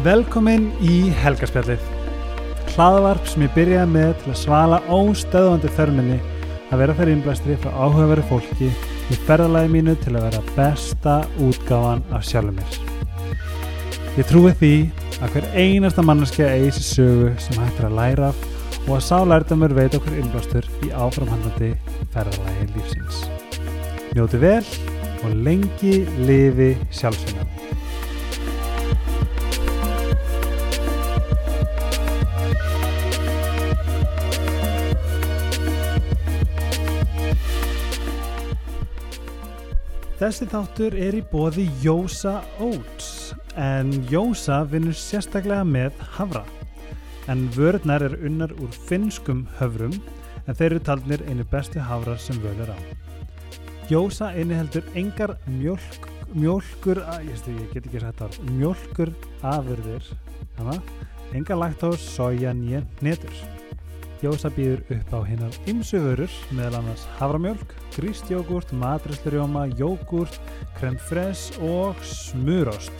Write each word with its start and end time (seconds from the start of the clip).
Velkomin 0.00 0.70
í 0.80 1.10
helgarspjallið. 1.12 1.80
Hlaðvarp 2.72 3.26
sem 3.28 3.42
ég 3.44 3.50
byrjaði 3.52 3.90
með 3.92 4.12
til 4.22 4.30
að 4.32 4.38
svala 4.40 4.78
óstöðvandi 4.88 5.72
þörminni 5.76 6.16
að 6.70 6.80
vera 6.80 6.94
þær 6.96 7.10
innblæstri 7.12 7.56
frá 7.60 7.74
áhugaveru 7.74 8.24
fólki 8.30 8.70
í 8.70 9.18
ferðalagi 9.26 9.68
mínu 9.74 9.98
til 10.00 10.14
að 10.14 10.24
vera 10.24 10.40
besta 10.56 11.18
útgáfan 11.44 12.00
af 12.16 12.24
sjálfur 12.24 12.56
mér. 12.56 12.78
Ég 14.16 14.30
trúi 14.30 14.54
því 14.62 14.72
að 15.20 15.34
hver 15.34 15.50
einasta 15.66 16.06
manneskja 16.06 16.48
eigi 16.54 16.72
sér 16.78 16.88
sögu 16.88 17.34
sem 17.44 17.60
hættir 17.60 17.90
að 17.90 17.98
læra 18.00 18.30
af 18.30 18.46
og 18.86 18.94
að 18.96 19.06
sá 19.10 19.16
lærdamur 19.28 19.76
veit 19.76 19.98
okkur 20.00 20.16
innblástur 20.16 20.70
í 20.80 20.94
áframhandlandi 20.96 21.74
ferðalagi 22.14 22.70
lífsins. 22.72 23.20
Njóti 24.16 24.40
vel 24.40 24.64
og 25.20 25.36
lengi 25.44 25.98
lifi 26.24 26.72
sjálfsvinnan. 26.88 27.52
Þessi 40.20 40.44
þáttur 40.52 40.94
er 41.00 41.14
í 41.16 41.20
bóði 41.24 41.62
Jósa 41.80 42.42
Oats 42.60 43.30
en 43.56 43.88
Jósa 44.12 44.58
vinnur 44.68 44.92
sérstaklega 44.92 45.64
með 45.64 45.94
havra 46.18 46.42
en 47.32 47.46
vörðnar 47.54 48.04
er 48.04 48.16
unnar 48.28 48.52
úr 48.60 48.74
finnskum 48.90 49.46
höfrum 49.56 49.94
en 50.44 50.58
þeir 50.58 50.66
eru 50.66 50.82
taldnir 50.90 51.24
einu 51.24 51.46
bestu 51.48 51.80
havrar 51.80 52.20
sem 52.20 52.36
völ 52.42 52.60
er 52.66 52.74
á. 52.76 52.78
Jósa 53.88 54.28
inniheldur 54.36 54.84
engar 54.92 55.38
mjölk, 55.46 56.10
mjölkur, 56.34 57.00
stu, 57.40 57.56
ég 57.56 57.72
get 57.72 57.88
ekki 57.88 58.04
sagt 58.04 58.20
það, 58.20 58.36
mjölkur 58.58 59.14
afurðir, 59.40 60.12
engar 61.32 61.62
laktós, 61.64 62.04
soja, 62.12 62.52
nýja, 62.52 62.84
netur. 63.00 63.59
Jósa 64.20 64.50
býður 64.52 64.82
upp 64.92 65.12
á 65.16 65.18
hinnar 65.24 65.54
ymsu 65.70 65.96
vörur 66.04 66.32
meðal 66.52 66.82
annars 66.82 67.06
havramjölk, 67.16 67.70
grístjógurt, 67.94 68.68
matræslurjóma, 68.76 69.62
jógurt, 69.78 70.36
krem 70.76 70.98
fres 71.08 71.46
og 71.64 71.96
smurost. 72.04 72.92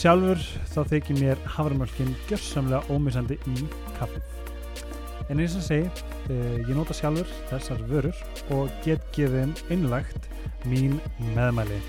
Sjálfur 0.00 0.40
þá 0.72 0.78
þykir 0.94 1.18
mér 1.20 1.42
havramjölkin 1.58 2.14
gjörsamlega 2.30 2.88
ómissandi 2.88 3.36
í 3.52 3.66
kaffið. 3.98 4.24
En 5.28 5.42
eins 5.44 5.58
og 5.60 5.66
segi, 5.66 5.90
uh, 6.32 6.56
ég 6.56 6.72
nota 6.72 6.96
sjálfur 6.96 7.28
þessar 7.50 7.84
vörur 7.90 8.22
og 8.56 8.72
get 8.86 9.04
gefið 9.12 9.60
einlagt 9.68 10.30
mín 10.64 10.96
meðmæli. 11.34 11.82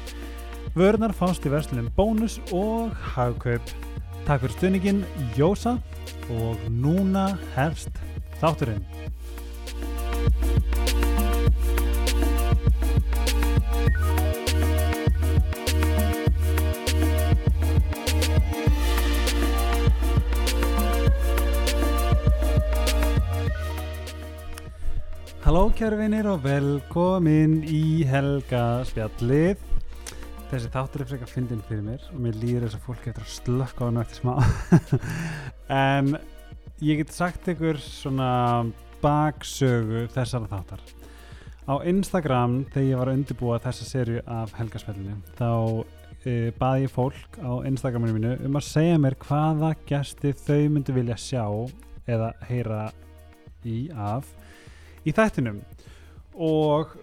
Vörunar 0.75 1.15
fást 1.15 1.47
í 1.47 1.53
verslunum 1.53 1.87
bónus 1.95 2.41
og 2.51 2.91
hagkaup. 3.15 3.63
Takk 4.27 4.43
fyrir 4.43 4.57
stuðningin 4.57 5.01
Jósa 5.39 5.77
og 6.35 6.59
núna 6.67 7.29
hefst 7.55 7.95
þátturinn. 8.41 8.85
Halló 25.45 25.69
kæru 25.77 25.99
vinir 25.99 26.25
og 26.25 26.39
velkomin 26.41 27.59
í 27.69 28.01
Helga 28.09 28.81
spjallið. 28.89 29.61
Þessi 30.49 30.71
þáttur 30.73 31.03
er 31.03 31.09
frekar 31.11 31.29
fyndin 31.29 31.61
fyrir 31.67 31.83
mér 31.85 32.07
og 32.09 32.17
mér 32.25 32.39
líður 32.41 32.65
þess 32.65 32.79
að 32.79 32.87
fólk 32.87 33.05
getur 33.05 33.23
að 33.23 33.35
slökka 33.35 33.85
á 33.85 33.87
hann 33.87 34.01
eftir 34.01 34.19
smá. 34.19 34.33
en 35.85 36.09
ég 36.83 36.99
get 36.99 37.13
sagt 37.15 37.47
ykkur 37.47 37.79
svona 37.79 38.65
baksögu 39.03 40.05
þessara 40.15 40.49
þáttar. 40.51 40.81
Á 41.65 41.73
Instagram 41.87 42.63
þegar 42.73 42.87
ég 42.89 42.99
var 42.99 43.11
að 43.11 43.19
undirbúa 43.19 43.61
þessa 43.63 43.87
serju 43.87 44.23
af 44.29 44.51
Helgaspjallinu 44.57 45.15
þá 45.37 45.49
e, 46.25 46.51
baði 46.59 46.85
ég 46.85 46.93
fólk 46.93 47.39
á 47.41 47.51
Instagraminu 47.65 48.17
mínu 48.17 48.35
um 48.45 48.59
að 48.59 48.67
segja 48.67 48.99
mér 49.01 49.17
hvaða 49.23 49.71
gesti 49.89 50.33
þau 50.45 50.69
myndu 50.75 50.93
vilja 50.95 51.17
sjá 51.17 51.45
eða 52.05 52.33
heyra 52.49 52.83
í 53.65 53.87
af 53.95 54.29
í 55.05 55.13
þættinum 55.15 55.63
og 56.37 56.93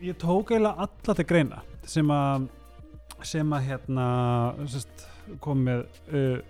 ég 0.00 0.16
tók 0.20 0.54
eiginlega 0.54 0.86
alla 0.86 1.16
til 1.18 1.28
greina 1.28 1.60
sem 1.84 2.08
að 2.12 2.48
sem 3.22 3.52
að 3.54 3.68
hérna 3.68 4.06
sest, 4.70 5.04
kom 5.44 5.60
með 5.68 5.84
uh, 6.10 6.40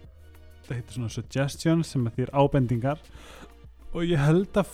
það 0.67 0.79
heitir 0.79 0.97
svona 0.97 1.13
suggestions 1.13 1.93
sem 1.93 2.07
að 2.09 2.19
þýr 2.19 2.33
ábendingar. 2.35 3.03
Og 3.93 4.07
ég 4.09 4.21
held 4.23 4.59
að 4.61 4.73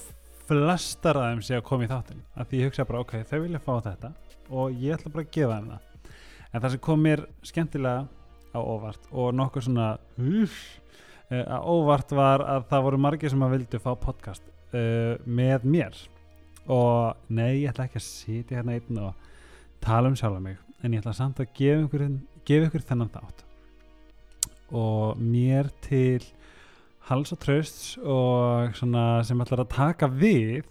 flestar 0.49 1.19
af 1.21 1.33
þeim 1.33 1.43
sé 1.45 1.57
að 1.59 1.67
koma 1.69 1.85
í 1.85 1.91
þáttin 1.91 2.21
að 2.39 2.51
því 2.51 2.61
ég 2.61 2.71
hugsa 2.71 2.87
bara 2.89 3.03
ok, 3.05 3.15
þau 3.29 3.39
vilja 3.45 3.63
fá 3.65 3.73
þetta 3.85 4.13
og 4.49 4.77
ég 4.81 4.95
ætla 4.97 5.13
bara 5.15 5.25
að 5.27 5.33
gefa 5.37 5.57
þeim 5.57 5.73
það. 5.73 6.13
En 6.49 6.63
það 6.63 6.75
sem 6.75 6.85
kom 6.87 7.03
mér 7.05 7.25
skemmtilega 7.45 8.07
á 8.57 8.61
óvart 8.61 9.11
og 9.13 9.35
nokkuð 9.37 9.67
svona 9.67 9.89
uff, 10.17 10.61
að 11.29 11.67
óvart 11.69 12.15
var 12.17 12.45
að 12.47 12.69
það 12.71 12.87
voru 12.87 13.03
margir 13.05 13.35
sem 13.35 13.45
að 13.45 13.57
vildu 13.57 13.83
fá 13.85 13.91
podcast 14.01 14.47
uh, 14.73 15.19
með 15.27 15.67
mér. 15.69 15.99
Og 16.73 17.29
nei, 17.33 17.65
ég 17.65 17.73
ætla 17.73 17.89
ekki 17.89 18.01
að 18.01 18.09
sitja 18.09 18.61
hérna 18.61 18.79
einn 18.79 19.03
og 19.03 19.29
tala 19.85 20.09
um 20.11 20.17
sjálf 20.19 20.41
mig 20.45 20.57
en 20.83 20.95
ég 20.95 21.03
ætla 21.03 21.17
samt 21.17 21.43
að 21.43 21.53
gefa 21.59 21.85
ykkur, 21.87 22.09
gefa 22.47 22.71
ykkur 22.71 22.89
þennan 22.89 23.13
þátt 23.13 23.48
og 24.73 25.21
mér 25.21 25.71
til 25.85 26.25
hals 27.09 27.33
og 27.33 27.41
trösts 27.41 27.97
og 28.03 28.75
svona 28.77 29.25
sem 29.25 29.41
ætlar 29.41 29.65
að 29.65 29.73
taka 29.73 30.09
við 30.13 30.67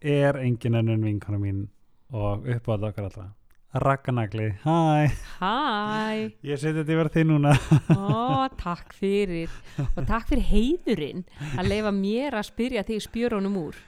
er 0.00 0.38
engin 0.40 0.78
ennun 0.80 1.04
vinkona 1.04 1.38
mín 1.40 1.66
og 2.12 2.48
uppáðað 2.48 2.90
okkar 2.90 3.08
allra. 3.08 3.28
Rakkanagli, 3.72 4.50
hæ 4.64 5.08
Hæ, 5.40 6.32
Ég 6.44 6.58
seti 6.60 6.82
þetta 6.82 6.92
yfir 6.92 7.08
þig 7.14 7.24
núna. 7.30 7.54
Ó, 7.88 8.48
takk 8.60 8.92
fyrir. 8.92 9.48
Og 9.94 10.04
takk 10.04 10.28
fyrir 10.28 10.44
heiðurinn 10.50 11.22
að 11.56 11.70
leifa 11.70 11.94
mér 11.96 12.36
að 12.36 12.50
spyrja 12.50 12.84
þig 12.84 13.00
spjörunum 13.06 13.56
úr 13.62 13.78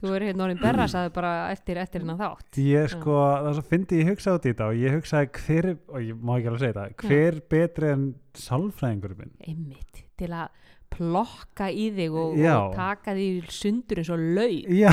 þú 0.00 0.12
er 0.16 0.26
hérna 0.28 0.46
orðin 0.46 0.60
berrasaði 0.62 1.12
bara 1.14 1.32
eftir 1.52 1.80
eftir 1.82 2.04
hennar 2.04 2.18
þátt. 2.20 2.60
Ég 2.64 2.90
sko, 2.92 3.16
það 3.20 3.48
er 3.50 3.58
svo 3.58 3.64
fyndi 3.70 4.00
ég 4.00 4.10
hugsa 4.12 4.36
út 4.36 4.46
í 4.46 4.52
þetta 4.52 4.68
og 4.70 4.80
ég 4.82 4.96
hugsaði 4.98 5.30
hver, 5.38 5.70
og 5.88 6.04
ég 6.04 6.20
má 6.20 6.34
ekki 6.36 6.50
alveg 6.50 6.64
segja 6.64 6.76
þetta 6.78 7.08
hver 7.10 7.40
betri 7.54 7.90
en 7.94 8.06
sálfræðingur 8.44 9.16
minn? 9.20 9.34
Einmitt, 9.44 10.02
til 10.20 10.30
að 10.34 10.62
plokka 10.94 11.68
í 11.74 11.88
þig 11.94 12.18
og, 12.20 12.38
og 12.38 12.74
taka 12.78 13.14
þig 13.18 13.50
sundur 13.54 14.02
eins 14.02 14.10
og 14.14 14.24
laug 14.36 14.74
Já, 14.78 14.90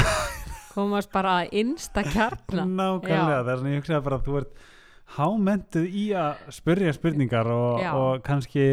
komast 0.73 1.11
bara 1.13 1.39
að 1.41 1.57
innsta 1.61 2.05
kjarna. 2.07 2.65
Nákvæmlega, 2.65 3.41
það 3.41 3.53
er 3.53 3.61
svona 3.63 3.73
ég 3.75 3.83
hugsaði 3.83 4.05
bara 4.07 4.21
að 4.21 4.29
þú 4.29 4.37
ert 4.41 4.67
hámentuð 5.17 5.87
í 5.91 6.05
að 6.15 6.45
spyrja 6.55 6.93
spurningar 6.95 7.49
og, 7.51 7.81
og 7.91 8.21
kannski 8.23 8.67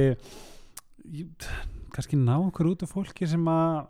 kannski 1.94 2.18
ná 2.20 2.36
okkur 2.36 2.74
út 2.74 2.84
af 2.86 2.92
fólki 2.94 3.26
sem 3.28 3.42
að 3.50 3.88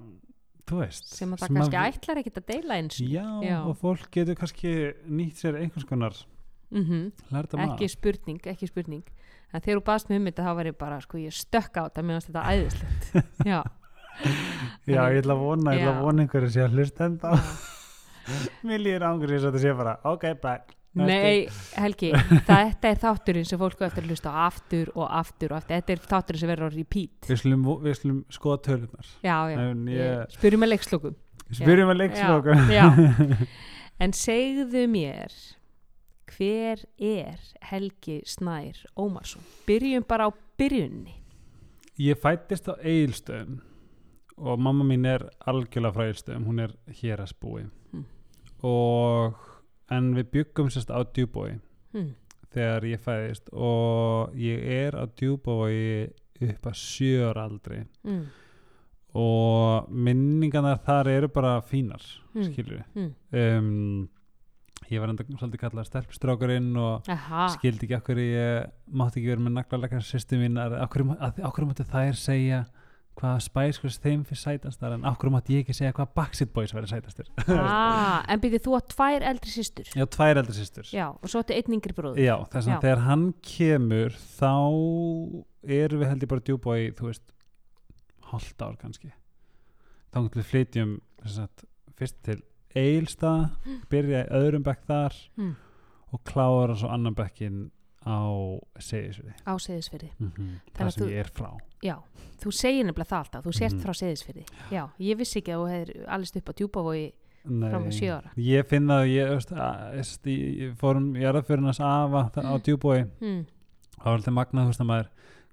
þú 0.69 0.81
veist 0.83 1.13
sem 1.15 1.33
að 1.35 1.45
það 1.45 1.55
kannski 1.59 1.81
ætlar 1.85 2.21
ekkit 2.23 2.41
að 2.41 2.49
deila 2.53 2.79
eins 2.79 2.99
Já, 3.03 3.25
Já. 3.45 3.57
og 3.65 3.79
fólk 3.81 4.11
getur 4.15 4.39
kannski 4.39 4.75
nýtt 5.09 5.41
sér 5.43 5.59
einhvers 5.63 5.89
konar 5.89 6.17
mm 6.71 7.09
lærda 7.33 7.57
maður 7.59 7.75
ekki 7.75 7.89
spurning, 7.95 8.41
ekki 8.53 8.69
spurning. 8.69 9.05
En 9.49 9.63
þegar 9.65 9.79
þú 9.81 9.85
baðst 9.87 10.11
mér 10.11 10.21
um 10.21 10.29
þetta 10.29 10.45
þá 10.45 10.53
var 10.59 10.69
ég 10.69 10.79
bara 10.79 11.01
sko 11.01 11.19
ég 11.23 11.33
stökk 11.33 11.79
á 11.81 11.83
þetta. 11.89 12.03
Meðan 12.05 12.25
þetta 12.27 12.43
æðislegt. 12.53 13.07
Já, 13.49 13.61
Já, 14.89 15.03
ég 15.15 15.21
ætla 15.23 15.37
að 15.37 15.45
vona, 15.45 15.75
ég 15.77 15.85
ætla 15.87 15.95
að 15.95 16.03
vona 16.05 16.25
einhverju 16.25 16.51
sé 16.53 16.65
að 16.67 16.75
hlusta 16.77 17.07
enda. 17.09 17.33
Mér 18.69 18.83
líður 18.83 19.07
ángur 19.09 19.33
að 19.33 19.47
þetta 19.47 19.63
sé 19.63 19.73
bara 19.79 19.95
Ok, 20.11 20.27
bye. 20.43 20.78
Nei, 21.07 21.47
Helgi, 21.79 22.11
þetta 22.49 22.89
er 22.91 22.99
þátturinn 23.03 23.47
sem 23.47 23.59
fólk 23.61 23.81
á 23.81 23.87
eftir 23.87 24.03
að 24.05 24.11
hlusta 24.11 24.33
aftur 24.47 24.91
og 24.95 25.07
aftur 25.21 25.53
og 25.53 25.59
aftur. 25.61 25.75
Þetta 25.77 25.93
er 25.95 26.03
þátturinn 26.11 26.41
sem 26.43 26.49
verður 26.51 26.69
á 26.69 26.73
repeat. 26.75 27.29
Við 27.29 27.41
slum, 27.43 27.65
við 27.85 27.95
slum 28.01 28.19
skoða 28.35 28.59
tölunar 28.67 29.07
Já, 29.23 29.37
já. 29.53 29.59
Ég- 29.95 30.35
Spyrjum 30.39 30.65
með 30.65 30.73
leikslokum. 30.75 31.15
Spyrjum 31.53 31.93
að 31.95 32.01
leiksloka 32.03 32.59
Já, 32.73 32.89
já. 32.99 33.47
En 34.05 34.13
segðu 34.15 34.85
mér, 34.93 35.33
hver 36.37 36.85
er 37.03 37.39
Helgi 37.71 38.21
Snær 38.29 38.83
Ómarsson? 39.01 39.43
Byrjum 39.67 40.05
bara 40.07 40.29
á 40.29 40.31
byrjunni. 40.61 41.17
Ég 41.99 42.21
fættist 42.23 42.69
á 42.71 42.79
Egilstöðum 42.79 43.57
og 44.39 44.61
mamma 44.63 44.85
mín 44.87 45.03
er 45.11 45.25
algjörlega 45.51 45.97
frá 45.97 46.05
Egilstöðum, 46.07 46.45
hún 46.47 46.61
er 46.63 46.77
hér 47.01 47.25
að 47.25 47.33
spúi 47.33 47.65
Mm. 47.91 48.05
og 48.63 49.35
en 49.91 50.15
við 50.15 50.31
byggum 50.33 50.69
sérst 50.71 50.91
á 50.91 51.01
djúbói 51.05 51.59
Hm. 51.95 52.11
þegar 52.53 52.85
ég 52.85 53.01
fæðist 53.01 53.49
og 53.53 54.35
ég 54.37 54.63
er 54.65 54.93
á 54.97 55.05
djúbói 55.07 56.11
upp 56.41 56.67
að 56.71 56.77
sjöur 56.77 57.37
aldri 57.41 57.85
Mm. 58.05 58.27
og 59.19 59.89
minningarnar 59.91 60.79
þar 60.85 61.09
eru 61.17 61.29
bara 61.29 61.61
fínar 61.63 62.03
Mm. 62.35 62.43
skilur 62.45 62.85
Mm. 62.95 63.15
um, 63.33 64.09
ég 64.91 65.01
var 65.01 65.09
enda 65.09 65.25
svolítið 65.25 65.59
kallað 65.61 65.87
stelpstrákurinn 65.89 66.77
og 66.77 67.09
Aha, 67.09 67.49
skildi 67.57 67.87
ekki 67.89 67.97
okkur 67.99 68.17
ég 68.17 68.71
mátti 68.93 69.19
ekki 69.21 69.27
vera 69.33 69.41
með 69.41 69.53
naglalega 69.59 70.01
sýstu 70.01 70.39
mín 70.39 70.57
okkur, 70.85 71.17
okkur 71.45 71.65
mátti 71.67 71.85
þær 71.89 72.15
segja 72.15 72.67
hvað 73.19 73.41
Spice 73.43 73.81
Girls 73.83 73.97
þeim 74.03 74.21
fyrir 74.29 74.39
sætastar 74.41 74.93
en 74.95 75.05
okkur 75.11 75.31
mátti 75.35 75.57
ég 75.59 75.65
ekki 75.65 75.75
segja 75.75 75.93
hvað 75.97 76.13
Backstreet 76.15 76.53
Boys 76.55 76.75
verið 76.77 76.93
sætastir? 76.93 77.31
Ah, 77.51 78.23
en 78.31 78.41
byrju 78.43 78.61
þú 78.67 78.77
átt 78.79 78.89
tvær 78.95 79.27
eldri 79.33 79.51
systur. 79.51 79.89
Já, 79.99 80.05
tvær 80.07 80.39
eldri 80.43 80.55
sýstur 80.57 80.87
Já, 80.95 81.09
og 81.11 81.27
svo 81.33 81.43
áttu 81.43 81.57
einn 81.57 81.75
yngri 81.79 81.97
bróður. 81.97 82.21
Já, 82.23 82.37
þess 82.53 82.71
að 82.71 82.85
þegar 82.87 83.03
hann 83.09 83.25
kemur 83.43 84.15
þá 84.39 84.53
erum 85.79 86.03
við 86.05 86.13
held 86.13 86.23
ég 86.27 86.31
bara 86.31 86.47
djúbói 86.47 86.83
þú 86.99 87.09
veist, 87.11 87.27
hálft 88.31 88.63
ár 88.63 88.77
kannski. 88.81 89.11
Þá 90.15 90.19
við 90.39 90.47
flytjum 90.53 90.95
sagt, 91.29 91.65
fyrst 91.99 92.21
til 92.25 92.39
Eilstað 92.79 93.49
byrja 93.91 94.27
í 94.27 94.31
öðrum 94.39 94.63
bekk 94.67 94.85
þar 94.89 95.17
Mm. 95.39 95.55
og 96.13 96.21
klára 96.25 96.77
svo 96.79 96.89
annan 96.93 97.15
bekkin 97.17 97.71
á 98.07 98.19
Seyðisfirði 98.79 99.35
á 99.47 99.53
Seyðisfirði 99.59 100.11
mm 100.19 100.33
-hmm. 100.37 100.51
Það 100.75 100.87
að 100.87 100.91
sem 100.95 101.03
þú- 101.07 101.11
ég 101.11 101.19
er 101.25 101.31
frá 101.35 101.51
Já, 101.83 101.97
þú 102.43 102.53
segir 102.53 102.85
nefnilega 102.87 103.11
það 103.11 103.19
alltaf, 103.25 103.45
þú 103.45 103.53
sért 103.59 103.73
Mhm. 103.75 103.81
frá 103.83 103.93
Seyðisfirði 103.95 104.45
Já, 104.71 104.89
ég 105.01 105.17
vissi 105.19 105.39
ekki 105.41 105.53
að 105.53 105.59
þú 105.59 105.69
hefur 105.71 106.09
allist 106.09 106.37
upp 106.37 106.49
á 106.49 106.53
djúpavogi 106.53 107.13
fram 107.45 107.85
á 107.87 107.91
sjö 107.91 108.11
ára 108.19 108.31
ég 108.37 108.67
finn 108.67 108.87
að 108.91 109.05
ég, 109.09 109.29
veist, 109.31 109.51
að, 109.53 109.95
veist, 109.95 110.27
ég, 110.27 110.75
fórum 110.77 111.15
í 111.17 111.23
aðrafjörunars 111.25 111.81
afa 111.81 112.31
á 112.35 112.55
djúbói 112.61 113.05
mm. 113.21 113.47
það 113.99 114.05
var 114.05 114.15
alltaf 114.19 114.35
magnað 114.35 114.63
þú 114.65 114.67
veist 114.69 114.81
að 114.81 114.87
maður 114.87 115.09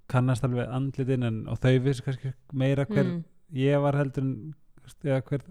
kannast 0.07 0.43
alveg 0.43 0.69
andlitin 0.69 1.23
en, 1.23 1.47
og 1.47 1.57
þau 1.59 1.79
vissi 1.81 2.01
kannski 2.03 2.33
meira 2.53 2.85
hver 2.85 3.03
Mm. 3.05 3.23
ég 3.53 3.81
var 3.81 3.93
heldur 3.95 4.21
en 4.23 4.55
eða 5.05 5.21
hver 5.29 5.41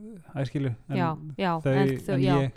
æskilu 0.42 0.70
Já, 0.94 1.08
já, 1.38 1.50
þau, 1.64 1.72
en, 1.74 1.88
þú, 1.98 2.12
en 2.14 2.20
ég, 2.24 2.52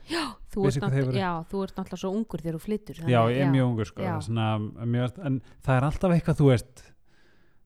ert 0.68 0.78
þau. 0.84 1.12
Já, 1.18 1.32
þú 1.52 1.64
ert 1.64 1.76
náttúrulega 1.78 2.02
svo 2.04 2.12
ungur 2.16 2.40
þegar 2.44 2.58
þú 2.58 2.64
flyttur 2.68 2.96
já, 3.08 3.22
ég 3.34 3.42
er 3.46 3.52
mjög 3.52 3.66
ungur 3.72 3.86
sko, 3.86 4.02
það 4.04 4.22
svona, 4.28 4.48
mjög, 4.86 5.20
en 5.26 5.42
það 5.66 5.76
er 5.80 5.84
alltaf 5.90 6.12
eitthvað 6.18 6.40
þú 6.42 6.50
veist 6.54 6.86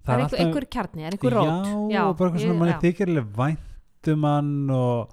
Það 0.01 0.13
er 0.15 0.21
einhver, 0.23 0.39
einhver 0.41 0.65
kjarni, 0.73 1.01
það 1.03 1.07
er 1.07 1.13
einhver 1.13 1.33
rót. 1.37 1.91
Já, 1.93 2.01
og 2.09 2.15
bara 2.17 2.29
eitthvað 2.31 2.41
svona 2.41 2.59
manni 2.59 2.71
já, 2.73 2.79
þykir 2.81 3.09
alveg 3.11 3.27
væntum 3.37 4.23
hann 4.25 4.53
og 4.73 5.11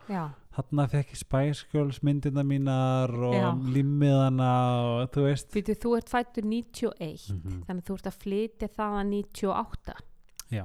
hann 0.58 0.80
fekk 0.88 1.10
ég 1.12 1.18
Spice 1.20 1.66
Girls 1.70 1.98
myndirna 2.02 2.42
mínar 2.42 3.12
og 3.12 3.66
limmiðana 3.74 4.48
og 4.80 5.10
þú 5.12 5.26
veist. 5.26 5.50
Fyrir 5.52 5.76
þú 5.78 5.92
ert 5.98 6.08
fættur 6.08 6.48
91 6.48 7.28
Mhm. 7.28 7.60
þannig 7.68 7.82
að 7.84 7.86
þú 7.90 7.98
ert 7.98 8.08
að 8.08 8.16
flytja 8.24 8.68
það 8.78 8.96
að 9.02 9.06
98 9.12 9.94
Já. 10.56 10.64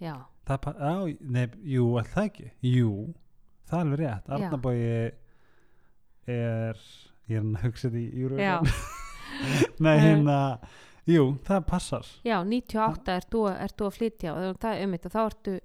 Já, 0.00 0.14
það, 0.50 0.78
á, 0.80 0.94
nei, 1.36 1.42
jú, 1.74 1.86
er 2.00 2.10
það 2.10 2.28
ekki? 2.30 2.46
Jú, 2.66 2.92
það 3.70 3.78
er 3.78 3.84
alveg 3.86 4.02
rétt. 4.02 4.30
Arnabói 4.36 4.76
er 6.30 6.84
ég 7.30 7.36
er 7.36 7.42
hann 7.42 7.56
að 7.56 7.66
hugsa 7.66 7.88
þetta 7.88 8.00
í 8.00 8.22
Eurovision 8.22 8.70
nei, 9.84 9.94
hérna 10.04 10.38
jú, 11.08 11.26
það 11.46 11.66
passar. 11.70 12.08
Já 12.26 12.38
98 12.46 13.14
ert 13.16 13.30
þú, 13.30 13.44
þú 13.78 13.90
að 13.90 13.96
flytja 13.98 14.34
og 14.34 14.58
það 14.62 14.74
er 14.74 14.88
um 14.88 14.96
þetta, 14.96 15.14
þá 15.14 15.22
ertu 15.24 15.56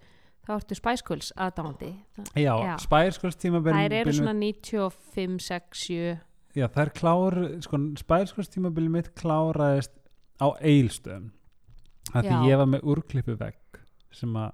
þá 0.46 0.54
ertu 0.60 0.78
Spice 0.78 1.06
Girls 1.08 1.32
aðdáandi. 1.42 1.92
Já, 2.38 2.54
Já. 2.54 2.76
Girls 3.18 3.40
tímabil 3.42 3.74
þær 3.74 3.98
eru 4.00 4.14
svona 4.14 4.36
95, 4.38 5.40
6, 5.42 5.86
7 5.90 6.18
já, 6.56 6.68
það 6.72 6.82
er 6.86 6.92
klár, 6.96 7.38
sko, 7.66 7.80
Spice 8.00 8.36
Girls 8.36 8.52
tímabili 8.54 8.92
mitt 8.92 9.12
kláraðist 9.18 9.96
á 10.40 10.48
eilstöðum 10.60 11.32
það 12.12 12.30
því 12.30 12.36
Já. 12.36 12.46
ég 12.52 12.62
var 12.62 12.70
með 12.72 12.88
úrklippu 12.94 13.36
vegg 13.40 13.80
sem 14.16 14.36
að, 14.40 14.54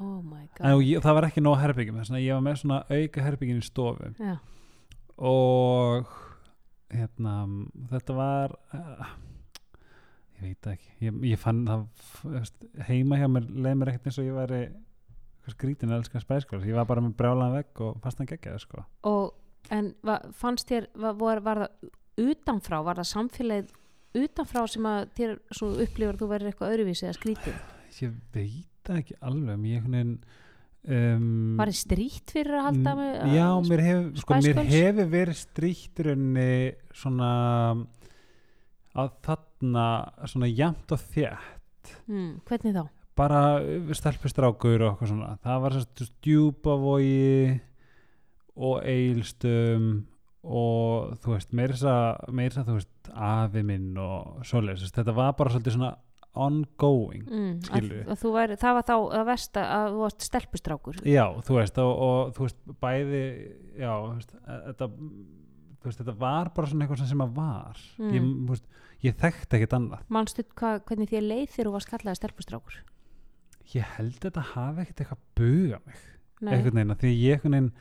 oh 0.00 0.20
en 0.60 0.76
ég, 0.84 1.00
það 1.04 1.16
var 1.18 1.28
ekki 1.28 1.44
nóg 1.44 1.58
herbyggjum 1.60 2.00
þess 2.00 2.14
að 2.14 2.24
ég 2.24 2.36
var 2.36 2.44
með 2.46 2.60
svona 2.62 2.82
auka 2.90 3.24
herbyggin 3.26 3.62
í 3.62 3.66
stofu. 3.66 4.12
Já, 4.18 4.36
og 5.30 6.12
hérna 6.90 7.34
þetta 7.92 8.16
var 8.18 8.54
uh, 8.74 9.16
ég 10.40 10.46
veit 10.46 10.70
ekki. 10.74 10.94
Ég, 11.06 11.24
ég 11.32 11.40
fann 11.40 11.66
það 11.68 12.54
heima 12.88 13.20
hjá 13.20 13.28
mér 13.30 13.50
leið 13.50 13.76
mér 13.80 13.92
ekkert 13.92 14.10
eins 14.10 14.22
og 14.22 14.30
ég 14.30 14.38
væri 14.38 14.62
eitthvað 15.40 15.56
skrítin 15.56 15.92
að 15.92 16.00
elska 16.00 16.22
spæskóla 16.22 16.68
ég 16.68 16.76
var 16.76 16.88
bara 16.88 17.02
með 17.04 17.16
brjálan 17.18 17.54
vegg 17.54 17.80
og 17.80 18.00
fastan 18.04 18.28
geggjaði 18.28 18.62
sko. 18.62 18.84
og 19.08 19.34
en 19.70 19.94
va, 20.02 20.20
fannst 20.32 20.68
þér 20.68 20.88
var, 20.94 21.14
var, 21.18 21.40
var 21.40 21.62
það 21.64 22.30
utanfrá 22.30 22.80
var 22.84 23.00
það 23.00 23.10
samfélagið 23.10 23.76
utanfrá 24.20 24.66
sem 24.68 24.86
að 24.90 25.12
þér 25.16 25.36
upplifur 25.60 26.14
að 26.14 26.20
þú 26.20 26.30
verður 26.32 26.50
eitthvað 26.50 26.74
öðruvísi 26.74 27.06
eða 27.06 27.18
skrítið 27.18 27.54
ég 28.00 28.18
veit 28.34 28.69
það 28.90 29.02
ekki 29.04 29.18
alveg 29.30 29.60
mér 29.62 29.84
veginn 29.96 30.12
um, 30.90 31.56
var 31.60 31.70
þið 31.72 31.78
strýtt 31.80 32.34
fyrir 32.36 32.58
að 32.58 32.66
halda 32.68 32.94
með 32.98 33.10
Mm, 33.20 33.32
já, 33.36 33.48
mér 33.70 33.82
hefur 33.86 34.06
sko, 34.22 34.34
Spice 34.34 34.46
mér 34.48 34.60
Girls? 34.60 34.76
hefur 34.76 35.10
verið 35.14 35.40
stríkt 35.40 36.00
í 36.00 36.06
rauninni 36.08 36.50
svona 37.02 37.30
að 39.00 39.10
þarna 39.26 39.86
svona 40.26 40.48
jæmt 40.50 40.94
og 40.96 41.04
þétt 41.14 41.92
hmm, 42.08 42.30
hvernig 42.48 42.74
þá? 42.78 42.84
bara 43.20 43.40
stelpustrákur 43.96 44.80
og 44.86 44.92
eitthvað 44.94 45.10
svona 45.12 45.34
það 45.44 45.58
var 45.64 45.74
svona 45.76 46.06
djúpavogi 46.24 47.60
og 48.60 48.78
eilstum 48.88 49.90
og 50.40 51.18
þú 51.20 51.34
veist 51.34 51.52
þess 52.54 52.62
að 52.62 52.70
þú 52.70 52.76
veist 52.78 53.10
afi 53.12 53.62
minn 53.66 53.90
og 54.00 54.40
svoleiðis 54.48 54.94
þetta 54.96 55.14
var 55.16 55.34
bara 55.36 55.52
svolítið 55.52 55.76
svona 55.76 55.90
ongoing 56.34 57.24
Mm, 57.26 57.56
að, 57.74 57.86
að 58.14 58.24
væri, 58.36 58.56
það 58.60 58.74
var 58.76 58.84
þá 58.86 58.94
að 59.18 59.24
versta 59.26 59.62
að 59.74 59.86
þú 59.94 60.02
varst 60.04 60.26
stelpustrákur. 60.28 61.00
Já 61.08 61.24
þú 61.42 61.56
veist 61.58 61.78
og, 61.82 61.90
og 62.06 62.34
þú 62.36 62.44
veist 62.46 62.60
bæði 62.84 63.22
já 63.80 63.90
þú 63.90 64.12
veist, 64.14 64.34
e- 64.46 64.60
þetta 64.68 64.88
þú 65.80 65.88
veist 65.88 66.02
þetta 66.04 66.14
var 66.20 66.50
bara 66.54 66.70
svona 66.70 66.84
eitthvað 66.86 67.08
sem 67.10 67.24
að 67.24 67.34
var. 67.40 67.82
Mm. 67.98 68.12
ég, 68.14 68.22
þú 68.46 68.54
veist, 68.54 68.66
ég 69.02 69.18
þekkti 69.24 69.58
ekkert 69.58 69.76
annað. 69.80 70.06
Manstu 70.08 70.44
hva, 70.54 70.72
hvernig 70.86 71.10
þér 71.10 71.26
leið 71.26 71.48
þegar 71.56 71.66
þú 71.70 71.74
varst 71.78 71.90
kallaði 71.90 72.20
stelpustrákur? 72.20 72.80
Ég 73.74 73.90
held 73.96 74.16
þetta 74.22 74.46
hafi 74.54 74.80
ekkert 74.84 75.00
eitthvað 75.04 75.24
buga 75.40 75.78
mig. 75.86 76.00
Nei, 76.40 76.54
einhvern 76.54 76.78
veginn 76.80 76.94
að 76.94 77.02
því 77.04 77.10
ég 77.20 77.34
einhvern 77.36 77.56
veginn 77.58 77.72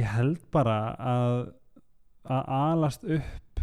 ég 0.00 0.08
held 0.16 0.40
bara 0.50 0.78
að 0.98 1.36
að 2.26 2.48
alast 2.56 3.04
upp 3.04 3.60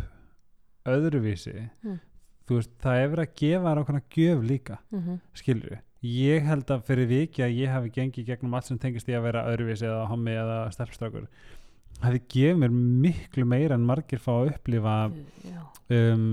öðruvísi 0.88 1.69
Mm. 1.83 2.00
Þú 2.47 2.59
veist, 2.59 2.75
það 2.83 3.01
er 3.01 3.09
verið 3.13 3.27
að 3.27 3.35
gefa 3.41 3.65
þér 3.69 3.81
ákveðna 3.83 4.05
gjöf 4.17 4.45
líka, 4.51 4.79
mm 4.91 5.19
skilur 5.39 5.81
ég 6.03 6.43
held 6.43 6.71
að 6.73 6.81
fyrir 6.83 7.07
viki 7.07 7.43
að 7.45 7.57
ég 7.61 7.71
hafi 7.71 7.91
gengið 7.95 8.25
gegnum 8.27 8.55
allt 8.57 8.67
sem 8.67 8.79
tengist 8.79 9.07
í 9.07 9.15
að 9.15 9.23
vera 9.29 9.45
öðruvísi 9.53 9.87
eða 9.87 10.07
hommi 10.09 10.33
eða 10.35 10.57
stelpstrákur 10.75 11.29
hafi 12.03 12.19
gefið 12.33 12.57
mér 12.59 12.73
miklu 13.05 13.45
meira 13.47 13.77
en 13.77 13.85
margir 13.88 14.19
fá 14.19 14.33
að 14.33 14.50
upplifa 14.51 14.95
um, 15.07 16.25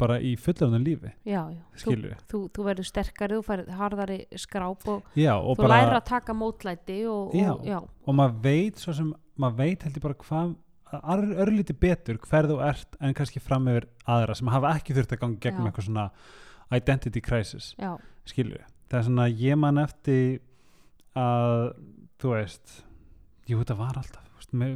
bara 0.00 0.16
í 0.24 0.34
fullöfnum 0.40 0.86
lífi 0.86 1.12
já, 1.28 1.42
já. 1.52 1.60
Þú, 1.74 1.82
skilur 1.82 2.14
þú, 2.30 2.40
þú 2.56 2.66
verður 2.70 2.88
sterkari, 2.88 3.36
þú 3.36 3.46
færð 3.50 3.74
harðari 3.82 4.18
skráp 4.40 4.88
og 4.88 5.18
já, 5.18 5.34
þú 5.36 5.58
bara 5.60 5.74
læra 5.74 6.00
að 6.00 6.08
taka 6.14 6.36
mótlæti 6.38 6.98
og, 7.10 7.34
og 7.36 7.68
já, 7.68 7.78
og 7.82 8.16
maður 8.16 8.40
veit 8.48 8.80
svo 8.80 8.96
sem 8.96 9.12
maður 9.38 9.60
veit 9.60 9.84
held 9.84 10.00
ég 10.00 10.06
bara 10.08 10.18
hvað 10.24 10.56
örlítið 10.92 11.78
betur 11.80 12.18
hver 12.24 12.48
þú 12.50 12.58
ert 12.64 12.98
en 13.00 13.14
kannski 13.16 13.42
fram 13.42 13.68
yfir 13.70 13.88
aðra 14.08 14.36
sem 14.38 14.50
hafa 14.52 14.74
ekki 14.78 14.96
þurft 14.96 15.14
að 15.16 15.22
ganga 15.24 15.42
gegnum 15.44 15.68
eitthvað 15.68 15.88
svona 15.88 16.08
identity 16.74 17.22
crisis 17.24 17.74
já, 17.78 17.94
skilur 18.28 18.64
það 18.88 18.98
er 19.00 19.06
svona 19.08 19.28
ég 19.28 19.60
man 19.60 19.80
eftir 19.82 20.40
að 21.18 21.70
þú 22.20 22.34
veist 22.34 22.74
jú 23.48 23.60
þetta 23.62 23.78
var 23.78 24.00
alltaf 24.00 24.26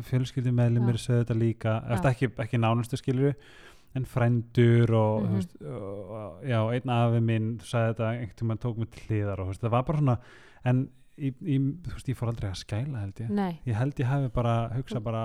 fjölskyldi 0.08 0.52
meðlum 0.52 0.88
mér 0.88 1.00
sögðu 1.00 1.22
þetta 1.22 1.36
líka 1.38 1.76
eftir 1.94 2.10
ekki, 2.12 2.32
ekki 2.44 2.60
nánustu 2.60 2.98
skilur 3.00 3.36
en 3.96 4.08
frændur 4.08 4.90
og, 4.96 5.26
mm 5.26 5.36
veist, 5.36 5.54
og 5.68 6.42
já, 6.48 6.58
einn 6.72 6.92
afi 6.92 7.20
minn 7.24 7.52
sagði 7.60 7.92
þetta 7.92 8.10
einhvern 8.10 8.38
tímann 8.40 8.60
tók 8.60 8.80
mig 8.80 8.90
til 8.92 9.06
hliðar 9.08 9.44
og 9.44 9.54
það 9.56 9.74
var 9.74 9.86
bara 9.88 10.02
svona 10.02 10.18
en 10.68 10.82
í, 11.16 11.30
í, 11.30 11.58
þú 11.84 11.94
veist, 11.96 12.10
ég 12.10 12.18
fór 12.18 12.32
aldrei 12.32 12.50
að 12.50 12.60
skæla 12.62 13.02
held 13.04 13.22
ég. 13.22 13.32
Nei. 13.36 13.52
Ég 13.68 13.78
held 13.78 14.00
ég 14.00 14.10
hafi 14.10 14.30
bara 14.34 14.56
hugsað 14.76 15.04
bara 15.06 15.24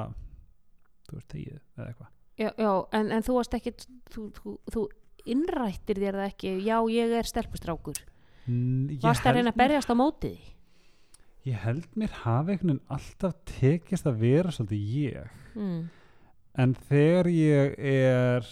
þú 1.07 1.17
veist, 1.19 1.27
tegið 1.33 1.57
eða 1.77 1.87
eitthvað. 1.91 2.11
Já, 2.37 2.49
já, 2.61 2.71
en, 2.99 3.11
en 3.11 3.23
þú 3.25 3.33
varst 3.39 3.55
ekki 3.57 3.71
þú, 4.13 4.25
þú, 4.37 4.51
þú 4.75 4.83
innrættir 5.33 5.97
þér 6.03 6.17
það 6.21 6.27
ekki. 6.31 6.51
Já, 6.67 6.77
ég 6.93 7.15
er 7.17 7.27
stelpustrákur 7.27 7.97
N- 8.47 8.99
varst 9.01 9.25
að 9.25 9.31
held 9.31 9.39
reyna 9.41 9.51
að 9.55 9.59
berjast 9.63 9.89
á 9.91 9.95
móti 9.97 10.29
því? 10.35 10.53
Ég 11.47 11.61
held 11.63 11.87
mér 11.95 12.13
hafi 12.25 12.51
einhvern 12.53 12.73
veginn 12.73 12.91
alltaf 12.91 13.33
tekist 13.47 14.07
að 14.09 14.17
vera 14.21 14.51
svolítið 14.51 14.87
ég. 15.01 15.33
Mm. 15.55 15.81
en 16.57 16.73
þegar 16.89 17.27
ég 17.31 17.75
er 17.79 18.47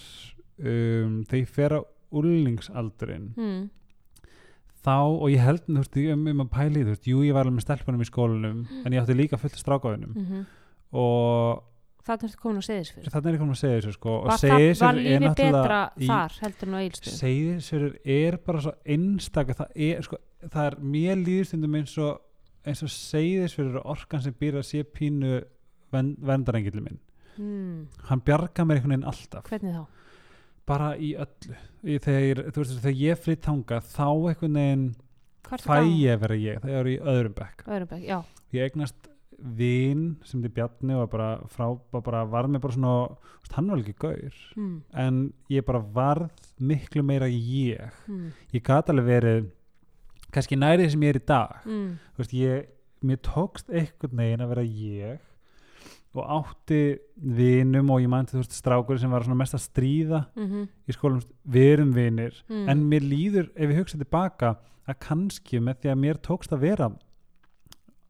um, 0.58 1.22
þegar 1.26 1.40
ég 1.42 1.48
fer 1.54 1.74
á 1.76 1.80
úlningsaldurinn 2.16 3.30
Mm. 3.36 3.64
þá, 4.86 4.96
og 5.20 5.26
ég 5.32 5.42
held 5.42 5.64
þú 5.66 5.80
veist, 5.80 5.96
um, 6.12 6.26
um 6.30 6.42
að 6.44 6.50
pæli, 6.54 6.82
þú 6.84 6.92
veist, 6.94 7.06
jú 7.10 7.22
ég 7.26 7.34
var 7.34 7.44
alveg 7.46 7.56
með 7.58 7.66
stelpunum 7.66 8.02
í 8.04 8.08
skólanum, 8.10 8.60
en 8.84 8.92
ég 8.94 9.02
átti 9.02 9.16
líka 9.18 9.38
fullt 9.40 9.54
af 9.58 9.62
strákafinum 9.64 10.14
Mm 10.16 10.46
og 10.96 11.64
það 12.06 12.26
er 12.28 12.36
komin 12.42 12.62
á 12.62 12.68
seðisfyrir 12.68 13.12
þannig 13.14 13.28
er 13.30 13.36
ég 13.36 13.42
komin 13.42 13.56
að 13.56 13.60
segja 13.62 13.80
þessu 13.80 13.94
sko, 13.96 14.14
og 14.16 14.30
var, 14.30 15.00
er 15.00 15.24
náttúrulega 15.24 15.34
betra 15.40 15.80
í- 15.96 16.10
þar 16.10 16.36
heldur 16.42 16.68
en 16.70 16.76
á 16.76 16.80
eilstöð 16.84 17.16
Seyðisfjörður 17.16 17.96
er 18.16 18.38
bara 18.46 18.62
svo 18.66 18.74
einstaka 18.96 19.56
það 19.60 19.82
er, 19.88 20.06
sko, 20.06 20.20
það 20.46 20.68
er 20.70 20.78
mér 20.94 21.20
líðstundum 21.22 21.76
eins 21.80 21.96
og 21.98 22.22
eins 22.66 22.82
og 22.86 22.92
Seyðisfjörður 22.94 23.80
er 23.80 23.90
orkan 23.96 24.24
sem 24.24 24.34
býr 24.38 24.60
að 24.60 24.68
sé 24.70 24.82
pínu 24.86 25.34
ven, 25.94 26.14
vendarengilin 26.18 26.86
minn. 26.86 27.02
Mm. 27.36 27.88
hann 28.08 28.22
bjarga 28.24 28.64
mér 28.64 28.78
einhvern 28.78 28.94
veginn 28.94 29.10
alltaf. 29.10 29.44
Hvernig 29.50 29.74
þá? 29.76 29.84
bara 30.66 30.92
í 30.98 31.12
öllu. 31.14 31.56
Í, 31.86 31.98
þegar, 32.02 32.40
veist, 32.56 32.78
þegar 32.82 32.96
ég 32.98 33.20
flytt 33.22 33.44
þangað 33.46 33.90
þá 33.92 34.06
einhvern 34.08 34.56
veginn 34.58 34.86
fæ 35.46 35.76
ég 35.86 36.16
að 36.16 36.22
vera 36.24 36.38
ég 36.42 36.62
það 36.64 36.72
er 36.80 36.88
í 36.90 36.96
öðrum 37.12 37.36
bekk. 37.36 37.62
Öðrubæk, 37.70 38.00
já, 38.08 38.16
ég 38.56 38.66
eignast 38.70 39.10
vin 39.38 40.16
sem 40.24 40.40
þið 40.42 40.52
Bjarni 40.56 40.94
og 40.96 41.10
bara 41.12 41.38
frá, 41.52 41.66
bara, 41.92 42.24
var 42.24 42.46
mér 42.48 42.60
bara 42.62 42.72
svona 42.72 43.16
hann 43.52 43.68
var 43.70 43.78
ekki 43.82 43.94
gaur 44.00 44.38
mm. 44.56 44.82
en 44.94 45.20
ég 45.52 45.64
bara 45.66 45.80
varð 45.80 46.30
miklu 46.60 47.02
meira 47.04 47.28
ég 47.28 47.90
Mm. 48.08 48.32
ég 48.54 48.62
gat 48.64 48.88
alveg 48.90 49.06
verið 49.06 49.46
kannski 50.32 50.56
nærið 50.58 50.90
sem 50.90 51.00
ég 51.06 51.14
er 51.14 51.20
í 51.20 51.26
dag 51.26 51.56
Mm. 51.66 51.98
veist, 52.18 52.32
ég, 52.32 52.66
mér 53.04 53.16
tókst 53.22 53.68
einhvern 53.70 54.16
veginn 54.16 54.40
að 54.44 54.48
vera 54.54 54.64
ég 54.64 55.18
og 56.16 56.24
átti 56.32 56.98
vinum 57.20 57.90
og 57.92 58.00
ég 58.00 58.08
mænti 58.08 58.32
þú 58.32 58.40
veist 58.40 58.56
strákur 58.56 58.98
sem 58.98 59.10
var 59.12 59.20
svona 59.22 59.36
mest 59.36 59.54
að 59.54 59.66
stríða 59.68 60.26
Mm 60.36 60.66
í 60.88 60.92
skólum, 60.96 61.20
við 61.46 61.72
erum 61.76 61.92
vinir 61.92 62.32
Mm. 62.48 62.68
en 62.68 62.84
mér 62.90 63.00
líður, 63.04 63.50
ef 63.54 63.68
ég 63.70 63.76
hugsa 63.78 63.98
tilbaka 63.98 64.56
að 64.88 64.98
kannski 65.00 65.60
með 65.60 65.80
því 65.82 65.90
að 65.92 65.98
mér 66.00 66.18
tókst 66.22 66.52
að 66.52 66.60
vera 66.60 66.90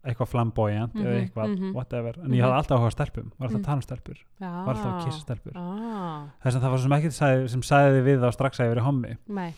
eitthvað 0.06 0.28
flamboyant 0.32 0.94
eða 0.94 1.12
Mhm, 1.12 1.20
eitthvað, 1.26 1.52
mhm. 1.58 1.72
whatever 1.74 2.14
en 2.18 2.28
Mhm. 2.30 2.34
ég 2.38 2.42
hafði 2.46 2.56
alltaf 2.60 2.78
áhuga 2.80 2.92
stelpum, 2.96 3.30
var 3.38 3.48
alltaf 3.48 3.56
Mm. 3.56 3.62
að 3.62 3.66
tala 3.66 3.76
um 3.76 3.82
stelpur 3.82 4.18
Já. 4.40 4.50
var 4.66 4.74
alltaf 4.74 4.92
að 4.92 5.04
kissa 5.06 5.20
stelpur 5.26 5.52
ah, 5.56 6.26
þess 6.44 6.56
að 6.56 6.62
það 6.62 6.70
var 6.70 6.78
sem 6.78 6.90
ekkert 6.98 7.16
sagði, 7.20 7.48
sem 7.50 7.62
sagði 7.62 8.02
við 8.06 8.20
þá 8.22 8.32
strax 8.32 8.60
að 8.60 8.66
ég 8.66 8.74
verið 8.76 8.86
hommi 8.86 9.16
Nei, 9.28 9.52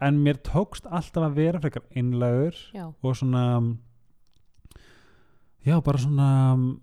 en 0.00 0.24
mér 0.24 0.34
tókst 0.42 0.86
alltaf 0.90 1.22
að 1.28 1.34
vera 1.34 1.60
frekar 1.60 1.82
einlægur 1.94 2.54
já 2.74 2.86
og 3.02 3.14
svona 3.16 3.76
já, 5.66 5.80
bara 5.82 5.98
svona 5.98 6.78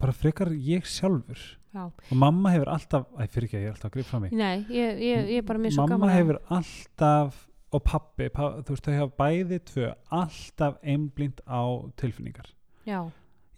bara 0.00 0.12
frekar 0.12 0.48
ég 0.52 0.84
sjálfur 0.84 1.38
Já. 1.76 1.84
og 2.10 2.16
mamma 2.16 2.50
hefur 2.54 2.70
alltaf, 2.72 3.04
æ, 3.20 3.26
fyrir 3.28 3.48
ekki, 3.48 3.58
ég 3.60 3.66
er 3.68 3.74
alltaf 3.74 3.90
að 3.90 3.96
gripa 3.98 4.08
fram 4.08 4.24
í 4.24 4.30
Nei, 4.32 4.64
ég, 4.70 4.98
ég, 4.98 5.28
ég 5.36 5.76
mamma 5.76 6.06
að- 6.08 6.16
hefur 6.16 6.38
alltaf 6.50 7.46
og 7.76 7.84
pappi, 7.84 8.30
pa, 8.32 8.54
þú 8.64 8.74
veist, 8.74 8.86
þau 8.86 8.96
hafa 9.00 9.18
bæði 9.20 9.58
tvö 9.70 9.90
alltaf 10.16 10.78
einblínt 10.82 11.42
á 11.44 11.62
tilfinningar. 12.00 12.48
Já, 12.88 13.00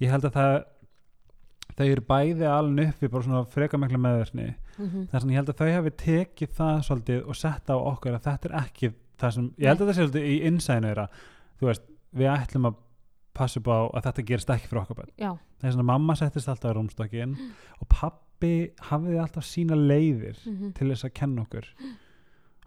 ég 0.03 0.13
held 0.13 0.29
að 0.29 0.39
það 0.39 0.57
þau 1.79 1.87
eru 1.87 2.05
bæði 2.09 2.49
alveg 2.51 2.91
upp 2.93 3.03
við 3.05 3.13
bara 3.13 3.27
svona 3.27 3.45
freka 3.53 3.79
mikla 3.79 4.01
meðverkni. 4.03 4.49
Mm 4.79 5.07
þess 5.11 5.25
að 5.25 5.31
ég 5.33 5.39
held 5.41 5.53
að 5.53 5.61
þau 5.61 5.71
hafi 5.75 5.93
tekið 6.03 6.53
það 6.59 6.81
svolítið 6.89 7.23
og 7.29 7.39
sett 7.39 7.71
á 7.71 7.77
okkur 7.77 8.17
að 8.17 8.27
þetta 8.27 8.49
er 8.49 8.57
ekki 8.63 8.91
það 9.19 9.35
sem, 9.37 9.49
ég 9.59 9.73
held 9.73 9.81
að 9.81 9.89
það 9.89 9.97
sé 9.97 10.05
svolítið 10.05 10.29
í 10.29 10.37
innsæðinu 10.49 10.91
þeirra, 10.91 11.07
þú 11.59 11.71
veist, 11.71 11.89
við 12.19 12.31
ætlum 12.33 12.69
að 12.71 12.79
passa 13.39 13.61
upp 13.61 13.71
á 13.71 13.79
að 13.87 14.05
þetta 14.09 14.27
gerist 14.31 14.53
ekki 14.55 14.71
fyrir 14.71 14.83
okkur 14.83 14.99
börn. 14.99 15.13
Já, 15.19 15.31
þess 15.63 15.79
að 15.79 15.89
mamma 15.91 16.19
settist 16.19 16.51
alltaf 16.51 16.73
í 16.73 16.77
rúmstokkin 16.79 17.37
og 17.81 17.91
pappi 17.93 18.53
hafiði 18.91 19.23
alltaf 19.23 19.47
sína 19.47 19.79
leiðir 19.79 20.39
mm 20.47 20.75
til 20.79 20.91
þess 20.93 21.07
að 21.07 21.17
kenna 21.21 21.47
okkur 21.47 21.71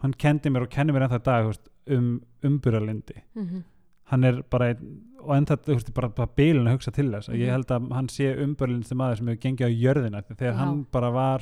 hann 0.02 0.14
kendi 0.14 0.50
mér 0.50 0.62
og 0.66 0.70
kenni 0.70 0.94
mér 0.94 1.08
ennþá 1.08 1.24
dag 1.24 1.46
veist, 1.46 1.68
um 1.88 2.22
umburalindi 2.44 3.22
-hmm. 3.36 3.64
hann 4.06 4.24
er 4.24 4.42
bara 4.50 4.76
og 5.22 5.36
ennþá 5.38 5.94
bara, 5.94 6.10
bara 6.10 6.28
bílun 6.38 6.68
að 6.68 6.72
hugsa 6.78 6.92
til 6.92 7.12
þess 7.12 7.30
mm 7.30 7.34
Mhm. 7.34 7.42
ég 7.42 7.52
held 7.52 7.68
að 7.72 7.92
hann 7.94 8.08
sé 8.08 8.36
umburalindi 8.44 8.96
maður 8.96 9.18
sem 9.18 9.28
hefur 9.28 9.42
gengið 9.42 9.68
á 9.68 9.80
jörðina 9.84 10.22
þegar 10.24 10.54
Já. 10.54 10.58
hann 10.58 10.86
bara 10.92 11.12
var 11.12 11.42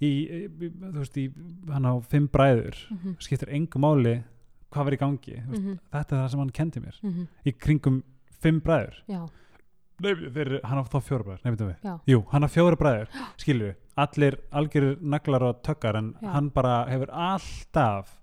í, 0.00 0.48
veist, 0.92 1.16
í, 1.16 1.30
hann 1.70 1.84
á 1.84 2.00
fimm 2.02 2.28
bræður 2.28 2.74
Mhm. 2.90 3.16
skiptir 3.20 3.48
engu 3.48 3.78
máli 3.78 4.22
hvað 4.72 4.84
var 4.84 4.92
í 4.92 4.98
gangi 4.98 5.42
veist, 5.48 5.62
Mhm. 5.64 5.78
þetta 5.92 6.12
er 6.12 6.24
það 6.26 6.30
sem 6.30 6.38
hann 6.40 6.50
kendi 6.50 6.80
mér 6.80 6.96
Mhm. 7.02 7.28
í 7.46 7.52
kringum 7.58 8.02
fimm 8.40 8.60
bræður 8.60 8.94
Já, 9.08 9.28
Nei, 10.02 10.12
þeir, 10.34 10.52
hann 10.66 10.82
á 10.82 10.84
þá 10.84 10.98
fjóra 11.06 11.26
bræður, 11.28 11.40
nei, 11.44 11.52
veitum 11.54 11.70
við. 11.70 11.78
Já, 11.86 11.94
Jú, 12.12 12.20
hann 12.32 12.46
á 12.46 12.48
fjóra 12.50 12.78
bræður, 12.80 13.14
við 13.46 13.62
allir 14.02 14.38
algjörir 14.56 14.98
naglar 15.14 15.44
og 15.50 15.62
tökkar 15.66 15.98
en 16.00 16.12
Já. 16.16 16.28
hann 16.32 16.50
bara 16.54 16.76
hefur 16.88 17.10
alltaf 17.12 18.14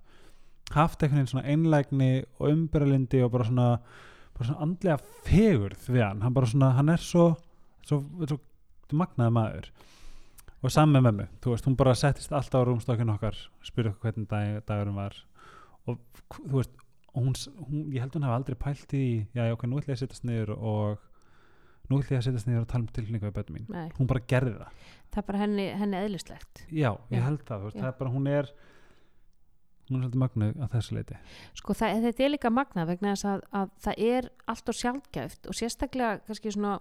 haft 0.73 1.03
einhvern 1.03 1.21
veginn 1.21 1.29
svona 1.33 1.45
einlægni 1.49 2.11
og 2.39 2.49
umbyrjalindi 2.49 3.21
og 3.25 3.31
bara 3.33 3.45
svona, 3.45 3.69
bara 4.37 4.49
svona 4.49 4.65
andlega 4.65 4.97
fegurð 5.27 5.87
við 5.89 6.03
hann, 6.05 6.23
hann 6.25 6.33
bara 6.33 6.49
svona, 6.49 6.73
hann 6.77 6.89
er 6.93 7.01
svo 7.03 7.31
svo, 7.85 8.01
svo 8.27 8.39
magnaði 8.97 9.35
maður. 9.35 9.71
Og 10.59 10.73
saman 10.73 10.97
með 10.97 11.05
mömmu, 11.07 11.25
þú 11.39 11.53
veist, 11.53 11.67
hún 11.69 11.77
bara 11.79 11.95
settist 11.95 12.33
alltaf 12.35 12.65
á 12.65 12.67
rúmstokkinu 12.67 13.13
okkar 13.15 13.37
spurði 13.63 13.93
okkur 13.93 14.09
hvernig 14.09 14.27
dag, 14.31 14.57
dagurum 14.67 14.97
var. 14.99 15.15
Og 15.87 16.01
þú 16.35 16.57
veist, 16.57 16.73
hún, 17.15 17.31
hún, 17.69 17.85
ég 17.93 18.03
held 18.03 18.17
hún 18.17 18.25
hafi 18.27 18.35
aldrei 18.35 18.57
pælt 18.59 18.95
í, 18.97 19.05
já, 19.37 19.45
ok, 19.53 19.63
nú 19.69 19.79
ætla 19.79 19.93
ég 19.93 19.99
að 19.99 20.03
setjast 20.03 20.27
niður 20.27 20.51
og 20.57 21.05
nú 21.89 21.99
ætla 21.99 22.15
ég 22.15 22.21
að 22.21 22.25
setjast 22.27 22.47
niður 22.47 22.61
og 22.61 22.67
tala 22.71 22.81
um 22.85 22.87
tilfinningu 22.93 23.25
við 23.29 23.37
bönnum 23.39 23.55
mín. 23.59 23.69
Nei. 23.69 23.89
Hún 23.97 24.07
bara 24.07 24.19
gerði 24.27 24.55
það. 24.59 24.71
Það 25.09 25.21
er 25.21 25.27
bara 25.31 25.39
henni, 25.43 25.67
henni 25.81 25.97
eðlislegt. 25.97 26.65
Já, 26.69 26.91
ég 27.09 27.23
held 27.25 27.45
það, 27.47 27.63
veist, 27.63 27.77
það 27.79 27.87
er 27.91 27.97
bara 27.99 28.11
hún 28.13 28.27
er 28.27 28.51
hún 29.89 30.03
er 30.03 30.03
svolítið 30.05 30.21
mögnu 30.21 30.49
að 30.61 30.73
þessu 30.75 30.95
leiti 30.95 31.15
Sko 31.57 31.73
það, 31.73 32.01
þetta 32.05 32.23
er 32.25 32.29
líka 32.29 32.49
magnað 32.53 32.91
vegna 32.91 33.13
þess 33.15 33.25
að, 33.25 33.39
að 33.57 33.71
það 33.85 34.03
er 34.09 34.27
allt 34.53 34.69
og 34.69 34.77
sjálfgæft 34.77 35.49
og 35.49 35.57
sérstaklega 35.57 36.19
kannski 36.27 36.51
svona 36.53 36.75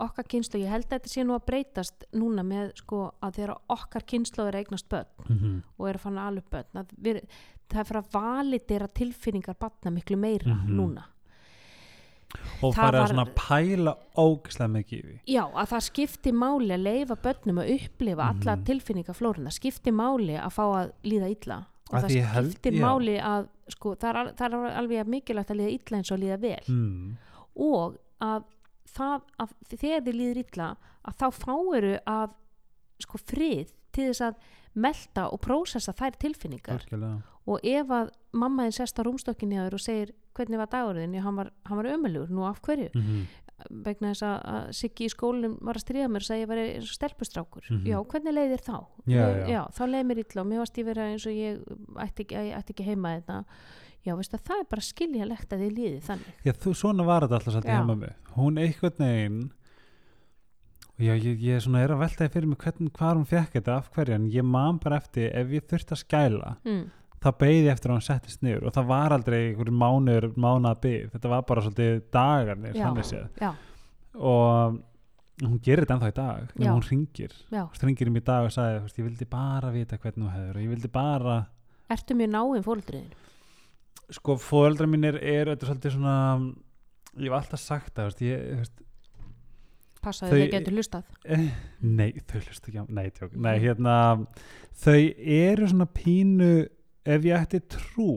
okkar 0.00 0.24
kynslu, 0.32 0.62
ég 0.62 0.72
held 0.72 0.86
að 0.88 0.94
þetta 0.94 1.12
sé 1.12 1.24
nú 1.28 1.34
að 1.36 1.44
breytast 1.50 2.06
núna 2.16 2.40
með 2.46 2.70
sko 2.80 3.02
að 3.20 3.34
þegar 3.36 3.54
okkar 3.76 4.06
kynslu 4.08 4.46
er 4.46 4.56
að 4.56 4.64
eignast 4.64 4.88
börn 4.88 5.10
mm 5.26 5.36
-hmm. 5.36 5.62
og 5.76 5.88
er 5.88 5.94
að 5.98 6.04
fanna 6.06 6.26
alveg 6.30 6.44
börn 6.50 6.80
að 6.80 6.94
við, 6.96 7.20
það 7.68 7.80
er 7.80 7.84
fyrir 7.84 8.00
að 8.02 8.12
validera 8.16 8.88
tilfinningar 8.88 9.56
batna 9.60 9.90
miklu 9.90 10.16
meira 10.16 10.54
Mhm. 10.54 10.76
núna 10.80 11.04
og 12.62 12.74
Það 12.74 12.80
farið 12.80 13.00
að 13.00 13.08
svona 13.10 13.26
pæla 13.40 13.94
ógislega 14.20 14.70
mikið 14.74 14.98
í 14.98 15.02
því 15.06 15.16
Já, 15.34 15.42
að 15.62 15.70
það 15.72 15.84
skipti 15.88 16.32
máli 16.36 16.74
að 16.76 16.84
leifa 16.86 17.16
börnum 17.24 17.60
að 17.62 17.70
upplifa 17.76 18.28
alla 18.30 18.56
Mhm. 18.56 18.64
tilfinningaflórin 18.70 19.48
það 19.48 19.56
skipti 19.58 19.90
máli 19.92 20.36
að 20.38 20.52
fá 20.58 20.64
að 20.68 20.92
líða 21.04 21.30
illa 21.36 21.58
og 21.90 21.96
Að 21.98 22.04
það 22.06 22.26
held- 22.34 22.50
skiptir 22.52 22.72
já. 22.72 22.80
máli 22.86 23.16
að 23.20 23.48
sko, 23.68 23.94
það, 23.96 24.14
er, 24.20 24.32
það 24.38 24.46
er 24.54 24.78
alveg 24.78 25.06
mikilvægt 25.06 25.50
að 25.50 25.58
líða 25.60 25.74
illa 25.74 25.98
eins 25.98 26.10
og 26.12 26.18
að 26.18 26.22
líða 26.24 26.40
vel 26.40 26.64
mm. 26.68 27.16
og 27.56 27.98
að 28.20 28.44
það 28.90 29.20
að 29.40 29.48
þegar 29.74 30.00
þið 30.06 30.14
líður 30.20 30.40
illa 30.44 30.68
að 31.06 31.14
þá 31.20 31.26
fáiru 31.40 31.92
að 32.06 32.30
sko 33.00 33.18
frið 33.18 33.68
til 33.92 34.06
þess 34.10 34.20
að 34.20 34.34
melta 34.74 35.24
og 35.32 35.40
prósessa 35.42 35.92
þær 35.98 36.16
tilfinningar 36.22 36.78
algjörlega 36.78 37.22
og 37.50 37.60
ef 37.66 37.90
að 37.96 38.10
mamma 38.32 38.68
þinn 38.68 38.76
sest 38.78 39.00
á 39.00 39.02
rúmstokkinni 39.06 39.58
þér 39.58 39.74
og 39.76 39.82
segir 39.82 40.12
hvernig 40.38 40.60
var 40.62 40.70
dagurinn, 40.70 41.14
já 41.18 41.22
hann 41.26 41.36
var, 41.40 41.50
hann 41.66 41.80
var 41.80 41.88
ömulegur 41.96 42.30
nú 42.30 42.46
af 42.48 42.60
hverju, 42.62 42.90
mm 42.94 43.22
vegna 43.84 44.14
þess 44.14 44.22
að, 44.24 44.36
að 44.48 44.68
Siggi 44.72 45.04
í 45.04 45.10
skólinum 45.12 45.58
var 45.68 45.76
að 45.76 45.82
stríða 45.84 46.06
mér 46.08 46.22
og 46.24 46.28
sagði 46.30 46.44
ég 46.46 46.48
var 46.48 46.60
eins 46.62 46.86
og 46.86 46.94
stelpustrákur, 46.96 47.66
Mhm. 47.68 47.82
já 47.90 47.98
hvernig 48.08 48.32
leið 48.32 48.52
þér 48.54 48.62
þá 48.64 48.76
Já, 49.12 49.24
já. 49.52 49.60
þá 49.76 49.82
leið 49.90 50.06
mér 50.08 50.20
illa 50.22 50.40
og 50.40 50.46
mér 50.48 50.58
varst 50.62 50.78
ég 50.80 50.86
vera 50.88 51.04
eins 51.10 51.26
og 51.28 51.32
ég 51.36 51.58
ætti 52.00 52.24
ekki, 52.24 52.34
ég 52.40 52.56
ætti 52.56 52.72
ekki 52.72 52.86
heima 52.88 53.12
þetta 53.20 53.44
já 54.06 54.16
veist 54.16 54.32
að 54.32 54.44
það 54.48 54.60
er 54.62 54.68
bara 54.70 54.80
skiljalegt 54.88 55.52
að 55.52 55.60
þið 55.66 55.76
líði 55.76 56.00
þannig 56.08 56.32
Já, 56.48 56.52
þú, 56.56 56.72
svona 56.80 57.04
var 57.04 57.20
þetta 57.26 57.36
alltaf 57.36 57.52
svolítið 57.52 57.68
Já. 57.68 57.76
hjá 57.76 57.86
mömmu 57.90 58.10
hún 58.38 58.58
einhvern 58.64 59.04
veginn 59.04 59.50
já, 61.00 61.12
ég, 61.20 61.40
ég 61.44 61.60
svona 61.64 61.82
er 61.84 61.92
að 61.94 62.00
velta 62.04 62.24
því 62.24 62.32
fyrir 62.34 62.48
mig 62.48 62.58
hvernig, 62.64 62.90
hvað 62.96 63.20
hún 63.20 63.28
fekk 63.28 63.52
þetta, 63.58 63.76
af 63.76 63.90
hverju 63.94 64.14
en 64.16 64.26
ég 64.32 64.44
man 64.56 64.78
bara 64.82 64.96
eftir, 65.00 65.28
ef 65.36 65.52
ég 65.52 65.68
þurfti 65.68 65.96
að 65.96 66.02
skæla 66.06 66.56
mm. 66.64 66.82
Þá 67.20 67.28
beigði 67.40 67.68
eftir 67.72 67.90
að 67.92 67.98
hann 67.98 68.06
settist 68.06 68.42
niður 68.44 68.68
og 68.70 68.74
það 68.76 68.86
var 68.90 69.12
aldrei 69.16 69.38
einhverjum 69.50 69.80
mánuður, 69.82 70.28
mánuða 70.40 70.74
beigð 70.84 71.10
þetta 71.16 71.32
var 71.34 71.42
bara 71.50 71.64
svolítið 71.66 71.98
dagarnir 72.16 72.78
Já. 72.78 72.84
já, 73.40 73.50
og 74.16 74.78
hún 75.40 75.60
gerir 75.64 75.84
þetta 75.84 75.96
ennþá 75.98 76.10
í 76.12 76.16
dag 76.16 76.50
en 76.56 76.66
hún 76.74 76.84
ringir, 76.88 77.34
hún 77.68 77.88
ringir 77.90 78.10
um 78.10 78.16
í 78.20 78.24
dag 78.24 78.48
og 78.48 78.52
sagði, 78.56 78.80
ég 79.00 79.06
vildi 79.10 79.28
bara 79.30 79.70
vita 79.74 79.98
hvernig 80.00 80.26
þú 80.26 80.34
hefur 80.36 80.56
og 80.60 80.64
ég 80.64 80.72
vildi 80.74 80.92
bara, 80.92 81.36
ertu 81.92 82.16
mjög 82.18 82.32
náinn 82.34 82.66
fóldriðin 82.66 83.12
sko, 84.10 84.36
fóreldra 84.42 84.88
mínir 84.90 85.20
er 85.20 85.52
er 85.52 85.60
svolítið 85.60 85.96
svona 85.98 86.16
ég 87.20 87.28
hef 87.28 87.36
alltaf 87.40 87.60
sagt 87.62 87.94
það, 88.00 88.16
ég, 88.26 88.48
veist 88.62 88.80
passaði 90.00 90.32
Þau- 90.32 90.40
þau 90.40 90.52
getur 90.54 90.76
hlustað. 90.78 91.04
Nei, 91.84 92.10
þau 92.24 92.38
hlustu 92.40 92.70
ekki 92.70 92.80
á 92.80 92.84
Nei, 92.88 93.08
tjók, 93.12 93.34
nei, 93.36 93.56
hérna 93.60 93.96
Þau 94.80 95.00
eru 95.20 95.66
svona 95.68 95.86
pínu 95.92 96.52
Ef 97.04 97.24
ég 97.24 97.36
ætti 97.36 97.60
trú 97.72 98.12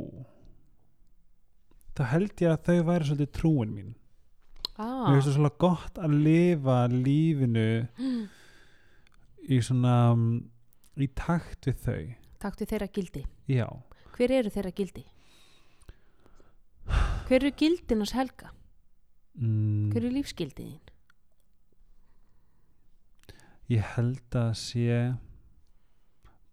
Þá 1.94 2.04
held 2.10 2.42
ég 2.42 2.50
að 2.50 2.64
þau 2.66 2.86
væri 2.88 3.06
svolítið 3.06 3.32
trúin 3.38 3.74
mín. 3.74 3.92
Ah. 4.82 5.06
Mér 5.06 5.20
finnst 5.20 5.28
það 5.28 5.36
svolítið 5.38 5.60
gott 5.62 6.00
að 6.02 6.16
lifa 6.26 6.78
lífinu 6.90 7.68
Í 9.44 9.60
svona 9.62 9.98
mm, 10.16 10.40
Í 10.98 11.08
takt 11.18 11.70
við 11.70 11.78
þau. 11.86 12.02
Taktu 12.44 12.66
þeirra 12.70 12.90
gildi. 12.94 13.24
Já. 13.50 13.68
Hver 14.14 14.34
eru 14.36 14.52
þeirra 14.54 14.74
gildi? 14.76 15.06
Hver 17.30 17.40
eru 17.40 17.54
gildin 17.58 18.04
hans 18.04 18.14
helga? 18.18 18.52
Mm, 19.40 19.90
hver 19.94 20.04
eru 20.04 20.12
lífsgildiðin 20.14 20.82
Ég 23.72 23.86
held 23.96 24.36
að 24.38 24.52
sé 24.60 24.98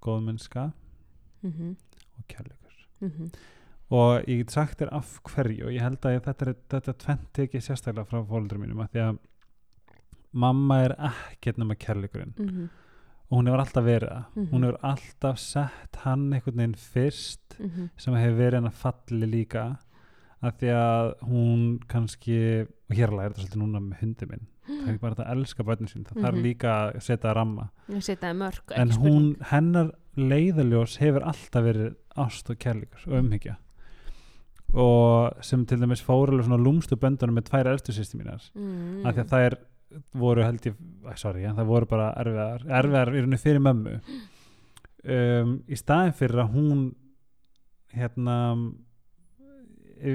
Góðmennska. 0.01 0.71
Mm 1.43 1.53
-hmm. 1.53 1.75
Og 2.21 2.29
kærleikur. 2.35 2.85
Mm 3.01 3.31
og 3.91 4.21
ég 4.31 4.39
get 4.45 4.53
sagt 4.55 4.79
þér 4.79 4.93
af 4.95 5.17
hverju 5.27 5.65
og 5.67 5.73
ég 5.75 5.83
held 5.83 6.05
að 6.07 6.21
þetta, 6.23 6.47
er, 6.47 6.55
þetta 6.71 6.93
tvent 7.03 7.39
ekki 7.43 7.59
sérstaklega 7.65 8.07
frá 8.07 8.21
fóldur 8.29 8.61
mínum 8.63 8.79
að 8.85 8.93
því 8.93 9.01
að 9.03 9.17
mamma 10.45 10.77
er 10.85 10.93
ekkert 11.09 11.59
nema 11.59 11.75
kærleikurinn. 11.75 12.35
Mhm, 12.39 12.69
og 13.31 13.39
hún 13.41 13.49
hefur 13.51 13.63
alltaf 13.65 13.85
verið 13.89 14.13
það. 14.13 14.25
Mhm. 14.37 14.47
hún 14.53 14.63
hefur 14.67 14.79
alltaf 14.93 15.39
sett 15.43 15.97
hann 16.05 16.33
einhvern 16.33 16.57
veginn 16.61 16.75
fyrst 16.79 17.57
mhm, 17.59 17.89
sem 17.97 18.15
hefur 18.15 18.39
verið 18.39 18.59
hennar 18.61 18.77
falli 18.79 19.27
líka 19.27 19.65
af 20.43 20.55
því 20.61 20.71
að 20.73 21.11
hún 21.29 21.65
kannski 21.91 22.39
og 22.63 22.95
hér 22.97 23.11
er 23.11 23.31
þetta 23.31 23.43
svolítið 23.43 23.61
núna 23.65 23.81
með 23.89 24.01
hundi 24.05 24.27
minn 24.31 24.47
það 24.71 24.89
er 24.95 24.99
bara 25.03 25.15
að 25.25 25.33
elska 25.35 25.65
börnin 25.67 25.91
sín 25.91 26.07
það 26.07 26.23
þarf 26.23 26.37
Mhm. 26.39 26.43
líka 26.47 26.77
að 26.95 27.01
setja 27.03 27.35
ramma. 27.35 27.71
Ég 27.89 28.03
setjaði 28.07 28.39
mörg 28.39 28.73
en 28.77 28.91
hún, 29.03 29.37
hennar 29.51 29.91
leiðaljós 30.17 30.97
hefur 31.03 31.23
alltaf 31.27 31.65
verið 31.65 31.97
ást 32.19 32.51
og 32.51 32.59
kærleikur 32.59 33.07
og 33.09 33.19
umhyggja. 33.21 33.57
Og 34.71 35.45
sem 35.45 35.65
til 35.67 35.81
dæmis 35.83 36.03
fór 36.07 36.31
alveg 36.31 36.47
svona 36.47 36.63
lúmstu 36.63 36.99
böndunum 36.99 37.39
með 37.39 37.49
tvær 37.51 37.73
elstu 37.73 37.95
sýsti 37.95 38.21
mínar. 38.21 38.45
Mm. 38.55 39.07
af 39.07 39.15
því 39.15 39.25
að 39.25 39.33
þær 39.35 39.57
voru 40.15 40.45
held 40.47 40.67
ég, 40.69 40.77
sorry, 41.19 41.43
það 41.43 41.67
voru 41.67 41.89
bara 41.91 42.13
erfiðar, 42.21 42.67
erfiðar 42.79 43.11
í 43.11 43.23
rauninni 43.23 43.41
fyrir 43.43 43.65
mömmu. 43.65 43.97
Um, 45.01 45.57
í 45.67 45.79
staðin 45.79 46.15
fyrir 46.15 46.45
að 46.45 46.53
hún 46.55 46.85
hérna 47.97 48.37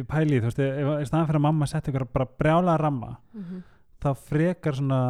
pælið, 0.09 0.43
þú 0.43 0.49
veist, 0.49 0.61
í 0.61 1.07
staðin 1.09 1.27
fyrir 1.29 1.39
að 1.39 1.45
mamma 1.45 1.67
setti 1.69 1.91
ykkur 1.91 2.07
bara 2.13 2.27
brjála 2.39 2.77
ramma 2.79 3.17
Mhm, 3.33 3.63
þá 4.01 4.09
frekar 4.15 4.75
svona, 4.75 5.01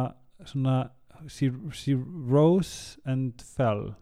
svona 0.44 0.90
she, 1.28 1.50
she 1.72 1.94
rose 1.94 2.98
and 3.04 3.40
fell 3.42 3.94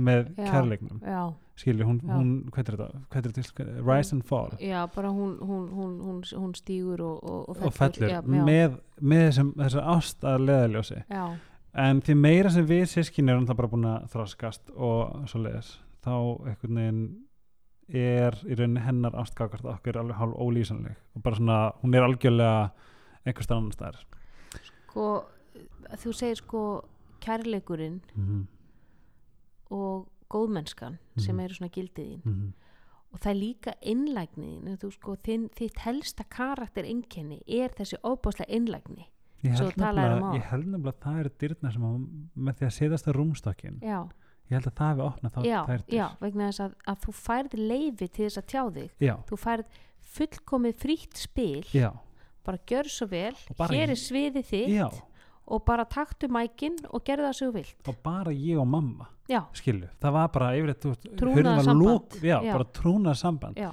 með 0.00 0.30
Já. 0.36 0.46
kærleiknum 0.50 1.00
já, 1.04 1.20
skilur, 1.60 1.86
hún, 1.88 2.00
Já. 2.00 2.14
hún 2.14 2.32
hvað 2.54 2.60
er 2.62 2.78
þetta, 2.78 3.02
hvað 3.12 3.28
er 3.28 3.34
þetta? 3.36 3.66
Rise 3.84 4.16
and 4.16 4.26
fall. 4.28 4.50
Já, 4.60 4.80
bara 4.94 5.12
hún, 5.14 5.36
hún, 5.44 5.68
hún, 5.76 5.94
hún, 6.06 6.20
hún 6.42 6.54
stígur 6.56 7.02
og, 7.04 7.24
og, 7.24 7.48
og 7.52 7.62
og 7.68 7.76
fellur. 7.76 8.20
með, 8.26 8.78
með 9.00 9.24
þessum, 9.28 9.54
þessar 9.60 9.88
ást 9.94 10.28
að 10.32 10.46
leðaljósi 10.48 11.00
já, 11.04 11.24
en 11.86 12.04
því 12.06 12.18
meira 12.26 12.52
sem 12.54 12.68
við 12.68 12.86
sískinni 12.94 13.34
erum 13.34 13.48
það 13.48 13.60
bara 13.62 13.72
búin 13.74 13.90
að 13.90 14.06
þroskast 14.14 14.72
og 14.76 15.26
svo 15.30 15.42
leiðis 15.44 15.74
þá 16.04 16.14
einhvern 16.48 16.80
veginn 16.80 17.02
er 17.90 18.36
í 18.46 18.54
rauninni 18.54 18.84
hennar 18.84 19.16
ástgakart 19.18 19.66
okkur 19.66 19.98
alveg 19.98 20.18
hálf 20.20 20.38
ólýsanleg 20.38 20.96
og 21.16 21.24
bara 21.24 21.38
svona, 21.38 21.58
hún 21.82 21.96
er 21.98 22.06
algjörlega 22.06 22.70
einhvers 23.26 23.50
annan 23.50 23.74
staðar. 23.74 24.06
Sko 24.62 25.06
þú 25.98 26.14
segir 26.14 26.38
sko 26.38 26.62
kærleikurinn 27.20 28.00
mm 28.14 28.26
-hmm. 28.26 28.46
Og 29.70 30.08
góðmennskan 30.30 30.98
sem 31.18 31.36
Mhm. 31.36 31.44
eru 31.44 31.54
svona 31.54 31.70
gildið 31.70 32.08
þín. 32.10 32.24
Mm 32.26 32.52
og 33.12 33.18
það 33.18 33.30
er 33.30 33.34
líka 33.34 33.72
innlægniðin 33.82 34.76
þú 34.78 34.88
sko, 34.94 35.16
þinn, 35.16 35.48
þitt 35.50 35.78
helsta 35.82 36.22
karakter 36.30 36.84
einkenni 36.86 37.40
er 37.48 37.68
þessi 37.74 37.96
óbáslega 38.06 38.46
innlægni 38.54 39.06
ég, 39.42 39.50
held 39.50 39.62
um 39.62 39.82
nefnilega- 39.82 40.34
ég 40.36 40.42
held 40.52 40.66
nefnilega 40.66 40.92
að 40.94 41.00
það 41.02 41.18
eru 41.20 41.30
dyrna 41.40 41.72
sem 41.72 41.82
að, 41.82 42.06
með 42.38 42.54
því 42.54 42.66
að 42.68 42.76
setjast 42.78 43.08
á 43.10 43.12
rúmstokkin 43.18 43.80
já, 43.82 43.98
ég 44.46 44.54
held 44.54 44.66
að 44.70 44.76
það 44.78 44.92
hefði 44.94 45.06
opnað 45.10 45.32
þá 45.34 45.42
já, 45.42 45.82
já, 45.90 46.08
vegna 46.20 46.48
þess 46.52 46.60
að, 46.60 46.74
að 46.86 47.00
þú 47.00 47.12
færð 47.18 47.58
leifi 47.58 48.08
til 48.12 48.24
þess 48.28 48.38
að 48.38 48.46
tjá 48.46 48.62
þig. 48.78 48.90
Já, 49.00 49.16
þú 49.26 49.36
færð 49.42 49.64
fullkomið 50.14 50.74
frítt 50.76 51.16
spil. 51.16 51.62
Já, 51.74 51.90
bara 52.44 52.58
gjör 52.58 52.84
svo 52.90 53.06
vel, 53.10 53.34
hér 53.34 53.90
er 53.90 53.98
sviðið 53.98 54.46
þitt. 54.46 54.68
Já 54.70 54.88
og 55.50 55.64
bara 55.66 55.84
taktu 55.90 56.28
mækin 56.30 56.76
og 56.94 57.02
gerðu 57.04 57.26
það 57.28 57.36
svo 57.40 57.48
vilt. 57.54 57.88
Og 57.90 57.96
bara 58.06 58.30
ég 58.34 58.58
og 58.62 58.66
mamma 58.70 59.08
já, 59.30 59.40
skilu, 59.54 59.88
það 60.02 60.12
var 60.16 60.28
bara 60.34 60.52
yfirleitt 60.58 60.84
var 60.86 61.74
lok- 61.78 62.18
já, 62.22 62.38
Já. 62.42 62.52
bara 62.52 62.64
trúnað 62.76 63.18
samband 63.20 63.56
já, 63.58 63.70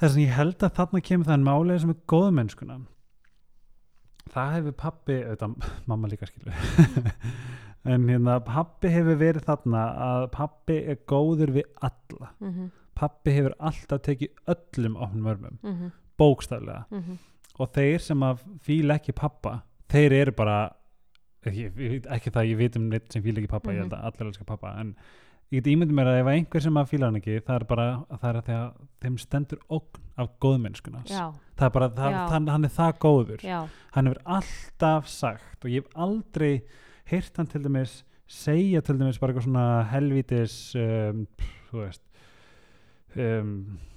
þess 0.00 0.16
að 0.16 0.22
ég 0.24 0.34
held 0.36 0.58
að 0.66 0.74
þarna 0.80 1.00
kemur 1.08 1.30
það 1.30 1.46
málið 1.46 1.80
sem 1.84 1.90
er 1.94 2.00
góðmennskuna 2.12 2.80
það 4.32 4.52
hefur 4.56 4.76
pappi 4.82 5.16
auðvitað, 5.22 5.56
mamma 5.90 6.08
líka 6.12 6.28
skilu 6.30 6.52
en 7.92 8.06
hérna 8.08 8.36
pappi 8.46 8.92
hefur 8.92 9.18
verið 9.20 9.46
þarna 9.48 9.82
að 10.06 10.28
pappi 10.36 10.76
er 10.92 11.00
góður 11.10 11.50
við 11.56 11.66
alla. 11.82 12.28
Mhm, 12.40 12.68
pappi 12.94 13.34
hefur 13.34 13.56
alltaf 13.58 14.02
tekið 14.06 14.30
öllum 14.52 14.96
opnum 15.02 15.26
örmum, 15.32 15.56
mhm, 15.66 15.90
bókstaflega. 16.20 16.84
Mhm. 16.94 17.16
Og 17.60 17.68
þeir 17.74 17.98
sem 18.00 18.22
að 18.24 18.44
fíla 18.64 18.94
ekki 19.00 19.12
pappa 19.18 19.56
þeir 19.92 20.16
eru 20.20 20.34
bara 20.36 20.56
ekki, 21.46 21.66
ekki 22.16 22.32
það 22.32 22.48
ég 22.52 22.60
veit 22.60 22.78
um 22.80 22.88
neitt 22.92 23.12
sem 23.12 23.24
fíla 23.24 23.42
ekki 23.42 23.50
pappa 23.52 23.74
ég 23.74 23.84
held 23.84 23.96
að 23.96 24.08
allir 24.10 24.30
elska 24.30 24.46
pappa 24.48 24.74
en 24.80 24.94
ég 25.52 25.60
get 25.60 25.72
ímyndið 25.72 25.96
mér 25.98 26.10
að 26.12 26.20
ef 26.22 26.30
einhver 26.32 26.64
sem 26.64 26.78
að 26.80 26.92
fíla 26.92 27.08
hann 27.10 27.18
ekki 27.20 27.40
það 27.44 27.56
er 27.58 27.66
bara 27.72 27.86
það 28.12 28.28
er 28.30 28.38
að 28.38 28.46
því 28.46 28.54
að 28.58 28.70
þeim 29.04 29.18
stendur 29.20 29.60
ógn 29.78 30.06
af 30.22 30.30
góðmennskuna 30.44 31.02
já, 31.08 31.26
það 31.58 31.66
er 31.66 31.74
bara, 31.76 31.90
það, 31.98 32.14
Já. 32.14 32.22
hann, 32.32 32.64
er 32.68 32.72
það 32.76 32.94
góður. 33.02 33.44
Já, 33.44 33.58
hann 33.96 34.08
hefur 34.08 34.22
alltaf 34.36 35.10
sagt 35.12 35.64
og 35.66 35.72
ég 35.72 35.84
hef 35.84 36.00
aldrei 36.06 36.52
heyrt 37.12 37.40
hann 37.40 37.50
til 37.52 37.62
dæmis 37.64 37.98
segja 38.32 38.80
til 38.84 38.98
dæmis 39.00 39.20
bara 39.20 39.32
eitthvað 39.34 39.48
svona 39.48 39.66
helvítis 39.92 40.56
um, 40.78 41.24
þú 41.70 41.80
veist 41.82 42.04
um, 43.16 43.50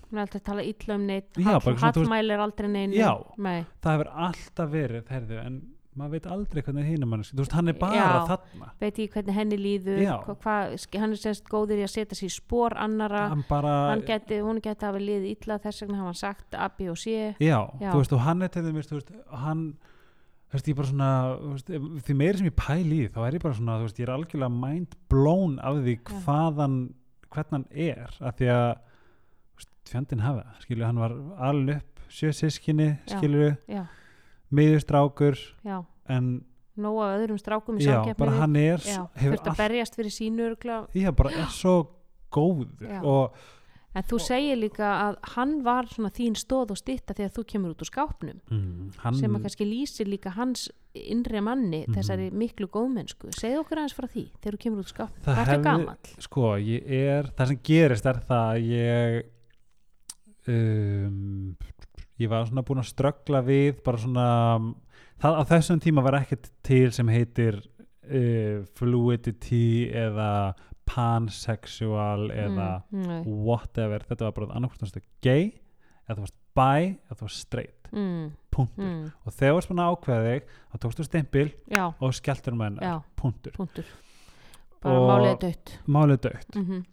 hún 0.10 0.20
er 0.20 0.26
alltaf 0.26 0.42
að 0.42 0.48
tala 0.50 0.66
illa 0.72 0.98
um 0.98 1.06
neitt 1.08 1.40
hallmælir 1.46 2.44
aldrei 2.44 2.70
neinu. 2.72 2.98
Já. 3.00 3.12
Nei. 3.38 3.64
það 3.84 3.98
hefur 3.98 4.12
alltaf 4.28 4.72
verið 4.76 5.12
heyrðu, 5.14 5.40
en 5.44 5.62
maður 5.96 6.12
veit 6.18 6.28
aldrei 6.36 6.62
hvernig 6.66 6.86
hinn 6.90 7.08
mann 7.08 7.24
þú 7.24 7.40
veist, 7.40 7.56
hann 7.56 7.72
er 7.72 7.78
bara 7.80 7.96
Já. 7.96 8.08
þarna. 8.30 8.70
Veit 8.82 9.00
ég 9.00 9.12
hvernig 9.16 9.36
henni 9.38 9.58
líður 9.60 10.02
hva, 10.06 10.36
hva, 10.44 10.56
hann 11.00 11.16
er 11.16 11.22
sérst 11.22 11.50
góður 11.52 11.82
í 11.82 11.86
að 11.88 11.94
setja 11.96 12.20
sér 12.20 12.34
spór 12.36 12.76
annara 12.78 13.26
hann 13.32 13.44
bara, 13.50 13.74
hann 13.94 14.04
geti, 14.08 14.42
hún 14.44 14.62
geti 14.64 14.86
hafa 14.86 15.02
liðið 15.02 15.32
illa 15.34 15.60
þess 15.64 15.86
vegna 15.86 16.02
hafa 16.02 16.12
hann 16.12 16.22
sagt 16.22 16.56
A, 16.60 16.70
B 16.70 16.90
og 16.92 17.00
C. 17.00 17.34
Já, 17.40 17.60
Já. 17.80 17.92
þú 17.92 17.98
veist, 18.02 18.16
og 18.18 18.24
hann 18.28 18.42
er 18.46 18.54
til 18.54 18.66
dæmis, 18.68 18.90
þú 18.92 19.00
veist, 19.00 19.14
hann 19.46 19.66
þú 20.46 20.58
veist, 20.60 20.70
ég 20.70 20.78
bara 20.78 20.92
svona, 20.92 21.10
veist, 21.56 21.72
því 22.08 22.18
meiri 22.20 22.38
sem 22.42 22.50
ég 22.52 22.58
pæli 22.60 23.00
í, 23.06 23.10
þá 23.12 23.20
er 23.28 23.40
ég 23.40 23.44
bara 23.44 23.58
svona, 23.58 23.80
þú 23.82 23.88
veist, 23.90 24.00
ég 24.00 24.08
er 24.08 24.14
algjörlega 24.16 24.54
mind 24.60 24.96
blown 25.12 25.58
af 25.60 25.82
því 25.82 25.98
hvaðan 26.12 26.78
hvernig 27.36 27.56
hann 27.58 27.66
er, 27.72 28.16
af 28.22 28.38
því 28.40 28.52
að 28.54 28.70
þú 28.76 29.60
veist, 29.60 29.72
fjandinn 29.92 30.24
hafa, 30.24 30.46
skilju, 30.64 30.86
hann 30.88 31.02
var 31.02 31.16
alveg 31.50 31.82
upp, 31.82 32.04
sjö 32.16 32.32
sískinni, 32.36 32.92
Já. 33.10 33.18
skilju 33.18 33.50
já, 33.72 33.84
miðustrákur, 34.52 35.38
já, 35.66 35.84
en 36.10 36.46
nóg 36.78 37.00
af 37.02 37.20
öðrum 37.22 37.40
strákum 37.40 37.78
í 37.80 37.86
samkeppni 37.86 38.20
bara 38.20 38.32
hann 38.42 38.56
er 38.60 38.78
þurft 38.84 39.48
að 39.48 39.58
berjast 39.58 39.96
fyrir 39.96 40.12
sínu 40.12 40.50
já, 40.94 41.12
bara 41.16 41.32
er 41.32 41.48
svo 41.50 41.78
Já. 42.82 43.00
og 43.02 43.32
en 43.96 44.04
þú 44.04 44.18
segir 44.20 44.58
líka 44.60 44.84
að 44.84 45.16
hann 45.38 45.64
var 45.64 45.86
svona 45.88 46.10
þín 46.12 46.36
stóð 46.36 46.72
og 46.76 46.78
stytta 46.78 47.14
þegar 47.16 47.32
þú 47.32 47.44
kemur 47.48 47.72
út 47.72 47.80
úr 47.86 47.88
skápnum 47.88 48.42
mm, 48.52 48.90
hann, 49.06 49.16
sem 49.16 49.32
að 49.38 49.46
kannski 49.46 49.66
lýsir 49.70 50.10
líka 50.12 50.34
hans 50.36 50.66
innri 50.94 51.40
manni 51.42 51.86
Mhm. 51.88 51.96
þessari 51.96 52.28
miklu 52.32 52.68
góðmennsku 52.68 53.32
segðu 53.32 53.62
okkur 53.64 53.78
aðeins 53.80 53.96
frá 53.96 54.08
því 54.12 54.26
þegar 54.42 54.58
þú 54.58 54.60
kemur 54.66 54.80
út 54.80 54.86
úr 54.86 54.92
skápnum 54.92 55.24
Það 55.24 55.40
ertu 55.40 55.52
hefði- 55.52 55.64
gamall? 55.64 55.98
sko, 56.20 56.44
ég 56.60 56.92
er 56.92 57.24
það 57.38 57.48
sem 57.48 57.60
gerist 57.64 58.06
er 58.06 58.20
það 58.28 58.46
að 58.52 58.68
ég 58.68 59.24
um, 60.48 61.56
ég 62.22 62.32
var 62.32 62.46
svona 62.48 62.64
búin 62.66 62.82
að 62.82 62.92
ströggla 62.92 63.42
við 63.46 63.82
bara 63.86 64.02
svona 64.02 64.28
það, 65.22 65.40
á 65.40 65.44
þessum 65.52 65.82
tíma 65.84 66.04
var 66.06 66.20
ekkert 66.22 66.50
til 66.66 66.88
sem 66.96 67.12
heitir 67.12 67.60
uh, 67.60 68.64
fluidity 68.78 69.90
eða 69.92 70.56
pansexual 70.86 72.30
eða 72.30 72.70
mm, 72.94 73.26
whatever, 73.26 74.06
þetta 74.06 74.28
var 74.28 74.36
bara 74.36 74.58
annarkvæmst 74.60 75.00
gay, 75.26 75.50
eða 76.06 76.20
þú 76.20 76.26
varst 76.28 76.40
bi 76.56 76.90
eða 76.94 77.18
þú 77.18 77.26
varst 77.26 77.42
straight, 77.42 77.90
mm, 77.92 78.26
punktur. 78.54 78.86
mm, 78.86 79.06
og 79.26 79.36
þegar 79.36 79.58
varst 79.58 79.72
búin 79.72 79.84
að 79.84 79.96
ákveða 79.96 80.28
þig 80.30 80.52
þá 80.56 80.82
tókstu 80.86 81.08
stimpil 81.08 81.48
já, 81.74 81.86
og 81.90 82.16
skelltur 82.16 82.56
um 82.56 82.66
hennar, 82.68 83.00
punktur. 83.18 83.58
Punktur. 83.58 83.94
Bara 84.86 85.02
málið 85.10 85.40
dött 85.42 85.80
málið 85.90 86.22
dögt 86.28 86.60
mm 86.60 86.84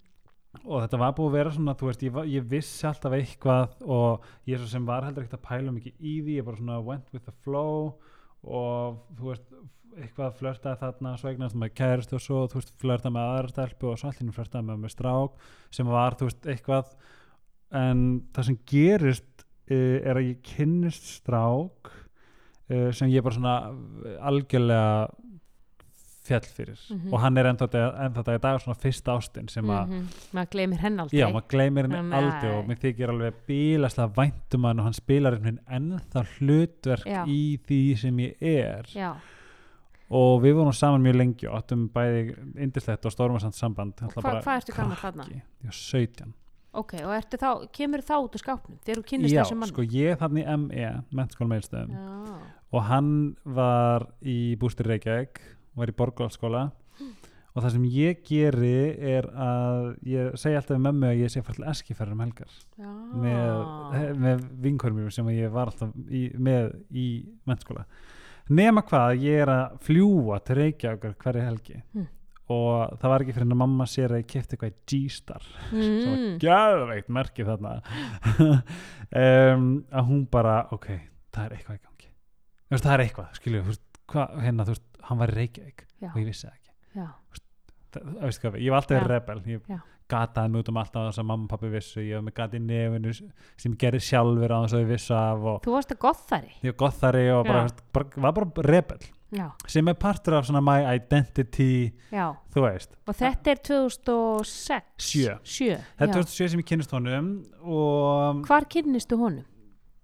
og 0.60 0.82
þetta 0.82 1.00
var 1.00 1.14
búið 1.16 1.28
að 1.30 1.36
vera 1.38 1.52
svona, 1.54 1.74
þú 1.78 1.88
veist, 1.88 2.02
ég, 2.06 2.18
ég 2.34 2.48
vissi 2.48 2.86
alltaf 2.88 3.14
eitthvað 3.16 3.76
og 3.88 4.26
ég 4.48 4.60
svo 4.60 4.68
sem 4.70 4.88
var 4.88 5.06
heldur 5.06 5.24
ekkert 5.24 5.38
að 5.40 5.46
pæla 5.48 5.74
mikið 5.74 5.94
í 5.98 6.16
því, 6.20 6.38
ég 6.38 6.48
bara 6.48 6.60
svona 6.60 6.80
went 6.84 7.08
with 7.14 7.24
the 7.24 7.34
flow 7.44 7.94
og 8.42 9.00
þú 9.16 9.30
veist, 9.30 9.48
eitthvað 9.96 10.36
flörtaði 10.38 10.80
þarna, 10.80 11.14
svo 11.20 11.30
eignast 11.32 11.58
maður 11.58 11.74
kærist 11.80 12.14
og 12.16 12.22
svo, 12.24 12.44
þú 12.50 12.60
veist, 12.60 12.74
flörtaði 12.80 13.14
með 13.16 13.32
aðra 13.32 13.52
stelpu 13.52 13.90
og 13.90 13.98
svo 14.00 14.12
allir 14.12 14.36
flörtaði 14.36 14.68
með 14.68 14.84
með 14.84 14.94
strák 14.94 15.42
sem 15.78 15.90
var, 15.92 16.16
þú 16.18 16.28
veist, 16.28 16.48
eitthvað. 16.54 16.94
En 17.82 18.06
það 18.36 18.48
sem 18.48 18.60
gerist 18.68 19.44
uh, 19.72 19.98
er 20.00 20.20
að 20.20 20.28
ég 20.28 20.46
kynnist 20.52 21.10
strák 21.18 21.92
uh, 21.92 22.88
sem 22.96 23.12
ég 23.12 23.24
bara 23.24 23.36
svona 23.36 23.56
algjörlega 24.28 25.31
fjall 26.22 26.44
fyrir 26.46 26.78
Mhm. 26.90 27.12
og 27.12 27.20
hann 27.20 27.36
er 27.38 27.44
ennþá 27.50 27.66
dag 27.72 28.36
í 28.36 28.40
dag 28.40 28.60
svona 28.62 28.76
fyrsta 28.78 29.16
ástin 29.18 29.48
sem 29.50 29.64
að 29.64 29.88
-hmm. 29.88 30.04
maður 30.34 30.50
gleymir 30.50 30.78
henn 30.78 31.00
aldrei 31.00 31.18
Já, 31.20 31.26
maður 31.32 31.48
gleymir 31.48 31.82
henni 31.88 32.02
Nei. 32.10 32.18
aldrei 32.22 32.50
og 32.58 32.66
mér 32.68 32.78
þykir 32.78 33.08
alveg 33.10 33.34
bílaslega 33.48 34.12
væntum 34.14 34.64
hann 34.64 34.78
og 34.78 34.84
hann 34.84 34.92
spilar 34.92 35.32
einhvern 35.34 35.58
veginn 35.68 35.92
ennþá 36.00 36.26
hlutverk 36.38 37.06
Já. 37.06 37.24
í 37.26 37.58
því 37.66 37.96
sem 37.96 38.16
ég 38.18 38.34
er 38.42 38.82
já, 38.94 39.14
og 40.10 40.42
við 40.42 40.54
vorum 40.54 40.72
saman 40.72 41.02
mjög 41.02 41.16
lengi 41.16 41.46
og 41.48 41.56
áttum 41.62 41.88
bæði 41.88 42.36
indislegt 42.56 43.04
og 43.06 43.12
stórmarsand 43.12 43.54
samband 43.54 43.94
Og 44.02 44.12
hva- 44.14 44.42
hvað 44.42 44.56
ertu 44.60 44.76
gamall 44.76 44.96
þarna? 44.96 45.24
Já, 45.64 45.70
17 45.70 46.34
ok, 46.74 46.94
og 47.04 47.24
þá, 47.30 47.68
kemur 47.72 47.98
þá 48.00 48.14
út 48.22 48.34
úr 48.34 48.42
skápnum 48.42 48.78
þegar 48.84 48.96
þú 49.02 49.04
kynnist 49.04 49.34
Já, 49.34 49.42
þessum 49.42 49.58
mann 49.58 49.68
sko 49.68 49.82
ég 49.82 50.18
þarna 50.18 50.40
í 50.40 50.56
ME, 50.58 51.02
mennskóla 51.12 51.48
meilstöðum 51.48 51.90
já, 51.90 52.38
og 52.72 52.82
hann 52.84 53.36
var 53.44 54.06
í 54.22 54.56
bústur 54.56 54.86
Reykjavík 54.86 55.40
var 55.78 55.92
í 55.92 55.96
Borgóðskóla 55.98 56.62
og 57.52 57.60
það 57.60 57.68
sem 57.74 57.84
ég 57.92 58.22
geri 58.24 58.76
er 59.12 59.28
að 59.32 59.90
ég 60.08 60.38
segi 60.40 60.56
alltaf 60.56 60.76
við 60.76 60.86
mömmu 60.86 61.10
að 61.10 61.20
ég 61.20 61.32
sé 61.32 61.42
til 61.44 61.66
Eskifjörður 61.68 62.16
um 62.16 62.24
helgar. 62.24 62.54
Já. 62.80 62.92
með, 63.26 64.08
með 64.24 64.48
vinkurum 64.64 65.12
sem 65.12 65.28
ég 65.34 65.52
var 65.52 65.72
alltaf 65.72 65.92
í, 66.08 66.30
með 66.40 66.72
í 66.88 67.06
mennskóla 67.48 67.84
nema 68.50 68.82
hvað 68.86 69.22
ég 69.22 69.44
er 69.44 69.52
að 69.52 69.78
fljúa 69.86 70.40
til 70.44 70.58
Reykjavík 70.58 71.22
hverju 71.22 71.46
helgi. 71.46 71.78
Mm. 71.94 72.10
og 72.52 72.98
það 73.00 73.12
var 73.12 73.22
ekki 73.22 73.32
fyrir 73.32 73.46
en 73.46 73.54
að 73.54 73.60
mamma 73.62 73.84
sér 73.88 74.12
að 74.12 74.18
ég 74.20 74.26
kefti 74.28 74.56
eitthvað 74.56 74.72
G-Star. 74.90 75.44
Sem 75.70 75.92
var 76.02 76.18
mm. 76.18 76.34
gæðveikt 76.42 77.14
merkið 77.20 77.52
þarna. 77.52 77.76
Um, 79.12 79.82
að 79.92 80.06
hún 80.08 80.20
bara 80.32 80.54
ok, 80.72 80.86
það 81.36 81.42
er 81.44 81.54
eitthvað 81.58 81.74
í 81.74 81.80
gangi. 81.82 82.06
Það 82.72 82.86
er 82.94 83.02
eitthvað, 83.02 83.34
skilju 83.36 83.74
hérna, 84.40 84.64
þú 84.64 84.72
veist, 84.72 84.86
hann 85.08 85.18
var 85.22 85.32
í 85.32 85.38
Reykjavík 85.40 85.86
Já. 86.02 86.10
og 86.12 86.18
ég 86.20 86.26
vissi 86.28 86.46
það 86.46 86.58
ekki. 86.58 86.68
Það, 87.92 88.12
veistu 88.22 88.46
hvað, 88.46 88.60
ég 88.64 88.72
var 88.72 88.82
alltaf 88.82 89.08
rebel. 89.10 89.40
Ég 89.52 89.66
Já. 89.68 89.78
gataði 90.12 90.60
út 90.60 90.68
um 90.72 90.78
alltaf 90.80 91.08
þess 91.10 91.20
að 91.22 91.26
mamma 91.30 91.44
og 91.46 91.50
pappi 91.52 91.70
vissu. 91.72 92.00
Ég 92.04 92.18
var 92.18 92.26
með 92.28 92.34
gati 92.40 92.60
í 92.60 92.62
nefinu 92.66 93.12
sem 93.16 93.72
ég 93.72 93.78
gerði 93.80 94.00
sjálfur 94.08 94.52
á 94.52 94.58
þess 94.64 94.76
að 94.76 94.84
ég 94.84 94.92
vissu 94.92 95.16
af 95.16 95.48
og 95.52 95.58
Þú 95.64 95.74
varst 95.76 95.92
að 95.94 96.00
gothari? 96.06 96.54
Ég 96.62 96.72
var 96.74 96.78
gothari 96.86 97.26
og 97.32 97.42
bara, 97.48 97.66
bara, 97.92 98.22
var 98.28 98.32
bara 98.38 98.68
rebel. 98.68 99.02
Já, 99.32 99.46
sem 99.64 99.88
er 99.88 99.94
partur 99.96 100.34
af 100.36 100.44
svona 100.44 100.60
my 100.60 100.82
identity 100.92 101.88
já. 102.12 102.34
þú 102.52 102.66
veist, 102.66 102.90
Og 103.08 103.14
þetta 103.16 103.54
er 103.54 103.60
2006 103.64 104.82
Sjö. 105.00 105.36
Sjö, 105.40 105.78
þetta 105.96 106.04
er 106.04 106.10
já. 106.10 106.26
2007 106.26 106.48
sem 106.52 106.60
ég 106.60 106.66
kynnist 106.68 106.92
honum 106.92 107.30
og 107.64 108.42
Hvar 108.44 108.66
kynnistu 108.68 109.16
honum? 109.16 109.46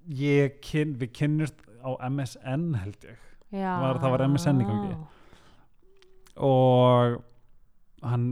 ég 0.08 0.56
kyn, 0.64 0.94
við 0.96 1.12
kynnist 1.12 1.60
á 1.84 1.92
MSN 2.08 2.70
held 2.80 3.04
ég 3.04 3.18
Var- 3.82 3.98
það 4.02 4.10
var 4.14 4.24
MSN 4.28 4.60
í 4.62 4.66
gangi. 4.68 4.96
og 6.36 7.22
hann 8.02 8.26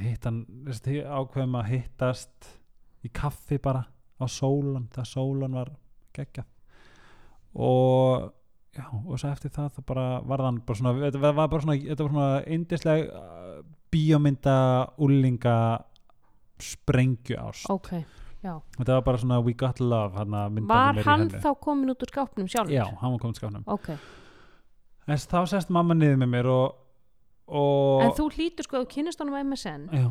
hitt 0.00 0.24
hann 0.24 0.44
ákveðum 1.04 1.56
að 1.60 1.68
hittast 1.70 2.48
í 3.04 3.10
kaffi 3.14 3.58
bara 3.62 3.84
á 4.20 4.24
sólan 4.26 4.88
það 4.92 5.06
sólan 5.10 5.54
var 5.58 5.70
geggjað. 6.16 6.46
Og 7.54 8.32
já, 8.76 8.84
og 9.06 9.18
svo 9.18 9.30
eftir 9.30 9.50
það 9.54 9.70
það 9.76 9.86
bara 9.90 10.06
var 10.26 10.44
þann 10.46 10.60
bara 10.66 10.78
svona, 10.80 10.94
þetta 11.04 11.22
var 11.22 11.48
bara 11.48 11.62
svona, 11.64 11.76
þetta 11.82 12.06
var 12.06 12.14
svona 12.14 12.42
indisleg 12.56 13.06
uh, 13.10 13.62
bíómynda 13.90 14.56
úlinga 15.02 15.56
sprengju 16.60 17.38
ást 17.40 17.70
Ok, 17.72 17.92
já. 18.44 18.54
Þetta 18.78 18.96
var 18.96 19.04
bara 19.06 19.20
svona 19.22 19.40
we 19.44 19.52
got 19.52 19.80
love 19.80 20.16
hana, 20.16 20.48
Var 20.48 21.02
hann 21.04 21.28
þá 21.30 21.50
komin 21.60 21.92
út 21.92 22.02
úr 22.02 22.12
skápnum 22.12 22.48
sjálfur? 22.48 22.74
já, 22.74 22.84
hann 23.00 23.14
var 23.16 23.22
komið 23.24 23.40
skáfnum 23.42 23.64
Ok, 23.66 23.92
en 25.06 25.16
þá 25.16 25.40
sest 25.54 25.70
mamma 25.70 25.94
niður 25.94 26.20
með 26.22 26.32
mér 26.34 26.50
og, 26.54 26.74
og 27.46 28.04
en 28.06 28.16
þú 28.18 28.28
hlýtur 28.34 28.68
sko, 28.68 28.82
þú 28.84 28.90
kynnist 28.96 29.22
honum 29.22 29.38
MSN 29.44 29.88
já, 29.92 30.10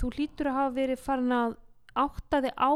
þú 0.00 0.14
hlýtur 0.16 0.50
að 0.50 0.58
hafa 0.60 0.74
verið 0.78 1.04
farin 1.04 1.36
að 1.40 1.60
átta 1.94 2.40
þig 2.42 2.56
á 2.58 2.72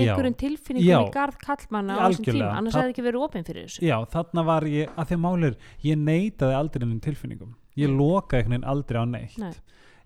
einhverjum 0.00 0.36
tilfinningum 0.40 1.08
í 1.08 1.12
garð 1.12 1.36
kallmanna 1.42 1.98
á 2.00 2.08
þessum 2.08 2.24
tíma, 2.24 2.52
annars 2.56 2.78
hefði 2.78 2.94
ekki 2.94 3.04
verið 3.04 3.24
opinn 3.26 3.44
fyrir 3.44 3.66
þessu. 3.68 3.82
Já, 3.84 3.98
þarna 4.08 4.44
var 4.48 4.64
ég 4.64 4.94
að 4.96 5.10
því 5.10 5.18
að 5.18 5.22
málir, 5.26 5.58
ég 5.84 6.00
neitaði 6.00 6.56
aldrei 6.56 6.86
ennum 6.86 7.02
tilfinningum, 7.04 7.50
ég 7.76 7.92
lokaði 7.92 8.40
einhvern 8.40 8.54
veginn 8.56 8.70
aldrei 8.72 8.96
á 8.96 9.06
neitt. 9.12 9.36
Nei. 9.42 9.52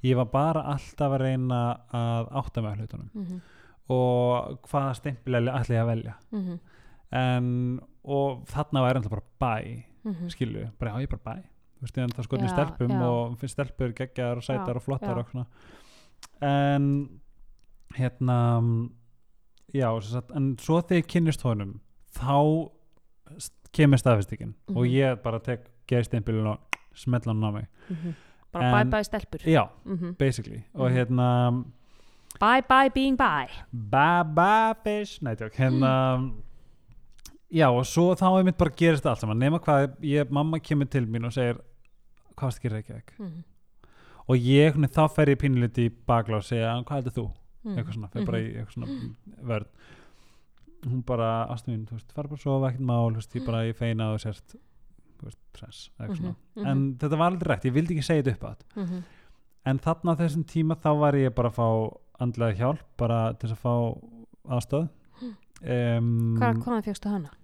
ég 0.05 0.19
var 0.19 0.29
bara 0.33 0.65
alltaf 0.73 1.15
að 1.15 1.23
reyna 1.23 1.61
að 1.95 2.33
átta 2.43 2.63
á 2.63 2.73
hlutunum. 2.75 3.11
Mm 3.15 3.25
-hmm. 3.27 3.41
Og 3.89 4.59
hvaða 4.71 4.95
stempilega 4.95 5.59
ætla 5.61 5.75
ég 5.77 5.83
að 5.83 5.87
velja. 5.93 6.15
Mm 6.33 6.59
en, 7.13 7.81
og 8.05 8.41
þarna 8.51 8.81
var 8.83 8.97
ennþá 8.99 9.11
bara 9.11 9.23
bæ 9.41 9.83
-hmm. 10.05 10.29
skilu, 10.31 10.67
bara 10.79 10.91
já 10.91 10.97
ég 10.99 11.03
er 11.13 11.17
bara 11.19 11.37
bæ. 11.37 11.43
Ég 11.83 11.89
skotin 12.25 12.47
í 12.47 12.49
Já, 12.49 12.53
stelpum 12.55 12.91
já. 12.91 13.03
og 13.03 13.39
finnst 13.39 13.53
stelpur 13.55 13.93
geggjar 13.93 14.37
og 14.37 14.43
sætar 14.43 14.69
Já, 14.69 14.77
og 14.77 14.83
flottar 14.83 15.19
og 15.19 15.27
en 16.43 17.21
hérna 17.95 18.61
já, 19.75 20.01
sagt, 20.11 20.31
en 20.35 20.57
svo 20.59 20.81
þegar 20.81 21.03
ég 21.03 21.07
kynnist 21.07 21.43
honum 21.43 21.81
þá 22.17 22.71
kemur 23.73 23.97
staðfestingin 23.99 24.55
og 24.69 24.77
Mhm. 24.87 24.93
ég 24.93 25.23
bara 25.23 25.39
tek 25.39 25.61
gerðsteinbílun 25.89 26.47
og 26.47 26.59
smetla 26.95 27.33
hann 27.33 27.45
á 27.45 27.51
mig. 27.53 27.67
Bara 28.53 28.65
En- 28.81 28.87
bye 28.87 28.91
bye 28.91 29.05
stelpur. 29.05 29.39
Já, 29.45 29.69
mm 29.85 30.15
basically. 30.19 30.65
Og 30.75 30.91
Mhm. 30.91 30.97
hérna 30.97 31.65
bye 32.41 32.63
bye 32.69 32.91
being 32.95 33.17
bye. 33.17 33.51
Ba 33.73 34.25
ba 34.25 34.75
fish. 34.85 35.21
Nei, 35.23 35.35
tjók, 35.37 35.55
hérna 35.57 35.93
já, 37.51 37.69
og 37.71 37.85
svo 37.87 38.15
þá 38.19 38.29
er 38.39 38.45
mitt 38.45 38.59
bara 38.59 38.75
gerist 38.77 39.07
allt 39.07 39.23
saman 39.23 39.39
nema 39.39 39.61
hvað, 39.63 39.93
ég, 40.03 40.31
mamma 40.31 40.59
kemur 40.59 40.89
til 40.91 41.07
mín 41.07 41.29
og 41.29 41.35
segir 41.35 41.61
hvað 42.37 42.49
varst 42.49 42.59
að 42.59 42.69
gera 42.69 42.81
ekki 42.83 43.19
mm 43.19 43.45
og 44.27 44.43
ég, 44.43 44.75
þá 44.91 45.05
fer 45.15 45.31
ég 45.31 45.39
pínliti 45.39 45.85
í 45.87 45.93
bakla 46.11 46.41
og 46.41 46.47
segja, 46.47 46.73
hvað 46.83 46.97
heldur 46.99 47.15
þú? 47.15 47.27
-hmm. 47.31 47.77
eitthvað 47.77 47.95
svona, 47.95 48.09
fer 48.13 48.27
bara 48.27 48.41
í 48.41 48.47
eitthvað 48.55 48.75
svona 48.75 48.97
vörð 49.51 49.69
hún 50.87 51.03
bara, 51.07 51.29
mín, 51.67 51.87
þú 51.89 51.97
veist, 51.97 52.13
fara 52.13 52.29
bara 52.29 52.39
að 52.39 52.43
sofa 52.43 52.69
ekkert 52.69 52.87
mál, 52.87 53.11
þú 53.11 53.21
veist, 53.21 53.37
ég 53.37 53.47
bara, 53.47 53.65
ég 53.67 53.77
feina 53.77 54.13
og 54.13 54.21
sérst, 54.23 54.57
þú 55.19 55.29
veist, 55.29 55.41
hress, 55.59 55.91
eitthvað 55.99 56.17
svona. 56.17 56.35
Mhm, 56.57 56.67
en 56.67 56.99
þetta 57.01 57.19
var 57.19 57.33
aldrei 57.33 57.49
rætt, 57.51 57.65
ég 57.65 57.75
vildi 57.75 57.95
ekki 57.95 58.07
segja 58.07 58.23
þetta 58.23 58.51
upp 58.51 58.65
-hmm. 58.77 59.03
en 59.65 59.79
þarna 59.79 60.15
á 60.15 60.21
þessum 60.21 60.45
tíma 60.45 60.75
þá 60.75 60.91
var 60.99 61.15
ég 61.15 61.35
bara 61.35 61.49
að 61.49 61.55
fá 61.55 61.97
andlega 62.23 62.57
hjálp, 62.61 62.85
bara 63.01 63.33
til 63.41 63.51
að 63.53 63.59
fá 63.63 63.75
aðstöð 64.57 64.87
um, 65.63 66.37
hvað 66.39 66.63
konan 66.65 66.87
fjöxtu 66.87 67.13
hana? 67.13 67.35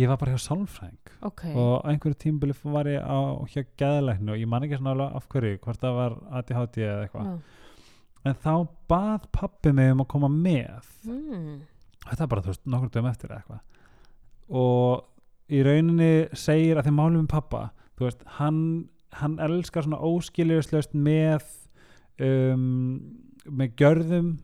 ég 0.00 0.08
var 0.08 0.16
bara 0.16 0.32
hjá 0.32 0.40
sálfræðing. 0.40 1.10
Ok, 1.28 1.42
og 1.52 1.88
einhverju 1.88 2.16
tímbili 2.22 2.54
var 2.64 2.88
ég 2.88 3.02
á 3.04 3.44
hjá 3.52 3.66
geðlæknu 3.80 4.32
og 4.32 4.40
ég 4.40 4.48
man 4.48 4.64
ekki 4.64 4.78
svona 4.78 4.94
alveg 4.94 5.18
af 5.18 5.26
hverju 5.32 5.58
hvort 5.66 5.82
það 5.82 5.98
var 5.98 6.16
ADHD 6.38 6.78
eða 6.86 7.02
eitthvað. 7.04 7.28
En 8.22 8.38
þá 8.40 8.54
bað 8.88 9.28
pappi 9.34 9.72
mig 9.76 9.92
um 9.92 10.00
að 10.04 10.10
koma 10.14 10.30
með. 10.32 10.88
Mm. 11.04 11.60
þetta 12.06 12.28
bara, 12.30 12.42
þú 12.42 12.52
veist, 12.52 12.64
nokkur 12.72 12.92
dögum 12.94 13.10
eftir 13.10 13.34
eitthvað. 13.36 13.60
Og 14.62 15.52
í 15.52 15.62
rauninni 15.66 16.12
segir 16.38 16.78
að 16.78 16.88
því 16.88 16.94
málum 16.96 17.24
um 17.24 17.30
pappa 17.30 17.66
þú 17.98 18.08
veist, 18.08 18.24
hann, 18.38 18.62
hann 19.18 19.36
elskar 19.44 19.86
svona 19.86 20.00
óskiljuslaust 20.02 20.96
með 20.96 21.44
um, 22.22 22.64
með 23.50 23.74
gjörðum 23.76 24.38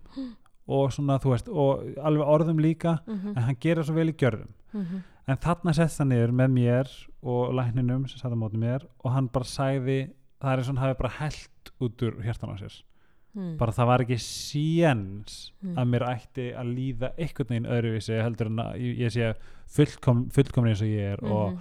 og 0.68 0.90
svona, 0.92 1.18
þú 1.18 1.30
veist, 1.32 1.48
og 1.48 1.84
alveg 2.04 2.26
orðum 2.26 2.58
líka, 2.60 2.98
Mm 3.06 3.36
en 3.36 3.42
hann 3.42 3.56
gera 3.60 3.82
svo 3.82 3.94
vel 3.94 4.08
í 4.10 4.16
gjörðum 4.16 4.48
-hmm. 4.74 5.02
en 5.28 5.36
þarna 5.36 5.72
sett 5.74 5.98
hann 5.98 6.08
niður 6.08 6.32
með 6.32 6.50
mér 6.52 6.88
og 7.22 7.54
lækninum 7.54 8.06
sem 8.08 8.18
satt 8.18 8.32
á 8.32 8.36
móti 8.36 8.56
mér 8.58 8.84
og 9.04 9.12
hann 9.12 9.28
bara 9.28 9.44
sagði, 9.44 10.10
það 10.40 10.52
er 10.52 10.58
og 10.58 10.66
hann 10.66 10.76
hafi 10.76 10.98
bara 10.98 11.08
held 11.18 11.72
út 11.80 12.02
úr 12.02 12.22
hjartan 12.22 12.50
á 12.50 12.56
sér 12.60 12.82
mm. 13.34 13.56
bara 13.58 13.72
það 13.72 13.86
var 13.86 14.00
ekki 14.00 14.18
Mm. 15.62 15.74
að 15.78 15.88
mér 15.88 16.02
ætti 16.08 16.54
að 16.54 16.74
líða 16.74 17.10
einhvern 17.18 17.48
veginn 17.48 17.66
öðruvísi 17.66 18.22
heldur 18.22 18.46
en 18.46 18.56
að 18.58 18.74
ég, 18.76 18.98
ég 18.98 19.10
sé 19.10 19.34
fullkom, 19.68 20.30
fullkomin 20.30 20.70
eins 20.70 20.82
og 20.82 20.88
ég 20.88 21.12
er 21.12 21.24
og, 21.24 21.52
Mhm. 21.52 21.58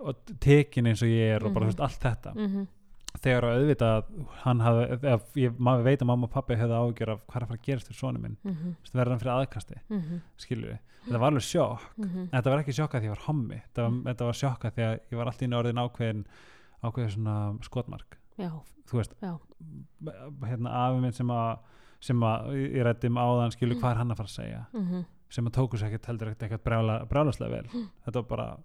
og 0.00 0.16
tekin 0.40 0.86
eins 0.86 1.02
og 1.02 1.08
ég 1.08 1.36
er 1.36 1.44
og 1.46 1.54
bara 1.54 1.66
Mhm. 1.66 1.72
þú 1.72 1.76
veist, 1.76 1.80
allt 1.80 2.00
þetta 2.00 2.34
Mhm. 2.34 2.66
Þegar 3.22 3.44
að 3.44 3.58
auðvitað 3.58 4.04
hann 4.44 4.60
hafði, 4.60 5.18
ég 5.44 5.58
maður 5.58 5.84
veit 5.84 6.00
að 6.02 6.06
mamma 6.06 6.26
og 6.26 6.32
pappi 6.34 6.56
hefði 6.58 6.80
ágjör 6.80 7.12
af 7.14 7.20
hvað 7.26 7.36
er 7.36 7.44
að 7.44 7.48
fara 7.48 7.58
að 7.58 7.62
gerast 7.68 7.88
fyrir 7.88 7.98
svona 8.00 8.18
minn 8.20 8.36
Mhm. 8.44 8.74
Þú 8.74 8.82
veist, 8.82 8.94
verður 8.94 9.10
hann 9.14 9.20
fyrir 9.20 9.34
aðkasti, 9.38 9.76
Mhm. 9.90 10.20
skilur 10.36 10.68
við 10.72 10.78
þetta 11.06 11.18
var 11.20 11.30
alveg 11.30 11.42
sjokk, 11.44 11.80
Mhm. 11.98 12.18
en 12.18 12.28
þetta 12.42 12.50
var 12.50 12.58
ekki 12.64 12.74
sjokk 12.74 12.92
að 12.94 13.00
því 13.00 13.04
ég 13.04 13.08
var 13.16 13.24
hommi, 13.26 13.62
þetta 13.62 13.82
var, 13.82 13.90
Mm. 13.90 14.02
þetta 14.04 14.24
var 14.24 14.32
sjokk 14.32 14.60
að 14.64 14.72
því 14.74 14.82
að 14.84 15.00
ég 15.12 15.16
var 15.18 15.26
alltaf 15.26 15.42
inn 15.42 15.52
orðin 15.52 15.82
ákveðin 15.84 16.24
ákveðin 16.82 17.10
svona 17.14 17.58
skotmark 17.62 18.16
já, 18.38 18.50
þú 18.88 18.92
veist, 18.98 19.14
já, 19.22 19.38
hérna 20.44 20.70
afi 20.72 21.00
minn 21.00 21.12
sem 21.12 21.28
að 21.28 21.58
sem 22.00 22.20
að 22.20 22.50
ég 22.74 22.82
rættum 22.84 23.14
áðan 23.16 23.52
skilur 23.52 23.76
Mm. 23.76 23.80
hvað 23.80 23.90
er 23.90 23.96
hann 23.96 24.10
að 24.10 24.16
fara 24.16 24.28
að 24.28 24.38
segja 24.40 24.66
Mhm. 24.74 25.04
sem 25.30 25.46
að 25.46 25.52
tóku 25.52 25.78
sér 25.78 25.88
ekkert 25.92 26.06
heldur 26.06 26.34
ekkert 26.34 26.62
brjálaslega 27.08 27.50
vel 27.50 27.64
Mm. 27.72 27.88
þetta 28.06 28.12
var 28.14 28.22
bara 28.22 28.56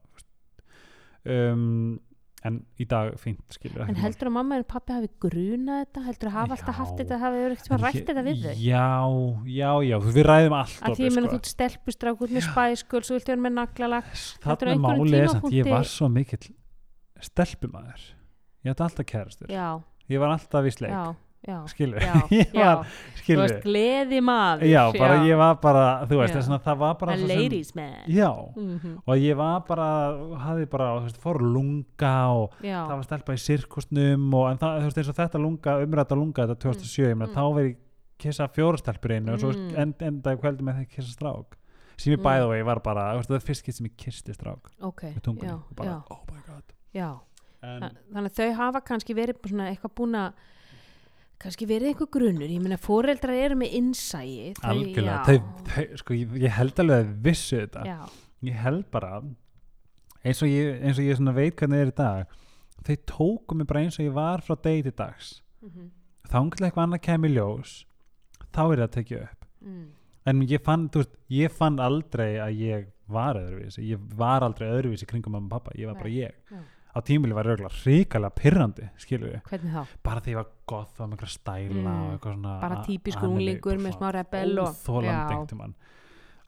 um, 1.25 1.99
en 2.47 2.59
í 2.79 2.85
dag 2.87 3.11
fínt 3.19 3.55
skilur 3.55 3.83
en 3.83 3.97
heldur 3.99 4.29
að 4.29 4.35
mamma 4.37 4.59
og 4.61 4.67
pappi 4.69 4.95
hafi 4.95 5.09
grunað 5.23 5.81
þetta? 5.83 6.03
Heldur 6.05 6.29
að 6.29 6.35
hafa 6.37 6.55
alltaf 6.55 6.69
Já. 6.69 6.77
haft 6.79 7.01
þetta 7.01 7.19
hafi 7.23 7.41
rætt 7.49 7.97
þetta 8.09 8.23
við 8.27 8.43
þau? 8.45 8.53
Já, 8.63 8.85
já, 9.55 9.71
já, 9.89 9.95
við 10.05 10.27
ræðum 10.29 10.55
allt 10.59 10.77
að 10.79 10.95
því 10.95 11.07
ég 11.07 11.15
meina 11.17 11.33
þú 11.33 11.39
stelpustrákur 11.51 12.35
með 12.35 12.47
spæskul 12.47 13.03
svo 13.03 13.17
viltu 13.17 13.33
vera 13.33 13.43
með 13.43 13.55
naglalag 13.57 14.11
þarna 14.15 14.53
heldur 14.53 14.71
á 14.71 14.73
einhverjum 14.73 15.03
máli 15.03 15.19
er 15.19 15.33
samt 15.33 15.57
ég 15.57 15.71
var 15.73 15.89
svo 15.91 16.11
mikill 16.15 16.51
stelpumæður 17.29 18.05
ég 18.63 18.73
átti 18.73 18.85
alltaf 18.87 19.09
kærastur 19.09 19.51
já, 19.51 19.67
ég 20.07 20.23
var 20.23 20.35
alltaf 20.37 20.67
í 20.67 20.73
sleik. 20.75 20.95
Já, 20.95 21.15
skilur 21.71 21.99
já, 22.03 22.13
ég 22.39 22.51
já. 22.53 22.65
var, 22.75 22.85
þú 22.85 23.21
skilur 23.23 23.41
veist 23.43 23.63
gleði 23.65 24.19
maður 24.25 24.63
já, 24.69 24.83
bara 24.97 25.17
ég 25.27 25.37
var 25.37 25.55
bara, 25.63 25.83
þú 26.09 26.19
veist, 26.21 26.35
Já. 26.35 26.41
að 26.55 26.63
það 26.67 26.77
var 26.83 26.95
bara 27.01 27.15
ladies 27.17 27.75
man 27.75 27.93
já, 28.07 28.29
Mhm. 28.55 28.95
og 29.05 29.15
ég 29.17 29.35
var 29.37 29.59
bara 29.67 29.89
hafði 30.45 30.69
bara, 30.69 30.87
þú 30.99 31.03
veist, 31.09 31.21
fór 31.21 31.39
lunga 31.41 32.15
og 32.33 32.51
já, 32.63 32.79
það 32.87 32.95
var 32.95 33.03
stelpa 33.09 33.33
í 33.33 33.43
sirkusnum 33.45 34.33
og 34.33 34.51
en 34.51 34.57
það, 34.57 34.79
þú 34.79 34.89
veist, 34.89 34.97
eins 35.03 35.09
og 35.13 35.15
þetta 35.21 35.39
lunga, 35.43 35.77
umræta 35.85 36.15
lunga 36.17 36.47
þetta 36.47 36.59
2007, 36.59 37.09
ég 37.09 37.15
meina, 37.17 37.31
Mm. 37.31 37.35
þá 37.35 37.43
verið 37.59 37.75
kissa 38.19 38.47
fjórastelpur 38.51 39.11
einu 39.15 39.33
og 39.33 39.39
svo 39.39 39.53
Mm. 39.53 39.77
end, 39.77 39.97
endaði 39.99 40.37
kvöldi 40.41 40.61
með 40.61 40.81
að 40.83 40.89
kissa 40.89 41.11
strák 41.15 41.55
sem 41.97 42.13
ég 42.13 42.19
Mm. 42.19 42.23
bæði 42.25 42.43
og 42.47 42.53
ég 42.55 42.65
var 42.65 42.79
bara, 42.79 43.13
þú 43.13 43.17
veist, 43.19 43.29
það 43.29 43.35
er 43.35 43.47
fyrst 43.47 43.61
skipt 43.63 43.75
sem 43.77 43.85
ég 43.87 43.95
kirsti 43.97 44.33
strák 44.33 44.65
ok, 44.81 45.01
með 45.15 45.21
tungunni 45.21 45.47
já, 45.49 45.55
og 45.55 45.75
bara, 45.75 45.89
já, 45.89 46.03
oh 46.11 46.19
my 46.31 46.39
god 46.47 46.63
já. 46.93 47.19
en, 47.61 47.81
Þa- 47.81 47.91
þannig 48.13 48.29
að 48.31 48.35
þau 48.39 48.53
hafa 48.55 48.81
kannski 48.81 49.13
verið 49.15 49.35
svona 49.49 49.67
eitthvað 49.69 49.93
búin 49.95 50.15
að 50.15 50.33
kannski 51.39 51.67
verið 51.69 51.93
einhver 51.93 52.09
grunur. 52.11 52.49
Ég 52.49 52.63
meina 52.63 52.77
foreldrar 52.81 53.37
eru 53.37 53.57
með 53.59 53.77
innsæi 53.79 54.53
algjörlega, 54.67 55.21
þau, 55.27 55.67
þau, 55.69 55.85
sko, 56.01 56.17
ég, 56.17 56.35
ég 56.45 56.57
held 56.57 56.83
alveg 56.83 57.05
að 57.05 57.13
vissu 57.29 57.61
þetta. 57.61 57.85
Já, 57.87 57.99
ég 58.49 58.59
held 58.65 58.89
bara 58.91 59.13
eins 60.19 60.43
og 60.43 60.51
ég, 60.51 60.81
eins 60.83 60.99
og 60.99 61.07
ég 61.07 61.21
veit 61.37 61.55
hvernig 61.55 61.79
það 61.79 61.85
er 61.85 61.93
í 61.93 61.97
dag 61.99 62.37
þau 62.85 62.95
tóku 63.11 63.57
mig 63.57 63.67
bara 63.69 63.83
eins 63.85 63.99
og 63.99 64.07
ég 64.07 64.15
var 64.15 64.43
frá 64.45 64.55
degi 64.55 64.87
til 64.87 64.95
dags. 64.97 65.41
Mhm, 65.61 65.91
þanglega 66.29 66.69
eitthvað 66.69 66.85
annað 66.87 67.05
kemur 67.07 67.33
ljós 67.33 67.73
þá 68.53 68.61
er 68.63 68.77
það 68.77 68.87
að 68.87 68.95
tekja 68.97 69.21
upp. 69.25 69.45
Mm, 69.61 69.87
en 70.25 70.41
ég 70.47 70.63
fann, 70.63 70.89
þú 70.89 71.03
veist, 71.03 71.15
ég 71.29 71.51
fann 71.51 71.79
aldrei 71.79 72.31
að 72.39 72.59
ég 72.59 72.87
var 73.09 73.35
öðruvísi. 73.35 73.83
Ég 73.89 73.99
var 74.15 74.45
aldrei 74.45 74.69
öðruvísi 74.69 75.07
kringum 75.09 75.33
mamma 75.33 75.49
og 75.49 75.55
pappa 75.57 75.77
ég 75.77 75.89
var 75.89 75.95
bara 75.95 76.09
Nei, 76.09 76.19
ég. 76.21 76.35
Já. 76.51 76.61
Á 76.89 76.97
tímuli 77.05 77.35
var 77.37 77.45
ég 77.51 77.61
ríkalega 77.85 78.33
pirrandi 78.35 78.87
skilur 78.97 79.29
við, 79.35 79.41
hvernig 79.49 79.75
þá? 79.75 79.83
bara 80.03 80.23
því 80.25 80.33
ég 80.33 80.39
var 80.39 80.47
gott 80.71 80.95
það 80.95 81.03
var 81.03 81.11
einhverja 81.13 81.35
stæla 81.35 81.69
Mm, 81.69 81.87
og 81.89 82.11
eitthvað 82.15 82.33
svona 82.33 82.55
bara 82.63 82.79
Anneli, 82.79 83.29
unglingur 83.29 83.77
með 83.85 83.95
smá 83.97 84.11
rebell 84.15 84.59
og 84.59 84.73
já, 85.05 85.13
einhvern 85.13 85.47
tímann. 85.51 85.73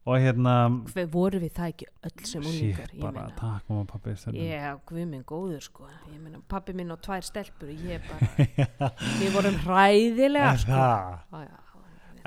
og 0.06 0.18
hérna 0.18 0.54
hver 0.94 1.08
voru 1.14 1.40
við 1.44 1.52
það 1.60 1.68
ekki 1.74 1.86
öll 2.10 2.26
sem 2.26 2.42
unglingar? 2.42 2.90
Ég 2.96 3.02
bara 3.06 3.28
takk 3.38 3.70
mamma 3.70 3.82
og 3.82 3.88
pappi. 3.88 4.16
Já, 4.34 4.80
guð 4.90 5.06
minn 5.06 5.24
góður 5.24 5.62
sko. 5.62 5.86
Ég 6.10 6.20
meina, 6.24 6.42
pappi 6.50 6.74
minn 6.74 6.92
og 6.92 7.02
tvær 7.06 7.22
stelpur 7.22 7.70
ég 7.70 8.02
bara, 8.10 8.92
við 9.22 9.30
vorum 9.36 9.60
hræðilega 9.62 10.58
sko. 10.58 10.72
það? 10.72 11.46
Já, 11.46 11.58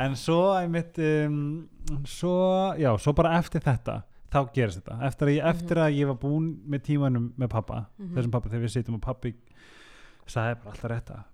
en 0.07 0.17
svo 0.19 0.41
einmitt 0.59 0.99
um, 0.99 1.69
svo, 2.07 2.75
já, 2.79 2.93
svo 2.99 3.13
bara 3.13 3.37
eftir 3.39 3.61
þetta 3.63 4.03
þá 4.35 4.41
gerist 4.57 4.81
þetta, 4.83 4.97
eftir 5.07 5.29
að 5.31 5.37
ég, 5.37 5.45
eftir 5.53 5.81
að 5.85 5.95
ég 6.01 6.07
var 6.11 6.17
búin 6.25 6.49
með 6.69 6.83
tímanum 6.89 7.29
með 7.39 7.49
pappa 7.55 7.85
Mhm. 7.99 8.15
þessum 8.17 8.33
pappa 8.35 8.49
þegar 8.51 8.65
við 8.67 8.75
sitjum 8.75 8.95
og 8.99 9.03
pappi 9.07 9.35
sagði 10.27 10.57
bara 10.65 10.73
alltaf 10.75 10.91
rétta 10.91 11.25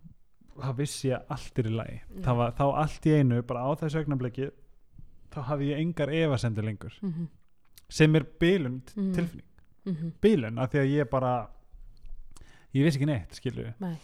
þá 0.60 0.72
vissi 0.76 1.08
ég 1.08 1.22
allt 1.30 1.58
er 1.58 1.64
í 1.70 1.70
lagi. 1.72 2.00
Já. 2.16 2.22
það 2.26 2.36
var 2.36 2.50
þá 2.58 2.64
allt 2.82 3.06
í 3.06 3.14
einu, 3.16 3.42
bara 3.42 3.60
á 3.64 3.70
þessu 3.80 4.00
augnabliki 4.02 4.50
þá 5.32 5.38
hafði 5.46 5.68
ég 5.70 5.78
engar 5.80 6.08
efasendur 6.10 6.64
lengur. 6.66 6.92
Mhm, 7.02 7.28
sem 7.88 8.16
er 8.16 8.24
bilun 8.40 8.82
Mhm. 8.96 9.14
tilfinning, 9.14 9.46
mhm, 9.86 10.12
bilun 10.20 10.58
af 10.58 10.70
því 10.70 10.78
að 10.82 10.92
ég 10.98 11.10
bara 11.10 11.48
ég 12.74 12.84
vissi 12.84 12.98
ekki 13.00 13.06
neitt, 13.06 13.30
skilju 13.32 13.74
Nei. 13.80 13.96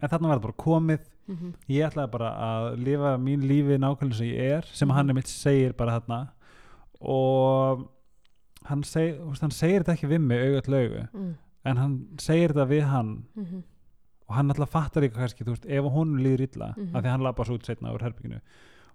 en 0.00 0.08
þarna 0.08 0.28
var 0.28 0.38
það 0.38 0.42
bara 0.42 0.52
komið. 0.64 1.00
Mhm, 1.28 1.54
ég 1.68 1.86
ætlaði 1.92 2.10
bara 2.10 2.30
að 2.34 2.78
lifa 2.84 3.16
mín 3.22 3.42
lífi 3.46 3.78
nákvæmlega 3.78 4.14
sem 4.14 4.26
ég 4.26 4.40
er 4.58 4.62
sem 4.72 4.88
Mhm. 4.88 4.94
hann 4.94 5.10
er 5.10 5.14
mitt 5.14 5.26
segir 5.28 5.72
bara 5.76 6.00
þarna. 6.00 6.30
Og 7.00 7.88
hann, 8.68 8.82
seg, 8.82 9.18
hann 9.40 9.50
segir 9.50 9.82
þetta 9.82 9.92
ekki 9.96 10.08
við 10.12 10.20
mig 10.20 10.40
auðvitað 10.46 10.74
laugu 10.74 11.02
mm, 11.12 11.32
en 11.64 11.76
hann 11.76 11.94
segir 12.18 12.52
þetta 12.54 12.68
við 12.70 12.84
hann 12.90 13.12
mhm, 13.34 13.62
og 14.28 14.34
hann 14.36 14.50
alltaf 14.54 14.70
fattar 14.70 15.02
ekki 15.06 15.18
kannski 15.18 15.44
veist, 15.44 15.66
ef 15.66 15.84
hún 15.94 16.16
líður 16.22 16.46
illa 16.48 16.74
Mhm. 16.76 16.94
af 16.96 17.02
því 17.02 17.06
að 17.06 17.10
hann 17.12 17.22
labba 17.26 17.44
svo 17.44 17.54
út 17.58 17.66
setna 17.66 17.92
úr 17.94 18.02
herbygginu 18.06 18.40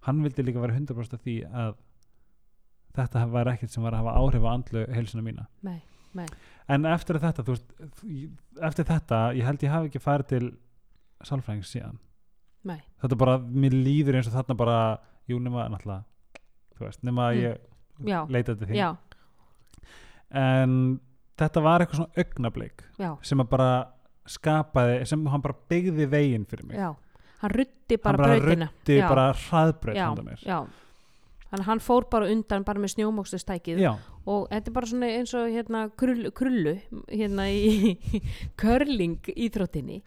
hann 0.08 0.24
vildi 0.24 0.44
líka 0.46 0.62
vera 0.62 0.74
100% 0.74 1.14
af 1.14 1.22
því 1.24 1.36
að 1.52 1.76
þetta 2.98 3.26
var 3.30 3.46
ekkert 3.52 3.70
sem 3.74 3.84
var 3.84 3.94
að 3.94 4.04
hafa 4.06 4.16
áhrif 4.22 4.46
á 4.48 4.50
andlu 4.56 4.86
heilsuna 4.96 5.24
mína 5.26 5.46
Nei, 5.64 5.82
nei. 6.18 6.26
en 6.68 6.86
eftir 6.90 7.20
þetta 7.22 7.44
veist, 7.46 7.74
eftir 8.62 8.86
þetta 8.90 9.20
ég 9.38 9.46
held 9.46 9.64
ég 9.68 9.70
hafi 9.74 9.92
ekki 9.92 10.02
farið 10.02 10.28
til 10.32 10.52
sálfræðings 11.28 11.72
síðan 11.76 12.00
Nei. 12.68 12.80
þetta 13.02 13.18
bara, 13.18 13.38
mér 13.40 13.72
líður 13.76 14.18
eins 14.20 14.28
og 14.32 14.34
þarna 14.40 14.58
bara 14.58 14.80
jú, 15.30 15.38
nema 15.40 15.68
náttúrulega 15.70 16.04
nema 17.04 17.30
að 17.32 17.36
Mm. 17.38 17.42
ég 17.42 17.58
Já, 18.06 18.20
leita 18.30 18.54
til 18.56 18.68
því 18.68 18.76
já, 18.78 18.90
en 20.32 21.00
þetta 21.38 21.62
var 21.64 21.84
eitthvað 21.84 22.02
svona 22.02 22.24
augnablik 22.24 22.84
já, 23.00 23.12
sem 23.22 23.40
að 23.44 23.50
bara 23.50 23.70
skapaði, 24.28 25.06
sem 25.08 25.26
hann 25.32 25.42
bara 25.42 25.56
byggði 25.72 26.08
veginn 26.12 26.46
fyrir 26.50 26.66
mig. 26.68 26.78
Já 26.78 26.96
Hann 27.38 27.52
ruddi 27.54 27.98
bara 28.02 28.18
hann 28.18 28.18
bara 28.18 28.34
Já. 28.98 29.08
bara 29.10 29.26
hraðbraut 29.34 29.96
Já, 29.96 30.06
handa 30.10 30.24
mér. 30.26 30.40
já 30.42 30.58
Þannig 31.58 31.66
að 31.66 31.70
hann 31.72 31.80
fór 31.82 32.06
bara 32.12 32.28
undan 32.30 32.64
bara 32.68 32.82
með 32.84 32.92
snjómókstustækið 32.94 33.80
og 34.28 34.44
þetta 34.52 34.70
er 34.70 34.74
bara 34.76 34.90
svona 34.92 35.08
eins 35.10 35.32
og 35.40 35.48
hérna 35.50 35.80
krull, 35.98 36.28
krullu 36.36 36.74
hérna 37.10 37.48
í 37.50 37.96
curling 38.62 39.16
íþróttinni. 39.34 40.04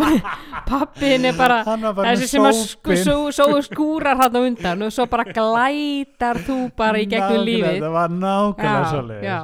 Pappin 0.68 1.28
er 1.30 1.36
bara 1.38 1.60
bara 1.62 2.14
þessi 2.16 2.30
sem 2.32 2.48
að 2.48 2.58
sku, 2.64 2.96
svo, 2.98 3.16
svo 3.36 3.60
skúrar 3.62 4.18
hann 4.24 4.34
á 4.34 4.40
undan 4.42 4.82
og 4.88 4.94
svo 4.94 5.06
bara 5.12 5.28
glætar 5.30 6.42
þú 6.42 6.58
bara 6.74 6.98
í 6.98 7.06
gegnum 7.06 7.46
lífið. 7.46 7.68
þetta 7.76 7.92
var 7.94 8.16
nákvæmlega 8.16 9.22
já, 9.22 9.38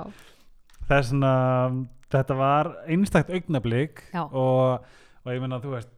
þess 0.90 1.14
að 1.14 1.78
þetta 2.16 2.38
var 2.38 2.72
einstakt 2.88 3.30
augnablik 3.30 4.02
Já. 4.10 4.24
og, 4.24 4.88
og 5.22 5.30
ég 5.34 5.44
meina 5.44 5.60
þú 5.62 5.76
veist 5.76 5.92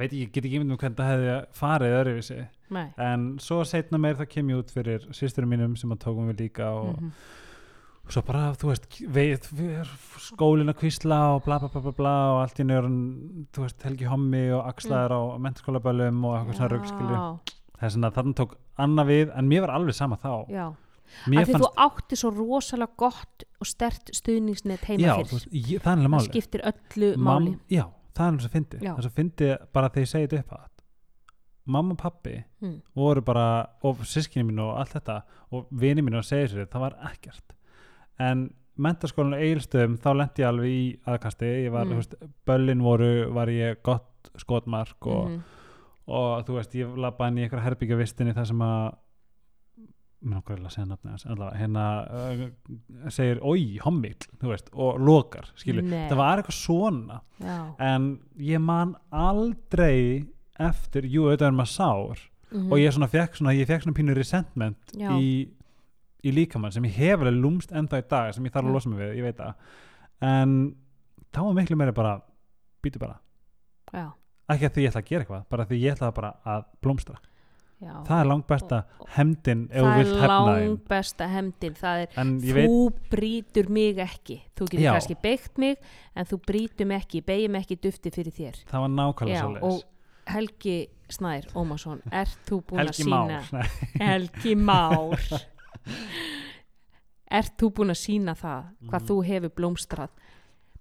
veit 0.00 0.16
ég, 0.16 0.32
get 0.32 0.46
ekki 0.46 0.58
ímyndum 0.60 0.80
hvernig 0.80 0.98
það 1.00 1.12
hefði 1.12 1.36
farið 1.60 1.98
öðruvísi. 2.00 2.40
Nei. 2.76 2.86
En 3.02 3.28
svo 3.42 3.60
setna 3.68 4.00
meir 4.00 4.18
það 4.18 4.32
kem 4.34 4.50
ég 4.52 4.62
út 4.62 4.74
fyrir 4.74 5.06
sýsturum 5.16 5.52
mínum 5.52 5.76
sem 5.78 5.92
að 5.94 6.02
tókum 6.06 6.30
við 6.30 6.44
líka 6.46 6.72
og 6.78 6.90
mhm, 6.96 7.12
svo 8.10 8.22
bara, 8.26 8.50
þú 8.58 8.70
veist, 8.72 8.86
veit, 9.14 9.48
skólin 10.26 10.72
að 10.72 10.80
kvísla 10.82 11.20
og 11.36 11.44
bla 11.46 11.60
bla 11.62 11.70
bla 11.70 11.82
bla 11.86 11.94
bla 11.98 12.14
og 12.34 12.42
allt 12.44 12.60
í 12.62 12.66
nörn, 12.66 12.98
þú 13.54 13.64
veist, 13.66 13.80
Helgi 13.86 14.08
Hommi 14.10 14.44
og 14.56 14.66
Axlaður 14.70 15.14
á 15.14 15.20
mentaskólaböllum 15.46 16.24
og 16.26 16.38
eitthvað 16.40 16.60
svona 16.60 17.22
það 17.80 17.88
er 17.88 17.94
svona, 17.96 18.12
þannig 18.16 18.38
tók 18.40 18.56
annað 18.80 19.10
við 19.10 19.34
en 19.36 19.50
mér 19.50 19.66
var 19.66 19.74
alveg 19.78 19.96
sama 19.96 20.18
þá. 20.20 20.32
Já. 20.52 20.66
mér 21.30 21.40
af 21.42 21.48
því 21.48 21.60
þú 21.62 21.70
átti 21.84 22.18
svo 22.20 22.30
rosalega 22.34 22.98
gott 23.00 23.46
og 23.60 23.66
stert 23.68 24.12
stuðningsnet 24.14 24.84
heima 24.86 25.06
já, 25.08 25.14
fyrir. 25.18 25.46
veist, 25.50 25.86
það 25.86 26.28
skiptir 26.28 26.62
öllu 26.70 27.14
Mam- 27.16 27.48
máli. 27.48 27.54
já, 27.72 27.84
það 28.14 28.26
er 28.26 28.30
alveg 28.30 28.44
svo 28.44 28.52
fyndi 28.54 28.80
Já. 28.80 28.90
það 28.92 28.98
er 28.98 29.06
svo 29.08 29.14
fyndi 29.16 29.50
bara 29.72 29.88
þegar 29.90 30.06
ég 30.06 30.12
segi 30.12 30.28
þetta 30.28 30.42
upp 30.44 30.52
að 30.58 30.68
mamma 31.70 31.94
og 31.94 32.00
pappi 32.00 32.36
mm. 32.60 32.76
voru 32.96 33.22
bara 33.22 33.46
og 33.86 34.00
sískinni 34.08 34.48
mín 34.48 34.62
og 34.64 34.78
allt 34.80 34.96
þetta 34.96 35.20
og 35.54 35.68
vini 35.70 36.02
mín 36.02 36.16
og 36.18 36.24
segja 36.26 36.48
sér 36.50 36.70
það 36.72 36.86
var 36.86 36.96
ekkert 37.12 37.54
en 38.20 38.48
mentaskólinu 38.80 39.36
eilstöðum 39.36 39.98
þá 40.00 40.10
lendi 40.16 40.42
ég 40.42 40.48
alveg 40.48 40.72
í 40.72 40.82
aðkasti 41.12 41.48
ég 41.66 41.72
var, 41.74 41.84
Mm. 41.84 41.90
þú 41.90 41.96
veist, 42.00 42.14
böllin 42.48 42.82
voru 42.82 43.10
var 43.36 43.48
ég 43.52 43.82
gott 43.82 44.30
skotmark 44.40 45.06
og, 45.06 45.30
mhm, 45.30 45.40
og 46.08 46.46
þú 46.46 46.56
veist, 46.56 46.74
ég 46.74 46.96
labba 46.96 47.28
inn 47.28 47.38
í 47.38 47.44
einhverja 47.44 47.66
herbygjavistinni 47.68 48.34
þar 48.34 48.46
sem 48.46 48.58
að 48.64 48.94
mér 50.20 50.36
nokkur 50.36 50.58
að 50.60 50.74
segja 50.74 50.86
nafni 50.88 51.12
hans. 51.12 51.24
Allavega, 51.28 51.58
hérna 51.60 51.84
uh, 52.06 52.42
segir, 53.12 53.40
oi, 53.46 53.78
hommil, 53.84 54.16
þú 54.40 54.50
veist 54.52 54.68
og 54.72 54.98
lokar, 55.00 55.48
skilu, 55.58 55.84
Nei. 55.86 56.08
það 56.10 56.20
var 56.20 56.42
eitthvað 56.42 56.58
svona. 56.58 57.20
Já, 57.40 57.56
en 57.86 58.10
ég 58.44 58.62
man 58.64 58.92
aldrei 59.16 60.26
eftir, 60.60 61.08
jú, 61.08 61.24
auðvitað 61.28 61.48
er 61.48 61.56
maður 61.56 61.72
sár 61.72 62.20
mhm, 62.50 62.68
og 62.68 62.82
ég 62.82 62.92
svona 62.92 63.08
fekk 63.08 63.40
svona, 63.40 63.56
ég 63.56 63.70
fekk 63.70 63.86
svona 63.86 63.96
pínu 63.96 64.16
resentment 64.18 64.92
Já. 64.92 65.14
í, 65.16 65.48
í 66.20 66.34
líkamann 66.36 66.74
sem 66.74 66.84
ég 66.90 66.98
hef 67.00 67.22
alveg 67.24 67.40
lúmst 67.40 67.72
ennþá 67.72 68.02
í 68.02 68.06
dag 68.10 68.34
sem 68.36 68.44
ég 68.44 68.52
þarf 68.52 68.68
að 68.68 68.76
losa 68.76 68.92
mig 68.92 69.00
við, 69.00 69.14
ég 69.22 69.28
veit 69.30 69.40
það. 69.40 69.72
En 70.30 70.56
þá 71.32 71.42
var 71.46 71.56
miklu 71.56 71.80
meira 71.80 71.96
bara 71.96 72.18
býtu 72.84 73.00
bara, 73.00 73.16
já, 73.94 74.10
ekki 74.52 74.68
að 74.68 74.76
því 74.76 74.84
ég 74.84 74.92
ætla 74.92 75.04
að 75.04 75.10
gera 75.10 75.24
eitthvað 75.24 75.48
bara 75.54 75.68
því 75.70 75.80
ég 75.80 75.96
ætla 75.96 76.12
bara 76.16 76.34
að 76.48 76.68
blómstra 76.84 77.20
já. 77.80 77.94
það 78.06 78.20
er 78.20 78.26
langt 78.30 78.46
besta 78.46 78.78
hemdin 79.16 79.68
það 79.72 79.88
er 79.90 79.96
hefna 79.98 80.28
þín. 80.28 80.46
lang 80.50 80.78
besta 80.88 81.28
hemdin 81.28 81.74
það 81.80 82.02
er 82.02 82.08
þú 82.16 82.54
veit, 82.54 83.00
brýtur 83.10 83.68
mig 83.70 83.98
ekki. 83.98 84.40
Þú 84.56 84.68
getur 84.70 84.84
Já. 84.84 84.92
kannski 84.92 85.16
beitt 85.22 85.58
mig 85.58 85.76
en 86.14 86.24
þú 86.26 86.40
brýtur 86.46 86.86
mig 86.86 87.02
ekki, 87.04 87.22
beigir 87.24 87.50
mig 87.50 87.62
ekki 87.66 87.76
dufti 87.88 88.10
fyrir 88.10 88.32
þér. 88.36 88.60
Það 88.70 88.80
var 88.80 88.88
nákvæmlega 88.88 89.38
Já, 89.38 89.46
svo 89.46 89.66
og 89.70 89.82
Helgi 90.30 90.78
Snær 91.10 91.46
Ómarsson, 91.58 92.02
ert 92.12 92.38
þú 92.46 92.60
búin 92.68 92.86
að 92.86 92.92
sína 93.00 93.40
Már. 93.50 93.70
Helgi 93.98 94.54
Már. 94.54 95.18
Ert 97.30 97.54
þú 97.60 97.68
búin 97.76 97.92
að 97.94 97.98
sína 98.00 98.34
það 98.34 98.64
hvað 98.90 99.00
Mhm. 99.00 99.08
þú 99.08 99.16
hefur 99.26 99.50
blómstrað? 99.54 100.08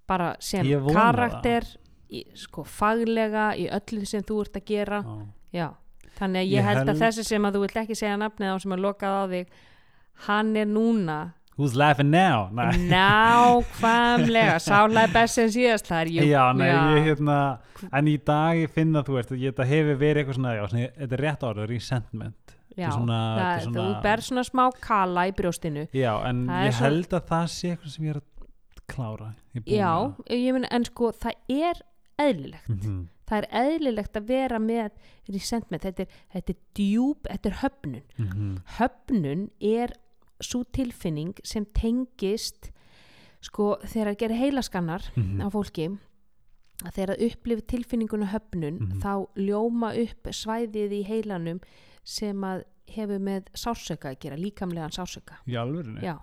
Bara 0.07 0.35
sem 0.39 0.65
karakter 0.93 1.63
í, 2.09 2.23
sko 2.35 2.63
faglega 2.63 3.51
í 3.55 3.67
öllu 3.69 4.05
sem 4.05 4.23
þú 4.23 4.39
ert 4.41 4.55
að 4.57 4.65
gera? 4.65 5.03
Já. 5.03 5.27
já, 5.53 5.67
þannig 6.19 6.41
að 6.43 6.47
ég, 6.49 6.55
Ég 6.59 6.63
held, 6.67 6.77
að 6.83 6.87
held- 6.93 7.01
þessi 7.03 7.23
sem 7.25 7.43
að 7.49 7.55
þú 7.55 7.59
vilt 7.65 7.77
ekki 7.83 7.95
segja 7.95 8.17
nafnið 8.19 8.53
á 8.53 8.55
sem 8.61 8.71
að 8.77 8.83
lokað 8.85 9.19
á 9.19 9.23
þig 9.33 9.47
hann 10.27 10.55
er 10.57 10.65
núna. 10.67 11.19
Who's 11.59 11.75
laughing 11.75 12.09
now? 12.11 12.47
Nei. 12.55 12.71
nákvæmlega. 12.87 14.59
Sálega 14.69 15.11
best 15.13 15.35
sem 15.39 15.49
síðast 15.51 15.89
það 15.89 16.01
er 16.05 16.11
jú, 16.13 16.27
já, 16.29 16.43
nei, 16.55 16.69
ég 16.69 17.09
hérna 17.09 17.37
en 17.91 18.07
í 18.11 18.15
dag 18.25 18.61
ég 18.61 18.71
finna, 18.75 19.01
þú 19.07 19.17
veist, 19.17 19.33
þetta 19.33 19.67
hefur 19.67 19.99
verið 19.99 20.21
eitthvað 20.23 20.39
svona, 20.39 20.53
já, 20.55 20.63
svona, 20.71 20.87
þetta 21.01 21.17
er 21.19 21.23
rétt 21.25 21.45
orður 21.49 21.69
resentment, 21.73 22.55
já, 22.79 22.89
svona- 22.95 23.19
það, 23.39 23.61
svona- 23.67 23.83
þú 23.83 24.01
ber 24.07 24.23
svona 24.29 24.45
smá 24.47 24.63
kala 24.87 25.27
í 25.27 25.35
brjóstinu. 25.39 25.85
Já, 25.95 26.13
en 26.29 26.45
Það 26.47 26.65
ég 26.69 26.81
held 26.85 27.13
að 27.19 27.27
það 27.33 27.45
sé 27.57 27.73
eitthvað 27.75 27.95
sem 27.95 28.05
ég 28.09 28.15
er 28.15 28.21
að 28.21 28.27
klára. 28.95 29.29
Ég 29.59 29.63
já, 29.79 29.91
að- 29.91 30.35
ég 30.39 30.53
meina, 30.55 30.71
en 30.71 30.85
sko 30.87 31.11
það 31.11 31.33
er 31.49 31.83
eðlilegt. 32.19 32.69
Mhm. 32.69 33.07
Það 33.29 33.37
er 33.43 33.47
eðlilegt 33.61 34.17
að 34.17 34.27
vera 34.27 34.59
með 34.59 34.91
resentment, 35.29 35.83
þetta 35.83 36.01
er, 36.01 36.07
þetta 36.33 36.49
er 36.55 36.59
djúb, 36.79 37.27
þetta 37.29 37.49
er 37.51 37.57
höfnun 37.61 38.03
Mhm. 38.17 38.61
höfnun 38.79 39.49
er 39.61 39.93
svo 40.41 40.63
tilfinning 40.73 41.33
sem 41.43 41.65
tengist 41.65 42.71
sko 43.41 43.77
þegar 43.85 44.13
að 44.13 44.17
gera 44.17 44.35
heilaskannar 44.35 45.03
Mhm. 45.15 45.41
á 45.41 45.47
fólki 45.51 45.87
að 46.85 46.93
þegar 46.95 47.15
að 47.15 47.23
upplifi 47.29 47.61
tilfinninguna 47.67 48.31
höfnun 48.31 48.79
Mhm. 48.79 49.01
þá 49.01 49.27
ljóma 49.35 49.93
upp 50.01 50.23
svæðið 50.31 50.91
í 50.91 51.03
heilanum 51.05 51.61
sem 52.03 52.35
að 52.41 52.63
hefur 52.87 53.19
með 53.19 53.43
sársöka 53.53 54.09
að 54.15 54.19
gera, 54.19 54.35
líkamlegan 54.37 54.89
alvörinu 55.61 56.01
já, 56.01 56.17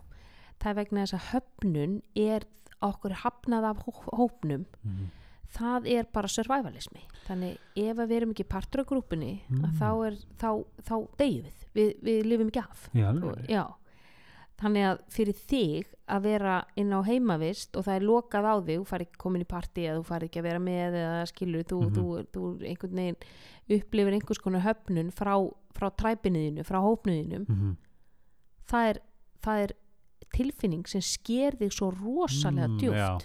það 0.59 0.71
er 0.71 0.75
vegna 0.75 1.05
þess 1.07 1.15
að 1.15 1.41
höfnun 1.41 2.03
er 2.17 2.43
okkur 2.83 3.13
hafnað 3.13 3.65
af 3.71 3.85
hó- 3.85 4.11
hópnum 4.17 4.67
Mhm. 4.85 5.11
Það 5.55 5.87
er 5.99 6.07
bara 6.13 6.29
survivalismi 6.29 7.03
þannig 7.27 7.59
ef 7.77 7.97
við 7.97 8.13
erum 8.17 8.31
ekki 8.35 8.49
partur 8.49 8.81
af 8.81 8.87
grúpunni 8.87 9.41
Mm. 9.51 9.73
þá, 9.79 10.07
er, 10.07 10.15
þá, 10.39 10.65
þá 10.83 10.95
deyjum 11.19 11.45
við. 11.45 11.67
við 11.75 11.91
við 12.03 12.25
lifum 12.27 12.49
ekki 12.51 12.63
af 12.65 12.89
í 12.95 13.03
Og- 13.05 13.47
já 13.49 13.65
þannig 14.57 14.85
að 14.89 15.01
fyrir 15.13 15.35
þig 15.37 15.87
að 16.09 16.23
vera 16.23 16.65
inn 16.77 16.93
á 16.97 17.01
heimavist 17.05 17.77
og 17.77 17.85
það 17.85 17.97
er 17.97 18.07
lokað 18.09 18.45
á 18.49 18.55
þig 18.65 18.79
þú 18.81 18.87
fari 18.87 19.05
ekki 19.05 19.19
komin 19.21 19.43
í 19.45 19.49
partí 19.51 19.83
eða 19.85 19.99
þú 20.01 20.05
fari 20.07 20.29
ekki 20.31 20.41
að 20.41 20.43
vera 20.49 20.59
með 20.59 20.93
eða 20.97 21.27
skilur, 21.29 21.65
þú, 21.65 21.81
Mhm. 21.83 21.95
þú, 21.95 22.27
þú 22.33 22.43
einhvern 22.65 22.97
veginn 22.97 23.17
upplifir 23.69 24.13
einhvers 24.17 24.39
konar 24.41 24.63
höfnun 24.65 25.11
frá, 25.13 25.35
frá 25.75 25.91
træpinuðinu, 25.93 26.65
frá 26.65 26.79
hópnuðinum 26.81 27.47
Mhm. 27.49 27.77
það 28.67 28.89
er, 28.91 29.01
það 29.43 29.63
er 29.65 29.73
tilfinning 30.35 30.87
sem 30.89 31.01
sker 31.01 31.53
þig 31.53 31.73
svo 31.73 31.91
rosalega 31.93 32.67
Mm, 32.69 32.79
djúft 32.81 32.97
já. 32.97 33.21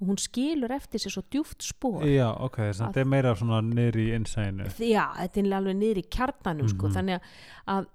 Og 0.00 0.06
hún 0.10 0.18
skilur 0.20 0.70
eftir 0.76 1.00
sér 1.00 1.10
svo 1.14 1.22
djúft 1.32 1.62
spór 1.64 2.04
já, 2.04 2.28
ok, 2.40 2.56
þetta 2.76 3.00
er 3.00 3.04
meira 3.08 3.34
svona 3.34 3.62
niður 3.64 3.96
í 3.96 4.08
innsæðinu 4.16 4.66
já, 4.78 5.04
þetta 5.16 5.40
er 5.40 5.52
alveg 5.56 5.76
niður 5.76 5.98
í 6.02 6.08
kjarnanum 6.10 6.68
sko, 6.68 6.88
Mhm. 6.88 6.94
þannig 6.96 7.20
að, 7.66 7.86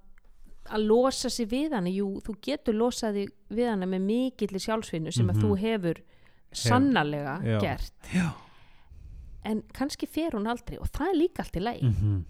að 0.71 0.87
losa 0.87 1.29
sig 1.29 1.47
við 1.49 1.73
hana 1.73 1.89
jú, 1.89 2.21
þú 2.25 2.35
getur 2.41 2.73
losað 2.73 3.13
þig 3.21 3.29
við 3.51 3.69
hana 3.69 3.85
með 3.85 4.01
mikillir 4.01 4.59
sjálfsvinnu 4.65 5.11
sem 5.13 5.25
Mhm. 5.27 5.35
að 5.35 5.41
þú 5.43 5.57
hefur 5.59 6.01
sannarlega 6.51 7.41
já. 7.43 7.59
gert 7.61 7.93
já 8.13 8.31
en 9.43 9.63
kannski 9.73 10.07
fer 10.07 10.31
hún 10.31 10.47
aldrei 10.47 10.77
og 10.79 10.87
það 10.91 11.07
er 11.09 11.15
líka 11.17 11.39
allt 11.43 11.55
í 11.57 11.61
lagi 11.63 11.81
Mhm. 11.89 12.23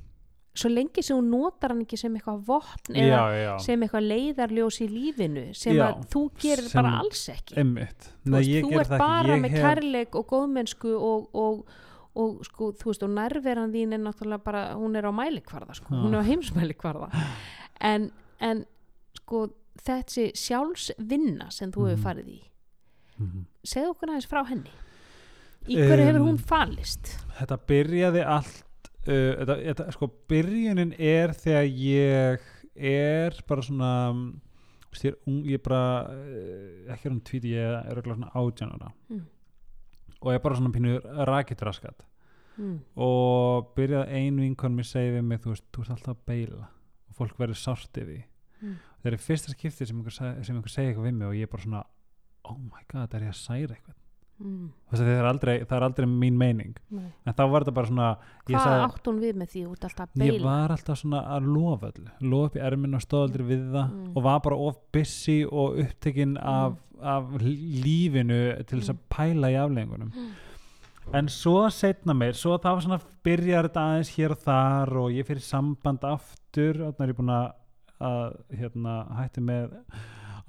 Svo 0.53 0.69
lengi 0.69 1.01
sem 1.03 1.15
hún 1.17 1.29
notar 1.31 1.71
hann 1.71 1.81
ekki 1.85 1.97
sem 1.97 2.13
eitthvað 2.17 2.41
vopn 2.45 2.95
já, 2.97 3.03
eða 3.05 3.37
já, 3.43 3.51
sem 3.63 3.81
eitthvað 3.85 4.07
leiðarljós 4.11 4.79
í 4.83 4.87
lífinu 4.91 5.45
sem 5.55 5.75
Já, 5.77 5.85
að 5.93 6.01
þú 6.11 6.23
gerir 6.43 6.67
sem- 6.67 6.81
bara 6.83 6.97
alls 6.99 7.21
ekki. 7.29 7.55
Nei, 7.55 7.85
veist, 7.85 8.09
þú 8.25 8.81
ekki. 8.81 8.97
bara 8.99 9.37
með 9.37 9.49
hef- 9.55 9.61
kærleik 9.63 10.15
og 10.19 10.27
góðmennsku 10.27 10.91
og, 10.97 11.29
og, 11.33 11.63
og 12.15 12.43
sko, 12.45 12.71
þú 12.73 12.91
veist, 12.91 13.03
og 13.03 13.09
nærveran 13.15 13.71
þín 13.71 13.93
er 13.95 13.99
náttúrulega 14.03 14.43
bara, 14.43 14.65
hún 14.75 14.95
er 14.99 15.07
á 15.07 15.11
mælikvarða 15.15 15.73
sko, 15.79 15.87
hún 15.95 16.13
er 16.13 16.19
á 16.19 16.27
heimsmælikvarða. 16.27 17.09
En, 17.79 18.11
en 18.41 18.65
sko 19.15 19.47
þessi 19.81 20.31
sjálfsvinna 20.35 21.47
sem 21.51 21.71
þú 21.71 21.85
Mhm. 21.85 21.89
hefur 21.95 22.03
farið 22.03 22.27
í 22.27 22.41
Mhm. 23.21 23.45
segðu 23.63 23.89
okkur 23.95 24.09
aðeins 24.09 24.27
frá 24.27 24.43
henni. 24.47 24.71
Í 25.69 25.75
hverju 25.77 26.05
hefur 26.09 26.19
Um, 26.21 26.27
hún 26.27 26.39
falist? 26.39 27.17
þetta 27.39 27.57
byrjaði 27.67 28.25
allt 28.27 28.63
uh, 29.07 29.33
þetta, 29.41 29.57
þetta, 29.65 29.87
sko, 29.95 30.09
byrjunin 30.31 30.93
er 30.97 31.33
þegar 31.37 31.67
ég 31.67 32.47
er 32.75 33.37
bara 33.47 33.65
svona 33.65 33.91
er, 35.03 35.15
ung, 35.27 35.41
ég 35.47 35.59
er 35.59 35.63
bara 35.65 35.83
uh, 36.11 36.93
ekki 36.93 37.11
um 37.11 37.19
tvíti, 37.25 37.55
ég 37.55 37.65
er 37.65 37.91
örugglega 37.93 38.19
svona 38.19 38.33
átjánara 38.35 38.91
Mm. 39.09 39.25
og 40.21 40.31
ég 40.31 40.37
er 40.37 40.43
bara 40.43 40.55
svona 40.59 40.71
pínu 40.75 40.99
rakitraskat 41.27 42.05
mm. 42.57 42.75
og 42.95 43.71
byrjaði 43.75 44.19
ein 44.21 44.37
vinkon 44.39 44.75
mér 44.77 44.85
segi 44.87 45.15
við 45.17 45.25
mig, 45.25 45.41
þú 45.41 45.55
veist, 45.55 45.65
þú 45.73 45.81
ert 45.85 45.95
alltaf 45.95 46.15
að 46.15 46.25
beila 46.27 46.67
og 47.09 47.15
fólk 47.17 47.39
verður 47.39 47.59
sárt 47.61 47.97
yfir 47.97 48.27
Mm. 48.61 48.75
það 49.01 49.07
er 49.11 49.17
fyrsta 49.17 49.51
skipti 49.55 49.85
sem 49.89 49.97
einhver, 49.97 50.13
sem 50.13 50.55
einhver 50.55 50.69
segi 50.69 50.91
eitthvað 50.91 51.07
við 51.07 51.15
mig 51.17 51.27
og 51.27 51.33
ég 51.33 51.47
er 51.47 51.49
bara 51.49 51.63
svona 51.63 51.79
oh 52.45 52.57
my 52.59 52.83
god, 52.91 53.13
er 53.15 53.23
ég 53.25 53.31
að 53.33 53.39
særa 53.39 53.73
eitthvað 53.73 53.95
Mm. 54.41 54.67
Það 54.91 55.09
er 55.13 55.25
aldrei, 55.29 55.53
það 55.63 55.75
er 55.77 55.83
aldrei 55.87 56.05
mín 56.09 56.37
meining. 56.37 56.75
Nei. 56.91 57.11
en 57.25 57.33
þá 57.37 57.41
var 57.51 57.63
þetta 57.63 57.73
bara 57.77 57.87
svona 57.87 58.07
ég 58.49 58.55
hvað 58.57 58.85
átt 58.87 59.05
hún 59.07 59.19
við 59.21 59.35
með 59.41 59.49
því? 59.53 59.61
Út 59.71 59.83
alltaf 59.87 60.09
að 60.17 60.25
ég 60.27 60.41
var 60.43 60.71
alltaf 60.75 60.97
svona 61.01 61.21
að 61.35 61.49
lofa 61.55 61.91
öllu. 61.91 62.09
Lofa 62.21 62.45
upp 62.49 62.55
í 62.57 62.63
erminn 62.67 62.95
og 62.97 63.01
stóð 63.05 63.25
aldrei 63.27 63.45
við 63.51 63.67
það 63.71 63.91
Mm. 63.91 64.11
og 64.17 64.23
var 64.23 64.39
bara 64.39 64.55
of 64.57 64.77
busy 64.91 65.43
og 65.45 65.77
upptekinn 65.85 66.37
af, 66.41 66.75
af 67.01 67.23
lífinu 67.41 68.39
til 68.67 68.79
þess 68.81 68.93
að 68.95 68.99
pæla 69.09 69.51
í 69.53 69.57
afleggingunum 69.61 70.11
Mm. 70.15 70.31
en 71.13 71.27
svo 71.27 71.69
setna 71.69 72.13
meir 72.13 72.33
svo 72.33 72.57
það 72.57 72.75
var 72.75 72.81
svona 72.81 73.01
byrjar 73.25 73.67
þetta 73.69 73.85
aðeins 73.87 74.11
hér 74.17 74.31
og 74.35 74.37
þar 74.45 74.93
og 75.01 75.11
ég 75.11 75.25
fyrir 75.25 75.41
samband 75.41 76.03
aftur. 76.03 76.73
Þannig 76.73 77.01
er 77.01 77.13
ég 77.13 77.17
búin 77.17 77.33
að, 77.35 77.53
að 78.01 78.35
hérna, 78.59 78.93
hætti 79.17 79.41
með 79.41 79.73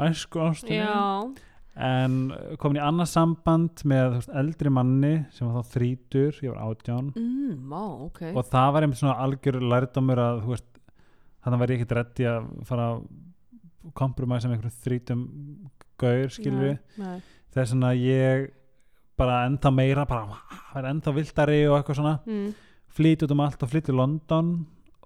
æsku 0.00 0.40
ástunni 0.40 0.78
já, 0.80 1.34
en 1.76 2.16
komin 2.60 2.76
í 2.76 2.84
annað 2.84 3.08
samband 3.14 3.82
með 3.88 4.10
veist, 4.18 4.32
eldri 4.36 4.70
manni 4.70 5.12
sem 5.32 5.48
var 5.48 5.62
þá 5.62 5.70
þrítur, 5.76 6.40
ég 6.44 6.52
var 6.52 6.66
átján 6.68 7.06
mm, 7.16 7.72
ó, 7.72 7.84
ok 8.10 8.20
og 8.36 8.44
það 8.52 8.72
var 8.74 8.84
einmitt 8.86 9.00
svona 9.00 9.14
algjör 9.24 9.60
lærdómur 9.72 10.20
að 10.20 10.42
þú 10.44 10.52
veist 10.52 10.68
þannig 11.42 11.62
var 11.62 11.72
ég 11.72 11.80
ekkert 11.80 11.94
reddi 11.96 12.26
að 12.28 12.50
fara 12.68 12.88
að 12.92 12.98
komprumæsa 13.98 14.50
með 14.50 14.58
einhverjum 14.58 14.82
þrítum 14.84 15.22
gaur 16.02 16.28
skilur 16.36 16.66
við 16.66 16.76
Nei, 17.00 17.06
nei. 17.06 17.22
þess 17.56 17.74
að 17.78 18.02
ég 18.04 18.44
bara 19.18 19.40
ennþá 19.48 19.72
meira 19.74 20.04
bara 20.08 20.38
er 20.76 20.90
ennþá 20.92 21.16
viltari 21.16 21.62
og 21.70 21.78
eitthvað 21.80 21.98
svona 22.02 22.14
Mm. 22.26 22.52
flýt 22.92 23.24
út 23.24 23.32
um 23.32 23.40
allt 23.40 23.62
og 23.64 23.70
flýt 23.72 23.88
til 23.88 23.96
London 23.96 24.52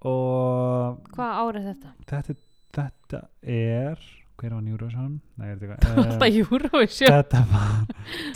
og 0.03 0.99
hvað 1.15 1.39
árið 1.41 1.67
þetta? 1.71 1.91
þetta, 2.11 2.35
þetta 2.77 3.21
er 3.43 4.03
hver 4.37 4.53
var 4.53 4.67
Eurovision? 4.69 5.13
Nei, 5.37 5.47
er 5.51 5.57
þetta 5.57 5.77
eitthvað 5.77 6.01
Alltaf 6.03 6.27
Eh, 6.27 6.39
Eurovision. 6.41 7.13
þetta 7.13 7.43
var 7.51 7.85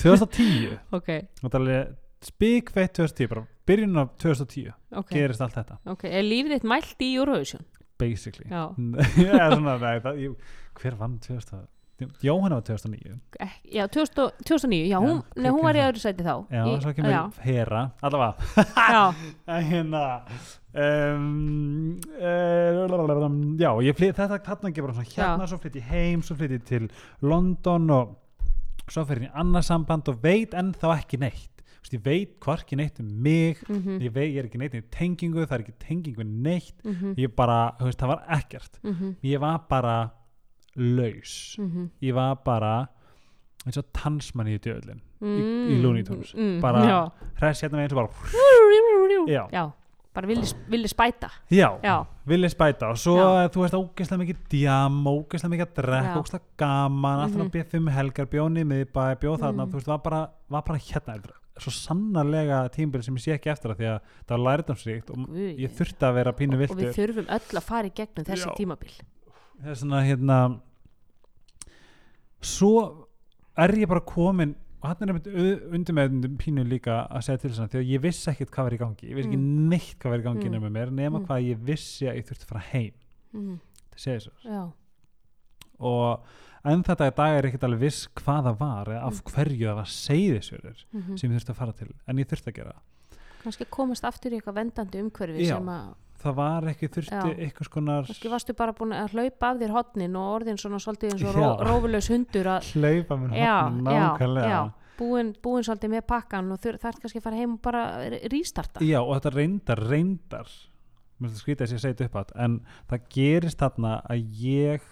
2010 0.01 0.77
ok, 0.97 1.09
og 1.43 1.49
það 1.49 1.53
er 1.53 1.59
alveg 1.61 1.91
spikveitt 2.21 2.93
2010 2.97 3.27
bara. 3.31 3.43
Byrjun 3.67 3.97
af 4.01 4.09
2010 4.21 4.71
ok, 5.01 5.09
gerist 5.13 5.41
allt 5.45 5.55
þetta. 5.59 5.77
Ok 5.93 6.03
er 6.09 6.23
lífið 6.25 6.55
þitt 6.57 6.67
mælt 6.73 7.05
í 7.05 7.11
Eurovision? 7.17 7.65
basically. 8.01 8.47
Já, 8.49 8.73
Já, 9.29 9.51
svona, 9.53 9.75
nei, 9.77 9.99
það, 10.01 10.15
ég, 10.23 10.35
hver 10.81 10.95
vann 10.97 11.19
2000 11.21 11.67
Jóhanna 12.23 12.57
var 12.59 12.65
2009 12.67 13.17
Ek, 13.39 13.57
já 13.75 13.85
2000, 13.87 14.31
2009, 14.47 14.87
já, 14.89 14.97
hún, 14.99 15.21
Já, 15.21 15.41
nei, 15.41 15.51
hún 15.51 15.65
var 15.65 15.79
í 15.79 15.83
öðru 15.83 16.01
sæti 16.03 16.25
þá. 16.25 16.33
Já, 16.51 16.63
í, 16.63 16.77
svo 16.83 16.93
kemur 16.97 17.13
já, 17.13 17.21
Hera 17.45 17.83
allavega. 18.01 18.65
Já, 18.95 19.03
hérna 19.71 20.03
um, 20.73 21.99
uh, 22.15 23.29
já, 23.59 23.69
ég 23.85 23.97
flyt 23.97 24.17
þetta 24.17 24.41
þarna 24.47 24.73
gefur 24.75 24.95
svona 24.95 25.13
hérna, 25.13 25.47
svo 25.49 25.61
flytt 25.61 25.79
ég 25.81 25.91
heim 25.91 26.25
svo 26.25 26.37
flytt 26.39 26.57
ég 26.57 26.67
til 26.67 26.89
London 27.25 27.89
og 27.95 28.17
svo 28.91 29.05
fyrir 29.07 29.27
ég 29.27 29.31
í 29.31 29.39
annað 29.41 29.67
samband 29.69 30.11
og 30.11 30.21
veit 30.23 30.55
ennþá 30.57 30.97
ekki 30.99 31.19
neitt. 31.21 31.47
Ég 31.91 31.99
veit 32.05 32.37
hvorki 32.39 32.77
neitt 32.79 33.01
um 33.01 33.07
mig 33.23 33.59
mhm, 33.67 33.97
ég, 33.99 34.13
veit, 34.15 34.29
ég 34.31 34.39
er 34.39 34.47
ekki 34.47 34.59
neitt 34.61 34.77
í 34.77 34.83
tengingu 34.93 35.43
það 35.43 35.57
er 35.57 35.63
ekki 35.65 35.73
tengingu 35.81 36.23
neitt. 36.23 36.77
Mhm, 36.85 37.17
ég 37.19 37.33
bara, 37.35 37.73
veist, 37.81 37.99
það 37.99 38.13
var 38.13 38.21
ekkert. 38.37 38.79
Mhm, 38.85 39.15
ég 39.27 39.41
var 39.43 39.65
bara 39.67 39.95
laus. 40.75 41.57
Mhm. 41.59 41.89
Ég 42.01 42.13
var 42.13 42.35
bara 42.45 42.87
eins 43.65 43.77
og 43.77 43.85
tannsmann 43.93 44.47
í 44.47 44.57
djöðlin 44.59 45.01
í, 45.21 45.25
í 45.25 45.75
Mm, 45.77 45.81
Looney 45.83 46.03
Tunes. 46.03 46.33
Mm, 46.33 46.59
bara 46.61 47.11
hress 47.39 47.61
hérna 47.61 47.77
með 47.77 47.83
eins 47.83 47.93
og 47.93 47.99
bara 48.01 48.09
Já. 49.27 49.43
já, 49.51 49.71
bara 50.13 50.27
villi, 50.27 50.87
spæta. 50.87 51.29
Já, 51.51 51.77
já, 51.83 52.05
villi 52.25 52.49
spæta 52.49 52.89
og 52.89 52.97
svo 52.97 53.15
Já. 53.17 53.49
þú 53.53 53.61
veist 53.61 53.75
ógeðslega 53.77 54.21
mikið 54.23 54.39
djam 54.49 55.03
ógeðslega 55.05 55.51
mikið 55.53 55.67
að 55.67 55.75
drekka, 55.77 56.15
ógeðslega 56.21 56.41
gaman 56.57 57.19
alltaf 57.19 57.37
Mhm. 57.37 57.45
að 57.47 57.51
bjóð 57.51 57.67
fimm 57.69 57.87
helgar, 57.87 58.25
bjóni 58.25 58.63
miðbæ 58.65 59.15
bjóð 59.21 59.39
þarna, 59.39 59.65
Mhm. 59.65 59.71
þú 59.71 59.75
veist, 59.77 59.87
var 59.87 59.97
bara, 59.99 60.29
var 60.49 60.61
bara 60.63 60.79
hérna 60.79 61.21
svo 61.59 61.69
sannarlega 61.71 62.69
tímbil 62.71 63.03
sem 63.03 63.15
ég 63.15 63.21
sé 63.21 63.33
ekki 63.37 63.51
eftir 63.51 63.69
það 63.71 63.77
því 63.77 63.85
að 63.85 63.99
það 64.27 64.37
var 64.37 64.57
lærdamsríkt 64.57 65.09
og 65.11 65.17
Guð, 65.27 65.57
ég 65.59 65.69
þurfti 65.69 66.01
að 66.09 66.13
vera 66.15 66.31
pínu 66.33 66.53
og 66.53 66.59
við 66.59 66.67
viltur 66.69 66.93
þurfum 66.95 67.27
öll 67.29 67.57
að 67.59 67.63
fara 67.63 67.87
í 67.87 67.91
gegnum 67.93 68.25
þessi 68.25 68.55
tímabil 68.57 68.91
það 69.61 69.71
er 69.73 69.79
svona 69.81 70.01
hérna 70.05 70.37
svo 72.41 72.73
er 73.61 73.73
ég 73.77 73.89
bara 73.91 74.03
komin 74.07 74.55
og 74.81 74.87
hann 74.89 75.03
er 75.05 75.11
einmitt 75.13 75.27
undir 75.77 75.93
með 75.93 76.37
pínu 76.41 76.63
líka 76.65 77.03
að 77.05 77.25
segja 77.27 77.41
til 77.43 77.51
þess 77.51 77.63
að 77.65 77.73
því 77.73 77.81
að 77.81 77.89
ég 77.91 78.01
vissi 78.01 78.29
ekkert 78.31 78.53
hvað 78.55 78.67
var 78.67 78.75
í 78.75 78.79
gangi 78.81 79.09
ég 79.11 79.17
vissi 79.17 79.29
ekki 79.29 79.37
Mm. 79.41 79.67
neitt 79.69 79.97
hvað 80.01 80.09
var 80.15 80.19
í 80.23 80.25
gangi 80.25 80.45
Mm. 80.47 80.51
nema 80.55 80.69
mér 80.73 80.91
nema 80.91 81.19
Mm. 81.19 81.25
hvað 81.27 81.49
ég 81.51 81.59
vissi 81.69 82.05
að 82.09 82.17
ég 82.17 82.25
þurfti 82.25 82.45
að 82.45 82.53
fara 82.53 82.65
heim 82.71 82.93
mm, 83.33 83.59
það 83.91 83.99
segir 84.05 84.21
svo 84.25 84.33
já, 84.43 84.71
og 85.79 86.23
en 86.65 86.83
þetta 86.83 87.11
dag 87.15 87.37
er 87.37 87.43
ekkert 87.49 87.63
alveg 87.63 87.79
viss 87.79 88.07
hvað 88.07 88.43
það 88.49 88.57
var 88.57 88.85
eða 88.85 89.03
af 89.05 89.23
hverju 89.23 89.67
það 89.69 89.75
var 89.75 89.85
seyðisverður 89.85 90.85
mhm. 90.93 91.15
sem 91.17 91.31
ég 91.31 91.37
þurfti 91.37 91.53
að 91.53 91.61
fara 91.61 91.73
til 91.73 91.93
en 92.07 92.17
ég 92.17 92.27
þurfti 92.27 92.49
að 92.51 92.55
gera 92.55 92.73
kannski 93.43 93.65
komast 93.69 94.03
aftur 94.05 94.31
í 94.31 94.37
eitthvað 94.39 94.59
vendandi 94.61 95.01
umhverfi 95.01 95.45
Já. 95.45 95.55
sem 95.57 95.69
að 95.69 95.93
það 96.21 96.35
var 96.37 96.67
ekki 96.71 96.89
þurfti 96.95 97.31
eitthvað 97.45 97.67
skonar 97.69 98.09
kannski 98.09 98.31
varstu 98.31 98.55
bara 98.57 98.75
búin 98.77 98.93
að 98.95 99.15
hlaupa 99.15 99.51
af 99.51 99.61
þér 99.61 99.73
hotnin 99.75 100.17
og 100.19 100.33
orðin 100.37 100.59
svona 100.61 100.79
svolítið 100.81 101.15
eins 101.15 101.25
og 101.25 101.37
ró, 101.37 101.47
rófulegs 101.67 102.09
hundur 102.11 102.49
að 102.55 102.69
hlaupa 102.75 103.17
mér 103.21 103.37
já, 103.37 103.55
hotn 103.57 103.79
já, 103.85 104.01
nákvæmlega. 104.01 104.51
já, 104.51 104.59
búin, 104.99 105.31
búin 105.43 105.67
svolítið 105.67 105.93
með 105.95 106.03
pakkan 106.11 106.51
og 106.53 106.61
þarf 106.65 106.99
kannski 107.03 107.21
að 107.21 107.27
fara 107.27 107.39
heim 107.41 107.55
og 107.57 107.63
bara 107.65 107.85
rístarta 108.33 108.83
Já, 108.85 108.99
og 109.01 109.15
þetta 109.17 109.33
reyndar, 109.37 109.83
reyndar 109.91 110.53
mér 111.21 111.33
skrítið 111.37 111.67
að 111.67 111.75
ég 111.75 111.83
segi 111.85 111.97
þetta 111.97 112.09
upp 112.09 112.19
átt 112.21 112.35
en 112.45 112.59
það 112.91 113.09
gerist 113.17 113.61
þarna 113.61 113.95
að 114.09 114.37
ég 114.41 114.87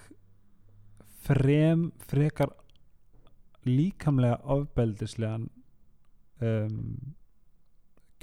frem, 1.29 1.89
frekar 2.09 2.55
líkamlega 3.67 4.39
ofbeldislegan 4.49 5.49
um, 6.41 7.15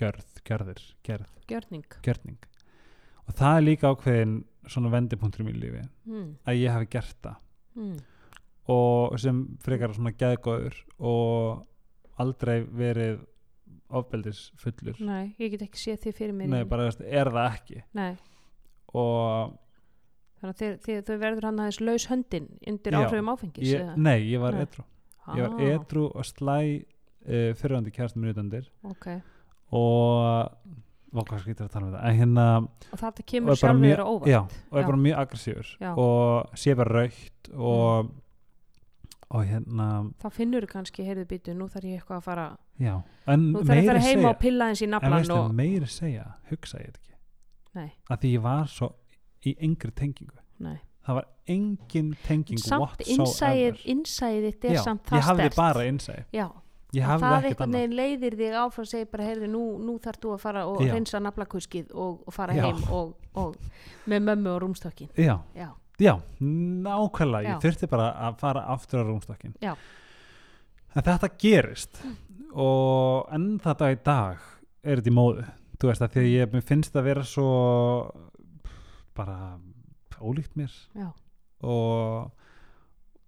gjörð, 0.01 0.29
gjörðir, 0.49 0.85
gerð, 1.07 1.33
gjörning. 1.47 1.99
Gjörning 2.03 2.56
og 3.27 3.39
það 3.39 3.57
er 3.57 3.67
líka 3.67 3.93
ákveðin 3.93 4.37
svona 4.67 4.93
vendipunktur 4.95 5.45
í 5.45 5.49
mínu 5.49 5.63
lífi 5.63 5.83
mm. 6.09 6.29
að 6.47 6.61
ég 6.61 6.75
hafi 6.75 6.91
gert 6.91 7.19
það. 7.23 7.41
Mm. 7.77 7.97
og 8.73 9.19
sem 9.21 9.43
frekar 9.63 9.93
svona 9.95 10.15
geðgóður 10.17 10.79
og 10.99 11.67
aldrei 12.23 12.63
verið 12.65 13.21
ofbeldis 13.93 14.49
fullur 14.59 14.97
nei, 15.05 15.35
ég 15.39 15.53
get 15.55 15.67
ekki 15.69 15.83
séð 15.83 16.01
því 16.07 16.15
fyrir 16.17 16.35
mér 16.39 16.51
Nei, 16.51 16.63
bara 16.67 16.89
er 16.89 17.31
það 17.31 17.45
ekki. 17.53 17.83
Nei, 17.95 18.17
og 18.97 19.55
þannig 20.41 20.89
að 20.97 21.07
þau 21.07 21.17
verður 21.23 21.49
hann 21.49 21.63
aðeins 21.63 21.81
laus 21.85 22.09
höndin 22.11 22.49
undir 22.69 22.97
áhrifum 22.99 23.31
áfengis 23.33 23.71
ég, 23.71 23.93
nei, 23.97 24.19
ég 24.31 24.43
var 24.43 24.59
edru 24.59 24.85
ég 25.35 25.43
var 25.43 25.57
Ah, 25.57 25.71
edru 25.75 26.07
og 26.13 26.27
slæ 26.27 26.59
uh, 27.27 27.53
fyrirhandi 27.59 27.93
kærstum 27.95 28.23
minn 28.23 28.35
utandir 28.35 28.69
ok, 28.87 29.09
og 29.75 30.53
og 31.23 31.27
hvað 31.31 31.43
skýtur 31.45 31.67
að 31.67 31.73
tala 31.73 31.87
um 31.87 31.93
þetta. 31.95 32.05
En 32.11 32.21
hérna 32.21 32.47
og 32.67 33.01
þetta 33.01 33.25
og 33.25 33.31
kemur 33.33 33.59
sjálfur 33.61 33.89
þér 33.91 34.03
á 34.03 34.07
óvart. 34.07 34.31
já, 34.31 34.41
og 34.43 34.79
er 34.79 34.83
Já. 34.83 34.87
bara 34.91 35.03
mjög 35.07 35.19
aggressífur 35.23 35.73
Já. 35.81 35.91
og 35.97 36.57
sé 36.63 36.77
bara 36.77 36.95
raukt 37.01 37.51
og 37.55 38.13
og 39.31 39.43
hérna 39.43 39.87
þá 40.23 40.29
finnur 40.31 40.67
þú 40.67 40.71
kannski, 40.71 41.05
heyrðu 41.07 41.27
býtu, 41.27 41.55
nú 41.57 41.67
þarf 41.71 41.89
ég 41.89 42.01
eitthvað 42.01 42.21
að 42.21 42.27
fara 42.29 42.47
já, 42.79 42.93
en 43.27 43.47
nú 43.53 43.63
þarf 43.63 43.71
ég 43.71 43.71
að 43.71 43.81
meira 43.81 43.93
fara 43.93 44.05
heima 44.05 44.21
segja 44.21 44.31
og 44.31 44.39
pilla 44.45 44.69
eins 44.71 44.83
í 44.83 44.87
en 44.87 44.93
naflan 44.95 45.17
veistu, 45.17 45.39
og, 45.39 45.55
meira 45.55 45.87
segja, 45.91 46.27
hugsa 46.51 46.79
ég 46.79 46.93
þetta 46.93 47.01
ekki. 47.03 47.17
Nei, 47.77 47.89
að 48.11 48.21
því 48.23 48.35
ég 48.37 48.45
var 48.47 48.71
svo 48.71 48.91
í 49.47 49.57
engri 49.67 49.91
tengingu. 49.99 50.39
Nei. 50.63 50.77
Það 51.07 51.19
var 51.21 51.27
engin 51.47 52.15
tenging 52.27 52.59
samt 52.59 53.03
innsæðið, 53.05 53.19
whatsoever 53.21 53.83
innsæðið 53.95 54.47
þitt 54.47 54.65
er 54.65 54.73
já, 54.75 54.81
samt 54.83 55.05
það 55.07 55.19
ég 55.21 55.27
hafði 55.31 55.51
bara 55.57 55.85
innsæð 55.87 56.23
já, 56.35 56.47
og 56.47 56.63
það 56.95 57.49
einhvern 57.51 57.73
veginn 57.77 57.97
leiðir 57.99 58.37
þig 58.39 58.55
áfram 58.61 58.87
að 58.87 58.91
segja 58.93 59.09
bara, 59.11 59.27
heyrðu, 59.31 59.49
nú, 59.53 59.63
nú 59.83 59.97
þarf 60.03 60.21
þú 60.23 60.33
að 60.37 60.41
fara 60.45 60.63
og 60.71 60.83
Já. 60.85 60.93
reynsa 60.95 61.21
naflakuskið 61.25 61.91
og, 61.95 62.23
og 62.27 62.35
fara 62.37 62.55
Já. 62.57 62.63
heim 62.67 62.83
og, 62.95 63.17
og 63.35 63.57
með 64.07 64.25
mömmu 64.31 64.53
og 64.55 64.63
rúmstokkin 64.63 65.11
já, 65.19 65.35
já, 65.57 65.69
já, 65.99 66.15
nákvæmlega. 66.41 67.57
Ég 67.57 67.65
þurfti 67.65 67.91
bara 67.91 68.13
að 68.29 68.39
fara 68.41 68.65
aftur 68.75 69.03
á 69.03 69.05
rúmstokkin 69.09 69.57
Já. 69.63 69.75
en 70.95 71.03
þetta 71.11 71.33
gerist 71.43 72.01
og 72.55 73.29
enn 73.35 73.59
þetta 73.61 73.93
í 73.93 74.01
dag 74.07 74.41
er 74.87 75.01
þetta 75.01 75.13
í 75.13 75.17
móðu. 75.17 75.47
Þú 75.77 75.91
veist 75.91 76.05
að 76.07 76.15
því 76.15 76.23
að 76.23 76.33
ég 76.33 76.65
finnst 76.65 76.95
það 76.95 77.09
vera 77.11 77.25
svo 77.27 77.49
bara 79.17 79.59
ólíkt 80.23 80.55
mér. 80.57 80.73
Já, 80.97 81.11
og 81.67 82.33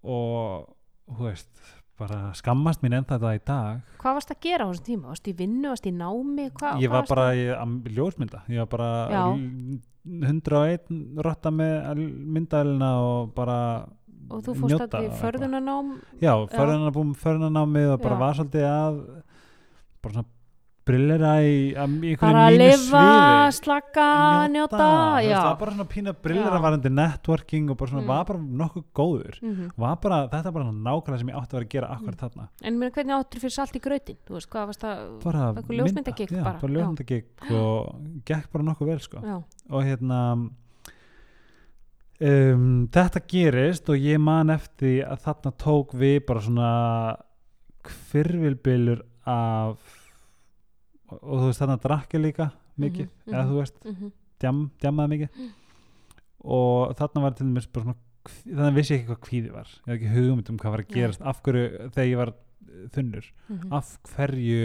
og 0.08 0.68
þú 1.08 1.26
veist 1.26 1.50
bara 1.98 2.32
skammast 2.38 2.82
mín 2.84 2.94
enn 2.98 3.04
þetta 3.08 3.34
í 3.34 3.40
dag 3.46 3.80
hvað 3.98 4.16
varst 4.18 4.30
að 4.34 4.40
gera 4.46 4.64
á 4.64 4.68
þessum 4.70 4.86
tíma? 4.88 5.08
Varst 5.12 5.28
í 5.28 5.34
vinnu, 5.38 5.68
varst 5.72 5.86
í 5.86 5.92
námi? 5.92 6.48
Hva, 6.58 6.72
ég 6.82 6.90
var 6.92 7.06
bara 7.10 7.28
í, 7.34 7.44
að 7.54 7.92
ljósmynda 7.98 8.42
ég 8.48 8.58
var 8.64 8.70
bara 8.76 8.90
Já. 9.10 9.22
l- 9.34 9.80
101 10.08 10.88
rotta 11.26 11.50
með 11.52 11.98
myndælina 12.32 12.90
og 13.04 13.34
bara 13.36 13.58
og 14.30 14.42
þú 14.44 14.54
fórst 14.60 14.80
að 14.80 14.80
í 14.80 14.84
og 14.84 15.02
eitthvað. 15.02 15.20
förðunanám 15.22 15.90
já, 16.20 16.32
förðunar 16.52 16.92
búum 16.96 17.14
förðunanámið 17.16 17.92
og 17.94 18.00
bara 18.02 18.14
Já. 18.16 18.20
var 18.22 18.34
svolítið 18.38 18.66
að 18.68 18.98
bara 20.02 20.12
svona 20.14 20.28
brillera 20.88 21.32
í, 21.44 21.56
í 21.76 22.12
bara 22.20 22.46
að 22.48 22.56
lifa, 22.58 23.02
slaka, 23.52 24.06
njóta. 24.52 24.78
veist, 24.80 25.28
já, 25.28 25.34
það 25.36 25.48
var 25.50 25.58
bara 25.60 25.74
svona 25.76 25.86
pína 25.92 26.14
brillera 26.26 26.60
varandi 26.64 26.92
networking 26.96 27.70
og 27.70 27.76
bara 27.80 27.90
svona 27.92 28.02
Mm. 28.02 28.08
var 28.08 28.24
bara 28.30 28.38
nokkuð 28.62 28.84
góður. 28.96 29.38
Mm 29.42 29.70
var 29.78 29.96
bara, 30.02 30.18
þetta 30.32 30.46
er 30.48 30.56
bara 30.58 30.72
nákvæmlega 30.72 31.18
sem 31.18 31.28
ég 31.28 31.36
átti 31.42 31.52
að 31.52 31.58
vera 31.58 31.66
að 31.68 31.74
gera 31.76 31.88
akkurat 31.96 32.20
þarna. 32.24 32.48
En 32.62 32.78
mér 32.80 32.90
hvernig 32.96 33.14
áttur 33.18 33.40
fyrir 33.44 33.54
salt 33.58 33.76
í 33.76 33.80
grautin? 33.84 34.16
Þú 34.26 34.32
veist, 34.38 34.50
hvað 34.50 34.66
varst 34.72 34.84
að 34.88 35.02
bara 35.24 35.52
Eitthvað 35.54 35.76
ljósmyndagigg 35.78 36.30
já, 36.32 36.42
bara, 36.44 36.58
bara 36.62 36.72
já. 36.72 36.78
ljósmyndagigg 36.78 37.52
og 37.52 38.22
gekk 38.24 38.50
bara 38.52 38.64
nokkuð 38.64 38.86
vel 38.94 38.98
sko. 39.00 39.18
Já, 39.22 39.42
og 39.70 39.82
hérna 39.84 40.20
um, 42.20 42.88
þetta 42.90 43.20
gerist 43.30 43.88
og 43.92 43.96
ég 44.02 44.18
man 44.22 44.50
eftir 44.54 45.04
að 45.06 45.22
þarna 45.26 45.52
tók 45.62 45.94
við 45.98 46.18
bara 46.26 46.40
svona 46.44 46.72
kvirvilbylur 47.88 49.02
af 49.28 49.78
og, 51.08 51.18
og 51.18 51.40
þú 51.40 51.46
veist 51.46 51.62
þarna 51.62 51.78
drakk 51.82 52.14
ég 52.14 52.24
líka 52.24 52.50
mikið, 52.78 53.08
Mhm, 53.08 53.32
eða 53.32 53.42
mhm. 53.44 53.50
þú 53.50 53.60
veist 53.62 53.84
mm 53.84 54.12
djam, 54.38 54.70
djammaði 54.82 55.14
mikið. 55.14 55.48
Og 56.48 56.92
þarna 56.98 57.24
var 57.24 57.34
til 57.34 57.48
dæmis 57.48 57.66
bara 57.72 57.88
svona 57.88 57.96
þannig 58.44 58.76
vissi 58.76 58.94
ég 58.94 59.00
ekki 59.00 59.10
hvað 59.10 59.24
kvíði 59.26 59.54
var. 59.54 59.72
Ég 59.72 59.88
hafði 59.88 59.96
ekki 59.98 60.14
hugmynd 60.14 60.52
um 60.52 60.60
hvað 60.60 60.74
var 60.74 60.84
að 60.84 60.94
gerast 60.94 61.24
af 61.24 61.42
hverju 61.42 61.66
þegar 61.96 62.08
ég 62.10 62.20
var 62.20 62.32
eh, 62.34 62.86
þunnur. 62.94 63.28
-hmm. 63.48 63.72
af 63.72 63.98
hverju 64.12 64.62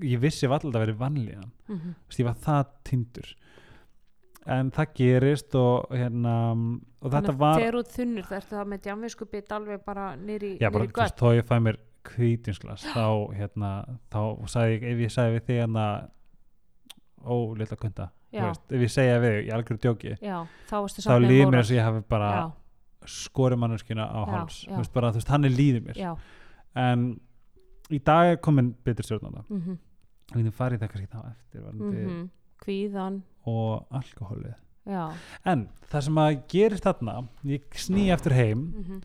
ég 0.00 0.20
vissi 0.20 0.46
alltaf 0.48 0.74
að 0.74 0.86
vera 0.86 0.98
vanlíðan. 1.04 1.50
Mm 1.68 1.78
-hmm. 1.78 1.94
Vist, 2.08 2.20
ég 2.20 2.26
var 2.26 2.38
það 2.46 2.66
tindur. 2.84 3.34
En 4.46 4.70
það 4.70 4.94
gerist 4.94 5.54
og 5.54 5.86
hérna 5.90 6.34
og 7.00 7.12
þetta 7.12 7.32
var 7.38 7.60
þegar 7.60 7.78
út 7.78 7.92
þunnur 7.92 8.26
það 8.28 8.36
ertu 8.36 8.56
það 8.56 8.68
með 8.68 8.80
djamvisku 8.82 9.24
bit 9.30 9.52
alveg 9.52 9.84
bara 9.84 10.16
nýri, 10.16 10.58
já, 10.60 10.70
bara, 10.70 10.84
þú 10.84 11.00
veist, 11.00 11.16
þó 11.16 11.28
ég 11.32 11.46
fæ 11.48 11.60
mér 11.60 11.78
kvítinsglas 12.04 12.84
þá 12.94 13.06
hérna 13.36 13.70
þá 14.12 14.20
sagði 14.50 14.74
ég 14.74 14.84
ef 14.92 14.98
ég 15.04 15.14
sagði 15.14 15.38
við 15.38 15.46
þig 15.48 15.60
hérna 15.62 15.86
ó, 17.24 17.36
litla 17.58 17.78
kunda 17.80 18.10
veist, 18.34 18.64
ef 18.68 18.84
ég 18.84 18.92
segja 18.92 19.20
við 19.22 19.36
þig, 19.36 19.46
ég 19.46 19.56
algjör 19.56 19.80
djóki 19.84 20.14
já, 20.18 20.36
þá 20.68 20.76
þá 20.98 21.16
líður 21.22 21.52
mér 21.54 21.62
og 21.62 21.72
ég 21.74 21.86
hafi 21.86 22.02
bara 22.10 22.30
já, 22.34 22.44
skori 23.06 23.58
manneskina 23.60 24.06
á 24.08 24.20
já. 24.24 24.40
þú 24.72 24.80
veist, 24.80 24.94
bara, 24.94 25.12
þú 25.12 25.20
veist, 25.20 25.32
hann 25.32 25.48
er 25.48 25.54
líður 25.54 25.84
mér. 25.88 26.00
Já, 26.00 26.12
en 26.80 27.06
í 27.92 28.00
dag 28.04 28.32
er 28.32 28.40
komin 28.42 28.72
betur 28.84 29.06
stjórnanda 29.06 29.44
mm 29.48 29.60
-hmm. 29.60 29.78
getum 30.34 30.52
farið 30.58 30.80
það 30.82 30.92
kannski 30.92 31.12
þá 31.12 31.20
eftir 31.30 31.60
varandi, 31.62 32.04
Mhm. 32.04 32.30
kvíðan 32.64 33.22
og 33.46 33.86
alkohólið. 33.90 34.54
En 35.44 35.68
það 35.90 36.00
sem 36.00 36.14
að 36.14 36.42
gerist 36.48 36.84
þarna 36.84 37.28
ég 37.44 37.62
sný 37.72 38.12
eftir 38.12 38.32
heim 38.32 38.58
mm 38.58 39.00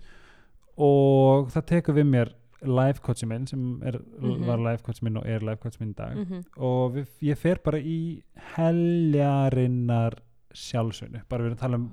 og 0.78 1.50
það 1.52 1.66
tekur 1.66 1.94
við 1.94 2.08
mér 2.08 2.34
life 2.62 3.00
coachi 3.02 3.26
minn 3.26 3.48
sem 3.48 3.82
er, 3.84 4.00
Mhm. 4.22 4.46
var 4.46 4.58
life 4.60 4.84
coachi 4.84 5.04
minn 5.04 5.18
og 5.18 5.26
er 5.26 5.40
life 5.40 5.62
coachi 5.62 5.78
minn 5.80 5.94
í 5.94 5.96
dag 5.96 6.18
-hmm. 6.18 6.44
og 6.58 6.94
við, 6.96 7.08
ég 7.22 7.38
fer 7.38 7.60
bara 7.64 7.78
í 7.80 8.22
heljarinnar 8.56 10.14
sjálfsögnu 10.54 11.22
bara 11.30 11.44
við 11.44 11.46
erum 11.52 11.58
að 11.58 11.60
tala 11.60 11.76
um 11.76 11.92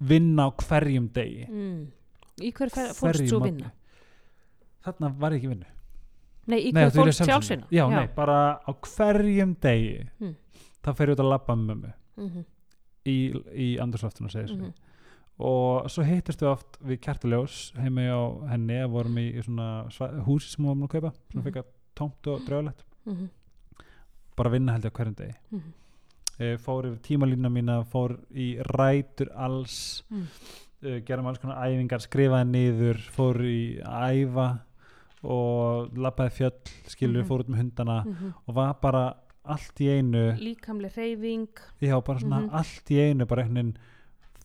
vinna 0.00 0.46
á 0.48 0.50
hverjum 0.56 1.08
degi 1.12 1.46
mm. 1.48 1.86
í 2.42 2.52
hver 2.52 2.70
fórst 2.94 3.28
svo 3.28 3.38
morgni. 3.40 3.50
vinna? 3.56 3.70
þarna 4.84 5.10
var 5.18 5.32
ég 5.32 5.36
ekki 5.42 5.48
vinnu 5.48 5.66
nei, 6.46 6.60
í 6.60 6.72
hver 6.72 6.90
þú 6.90 7.04
fórst 7.04 7.24
sjálfsvinna? 7.26 7.66
já, 7.70 7.88
nei, 7.90 8.06
bara 8.16 8.60
á 8.66 8.72
hverjum 8.72 9.56
degi 9.60 10.06
Mm. 10.20 10.34
þá 10.84 10.94
fer 10.96 11.06
ég 11.08 11.12
út 11.18 11.24
að 11.24 11.30
labba 11.30 11.54
með 11.56 11.66
mömmu 11.74 11.92
mm 12.16 12.44
í, 13.06 13.32
í 13.56 13.78
andurslöftuna 13.80 14.28
segir 14.30 14.48
sig 14.48 14.58
-hmm. 14.58 14.72
Og 15.40 15.88
svo 15.90 16.04
hittust 16.04 16.42
við 16.42 16.50
oft 16.52 16.78
við 16.84 17.00
kertuljós 17.00 17.72
heima 17.80 18.06
á 18.12 18.20
henni 18.52 18.76
að 18.84 18.90
vorum 18.92 19.16
í, 19.22 19.26
svona 19.42 20.22
húsi 20.26 20.50
sem 20.52 20.64
við 20.64 20.68
varum 20.68 20.82
að 20.88 20.94
kaupa 20.94 21.12
sem 21.32 21.40
Mhm. 21.40 21.44
fikk 21.48 21.56
að 21.56 21.64
tómt 21.96 22.26
og 22.26 22.40
draugalegt 22.46 22.84
-hmm. 23.06 23.28
bara 24.36 24.50
vinna 24.50 24.72
held 24.72 24.84
ég 24.84 24.90
á 24.92 24.96
hverjum 24.96 25.14
degi 25.16 25.34
Mhm. 25.52 25.72
e, 26.38 26.56
fór 26.56 26.84
yfir 26.86 27.00
tímalína 27.02 27.48
mína 27.50 27.84
fór 27.84 28.18
í 28.34 28.58
rætur 28.62 29.28
alls 29.36 30.02
Mm. 30.10 30.26
e, 30.82 31.00
gerðum 31.00 31.26
alls 31.26 31.38
konar 31.38 31.64
æfingar 31.66 32.00
skrifaði 32.00 32.46
niður, 32.50 32.96
fór 33.10 33.36
í 33.44 33.80
æfa 33.84 34.60
og 35.22 35.90
labbaði 35.94 36.30
fjöll 36.30 36.52
skilur, 36.88 37.22
Mhm. 37.22 37.28
fór 37.28 37.40
út 37.40 37.48
með 37.48 37.56
hundana 37.62 38.04
-hmm. 38.04 38.32
og 38.48 38.54
var 38.54 38.74
bara 38.80 39.14
allt 39.44 39.80
í 39.80 39.88
einu 39.98 40.32
líkamleg 40.38 40.94
reyfing 40.96 41.48
já, 41.80 42.00
bara 42.04 42.18
svona 42.18 42.40
Mhm. 42.40 42.50
allt 42.54 42.90
í 42.90 42.96
einu 43.10 43.26
bara 43.26 43.42
einhvern 43.42 43.54
veginn 43.54 43.76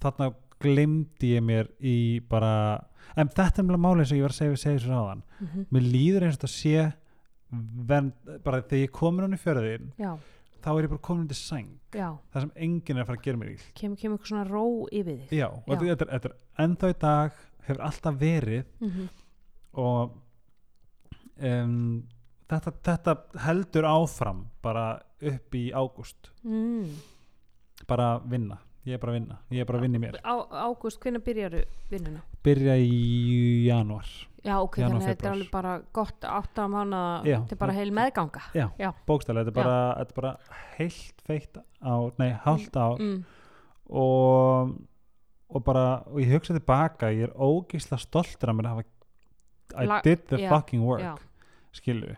þarna 0.02 0.34
glimti 0.62 1.34
ég 1.36 1.44
mér 1.44 1.72
í 1.80 2.20
bara 2.30 2.86
en 3.16 3.30
þetta 3.30 3.62
er 3.62 3.68
mjög 3.70 3.82
málið 3.84 4.08
sem 4.10 4.18
ég 4.18 4.26
var 4.26 4.36
að 4.36 4.40
segja 4.40 4.54
við 4.54 4.64
segja 4.64 4.80
svo 4.80 4.94
ráðan 4.94 5.24
mm 5.24 5.48
-hmm. 5.48 5.66
mér 5.70 5.82
líður 5.82 6.24
eins 6.24 6.36
og 6.36 6.40
þetta 6.40 6.54
sé 6.54 6.94
vernd, 7.88 8.14
bara 8.44 8.62
þegar 8.62 8.84
ég 8.84 8.92
komin 8.92 9.26
hann 9.26 9.38
í 9.38 9.42
fjörðin 9.42 9.92
já, 9.98 10.18
þá 10.66 10.72
er 10.74 10.88
ég 10.88 10.90
bara 10.96 11.06
komin 11.06 11.28
til 11.30 11.38
sæng. 11.38 11.74
Já, 11.94 12.08
það 12.34 12.46
sem 12.46 12.52
enginn 12.66 12.98
er 12.98 13.04
að 13.04 13.10
fara 13.12 13.20
að 13.20 13.28
gera 13.28 13.38
mér 13.42 13.52
íll 13.54 13.66
kemur 13.78 14.00
kem 14.02 14.16
eitthvað 14.16 14.32
svona 14.32 14.46
ró 14.50 14.66
yfir 14.90 15.20
þig. 15.22 15.38
Já, 15.38 15.48
og 15.54 15.84
þetta, 15.84 16.08
er- 16.08 16.30
er 16.30 16.66
ennþá 16.66 16.90
í 16.90 16.98
dag 17.04 17.40
hefur 17.68 17.82
alltaf 17.86 18.20
verið 18.22 18.66
mm 18.80 18.90
-hmm. 18.90 19.08
og 19.74 20.16
um, 21.38 22.08
þetta, 22.50 22.74
þetta 22.90 23.16
heldur 23.46 23.90
áfram 23.90 24.46
bara 24.62 24.88
upp 25.22 25.56
í 25.56 25.72
ágúst. 25.72 26.32
Mm. 26.44 26.90
bara 27.88 28.20
vinna, 28.20 28.58
ég 28.86 28.94
er 28.94 29.02
bara 29.02 29.14
að 29.14 29.20
vinna. 29.20 29.38
Ég 29.52 29.64
er 29.64 29.68
bara 29.70 29.80
að 29.80 29.86
vinna 29.88 29.98
í 29.98 30.02
mér. 30.06 30.18
Á, 30.22 30.36
ágúst, 30.70 31.00
hvernig 31.02 31.24
byrjaru 31.26 31.62
vinnuna? 31.90 32.22
byrja 32.46 32.76
í 32.78 33.66
janúar. 33.66 34.10
Já, 34.46 34.60
ok, 34.62 34.78
Janúar, 34.78 35.00
þannig 35.02 35.02
að 35.02 35.10
þetta 35.10 35.26
er 35.26 35.32
alveg 35.34 35.52
bara 35.52 35.72
gott 35.92 36.26
átta 36.30 36.68
mánu, 36.70 37.00
Já. 37.26 37.40
þetta 37.42 37.56
er 37.56 37.62
bara 37.64 37.74
heil 37.74 37.92
meðganga. 37.98 38.42
Já, 38.54 38.68
Já. 38.78 38.92
bókstælega, 39.08 39.48
þetta 39.48 39.54
er 39.54 39.64
bara, 39.64 39.80
þetta 39.98 40.14
er 40.14 40.20
bara 40.22 40.34
heilt 40.78 41.24
feitt 41.26 41.58
á, 41.82 41.94
nei, 42.22 42.30
hálft 42.46 42.78
ár. 42.78 43.00
mm. 43.02 43.24
og 43.90 44.76
og 45.56 45.64
bara, 45.64 46.02
og 46.10 46.20
ég 46.20 46.32
hugsa 46.34 46.56
tilbaka 46.58 47.12
ég 47.14 47.28
er 47.30 47.34
ógeisla 47.38 47.98
stoltur 48.02 48.50
að 48.52 48.58
mér 48.58 48.66
að 48.70 48.76
hafa 48.76 48.86
I 49.82 49.86
La- 49.90 50.02
did 50.02 50.26
the 50.30 50.38
já, 50.42 50.50
fucking 50.50 50.82
work 50.86 51.02
já, 51.02 51.14
skilur 51.74 52.16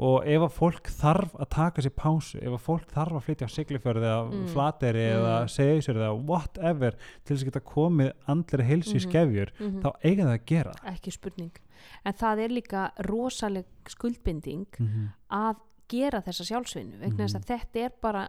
og 0.00 0.24
ef 0.24 0.40
að 0.46 0.52
fólk 0.56 0.88
þarf 0.96 1.34
að 1.36 1.48
taka 1.52 1.82
sér 1.84 1.92
pásu 2.00 2.38
ef 2.40 2.54
að 2.56 2.62
fólk 2.64 2.86
þarf 2.94 3.16
að 3.18 3.24
flytja 3.26 3.48
á 3.48 3.50
siglifjörði 3.52 4.06
eða 4.08 4.30
Mm. 4.32 4.46
flateri 4.54 5.02
eða 5.12 5.34
Mm. 5.42 5.48
segjusjörði 5.56 6.04
eða 6.06 6.22
whatever 6.30 6.94
til 7.24 7.36
þess 7.36 7.42
að 7.44 7.50
geta 7.50 7.60
komið 7.60 8.12
andleri 8.26 8.64
heilsu 8.70 8.94
í 8.96 9.00
Mhm. 9.00 9.10
skefjur 9.10 9.50
mhm, 9.60 9.80
þá 9.82 9.90
eiga 10.04 10.24
það 10.24 10.36
að 10.38 10.46
gera 10.46 10.72
ekki 10.94 11.12
spurning 11.12 11.52
en 12.04 12.12
það 12.14 12.38
er 12.44 12.48
líka 12.48 12.90
rosaleg 13.08 13.64
skuldbinding 13.88 14.66
mm 14.78 14.86
-hmm. 14.88 15.08
að 15.30 15.56
gera 15.88 16.20
þessa 16.22 16.44
sjálfsvinnu 16.48 16.98
vegna 17.00 17.24
þess 17.26 17.34
Mhm. 17.34 17.42
að 17.42 17.46
þetta 17.46 17.84
er 17.84 17.92
bara 18.00 18.28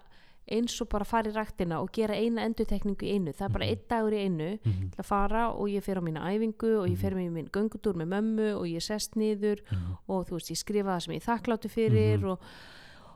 eins 0.52 0.82
og 0.82 0.90
bara 0.90 1.06
fara 1.06 1.30
í 1.30 1.34
ræktina 1.36 1.80
og 1.82 1.92
gera 1.94 2.16
eina 2.18 2.42
endurtekningu 2.48 3.06
í 3.06 3.14
einu 3.16 3.32
það 3.32 3.46
er 3.46 3.50
bara 3.54 3.66
Mhm. 3.66 3.72
einn 3.72 3.88
dagur 3.90 4.14
í 4.14 4.24
einu 4.26 4.58
til 4.64 4.98
að 5.00 5.06
fara 5.06 5.50
og 5.54 5.68
ég 5.70 5.84
fer 5.84 5.96
á 5.98 6.02
mína 6.02 6.26
æfingu 6.28 6.80
og 6.82 6.88
ég 6.88 6.98
Mhm. 6.98 7.02
fer 7.02 7.12
með 7.16 7.32
minn 7.32 7.50
göngutúr 7.50 7.94
með 7.96 8.08
mömmu 8.10 8.56
og 8.58 8.66
ég 8.66 8.82
sest 8.82 9.16
niður 9.16 9.60
Mhm. 9.72 9.98
og 10.10 10.28
þú 10.28 10.32
veist 10.32 10.52
ég 10.52 10.58
skrifa 10.58 10.98
það 10.98 11.02
sem 11.02 11.14
ég 11.16 11.24
þakkláttu 11.24 11.70
fyrir 11.70 12.18
Mhm. 12.20 12.30
og, 12.32 12.40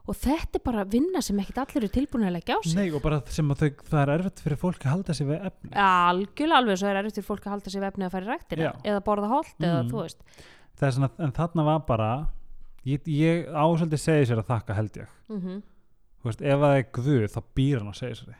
og 0.07 0.15
þetta 0.15 0.55
er 0.55 0.59
bara 0.63 0.83
vinna 0.85 1.21
sem 1.21 1.37
ekkit 1.39 1.57
allir 1.57 1.77
eru 1.83 1.87
tilbúin 1.89 2.27
að 2.27 2.33
leggja 2.39 2.55
á 2.55 2.61
sig 2.63 2.75
Nei 2.75 2.91
og 2.95 3.01
bara 3.01 3.21
sem 3.25 3.49
að 3.49 3.57
þau, 3.57 3.69
það 3.89 4.01
er 4.07 4.19
erfitt 4.19 4.39
fyrir 4.39 4.57
fólk 4.57 4.79
að 4.79 4.91
halda 4.91 5.13
sig 5.13 5.27
við 5.27 5.45
efni 5.45 5.71
algjörlega 5.73 6.57
alveg 6.61 6.77
svo 6.77 6.87
er 6.87 7.03
erfitt 7.03 7.15
fyrir 7.15 7.25
fólk 7.25 7.43
að 7.43 7.51
halda 7.51 7.69
sér 7.71 7.81
vefni 7.81 8.05
að 8.05 8.11
fara 8.11 8.25
í 8.25 8.29
ræktina 8.29 8.61
Já. 8.61 8.71
eða 8.83 9.03
borða 9.03 9.27
holt 9.27 9.55
eða 9.59 9.83
Mhm. 9.83 9.89
þú 9.91 10.01
veist 10.01 10.17
það 10.77 10.87
er 10.87 10.91
svona, 10.91 11.09
en 11.19 11.31
þarna 11.31 11.65
var 11.65 11.79
bara 11.79 12.27
ég, 12.85 13.01
ég 13.07 13.47
ásöldi 13.49 13.97
segi 13.97 14.25
sér 14.31 14.37
að 14.43 14.45
þakka 14.45 14.75
held 14.75 14.93
ég 14.93 15.07
mm 15.29 15.63
veist, 16.29 16.41
ef 16.41 16.59
það 16.63 16.77
er 16.79 16.85
guð 16.97 17.27
þá 17.35 17.39
býr 17.59 17.79
hann 17.81 17.91
að 17.93 17.99
segja 18.01 18.19
sér 18.21 18.35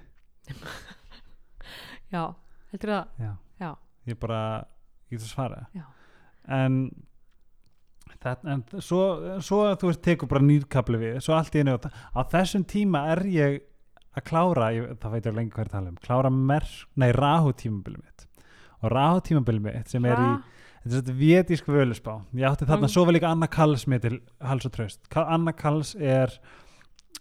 já, 2.13 2.23
heldur 2.71 2.91
það 2.95 3.25
Já. 3.25 3.31
Já. 3.61 3.69
Ég 4.09 4.19
bara, 4.21 4.39
ég 5.09 5.17
get 5.17 5.25
að 5.25 5.31
svara 5.33 5.61
Já. 5.75 5.86
En 6.55 6.79
þetta, 8.25 8.36
en 8.53 8.63
svo, 8.81 9.01
svo 9.45 9.61
þú 9.81 9.89
veist, 9.91 10.03
tekur 10.05 10.29
bara 10.31 10.45
nýrkabli 10.45 10.99
við, 11.01 11.15
svo 11.25 11.36
allt 11.38 11.55
í 11.57 11.61
einu 11.63 11.77
á 11.77 12.19
þessum 12.31 12.65
tíma 12.69 13.03
er 13.15 13.23
ég 13.33 13.57
að 14.15 14.25
klára, 14.29 14.69
ég, 14.75 14.91
það 15.01 15.15
veit 15.17 15.25
ég 15.29 15.36
lengi 15.36 15.51
hvað 15.53 15.65
er 15.65 15.69
að 15.71 15.75
tala 15.77 15.91
um 15.93 15.97
klára 16.05 16.31
mer, 16.33 16.67
nei, 17.01 17.09
rahu 17.15 17.51
tímabili 17.57 17.99
mitt 17.99 18.27
og 18.81 18.91
rahu 18.93 19.21
tímabili 19.25 19.61
mitt 19.65 19.91
sem 19.91 20.05
er 20.07 20.21
í, 20.21 20.29
þetta 20.86 21.11
er 21.11 21.17
vétísk 21.19 21.67
völusbá 21.73 22.13
ég 22.38 22.45
átti 22.47 22.67
þarna, 22.69 22.86
Mm. 22.88 22.93
svo 22.93 23.05
var 23.05 23.13
líka 23.17 23.31
Anna 23.33 23.47
Kalls 23.51 23.86
mér 23.89 24.01
til 24.05 24.19
hals 24.41 24.65
og 24.69 24.71
tröst, 24.77 25.01
Anna 25.25 25.51
Kalls 25.53 25.95
er 25.95 26.31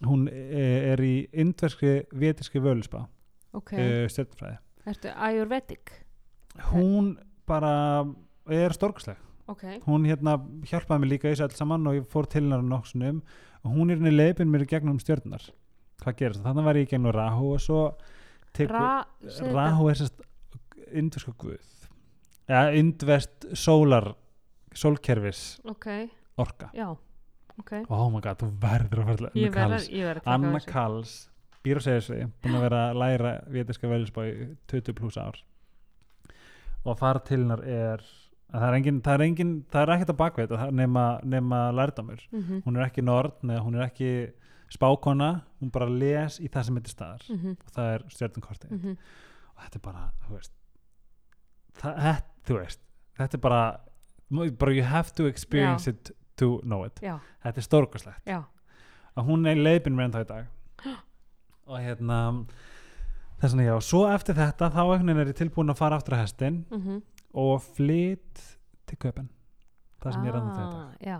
hún 0.03 0.27
e- 0.27 0.93
er 0.93 1.03
í 1.03 1.15
indverskri 1.31 2.05
vétískri 2.11 2.61
völusbá 2.63 3.05
ok, 3.53 3.61
okay. 3.61 3.85
uh, 4.03 4.07
stjörnfræði 4.11 4.57
ertu 4.85 5.13
ayurvedic? 5.15 5.93
Hún 6.71 7.15
bara 7.47 8.05
er 8.51 8.75
stórkosleg 8.75 9.17
ok, 9.51 9.63
hún 9.87 10.07
hérna 10.09 10.37
hjálpaði 10.67 11.03
mér 11.03 11.13
líka 11.15 11.29
í 11.29 11.35
þessu 11.35 11.47
allt 11.47 11.59
saman 11.59 11.87
og 11.89 11.99
ég 11.99 12.09
fór 12.09 12.27
til 12.29 12.43
hennar 12.43 12.65
nokksnum 12.65 13.21
og 13.63 13.71
hún 13.73 13.91
er 13.91 14.01
henni 14.01 14.13
leipin 14.13 14.51
mér 14.51 14.65
í 14.67 14.71
gegnum 14.75 14.99
stjörnar 15.01 15.47
hvað 16.03 16.19
gerist 16.19 16.41
það? 16.41 16.49
Þannig 16.51 16.67
var 16.67 16.79
ég 16.79 16.85
í 16.85 16.91
gegnum 16.91 17.15
Rahu 17.15 17.53
og 17.55 17.63
svo 17.63 17.79
tekur, 18.55 18.75
Ra. 18.75 19.55
Rahu 19.55 19.89
er 19.91 19.99
sérst 19.99 20.21
indverska 20.95 21.33
guð. 21.39 21.71
Ja, 22.49 22.67
indverst 22.77 23.47
sólar 23.57 24.11
sólkerfis 24.75 25.57
ok, 25.65 25.87
orka. 26.41 26.69
Já 26.75 26.91
ok, 27.61 27.71
oh 27.89 28.09
my 28.13 28.21
god, 28.23 28.41
þú 28.41 28.51
verður 28.61 29.01
að 29.01 29.09
fara 29.09 29.17
til 29.17 29.29
Anna 29.29 29.79
taka 29.81 30.35
Anna. 30.35 30.61
Kalls 30.67 31.15
býr 31.65 31.79
og 31.79 31.85
segir 31.85 32.05
sig 32.05 32.27
búin 32.43 32.57
að 32.59 32.65
vera 32.67 32.81
að 32.91 32.99
læra 33.01 33.33
vétiska 33.51 33.89
velusbá 33.89 34.25
í 34.29 34.33
20 34.71 34.97
pluss 34.97 35.17
ár. 35.17 35.39
Og 36.85 36.93
að 36.93 37.01
fara 37.01 37.23
til 37.25 37.41
hennar 37.41 37.63
er 37.65 38.03
að 38.53 38.59
það 38.61 38.67
er 38.67 38.77
engin, 38.79 38.99
það 39.05 39.15
er 39.15 39.25
engin, 39.25 39.53
það 39.73 39.81
er 39.81 39.93
ekkert 39.95 40.13
að 40.13 40.19
bakveit 40.21 40.55
nema, 40.71 41.05
nema 41.23 41.61
lærdamur 41.73 42.27
Mhm, 42.31 42.61
hún 42.65 42.77
er 42.77 42.85
ekki 42.85 43.03
nord, 43.03 43.33
neða 43.41 43.63
hún 43.65 43.79
er 43.79 43.87
ekki 43.87 44.11
spákona, 44.69 45.31
hún 45.61 45.71
bara 45.71 45.89
les 45.89 46.39
í 46.39 46.49
það 46.49 46.63
sem 46.63 46.75
heitir 46.75 46.93
staðar. 46.93 47.25
Mhm, 47.29 47.57
og 47.65 47.71
það 47.71 47.93
er 47.93 48.05
stjörnumkorti 48.09 48.69
mhm. 48.69 48.97
og 49.55 49.63
þetta 49.63 49.75
er 49.75 49.81
bara, 49.81 50.11
þú 50.25 50.37
veist 50.37 50.51
það, 51.79 51.99
þetta, 52.05 52.29
þú 52.45 52.59
veist 52.59 52.79
þetta 53.19 53.37
er 53.37 53.41
bara, 53.41 53.79
bara 54.59 54.71
you 54.71 54.83
have 54.83 55.13
to 55.15 55.25
experience 55.25 55.87
it 55.87 56.11
to 56.39 56.59
know 56.63 56.85
it. 56.87 56.99
Já, 57.03 57.17
þetta 57.43 57.61
er 57.61 57.67
stórkoslegt 57.67 58.29
já, 58.29 58.39
að 59.15 59.29
hún 59.29 59.45
er 59.49 59.59
leipin 59.59 59.95
mér 59.97 60.09
ennþá 60.09 60.23
í 60.25 60.29
dag. 60.29 60.49
Og 61.69 61.77
hérna 61.81 62.17
þess 63.41 63.53
vegna 63.53 63.67
já, 63.67 63.75
svo 63.83 64.03
eftir 64.11 64.37
þetta 64.37 64.71
þá 64.73 64.81
er 64.95 65.21
ég 65.23 65.37
tilbúin 65.39 65.73
að 65.73 65.79
fara 65.81 65.99
aftur 65.99 66.17
á 66.17 66.23
hestin 66.23 66.65
mhm. 66.69 66.99
og 67.33 67.63
flytt 67.75 68.43
til 68.85 68.99
köpen 69.01 69.31
það 70.03 70.13
sem 70.13 70.27
ég 70.27 70.33
er 70.33 70.41
ennþá 70.41 70.65
í 70.65 70.67
dag. 70.73 70.83
Ah, 70.83 70.99
já, 71.01 71.17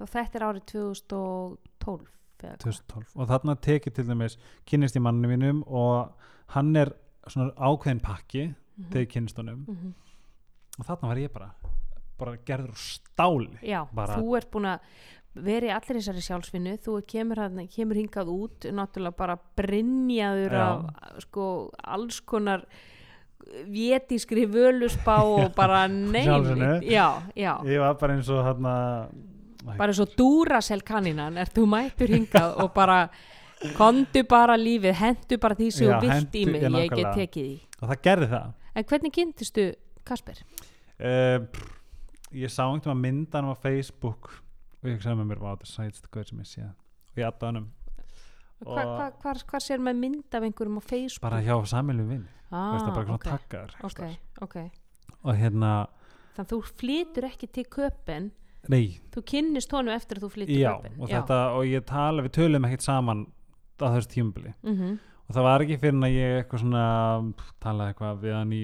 og 0.00 0.10
þetta 0.10 0.40
er 0.40 0.46
árið 0.48 0.66
2012 0.72 2.08
eða 2.40 2.56
hvað? 2.56 2.64
2012 2.64 3.14
og 3.14 3.30
þarna 3.30 3.54
tekið 3.68 3.94
til 3.94 4.08
dæmis 4.08 4.36
kynnist 4.66 4.98
í 4.98 5.04
manninu 5.04 5.30
mínum 5.30 5.62
og 5.68 6.26
hann 6.56 6.74
er 6.80 6.90
svona 7.28 7.52
ákveðin 7.54 8.02
pakki 8.02 8.48
Mhm, 8.80 8.88
þegar 8.90 9.04
ég 9.04 9.12
kynnist 9.12 9.36
honum. 9.40 9.64
Mhm. 9.68 9.94
og 10.78 10.86
þarna 10.86 11.08
var 11.08 11.16
ég 11.16 11.32
bara 11.32 11.54
bara 12.20 12.36
gerður 12.46 12.76
stáli. 12.80 13.58
Já, 13.64 13.82
Bara- 13.94 14.18
þú 14.20 14.36
ert 14.38 14.50
búin 14.52 14.68
að 14.74 14.92
vera 15.40 15.68
í 15.68 15.74
allir 15.74 16.00
þessari 16.00 16.22
sjálfsvinnu 16.26 16.76
þú 16.84 16.94
kemur, 17.06 17.38
hana, 17.38 17.66
kemur 17.70 18.00
hingað 18.00 18.30
út 18.34 18.66
náttúrulega 18.74 19.16
bara 19.16 19.36
brinjaður 19.56 20.56
Já. 20.58 20.64
af 20.66 21.20
sko 21.22 21.44
alls 21.86 22.18
konar 22.20 22.64
vétískri 23.70 24.46
völusbá 24.50 25.20
og 25.34 25.54
bara 25.56 25.84
neyn 25.88 26.82
já, 26.82 27.22
já, 27.34 27.54
ég 27.64 27.78
var 27.80 27.94
bara 28.00 28.16
eins 28.18 28.28
og 28.30 28.42
þarna 28.44 28.74
bara 29.78 29.94
svo 29.96 30.06
dúrasel 30.18 30.82
kanninan 30.86 31.38
ert 31.40 31.54
þú 31.56 31.66
mættur 31.70 32.10
hingað 32.10 32.58
og 32.64 32.72
bara 32.74 33.04
kondu 33.76 34.22
bara 34.28 34.56
lífið, 34.56 34.94
hendu 34.96 35.38
bara 35.40 35.56
því 35.58 35.70
sem 35.76 35.90
þú 35.90 36.00
vilt 36.06 36.36
í 36.40 36.44
mig, 36.48 36.62
ég 36.64 36.94
get 36.96 37.10
tekið 37.16 37.44
því. 37.44 37.56
Og 37.80 37.90
það 37.90 37.98
gerði 38.06 38.28
það. 38.30 38.46
En 38.74 38.86
hvernig 38.88 39.12
kynntistu 39.12 39.66
Kasper? 40.08 40.40
uh, 41.00 41.44
ég 42.32 42.52
sá 42.52 42.64
einhvern 42.66 42.94
veginn 42.94 43.02
myndan 43.24 43.50
á 43.50 43.54
Facebook. 43.58 44.30
Og 44.80 44.88
ég 44.88 45.02
sagði 45.02 45.20
með 45.20 45.30
mér, 45.30 45.42
wow, 45.42 45.56
þetta 45.58 45.68
er 45.68 45.72
sætst 45.74 46.08
hvað 46.08 46.30
sem 46.30 46.40
ég 46.40 46.48
sé. 46.48 46.66
Og 47.10 47.20
ég 47.20 47.28
aðdáði 47.28 47.50
hennum 47.52 47.68
Hva, 48.60 48.82
hva, 48.84 49.06
hvar, 49.22 49.38
hvar 49.48 49.64
sér 49.64 49.80
maður 49.80 50.02
mynd 50.02 50.36
af 50.36 50.44
einhverjum 50.44 50.76
á 50.76 50.84
Facebook? 50.84 51.22
bara 51.24 51.38
hjá 51.40 51.54
samilum 51.70 52.10
vinn 52.12 52.26
ah, 52.52 52.74
veist 52.74 52.84
það 52.84 52.90
bara 52.92 53.06
svona 53.06 53.16
ok, 53.16 53.24
takkar 53.24 53.70
ok, 53.88 54.02
ok. 54.44 54.56
Og 55.22 55.38
hérna, 55.38 55.70
þannig 56.34 56.42
að 56.42 56.50
þú 56.52 56.58
flytur 56.82 57.26
ekki 57.30 57.48
til 57.56 57.64
köpen. 57.72 58.26
Nei, 58.68 59.00
þú 59.14 59.22
kynnist 59.32 59.72
honum 59.72 59.94
eftir 59.94 60.20
að 60.20 60.26
þú 60.26 60.30
flytur 60.34 60.60
já 60.60 60.74
köpen. 60.74 60.98
og 61.00 61.12
þetta, 61.14 61.38
og 61.56 61.70
ég 61.70 61.86
tala, 61.88 62.26
við 62.26 62.34
tölum 62.36 62.68
ekkert 62.68 62.84
saman 62.84 63.24
á 63.80 63.86
þessu 63.96 64.12
tímubili 64.12 64.52
mm 64.60 64.76
og 65.30 65.36
það 65.36 65.46
var 65.46 65.64
ekki 65.64 65.78
fyrir 65.78 66.00
að 66.02 66.16
ég 66.16 66.32
eitthvað 66.40 66.62
svona 66.64 66.84
talaði 67.62 67.92
eitthvað 67.92 68.24
við 68.24 68.34
hann 68.34 68.54
í 68.56 68.62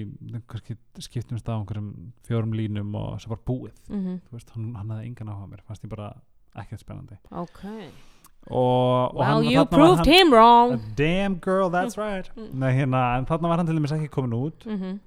skiptumst 1.05 1.47
á 1.47 1.55
einhverjum 1.55 1.93
fjórum 2.27 2.57
línum 2.59 2.97
og 2.99 3.21
svo 3.23 3.31
bara 3.31 3.47
búið 3.47 3.73
-hmm. 3.87 4.19
þú 4.27 4.35
veist, 4.35 4.51
hann, 4.55 4.75
hann 4.75 4.91
hafði 4.91 5.07
engan 5.07 5.31
áhuga 5.31 5.47
mér 5.53 5.63
fannst 5.67 5.87
ég 5.87 5.95
bara 5.95 6.13
ekkert 6.55 6.83
spennandi 6.83 7.17
ok 7.31 7.63
og, 8.49 9.15
og 9.15 9.15
well 9.15 9.25
hann, 9.25 9.43
you 9.45 9.57
var 9.57 9.71
proved 9.71 10.05
hann, 10.05 10.13
him 10.13 10.33
wrong 10.33 10.79
damn 10.95 11.39
girl, 11.39 11.71
that's 11.71 11.97
right 11.97 12.31
Mm. 12.35 12.53
Nei, 12.53 12.71
hérna, 12.73 13.17
en 13.17 13.25
þarna 13.25 13.47
var 13.47 13.57
hann 13.57 13.67
til 13.67 13.75
dæmis 13.75 13.91
ekki 13.91 14.09
komin 14.09 14.33
út 14.33 14.65
mm 14.65 14.77
-hmm. 14.77 14.99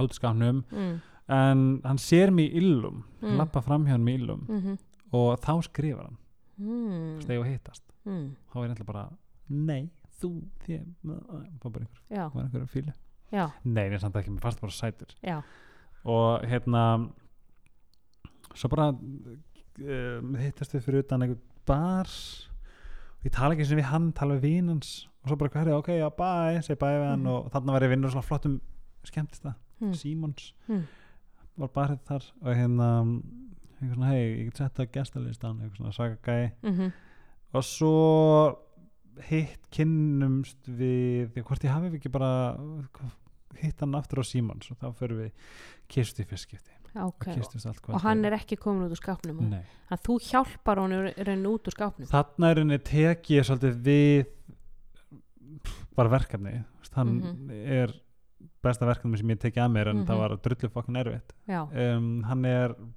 út 0.00 0.10
í 0.10 0.14
skafnum 0.14 0.64
mm 0.72 1.00
en 1.32 1.80
hann 1.84 1.98
sér 1.98 2.30
mig 2.30 2.50
í 2.50 2.56
illum 2.60 3.04
Mm. 3.22 3.36
lappa 3.38 3.60
fram 3.62 3.84
hjá 3.86 3.94
hann 3.94 4.04
með 4.04 4.14
illum 4.14 4.46
-hmm. 4.48 4.78
og 5.12 5.40
þá 5.40 5.62
skrifar 5.62 6.04
hann 6.04 6.16
mm. 6.58 7.20
þegar 7.20 7.46
ég 7.46 7.52
hittast 7.52 7.82
mm. 8.04 8.36
þá 8.52 8.64
er 8.64 8.70
ég 8.70 8.86
bara, 8.86 9.08
nei, 9.48 9.90
þú 10.22 10.30
þér, 10.66 10.84
var 11.04 11.20
bara 11.64 11.84
einhver, 11.84 11.88
já, 12.10 12.24
var 12.34 12.44
einhver 12.44 12.66
fíli 12.70 12.92
já, 13.32 13.46
nei, 13.64 13.86
ég 13.90 14.00
samt 14.02 14.16
ekki, 14.20 14.30
mér 14.30 14.42
fannst 14.44 14.60
bara 14.60 14.72
sætur. 14.76 15.12
Já. 15.24 15.38
Og 16.04 16.42
hérna 16.50 16.82
svo 18.54 18.68
bara 18.68 18.90
um, 18.92 20.34
hittast 20.36 20.74
við 20.74 20.84
fyrir 20.84 21.04
utan 21.04 21.22
einhver 21.24 21.38
bar. 21.66 22.10
Og 23.20 23.24
ég 23.28 23.32
tala 23.32 23.54
ekki 23.54 23.64
sem 23.70 23.78
við 23.78 23.88
hann 23.88 24.10
tala 24.12 24.36
við 24.36 24.48
vínans 24.58 25.08
og 25.22 25.30
svo 25.30 25.36
bara 25.38 25.52
hverju, 25.54 25.76
ok, 25.78 25.88
já, 26.00 26.08
bye, 26.18 26.62
segi 26.66 26.78
bye 26.80 26.98
við 26.98 27.08
hann 27.12 27.22
Mhm. 27.22 27.30
og 27.36 27.50
þarna 27.54 27.72
var 27.76 27.82
ég 27.86 27.92
vinnur 27.94 28.10
svona 28.10 28.26
flottum 28.26 28.60
skemmtist 29.06 29.42
það, 29.46 29.54
mm. 29.80 29.94
Simons. 29.94 30.52
Mm. 30.68 30.82
var 31.58 31.68
barið 31.68 32.00
þar 32.08 32.24
og 32.42 32.54
hérna 32.56 34.06
hei, 34.08 34.22
ég 34.38 34.44
get 34.48 34.56
sett 34.56 34.74
það 34.74 34.92
gestalistan 34.92 35.58
eitthvað 35.60 35.76
svona 35.76 35.92
saga 35.92 36.16
gæi. 36.22 36.52
Mm 36.62 36.72
-hmm. 36.78 36.92
og 37.54 37.64
svo 37.64 38.58
hitt 39.28 39.60
kynnumst 39.70 40.68
við 40.68 41.34
hvort 41.42 41.64
ég 41.64 41.70
hafi 41.74 41.96
ekki 41.98 42.10
bara 42.12 42.56
hitt 43.62 43.80
hann 43.80 43.94
aftur 43.94 44.22
á 44.22 44.24
Simons 44.24 44.70
og 44.72 44.78
þá 44.80 44.92
förum 44.96 45.18
við 45.24 45.32
kist 45.92 46.18
í 46.20 46.24
fyrstskipti 46.24 46.72
ok, 46.92 47.26
og 47.32 47.94
og 47.94 48.00
hann 48.04 48.24
er 48.28 48.32
ekki 48.36 48.56
komin 48.60 48.84
út 48.84 48.92
úr 48.92 49.00
skápnum 49.00 49.38
þannig 49.40 49.64
að 49.92 50.02
þú 50.04 50.16
hjálpar 50.28 50.80
honum 50.82 51.06
reyna 51.16 51.48
út 51.48 51.68
úr 51.70 51.72
skápnum. 51.76 52.08
Þarna 52.10 52.50
er 52.50 52.60
henni 52.60 52.78
tekið 52.78 53.46
svolítið 53.48 53.78
við 53.86 54.26
bara 55.96 56.08
verkefni. 56.12 56.64
Hann 56.92 57.20
Mhm. 57.20 57.50
er 57.50 57.92
besta 58.62 58.84
verkefni 58.86 59.16
sem 59.18 59.28
ég 59.28 59.38
tekið 59.40 59.62
að 59.64 59.72
mér 59.72 59.88
en 59.88 59.96
Mhm. 60.02 60.06
það 60.06 60.18
var 60.18 60.36
drullu 60.36 60.68
fokkin 60.70 60.96
erfitt. 60.96 61.32
Um, 61.48 62.22
hann 62.24 62.44
er 62.44 62.68
mm, 62.74 62.92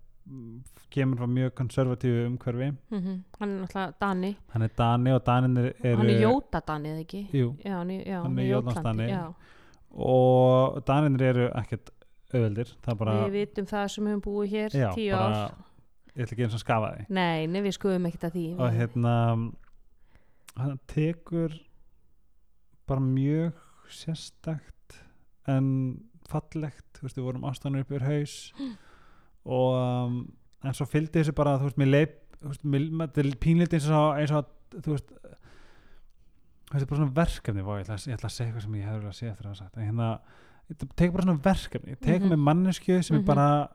kemur 0.96 1.20
frá 1.20 1.28
mjög 1.30 1.52
konservatífu 1.58 2.26
umhverfi. 2.30 2.72
Mm 2.92 3.24
hann 3.40 3.50
er 3.50 3.60
náttúrulega 3.66 3.94
Dani. 4.02 4.32
Hann 4.54 4.62
er 4.62 4.72
Dani 4.78 5.12
og 5.14 5.26
Daninir 5.26 5.74
eru 5.84 5.98
hann 5.98 6.10
er 6.10 6.22
Jóta 6.22 6.62
Dani 6.68 6.90
eða 6.90 7.04
ekki? 7.04 7.22
Jú, 7.34 7.52
já, 7.66 7.76
hann 7.78 7.92
er, 7.92 8.02
já, 8.06 8.22
Hann 8.24 8.40
er 8.40 8.50
Jótlandsdani. 8.50 9.10
já. 9.10 9.34
og 9.92 10.88
Daninir 10.88 11.22
eru 11.22 11.50
ekkert 11.56 11.90
er 12.34 12.96
bara, 12.98 13.28
við 13.28 13.32
vitum 13.32 13.66
það 13.66 13.88
sem 13.94 14.08
höfum 14.10 14.22
búið 14.26 14.50
hér 14.50 14.74
já, 14.76 14.90
tíu 14.96 15.12
bara 15.14 15.44
ár. 15.46 15.54
Ég 16.16 16.24
ætla 16.24 16.34
ekki 16.36 16.44
eins 16.48 16.56
og 16.56 16.60
skafa 16.64 16.90
því 16.96 17.06
nei, 17.10 17.48
nei, 17.48 17.62
við 17.62 17.76
skoðum 17.76 18.08
ekkert 18.10 18.24
að 18.30 18.36
því. 18.36 18.46
Og 18.60 18.74
hérna 18.76 19.14
hann 20.56 20.80
tekur 20.88 21.56
bara 22.88 23.04
mjög 23.04 23.54
sérstakt 23.92 25.00
en 25.52 25.70
fallegt, 26.30 26.86
þú 26.98 27.06
veist, 27.06 27.20
við 27.20 27.28
vorum 27.28 27.48
ástæðanur 27.50 27.86
upp 27.86 27.92
yfir 27.94 28.08
haus. 28.08 28.36
og 28.58 28.76
um, 29.46 30.20
en 30.66 30.74
svo 30.74 30.86
fylgdi 30.90 31.22
þessu 31.22 31.34
bara, 31.38 31.58
þú 31.62 31.70
veist, 31.70 31.78
mér 31.78 31.92
leip 31.92 32.22
er 33.18 33.30
pínlítið 33.42 33.80
eins 33.80 33.90
og, 33.94 34.18
eins 34.20 34.32
og 34.36 34.46
þú 34.82 34.96
veist 34.96 35.12
þetta 36.72 36.82
er 36.82 36.90
bara 36.90 37.00
svona 37.00 37.16
verkefni, 37.16 37.64
vá, 37.66 37.74
ég 37.80 37.90
ég 37.90 38.16
ætla 38.18 38.30
að 38.30 38.34
segja 38.36 38.50
eitthvað 38.50 38.66
sem 38.66 38.76
ég 38.80 38.90
hefur 38.90 39.08
að 39.10 39.16
segja 39.20 39.32
eftir 39.34 39.46
að 39.46 39.52
hafa 39.54 39.60
sagt. 39.62 39.78
En 39.78 39.86
hérna, 39.90 40.08
þetta 40.70 40.88
tekur 41.00 41.14
bara 41.16 41.26
svona 41.28 41.44
verkefni 41.46 41.96
tekur 42.02 42.26
Mhm. 42.26 42.34
með 42.34 42.44
mannesku 42.50 43.04
sem 43.04 43.18
Mhm. 43.18 43.22
er 43.22 43.26
bara 43.36 43.70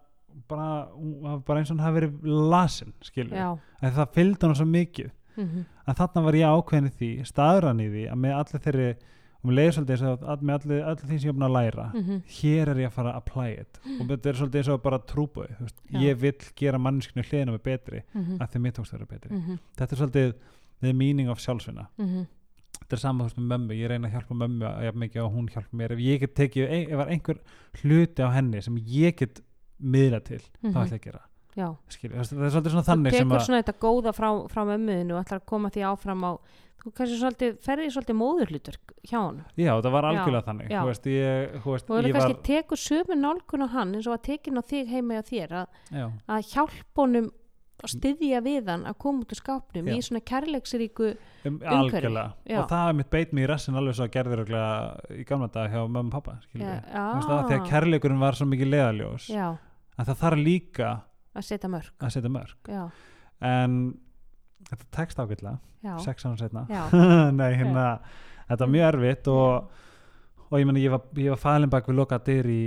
bara, 0.49 0.89
var 1.23 1.39
bara 1.41 1.59
eins 1.61 1.71
og 1.71 1.77
hún 1.77 1.83
hafi 1.85 2.01
verið 2.01 2.21
lasin, 2.51 2.93
skilur 3.03 3.35
já, 3.35 3.59
en 3.83 3.93
það 3.93 4.13
fylgdi 4.15 4.47
hann 4.47 4.55
svo 4.55 4.67
mikið. 4.67 5.11
Mm 5.37 5.65
en 5.87 5.95
þarna 5.95 6.23
var 6.23 6.33
ég 6.35 6.47
ákveðin 6.47 6.87
í 6.87 6.93
því 6.99 7.27
staðran 7.27 7.81
í 7.81 7.89
því 7.91 8.11
að 8.13 8.19
með 8.21 8.35
allir 8.39 8.61
þeirri 8.63 8.97
og 9.41 9.49
mér 9.49 9.57
leiði 9.57 9.75
svolítið 9.77 10.03
og 10.11 10.25
að 10.33 10.43
með 10.45 10.57
allir, 10.57 10.83
allir 10.91 11.07
því 11.09 11.19
sem 11.19 11.29
ég 11.29 11.33
er 11.33 11.37
búin 11.39 11.47
að 11.49 11.55
læra 11.57 11.87
-hmm. 11.95 12.23
hér 12.41 12.69
er 12.69 12.81
ég 12.81 12.91
að 12.91 12.97
fara 12.97 13.13
að 13.13 13.17
apply 13.17 13.53
it. 13.61 13.81
Og 14.01 14.09
þetta 14.09 14.29
er 14.29 14.35
svolítið 14.41 14.61
eins 14.61 14.69
og 14.69 14.83
bara 14.83 14.99
trúbúi 14.99 15.49
Já. 15.91 16.01
ég 16.01 16.21
vill 16.21 16.43
gera 16.57 16.79
manneskinu 16.79 17.23
hliðina 17.23 17.53
með 17.53 17.63
betri 17.63 18.03
Mm 18.15 18.39
að 18.41 18.51
því 18.51 18.61
mitt 18.61 18.75
tókst 18.75 18.93
að 18.95 18.99
vera 18.99 19.07
betri. 19.07 19.31
-hmm. 19.37 19.59
þetta 19.77 19.93
er 19.95 19.99
svolítið 19.99 20.35
the 20.81 20.93
meaning 20.93 21.31
of 21.31 21.39
sjálfsvinna. 21.39 21.87
Mm 21.99 22.27
þetta 22.81 22.97
er 22.97 22.99
saman 22.99 23.21
þú 23.21 23.29
veist 23.29 23.39
með 23.39 23.49
mömmu, 23.53 23.75
ég 23.75 23.89
reyna 23.89 24.09
að 24.09 24.13
hjálpa 24.13 24.35
mömmu 24.35 24.65
að 24.67 24.85
jafn 24.85 24.99
mikið 24.99 25.23
og 25.23 25.33
hún 25.33 25.49
hjálpa 25.49 25.77
mér. 25.77 25.93
Ef 25.93 25.99
ég 25.99 26.21
get 26.21 26.35
tekið, 26.35 26.71
ef 26.71 26.97
var 26.97 27.09
einhver 27.09 27.39
hluti 27.83 28.23
á 28.23 28.29
henni 28.33 28.63
sem 28.63 28.77
ég 28.77 29.17
get 29.17 29.43
miðla 29.81 30.21
til 30.25 30.41
þá 30.61 30.85
ætla 30.85 30.97
ég 30.97 31.01
að 31.01 31.05
gera 31.09 31.30
já. 31.59 31.69
Skilur, 31.91 32.17
það 32.21 32.45
er 32.47 32.55
svolítið 32.55 32.75
svona 32.75 32.87
þú 32.87 32.91
þannig 32.93 33.15
sem 33.17 33.29
tekur 33.29 33.41
að 33.41 33.47
svona 33.49 33.63
þetta 33.63 33.77
góða 33.87 34.15
frá, 34.17 34.29
frá 34.53 34.63
mömmuðinu 34.69 35.17
og 35.17 35.23
ætlar 35.25 35.41
að 35.41 35.49
koma 35.51 35.73
því 35.75 35.87
áfram 35.91 36.27
á 36.27 36.33
þú 36.81 36.93
kannski 36.97 37.19
svolítið, 37.21 37.57
ferði 37.65 37.89
svolítið 37.95 38.17
móðurhlutur 38.21 38.79
hjá 39.05 39.19
hann 39.19 39.43
já, 39.59 39.73
það 39.75 39.91
var 39.95 40.07
Já, 40.07 40.11
algjörlega 40.11 40.47
þannig. 40.47 40.71
Já. 40.71 40.79
þú 40.81 40.87
veist, 40.91 41.11
ég, 41.13 41.59
þú 41.65 41.75
veist, 41.75 41.91
og 41.91 42.07
ég 42.07 42.17
kannski 42.17 42.37
var 42.37 42.47
tekur 42.49 42.81
sömu 42.81 43.19
nálgun 43.21 43.67
á 43.67 43.69
hann 43.75 43.93
eins 43.99 44.09
og 44.09 44.17
að 44.17 44.25
tekin 44.31 44.61
á 44.61 44.63
þig 44.71 44.95
heima 44.95 45.21
á 45.21 45.25
þér 45.29 45.55
að, 45.61 45.77
já, 45.93 46.07
að 46.37 46.49
hjálpa 46.55 47.05
honum 47.05 47.29
að 47.81 47.93
styðja 47.95 48.41
við 48.45 48.69
hann 48.69 48.83
að 48.89 48.97
koma 49.01 49.25
út 49.25 49.33
úr 49.33 49.41
skápnum 49.41 49.89
Já. 49.89 49.95
í 49.95 50.05
svona 50.05 50.21
kærleiksríku 50.31 51.07
um, 51.49 51.55
Umhverfi, 51.57 52.11
já. 52.13 52.59
og 52.61 52.67
það 52.69 52.89
er 52.91 52.97
mitt 52.99 53.11
beit 53.13 53.33
mig 53.33 53.47
í 53.47 53.49
rassin 53.49 53.79
alveg 53.81 53.97
svo 53.97 54.05
að 54.05 54.15
gerði 54.17 54.37
örugglega 54.37 55.15
í 55.17 55.25
gamla 55.29 55.49
dag 55.55 55.73
hjá 55.73 55.81
mömmu 55.87 56.11
og 56.11 56.17
pappa 56.19 56.35
já. 56.53 56.75
Þú 56.93 57.39
já, 57.55 57.61
kærleikurinn 57.71 58.21
var 58.21 58.37
svo 58.37 58.49
mikið 58.51 58.73
leðaljós 58.75 59.31
já, 59.33 59.47
en 59.97 60.11
það 60.11 60.21
þarf 60.25 60.45
líka 60.45 60.91
að 61.35 61.47
setja 61.47 61.71
mörg 61.73 61.93
að 62.01 62.15
setja 62.17 62.33
mörg 62.33 62.71
já, 62.73 62.83
en 63.41 63.77
þetta 64.71 64.89
tekst 64.97 65.23
já, 65.81 65.95
sex 66.05 66.27
ánum 66.27 66.39
setna 66.41 66.67
nei, 67.41 67.53
hérna, 67.57 67.87
þetta 68.49 68.67
var 68.67 68.75
mjög 68.75 68.89
erfitt 68.91 69.31
og, 69.33 69.71
og 70.51 70.59
ég 70.59 70.69
meni 70.69 70.85
ég 70.85 70.93
var, 70.95 71.07
ég 71.17 71.33
var 71.35 71.41
falin 71.41 71.71
bak 71.73 71.89
við 71.89 72.01
lokað 72.01 72.27
dyr 72.29 72.51
í 72.51 72.63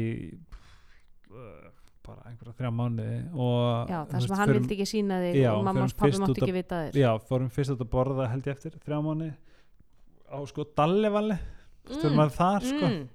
bara 2.03 2.28
einhverja 2.30 2.53
þrjá 2.57 2.72
mánuði 2.76 3.18
og 3.32 3.89
já, 3.89 3.97
það 4.11 4.26
sem 4.26 4.36
hann 4.36 4.49
förum- 4.49 4.59
vildi 4.59 4.76
ekki 4.76 4.88
sína 4.89 5.20
þig 5.24 5.38
Já, 5.39 5.49
og 5.53 5.64
mamma 5.64 5.86
og 5.88 5.95
pappi 5.97 6.20
mátti 6.20 6.34
að- 6.34 6.43
ekki 6.43 6.55
vita 6.57 6.80
þér. 6.84 6.99
Já, 6.99 7.09
fórum 7.30 7.49
fyrst 7.49 7.74
út 7.74 7.84
að 7.84 7.91
borða 7.93 8.30
held 8.30 8.47
ég 8.47 8.55
eftir 8.57 8.78
þrjá 8.84 8.99
mánuði 9.07 9.34
á 10.28 10.38
sko 10.49 10.66
Dallevalli 10.78 11.38
stöðum 11.88 12.18
maður 12.20 12.36
þar 12.38 12.68
sko. 12.68 12.88
mm. 12.89 13.07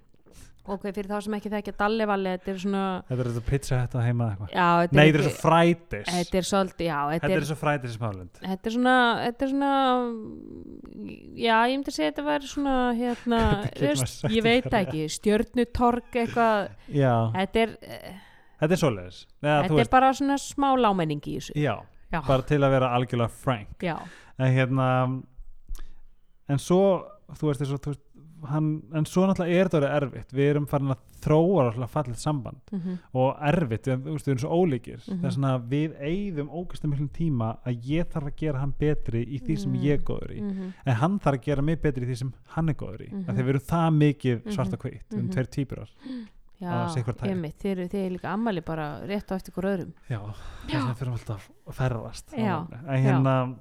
Ok, 0.75 0.85
fyrir 0.93 1.09
þá 1.11 1.19
sem 1.25 1.37
ekki 1.39 1.53
þekkja 1.53 1.75
Dallevalli 1.83 2.35
þetta 2.37 2.53
er 2.53 2.61
svona 2.65 2.85
þetta 3.09 3.25
er 3.25 3.31
þetta 3.33 3.45
pizza 3.49 3.81
hætt 3.83 3.97
að 3.99 4.07
heima 4.09 4.29
eða 4.29 4.35
eitthvað. 4.35 4.53
Já, 4.59 4.93
nei, 4.99 5.03
þetta 5.09 5.19
er 5.19 5.27
svo 5.29 5.35
frætis 5.43 6.13
þetta 6.13 6.41
er 6.41 6.49
svolítið, 6.51 6.89
já, 6.89 6.99
þetta 7.15 7.33
er 7.39 7.49
svo 7.49 7.59
frætis 7.59 7.97
smálund 7.99 8.43
Þetta 8.43 8.71
er 8.71 8.77
svona, 8.79 8.97
þetta 9.27 9.47
er 9.49 9.53
svona 9.55 9.73
já, 11.39 11.57
ég 11.69 11.77
myndi 11.77 11.95
segja 11.95 12.09
að 12.09 12.13
þetta 12.13 12.27
væri 12.29 12.51
svona 12.53 12.77
hérna, 12.99 13.41
veist, 13.83 14.25
ég 14.33 14.47
veit 14.47 14.79
ekki 14.81 15.05
stjörnutorg 15.13 16.19
eitthvað. 16.23 16.73
Já, 16.93 17.13
þetta 17.37 17.63
er, 17.65 17.75
eh, 17.83 18.19
þetta 18.63 18.79
er 18.79 18.83
þú 18.83 18.93
þetta 19.45 19.81
er 19.85 19.93
bara 19.93 20.13
svona 20.17 20.39
smá 20.43 20.69
lámenning 20.79 21.23
í 21.25 21.37
þessu. 21.39 21.57
Já, 21.59 21.75
já, 22.13 22.21
bara 22.27 22.47
til 22.49 22.61
að 22.63 22.75
vera 22.77 22.93
algjörlega 22.97 23.43
frank. 23.45 23.77
Já, 23.85 23.97
en 24.39 24.55
hérna 24.55 24.89
en 26.49 26.63
svo, 26.63 26.83
þú 27.37 27.51
veist, 27.51 27.63
þessu, 27.63 27.81
þú 27.85 27.95
veist 27.95 28.05
hann, 28.49 28.83
en 28.95 29.05
svo 29.05 29.27
náttúrulega 29.27 29.61
er 29.61 29.69
þetta 29.69 29.79
orðið 29.79 29.97
erfitt 30.03 30.33
við 30.33 30.51
erum 30.51 30.67
farin 30.67 30.91
að 30.95 30.99
þróa 31.25 31.89
fallið 31.89 32.17
samband 32.23 32.61
mm 32.73 32.99
og 33.15 33.37
erfitt, 33.51 33.87
við, 33.87 34.07
erum 34.29 34.39
svo 34.39 34.51
ólíkir 34.59 35.01
Mhm. 35.09 35.21
þess 35.25 35.39
að 35.39 35.69
við 35.69 35.97
eigðum 36.01 36.49
ógæstum 36.51 36.91
miklum 36.93 37.09
tíma 37.11 37.59
að 37.67 37.83
ég 37.91 38.05
þarf 38.13 38.27
að 38.31 38.37
gera 38.37 38.59
hann 38.59 38.75
betri 38.79 39.25
í 39.27 39.39
því 39.41 39.59
sem 39.59 39.73
Mm. 39.73 39.83
ég 39.83 39.93
er 39.99 40.03
góður 40.05 40.33
í 40.37 40.41
-hmm. 40.41 40.73
en 40.87 40.95
hann 40.95 41.19
þarf 41.19 41.39
að 41.39 41.45
gera 41.45 41.63
mig 41.63 41.81
betri 41.83 42.05
í 42.05 42.09
því 42.09 42.17
sem 42.17 42.33
hann 42.55 42.69
er 42.69 42.75
góður 42.75 43.01
í 43.03 43.11
mm 43.13 43.19
Mhm. 43.19 43.25
-hmm. 43.29 43.37
við 43.45 43.49
erum 43.49 43.61
það 43.61 43.97
mikið 43.99 44.43
Mhm. 44.45 44.53
svart 44.55 44.73
og 44.73 44.79
hvitt 44.81 45.09
við 45.11 45.17
erum 45.19 45.27
Mhm. 45.27 45.33
tveir 45.35 45.47
týpurar 45.51 45.89
já, 46.61 46.69
Á 46.73 46.89
sitt 46.91 47.05
hvort 47.05 47.19
tagi. 47.19 47.31
einmitt, 47.31 47.59
þeir, 47.59 47.79
eru- 47.79 47.89
líka 48.19 48.29
ammali 48.33 48.61
bara 48.65 49.01
rétt 49.07 49.31
á 49.31 49.35
eftir 49.37 49.53
hver 49.55 49.65
öðrum 49.79 49.93
já, 50.11 50.19
þess 50.67 50.75
vegna 50.75 50.95
fyrir 50.95 51.13
alltaf 51.13 51.51
að 51.69 51.75
ferðast 51.75 52.35
Já, 52.37 52.67
en 52.89 53.05
hérna 53.05 53.57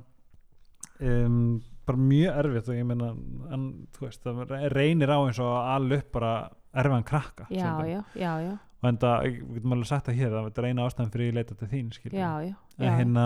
um, 0.99 1.61
bara 1.87 2.03
mjög 2.11 2.39
erfitt 2.43 2.69
og 2.71 2.77
ég 2.77 2.87
meina 2.87 3.09
en, 3.55 3.65
þú 3.95 4.05
veist, 4.05 4.23
það 4.23 4.65
reynir 4.75 5.13
á 5.13 5.17
eins 5.19 5.41
og 5.43 5.51
að 5.53 5.69
ala 5.75 5.99
upp 6.01 6.09
bara 6.17 6.33
erfiðan 6.77 7.07
krakka 7.07 7.47
já, 7.49 7.69
já, 7.87 8.01
já, 8.13 8.33
já, 8.43 8.51
og 8.81 8.89
en 8.91 8.99
það, 9.01 9.29
við 9.29 9.55
getum 9.57 9.77
alveg 9.77 9.89
sagt 9.91 10.09
það 10.09 10.19
hér 10.21 10.35
það 10.35 10.61
er 10.61 10.69
eina 10.69 10.87
ástæðan 10.87 11.13
fyrir 11.15 11.31
ég 11.31 11.37
leita 11.39 11.57
til 11.57 11.71
þín 11.71 11.89
við. 11.95 12.19
já, 12.19 12.31
já, 12.45 12.53
en 12.77 12.87
já. 12.87 12.97
hérna 12.99 13.25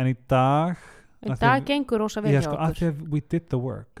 en 0.00 0.10
í 0.10 0.16
dag 0.30 0.88
en 1.20 1.36
það 1.36 1.50
að- 1.50 1.64
gengur 1.68 2.00
rosa 2.00 2.22
vel 2.24 2.32
hjá 2.32 2.42
sko, 2.44 2.54
okkur 2.56 2.68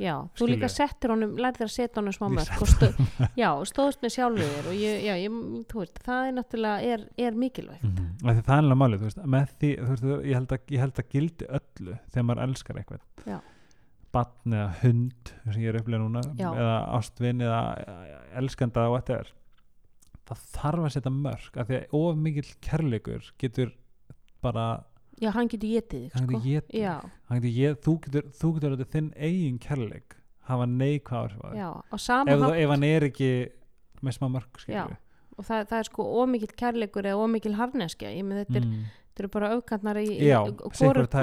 Já, 0.00 0.14
þú 0.24 0.40
Skilur. 0.40 0.52
líka 0.54 0.68
settir 0.72 1.12
honum, 1.12 1.34
lærðir 1.36 1.66
að 1.66 1.72
setja 1.74 2.00
honum 2.00 2.16
smá 2.16 2.26
mörg 2.32 2.62
stó, 2.70 2.88
já, 3.36 3.50
stóðst 3.68 4.00
með 4.00 4.14
sjálfur 4.16 4.52
þér 4.54 4.68
og 4.70 4.76
ég, 4.80 5.04
já, 5.04 5.14
ég, 5.20 5.38
þú 5.68 5.82
veist, 5.82 6.00
það 6.06 6.28
er 6.28 6.36
náttúrulega 6.38 6.94
er, 6.94 7.06
er 7.18 7.32
mikilvægt 7.44 7.82
mm 7.84 7.94
-hmm. 7.96 8.42
það 8.42 8.54
er 8.54 8.64
alveg 8.64 8.80
málið, 8.82 8.98
þú 9.00 9.08
veist, 9.10 9.24
með 9.36 9.48
því 9.60 9.70
veist, 9.90 10.04
ég, 10.04 10.34
held 10.34 10.52
að, 10.52 10.60
ég 10.70 10.80
held 10.80 10.98
að 10.98 11.10
gildi 11.10 11.50
öllu 11.60 11.98
þegar 12.08 12.24
maður 12.24 12.42
elskar 12.48 12.76
eitthvað 12.76 13.00
Já. 13.26 13.40
batn 14.12 14.52
eða 14.52 14.70
hund 14.82 15.34
sem 15.52 15.62
ég 15.62 15.68
er 15.68 15.80
upplega 15.80 16.02
núna 16.02 16.22
Já. 16.36 16.50
eða 16.56 16.76
ástvin 16.96 17.40
eða 17.40 17.60
elskanda 18.34 18.88
og 18.88 19.02
þetta 19.02 19.18
er 19.20 19.32
það 20.30 20.42
þarf 20.54 20.84
að 20.86 20.92
setja 20.94 21.10
mörg 21.10 21.56
af 21.58 21.68
því 21.68 21.76
að 21.76 21.94
of 22.00 22.16
mikill 22.16 22.50
kærleikur 22.62 23.32
getur 23.38 23.72
bara 24.40 24.84
Já, 25.20 25.30
hann 25.36 25.50
getur 25.52 25.68
getið 25.74 26.04
þig, 26.06 26.14
hann 26.14 26.24
sko. 26.26 26.32
getur 26.32 26.50
getið 26.50 26.80
hann 27.28 27.40
getur 27.40 27.56
get, 27.58 27.82
þú 27.84 27.94
getur, 28.06 28.28
þú 28.40 28.52
getur 28.56 28.76
þetta 28.76 28.90
þinn 28.94 29.10
eigin 29.16 29.58
kærleik 29.60 30.16
hafa 30.48 30.66
sama 32.00 32.34
ef, 32.34 32.46
ef 32.64 32.74
hann 32.74 32.86
er 32.88 33.06
ekki 33.10 33.30
með 34.00 34.16
smá 34.16 34.28
mörg 34.32 34.60
og 35.40 35.46
það, 35.48 35.66
það 35.70 35.78
er 35.78 35.88
sko 35.88 36.06
ómikil 36.22 36.50
kærleikur 36.62 37.08
eða 37.08 37.24
ómikil 37.24 37.54
harneskja, 37.56 38.12
þetta 38.42 38.58
er, 38.60 38.66
mm. 38.66 38.86
þetta 39.08 39.24
er 39.24 39.30
bara 39.36 39.52
aukantnar 39.56 40.00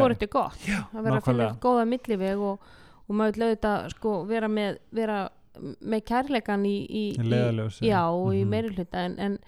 hvort 0.02 0.26
er 0.26 0.32
gott. 0.34 0.62
Já, 0.66 0.80
að 0.90 1.08
vera 1.08 1.20
að 1.20 1.28
finna 1.28 1.50
góða 1.62 1.86
milliveg 1.92 2.44
og, 2.50 2.72
og 3.08 3.20
maður 3.20 3.46
auðvitað 3.50 3.90
sko 3.94 4.16
vera 4.30 4.50
með, 4.52 4.80
vera 4.98 5.20
með 5.82 6.04
kærleikan 6.12 6.66
í, 6.70 6.76
í, 6.86 7.06
í 7.18 7.88
já, 7.90 8.02
og 8.10 8.34
í 8.34 8.44
Mhm. 8.44 8.50
meiri 8.54 8.74
hluta 8.76 9.06
en, 9.06 9.18
en 9.20 9.40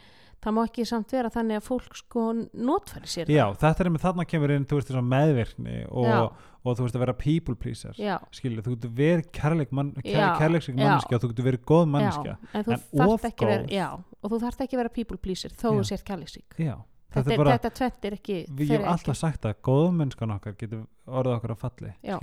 það 0.44 0.54
má 0.56 0.62
ekki 0.66 0.86
samt 0.88 1.12
vera 1.12 1.30
þannig 1.34 1.60
að 1.60 1.66
fólk 1.68 1.96
sko 2.00 2.26
notfæri 2.54 3.10
sér 3.12 3.32
Já, 3.34 3.46
þetta 3.60 3.84
er 3.86 3.90
með 3.96 4.04
þarna 4.06 4.26
kemur 4.32 4.54
inn, 4.56 4.66
þú 4.70 4.80
veist, 4.80 4.92
þess 4.92 5.04
meðvirkni 5.14 5.78
og, 5.92 6.06
Já. 6.08 6.20
og 6.64 6.78
þú 6.78 6.86
veist 6.86 6.96
að 6.96 7.04
vera 7.06 7.14
people 7.24 7.56
pleaser 7.60 7.94
það 8.00 8.28
skilur, 8.40 8.64
þú 8.64 8.76
getur 8.78 8.94
verið 9.02 9.32
kærleik 9.36 9.72
man, 9.76 9.94
Já, 10.04 10.12
kær, 10.14 10.38
kærleiksik 10.44 10.76
já. 10.76 10.84
manneskja 10.84 11.18
og 11.20 11.24
þú 11.26 11.32
getur 11.34 11.50
verið 11.52 11.66
góð 11.74 11.90
manneskja 11.96 12.36
já, 12.38 12.54
en 12.54 12.60
en 12.64 12.86
þarft 13.00 13.14
of 13.18 13.26
ekki 13.32 13.46
vera, 13.50 13.64
góð. 13.66 13.74
já, 13.76 13.90
og 14.24 14.32
þú 14.32 14.40
þarft 14.46 14.62
ekki 14.68 14.78
vera 14.84 14.90
people 15.00 15.18
pleaser 15.18 15.52
þó 15.52 15.68
þú 15.76 15.84
sért 15.92 16.06
kærleiksík 16.08 16.56
Já, 16.60 16.76
þetta, 17.10 17.30
þetta 17.36 17.52
þetta 17.58 17.74
tvett 17.80 18.06
er 18.06 18.16
ekki 18.20 18.38
við, 18.48 18.68
fer 18.68 18.76
ég 18.76 18.80
hef 18.86 18.90
alltaf 18.94 19.18
sagt 19.18 19.46
að 19.50 19.60
góðmennskan 19.66 20.34
okkar 20.38 20.56
getur 20.60 20.86
orðið 21.10 21.36
okkur 21.40 21.54
að 21.56 21.62
falli 21.64 21.92
Já. 22.06 22.18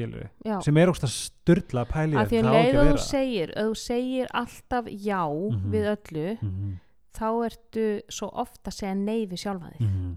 já. 0.47 0.61
sem 0.63 0.77
er 0.79 0.93
ógst 0.93 1.05
að 1.09 1.15
styrla 1.17 1.83
að 1.85 1.91
pæli 1.91 2.17
að 2.21 2.29
því 2.31 2.39
að 2.39 2.47
það 2.47 2.59
ekki 2.61 2.73
leið 2.73 2.81
að 2.81 2.87
og 2.87 2.93
þú 2.97 3.05
segir 3.11 3.55
að 3.57 3.71
segir 3.83 4.27
alltaf 4.41 4.85
já 4.87 5.23
Mhm. 5.27 5.71
við 5.75 5.89
öllu 5.97 6.29
Mhm, 6.41 6.77
þá 7.17 7.29
ertu 7.49 7.87
svo 8.13 8.29
oft 8.45 8.63
að 8.69 8.77
segja 8.79 8.95
nei 8.99 9.27
við 9.27 9.43
sjálfa 9.45 9.73
þig. 9.75 9.81
Mhm. 9.89 10.15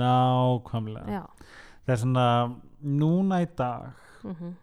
Nákvæmlega. 0.00 1.08
Já, 1.12 1.24
Það 1.84 1.92
er 1.92 2.00
svona, 2.00 2.26
núna 2.80 3.42
í 3.44 3.48
dag 3.56 3.90
mm 4.24 4.54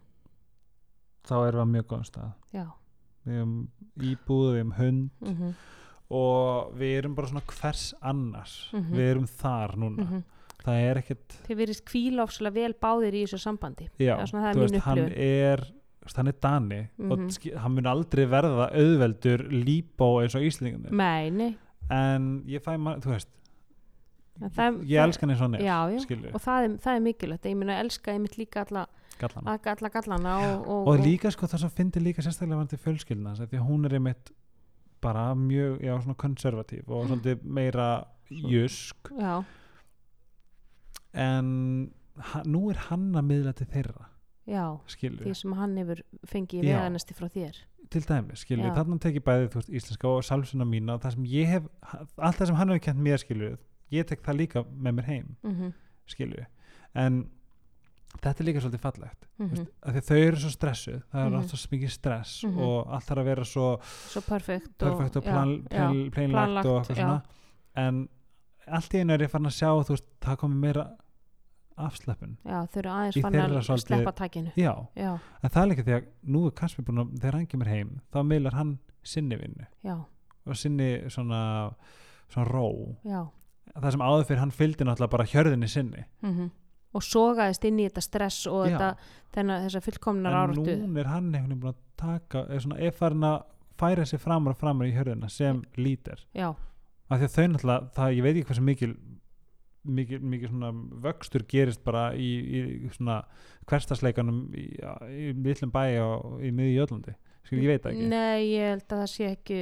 þá 1.22 1.34
erum 1.46 1.54
við 1.54 1.62
að 1.62 1.70
mjög 1.72 1.84
góðum 1.86 2.06
stað. 2.08 2.30
Já, 2.50 2.64
við 3.22 3.36
hefum 3.38 3.52
íbúð, 4.02 4.46
við 4.48 4.56
hefum 4.58 4.72
hund 4.74 5.10
mhm, 5.22 5.52
og 6.18 6.72
við 6.80 6.94
erum 6.98 7.14
bara 7.14 7.30
svona 7.30 7.44
hvers 7.52 7.84
annars. 8.02 8.54
Mhm. 8.72 8.90
við 8.90 9.10
erum 9.12 9.28
þar 9.30 9.76
núna. 9.78 10.06
Mhm. 10.08 10.24
það 10.62 10.80
er 10.88 10.98
ekkert 11.00 11.36
þið 11.46 11.56
virðist 11.58 11.84
kvíla 11.84 12.22
ofslega 12.26 12.54
vel 12.54 12.74
báðir 12.74 13.14
í 13.18 13.22
þessu 13.24 13.38
sambandi. 13.42 13.88
Já, 13.98 14.16
það 14.18 14.48
er 14.50 14.54
þú 14.54 14.58
mín 14.58 14.68
veist, 14.68 14.84
hann 14.84 14.98
upplifun. 14.98 15.18
er 15.18 15.64
hann 16.16 16.26
er 16.28 16.32
Dani 16.42 16.80
og 17.10 17.18
Mhm. 17.18 17.58
hann 17.62 17.72
mun 17.74 17.86
aldrei 17.86 18.24
verða 18.26 18.70
auðveldur 18.72 19.44
líbó 19.50 20.22
eins 20.22 20.34
og 20.34 20.42
nei, 20.92 21.56
en 21.90 22.42
ég 22.46 22.60
fæ 22.62 22.76
maður, 22.76 23.00
þú 23.04 23.10
veist 23.14 23.28
það, 24.56 24.80
ég 24.88 25.02
elska 25.04 25.20
hann 25.26 25.30
eins 25.30 25.40
og 25.40 25.46
hann 25.46 25.54
er 25.54 25.60
og 26.34 26.40
það 26.40 26.64
er, 26.64 26.76
það 26.82 26.96
er 26.96 27.00
mikilvægt. 27.00 27.44
Ég 27.46 27.56
meina 27.56 27.78
elska 27.80 28.12
einmitt 28.12 28.36
líka 28.38 28.64
alla, 28.66 28.86
gallan 29.20 29.46
alla 29.76 29.88
gallana 29.88 30.36
og, 30.38 30.68
og, 30.68 30.86
og 30.88 30.98
líka 31.04 31.30
sko 31.30 31.46
það 31.46 31.58
sem 31.66 31.70
fyndi 31.70 32.00
líka 32.00 32.22
sérstaklega 32.22 32.56
varandi 32.56 32.76
fjölskyldna 32.80 33.34
því 33.36 33.58
að 33.60 33.68
hún 33.68 33.84
er 33.86 33.94
einmitt 33.98 34.32
bara 35.02 35.34
mjög, 35.34 35.80
já 35.82 35.96
svona 36.02 36.14
konservatív 36.16 36.88
og 36.88 37.06
svolítið 37.08 37.42
meira 37.44 38.04
jusk 38.30 39.10
já, 39.18 39.44
en 41.14 41.92
ha, 42.18 42.42
nú 42.48 42.70
er 42.70 42.76
hann 42.88 43.10
að 43.18 43.26
miðla 43.28 43.52
til 43.56 43.66
þeirra 43.72 44.06
já, 44.46 44.64
skilur, 44.86 45.24
því 45.24 45.34
sem 45.34 45.52
hann 45.52 45.76
hefur 45.76 46.00
fengið 46.26 46.64
Já. 46.64 46.78
veganesti 46.80 47.14
frá 47.14 47.28
þér 47.28 47.56
til 47.92 48.00
dæmis 48.08 48.40
skilur, 48.46 48.64
Já. 48.66 48.74
þarna 48.74 48.98
tek 49.00 49.14
ég 49.20 49.24
bæði 49.26 49.48
þú 49.52 49.54
veist, 49.60 49.68
íslenska 49.70 50.08
og 50.08 50.22
sálsuna 50.24 50.64
mína 50.64 50.94
og 50.94 51.02
það 51.02 51.12
sem 51.14 51.24
ég 51.24 51.46
hef 51.46 51.68
allt 52.18 52.36
það 52.40 52.46
sem 52.46 52.56
hann 52.56 52.68
hefur 52.68 52.84
kent 52.86 52.98
mér 52.98 53.18
skilur 53.22 53.58
ég 53.92 54.06
tek 54.08 54.22
það 54.22 54.36
líka 54.40 54.64
með 54.72 54.92
mér 54.98 55.04
heim 55.04 55.36
mm 55.42 55.72
skilur, 56.06 56.46
en 56.94 57.28
þetta 58.22 58.40
er 58.42 58.44
líka 58.48 58.60
svolítið 58.60 58.80
fallegt 58.82 59.26
-hmm. 59.38 59.46
mm 59.52 59.66
að 59.82 59.92
því 59.94 59.98
að 60.00 60.08
þau 60.08 60.16
eru 60.26 60.36
svo 60.36 60.50
stressuð 60.50 61.02
það 61.12 61.20
er 61.22 61.28
Mhm. 61.30 61.36
alltaf 61.38 61.58
svo 61.60 61.68
mikið 61.72 61.90
stress 61.90 62.44
Mhm. 62.44 62.58
og 62.58 62.86
allt 62.92 63.04
þarf 63.06 63.18
að 63.18 63.24
vera 63.24 63.44
svo 63.44 63.78
svo 63.82 64.20
perfekt 64.20 64.78
perfekt 64.78 65.16
og 65.16 65.22
plan, 65.22 65.62
já, 65.62 65.68
plan, 65.70 66.10
planlagt 66.10 66.32
planlagt, 66.32 66.66
og 66.66 66.82
eitthvað 66.82 66.96
svona 66.96 67.22
en 67.76 68.08
allt 68.66 68.94
í 68.94 68.98
einu 69.00 69.12
er 69.14 69.18
ég 69.22 69.30
farin 69.30 69.46
að 69.46 69.58
sjá 69.60 69.70
þú 69.84 69.88
veist, 69.88 70.04
það 70.20 70.36
komið 70.36 70.56
meira 70.60 70.90
afsleppun. 71.88 72.36
Já, 72.44 72.58
þau 72.66 72.78
eru 72.82 72.92
aðeins 72.94 73.20
fann 73.24 73.34
að 73.40 73.56
svolítið- 73.66 73.86
sleppa 73.86 74.12
takinu. 74.22 74.52
Já, 74.56 74.72
já, 74.96 75.12
en 75.42 75.50
það 75.50 75.62
er 75.62 75.68
líka 75.72 75.84
því 75.88 75.96
að 75.98 76.08
nú 76.24 76.46
er 76.46 76.56
Kasper 76.62 76.84
búin 76.84 77.02
að 77.04 77.12
þegar 77.18 77.38
hann 77.38 77.46
kemur 77.46 77.66
heim 77.72 78.00
þá 78.12 78.18
meilar 78.26 78.58
hann 78.58 78.78
sinni 79.02 79.36
vinnu. 79.36 79.66
Já, 79.84 79.96
og 80.46 80.56
sinni 80.56 80.90
svona, 81.08 81.74
svona 82.28 82.48
ró. 82.48 82.96
Já. 83.04 83.22
Það 83.72 83.90
sem 83.90 84.00
áður 84.00 84.26
fyrir 84.26 84.38
hann 84.42 84.50
fylgdi 84.50 84.84
náttúrulega 84.84 85.10
bara 85.10 85.24
hjörðinni 85.24 85.68
sinni. 85.68 86.04
Mm 86.22 86.50
og 86.92 87.04
sogaðist 87.06 87.64
inn 87.68 87.80
í 87.80 87.86
þetta 87.88 88.04
stress 88.04 88.42
og 88.50 88.66
þetta, 88.68 88.90
þennan, 89.34 89.64
þessa 89.66 89.82
fullkomnar 89.86 90.34
en 90.34 90.40
áratu 90.42 90.74
nú 90.82 91.00
er 91.00 91.08
hann 91.10 91.30
einhvern 91.30 91.48
veginn 91.48 91.62
búin 91.62 91.72
að 91.72 91.80
taka 92.02 92.44
er, 92.48 92.62
svona, 92.64 92.92
farin 92.98 93.26
að 93.28 93.38
færa 93.80 94.06
sig 94.08 94.20
framar 94.20 94.54
og 94.54 94.60
framar 94.60 94.88
í 94.88 94.92
hjörðina 94.94 95.30
sem 95.32 95.62
lítir 95.78 96.20
já, 96.36 96.50
af 96.52 97.18
því 97.22 97.28
að 97.28 97.36
þau 97.36 97.46
náttúrulega, 97.54 97.90
það, 97.96 98.16
ég 98.18 98.26
veit 98.26 98.34
ekki 98.36 98.48
hversu 98.50 98.66
mikil 98.66 98.92
mikil, 99.84 100.20
mikil 100.22 100.52
svona 100.52 100.70
vöxtur 101.04 101.44
gerist 101.48 101.82
bara 101.84 102.10
í, 102.14 102.30
í 102.42 102.90
svona 102.94 103.22
hverstasleikanum 103.70 104.44
í, 104.54 104.68
í 105.10 105.32
litlum 105.34 105.72
bæ 105.74 105.84
og 106.04 106.42
í 106.44 106.52
miði 106.54 106.76
Jöllandi 106.76 107.14
skil, 107.46 107.62
ég 107.64 107.72
veit 107.74 107.88
ekki 107.90 108.08
nei, 108.10 108.52
ég 108.54 108.74
held 108.74 108.86
að 108.86 109.02
það 109.02 109.10
sé 109.14 109.30
ekki 109.32 109.60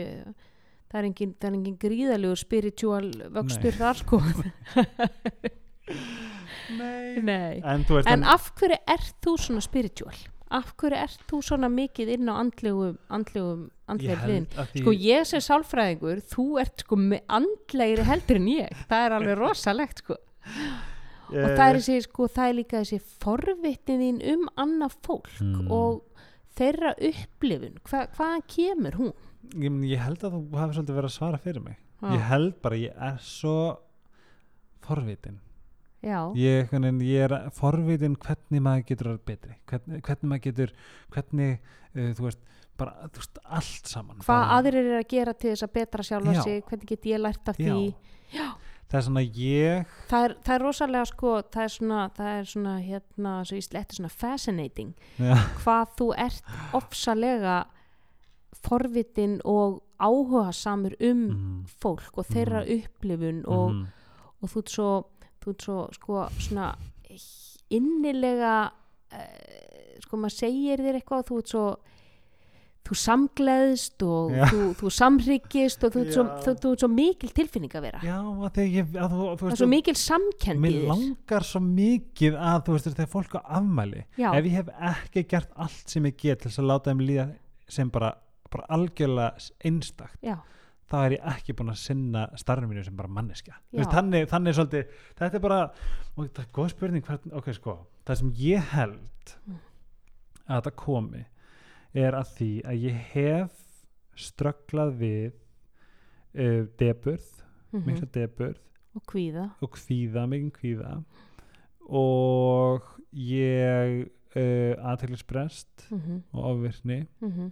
það 0.90 0.98
er 1.00 1.08
engin, 1.10 1.34
það 1.38 1.48
er 1.50 1.58
engin 1.60 1.78
gríðalegur 1.86 2.40
spiritual 2.40 3.06
vöxtur 3.38 3.72
Nei. 3.72 3.80
þar 3.80 4.02
sko 4.02 4.20
Nei. 6.70 7.18
nei 7.26 7.60
en 7.66 7.84
En 8.06 8.22
af 8.24 8.52
hverju 8.58 8.78
ert 8.86 9.16
þú 9.24 9.34
svona 9.40 9.62
spiritual? 9.64 10.14
Af 10.50 10.72
hverju 10.80 10.98
ert 10.98 11.20
þú 11.30 11.38
svona 11.46 11.68
mikið 11.70 12.08
inn 12.16 12.26
á 12.30 12.34
andlegum, 12.42 12.96
andlegum, 13.08 13.60
andlegum 13.86 14.24
hliðin? 14.26 14.46
Sko 14.80 14.94
ég 14.98 15.26
sem 15.30 15.40
sálfræðingur, 15.46 16.22
þú 16.32 16.46
ert 16.62 16.82
sko 16.84 16.96
andlegri 17.38 18.06
heldur 18.08 18.40
en 18.40 18.48
ég. 18.50 18.80
Það 18.90 19.04
er 19.06 19.14
alveg 19.18 19.38
rosalegt 19.38 20.02
sko. 20.02 20.16
Eh, 21.30 21.44
Og 21.44 21.50
það 21.54 21.66
er, 21.68 21.76
þessi, 21.78 21.98
sko, 22.08 22.26
það 22.26 22.48
er 22.50 22.56
líka 22.58 22.80
þessi 22.82 22.98
forvitnin 23.22 24.00
þín 24.02 24.16
um 24.32 24.48
annað 24.58 24.96
fólk 25.06 25.28
Mm. 25.40 25.70
og 25.70 26.02
þeirra 26.58 26.90
upplifun. 26.98 27.76
Hva, 27.86 28.00
hvaðan 28.16 28.42
kemur 28.50 28.92
hún? 28.98 29.12
ég, 29.54 29.76
ég 29.94 29.98
held 30.02 30.18
að 30.26 30.34
þú 30.34 30.58
hafi 30.58 30.74
svolítið 30.74 30.96
verið 30.98 31.10
að 31.10 31.14
svara 31.18 31.38
fyrir 31.38 31.62
mig 31.64 31.76
Ha, 32.00 32.10
ég 32.16 32.20
held 32.28 32.60
bara 32.62 32.76
ég 32.76 32.92
er 33.00 33.16
svo 33.22 33.78
forvitin 34.84 35.38
ég, 36.02 36.70
ég 37.04 37.26
er 37.26 37.34
forvitin 37.56 38.16
hvernig 38.16 38.64
maður 38.64 38.86
getur 38.88 39.10
betri. 39.26 39.56
Hvernig, 39.68 40.00
hvernig 40.06 40.30
maður 40.32 40.44
getur 40.48 40.72
hvernig, 41.12 41.74
uh, 41.94 42.10
þú 42.16 42.28
veist 42.28 42.46
bara, 42.80 43.10
þú 43.12 43.22
veist, 43.22 43.40
allt 43.44 43.92
saman. 43.92 44.20
Hvað 44.22 44.32
bara, 44.32 44.58
aðrir 44.58 44.80
eru 44.80 44.98
að 45.00 45.08
gera 45.12 45.36
til 45.36 45.52
þess 45.52 45.66
að 45.66 45.74
betra 45.76 46.06
sjálfa 46.06 46.36
Já. 46.38 46.42
sig? 46.46 46.62
Hvernig 46.70 46.92
get 46.94 47.10
ég 47.10 47.22
lært 47.22 47.52
af 47.52 47.60
Já. 47.60 47.74
því? 47.74 47.88
það 48.90 48.98
er 48.98 49.04
svona 49.06 49.22
ég 49.22 49.92
Það 50.10 50.24
er, 50.24 50.34
það 50.46 50.54
er 50.54 50.64
rosalega 50.64 51.08
sko, 51.10 51.34
það 51.54 51.62
er 51.66 51.74
svona, 51.74 52.00
það 52.16 52.32
er 52.38 52.48
svona 52.52 52.72
hérna, 52.82 53.34
svo 53.46 53.58
í 53.58 53.62
slettu 53.66 53.98
svona 53.98 54.10
fascinating. 54.22 54.90
Já, 55.20 55.36
hvað 55.62 55.94
þú 56.00 56.08
ert 56.26 56.50
ofsalega 56.80 57.60
forvitin 58.60 59.38
og 59.48 59.80
áhuga 60.00 60.50
samur 60.56 60.96
um 60.98 61.22
mm, 61.28 61.62
fólk 61.80 62.18
og 62.18 62.28
þeirra 62.32 62.64
upplifun 62.66 63.44
og, 63.46 63.76
mm, 63.76 63.86
og 64.40 64.52
þú 64.52 64.64
ert 64.64 64.74
svo, 64.74 64.90
þú 65.40 65.54
ert 65.54 65.66
svo 65.66 65.78
sko 65.96 66.24
svona 66.38 66.70
innilega 67.70 68.54
uh, 68.70 70.02
sko 70.04 70.18
maður 70.20 70.36
segir 70.36 70.82
þér 70.82 71.00
eitthvað 71.00 71.26
þú 71.30 71.40
ert 71.42 71.54
svo 71.54 71.64
þú 72.90 72.96
samgleðst 72.96 74.02
og 74.02 74.32
Já. 74.34 74.44
þú, 74.50 74.60
þú 74.80 74.90
samhryggist 74.96 75.84
og 75.86 75.92
þú 75.94 76.00
ert 76.02 76.14
svo, 76.16 76.24
Já. 76.24 76.38
þú, 76.44 76.54
þú 76.62 76.70
ert 76.72 76.82
svo 76.82 76.88
mikil 76.90 77.30
tilfinning 77.36 77.76
að 77.76 77.84
vera 77.86 78.00
já, 78.02 78.16
að 78.18 78.60
ég 78.64 78.96
að 78.96 79.12
þú, 79.14 79.20
þú 79.20 79.42
það 79.42 79.52
er 79.54 79.60
svo 79.60 79.68
mikil 79.70 79.94
samkendi 80.00 80.62
mér 80.64 80.78
langar 80.88 81.46
svo 81.46 81.62
mikið 81.66 82.38
að 82.50 82.62
þú 82.66 82.76
veist 82.76 82.88
þegar 82.90 83.12
fólk 83.12 83.36
á 83.36 83.40
afmæli 83.60 84.02
Já. 84.18 84.30
ef 84.32 84.48
ég 84.48 84.56
hef 84.56 84.72
ekki 84.90 85.26
gert 85.34 85.54
allt 85.66 85.94
sem 85.94 86.08
ég 86.08 86.16
get 86.24 86.42
til 86.42 86.54
að 86.54 86.70
láta 86.72 86.90
þeim 86.90 87.04
líða 87.04 87.28
sem 87.70 87.92
bara, 87.94 88.14
bara 88.50 88.66
algjörlega 88.74 89.50
einstakt 89.70 90.18
já, 90.24 90.38
þá 90.90 90.96
er 91.04 91.16
ég 91.16 91.26
ekki 91.32 91.54
búin 91.58 91.72
að 91.72 91.82
sinna 91.84 92.26
starfinu 92.40 92.72
mínu 92.72 92.84
sem 92.84 92.96
bara 92.98 93.08
Já. 93.70 93.78
veist, 93.78 93.92
þannig, 93.94 94.28
þannig 94.30 94.56
svolítið, 94.58 94.94
þetta 95.20 95.38
er 95.38 95.44
bara 95.44 95.60
og 96.16 96.24
það 96.26 96.44
er 96.44 96.52
góð 96.58 96.70
spurning 96.74 97.06
hvern, 97.06 97.34
ok 97.40 97.52
sko 97.54 97.76
það 98.06 98.22
sem 98.22 98.32
ég 98.40 98.72
held 98.74 99.06
Mm. 99.46 99.58
að 100.48 100.56
þetta 100.56 100.70
komi 100.76 101.24
er 101.94 102.16
að 102.18 102.32
því 102.36 102.50
að 102.66 102.84
ég 102.84 102.96
hef 103.12 103.60
strögglað 104.18 104.96
við 105.00 105.30
uh, 106.34 106.66
deburð, 106.80 107.28
mm 107.70 107.86
mikla 107.86 108.08
deburð 108.14 108.58
og 108.98 109.04
kvíða. 109.06 109.46
Og 109.62 109.70
kvíða, 109.76 110.26
kvíða. 110.50 110.96
Og 111.86 112.86
ég 113.14 114.10
uh, 114.34 114.74
aðteglisbrest 114.90 115.86
mm 115.90 116.22
og 116.32 116.44
ofvirkni. 116.52 117.06
-hmm. 117.20 117.50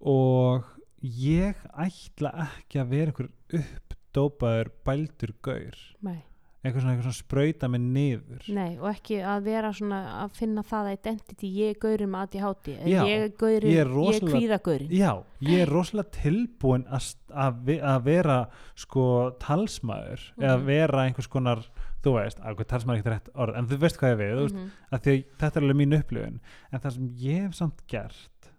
og 0.00 0.64
ég 1.02 1.56
ætla 1.78 2.32
ekki 2.48 2.80
að 2.82 2.88
vera 2.94 3.12
einhver 3.12 3.28
uppdópaður 3.60 4.70
bældur 4.86 5.32
gaur. 5.44 5.76
Nei. 6.02 6.18
Einhver 6.66 6.82
svona, 6.82 6.96
svona 7.04 7.14
sprauta 7.14 7.68
með 7.70 7.84
niður. 7.94 8.46
Nei, 8.50 8.72
og 8.82 8.88
ekki 8.90 9.20
að 9.22 9.44
vera 9.46 9.68
svona 9.72 9.98
að 10.24 10.32
finna 10.40 10.64
það 10.66 10.88
identity, 10.96 11.50
ég 11.54 11.70
er 11.70 11.78
gaurinn 11.84 12.10
með 12.10 12.24
ADHD 12.26 12.70
Já, 12.90 13.02
ég 13.06 13.22
er 13.22 13.28
gaurinn, 13.38 13.70
ég 13.70 13.76
ég 13.76 13.78
er 13.78 13.86
er, 13.86 13.92
rosalega- 13.94 14.32
kvíðagaurinn. 14.34 14.90
Já, 14.98 15.12
ég 15.40 15.62
er 15.62 15.70
rosalega 15.70 16.10
tilbúin 16.18 16.84
að, 16.90 17.14
að, 17.30 17.70
að 17.92 18.02
vera 18.08 18.38
sko 18.74 19.04
talsmaður 19.38 20.24
eða 20.36 20.56
Mhm. 20.58 20.66
vera 20.66 21.04
einhvers 21.06 21.28
konar 21.30 21.62
þú 22.02 22.14
veist, 22.18 22.38
hvað 22.42 22.66
talsmaður 22.74 22.98
er 22.98 23.02
ekki 23.02 23.14
rétt 23.14 23.30
orð 23.36 23.56
en 23.56 23.66
þú 23.68 23.78
veist 23.78 23.96
hvað 23.98 24.12
ég 24.12 24.18
við, 24.18 24.34
þú 24.34 24.42
veist, 24.42 24.54
Mhm. 24.58 24.70
því 24.98 25.24
þetta 25.38 25.56
er 25.56 25.62
alveg 25.62 25.76
mín 25.78 25.98
upplifun. 26.02 26.40
En 26.72 26.80
það 26.80 26.92
sem 26.92 27.08
ég 27.16 27.42
hef 27.46 27.54
samt 27.54 27.86
gert 27.86 28.50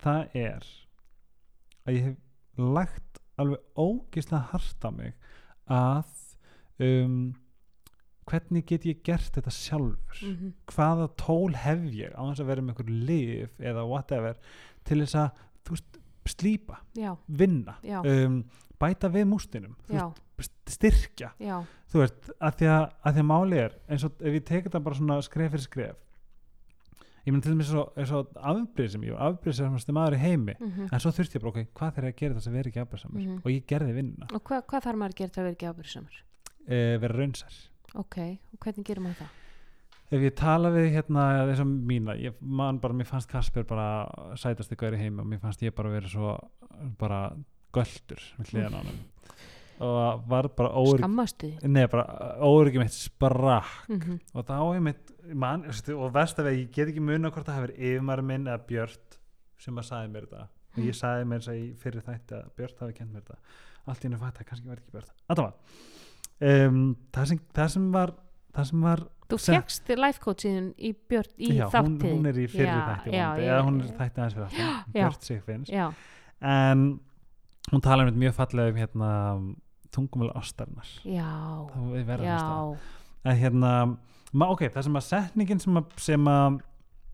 það 0.00 0.28
er 0.34 0.62
að 1.90 1.98
ég 1.98 2.08
hef 2.08 2.16
lagt 2.60 3.20
alveg 3.40 3.60
ógislega 3.78 4.50
hart 4.52 4.86
á 4.86 4.90
mig 4.94 5.14
að 5.70 6.10
um, 6.82 7.20
hvernig 8.30 8.66
get 8.68 8.86
ég 8.86 9.02
gert 9.06 9.32
þetta 9.34 9.52
sjálfur? 9.54 10.18
Mhm. 10.22 10.52
hvaða 10.70 11.08
tól 11.18 11.54
hef 11.58 11.86
ég 11.94 12.14
á 12.14 12.22
þess 12.22 12.42
að 12.44 12.50
vera 12.52 12.64
með 12.64 12.74
einhver 12.74 12.90
lif 13.10 13.60
eða 13.60 13.86
whatever 13.88 14.38
til 14.86 15.00
þess 15.02 15.18
að 15.18 15.46
veist, 15.70 16.00
slípa, 16.30 16.78
Já, 16.94 17.14
vinna 17.26 17.76
já, 17.82 18.00
um, 18.06 18.42
bæta 18.80 19.08
við 19.10 19.26
mústinum 19.26 19.74
veist, 20.38 20.54
styrkja. 20.70 21.32
Já. 21.40 21.56
Þú 21.90 22.02
veist, 22.04 22.30
að 22.38 22.60
því 22.60 22.68
að, 22.70 22.84
að, 23.02 23.16
því 23.16 23.22
að 23.24 23.28
máli 23.30 23.58
er 23.64 23.74
eins 23.90 24.04
og 24.06 24.20
ef 24.20 24.36
ég 24.38 24.44
teki 24.46 24.68
þetta 24.68 24.82
bara 24.84 24.98
svona 25.00 25.18
skref 25.26 25.54
fyrir 25.54 25.66
skref 25.66 25.98
ég 27.26 27.32
myndi 27.34 27.44
til 27.46 27.52
dæmis 27.54 27.70
eins 27.74 28.12
og 28.16 28.30
afbrýð 28.36 28.88
sem 28.94 29.02
ég 29.08 29.14
var 29.16 29.32
afbrýð 29.32 29.58
sem 29.60 29.96
maður 29.96 30.16
í 30.16 30.20
heimi 30.24 30.54
mhm. 30.58 30.88
en 30.92 31.02
svo 31.02 31.12
þurfti 31.16 31.36
ég 31.38 31.44
bara, 31.44 31.52
ok, 31.52 31.68
hvað 31.76 31.92
þegar 31.96 32.08
ég 32.08 32.14
að 32.14 32.20
gera 32.22 32.38
þess 32.38 32.50
að 32.50 32.56
vera 32.58 32.70
ekki 32.72 32.82
afbrýðsamur 32.84 33.20
Mhm. 33.26 33.36
og 33.44 33.50
ég 33.50 33.66
gerði 33.66 33.92
vinnuna 33.98 34.30
Og 34.34 34.42
hva, 34.44 34.62
hvað 34.62 34.86
þarf 34.86 35.00
maður 35.02 35.14
að 35.14 35.20
gera 35.20 35.34
til 35.34 35.40
að 35.42 35.44
vera 35.50 35.56
ekki 35.58 35.70
ábyrgsamur? 35.72 36.16
e, 36.68 36.98
vera 37.02 37.14
raunsar 37.18 37.60
Ok, 37.94 38.16
og 38.54 38.58
hvernig 38.64 38.84
gerir 38.86 39.02
maður 39.02 39.20
það? 39.24 39.36
ef 40.10 40.20
ég 40.26 40.34
tala 40.34 40.70
við 40.74 40.88
hérna 40.94 41.24
þess 41.50 41.60
að 41.62 41.74
mína, 41.86 42.16
ég 42.18 42.34
man 42.40 42.78
bara, 42.82 42.94
mér 42.94 43.06
fannst 43.06 43.28
Kasper 43.30 43.62
bara 43.64 44.08
sætast 44.36 44.72
ykkur 44.74 44.96
í 44.96 44.98
heimi 44.98 45.20
og 45.22 45.26
mér 45.30 45.38
fannst 45.42 45.62
ég 45.62 45.74
bara 45.74 45.90
verið 45.92 46.10
svo 46.16 46.32
bara 46.98 47.20
göldur 47.72 48.22
við 48.40 48.50
hliðan 48.54 48.74
á 48.74 48.80
hann 48.82 48.98
og 49.80 50.24
var 50.28 50.48
bara 50.56 50.70
óörygg 50.76 51.00
skammastu 51.00 51.50
því 51.60 51.70
Nei, 51.72 51.86
bara 51.92 52.04
óryggjum 52.44 52.84
eitt 52.84 52.96
sprakk. 52.96 53.70
Mm 53.88 54.18
og 54.34 54.46
þá 54.48 54.56
er 54.60 54.84
mitt 54.84 55.12
man, 55.32 55.64
veistu, 55.68 55.94
og 55.96 56.12
verst 56.14 56.40
af 56.40 56.48
því, 56.48 56.56
ég 56.58 56.72
get 56.74 56.90
ekki 56.90 57.04
muna 57.04 57.30
hvort 57.30 57.46
það 57.46 57.60
hefur 57.60 57.74
yfirmæri 57.76 58.26
minn 58.32 58.48
eða 58.48 58.64
Björt 58.68 59.20
sem 59.60 59.78
að 59.78 59.88
sagði 59.90 60.12
mér 60.14 60.26
þetta. 60.28 60.48
Og 60.76 60.84
ég 60.86 60.96
sagði 60.96 61.30
mér 61.30 61.42
þess 61.42 61.52
að 61.52 61.60
í 61.60 61.66
fyrir 61.82 62.06
þætti 62.06 62.36
að 62.38 62.50
Björt 62.56 62.84
hafi 62.84 62.98
kent 62.98 63.14
mér 63.14 63.24
þetta. 63.24 63.56
Allt 63.86 64.04
í 64.04 64.08
hennu 64.08 64.20
fætt 64.20 64.42
að 64.42 64.50
kannski 64.50 64.70
var 64.70 64.82
ekki 64.82 64.94
Björt. 64.96 65.14
Alltaf 65.28 65.78
um, 66.40 66.82
það, 67.14 67.30
sem, 67.32 67.40
það 67.56 67.72
sem 67.74 67.88
var 67.94 68.12
það 68.56 68.68
sem 68.70 68.84
var 68.86 69.04
þú 69.30 69.38
fegst 69.44 69.92
life 70.00 70.22
coachin 70.24 70.70
í, 70.74 70.92
björn, 71.10 71.34
í 71.38 71.52
já, 71.54 71.64
hún, 71.66 71.72
þáttið 71.74 72.14
hún 72.16 72.30
er 72.30 72.40
í 72.40 72.46
fyrir 72.50 72.66
Já, 72.70 72.78
þætti 72.88 73.14
já, 73.14 73.24
vonandi, 73.26 73.44
já, 73.46 73.52
eða 73.52 73.62
hún 73.66 73.78
já, 73.78 73.84
er 73.84 73.90
já. 73.90 73.96
þætti 74.00 74.22
aðeins 74.24 74.36
fyrir 74.38 74.58
Já. 74.60 74.70
Björt 74.96 75.28
sig 75.28 75.42
finnst. 75.46 75.72
Já, 75.74 75.86
en 76.50 76.86
hún 77.70 77.84
talar 77.84 78.10
um 78.10 78.20
mjög 78.24 78.36
fallega 78.40 78.74
um 78.74 78.80
hérna 78.80 79.10
tungumvel 79.94 80.32
ástarnar. 80.38 80.88
Já, 81.04 81.30
já, 82.22 82.40
að 83.24 83.40
hérna, 83.42 83.72
ma, 84.32 84.48
ok, 84.48 84.66
það 84.70 84.86
sem 84.86 84.98
að 85.00 85.06
setningin 85.08 85.62
sem 85.62 85.80
að, 85.80 85.94
sem 86.00 86.30
að 86.30 86.60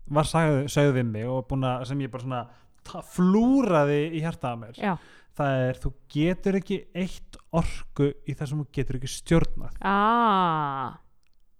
var 0.07 0.27
sagði, 0.27 0.67
sagði 0.71 0.95
við 0.99 1.09
mig 1.11 1.27
og 1.29 1.55
að 1.57 1.85
sem 1.89 2.03
ég 2.05 2.11
bara 2.13 2.25
svona 2.25 3.03
flúraði 3.11 4.01
í 4.15 4.21
hjarta 4.23 4.53
að 4.53 4.61
mér 4.61 4.77
já. 4.79 4.93
það 5.37 5.63
er, 5.65 5.81
þú 5.83 5.91
getur 6.13 6.59
ekki 6.61 6.77
eitt 6.95 7.39
orku 7.57 8.07
í 8.23 8.35
það 8.37 8.51
sem 8.51 8.61
þú 8.61 8.67
getur 8.77 8.99
ekki 8.99 9.11
stjórnað. 9.11 9.81
Ah, 9.81 10.95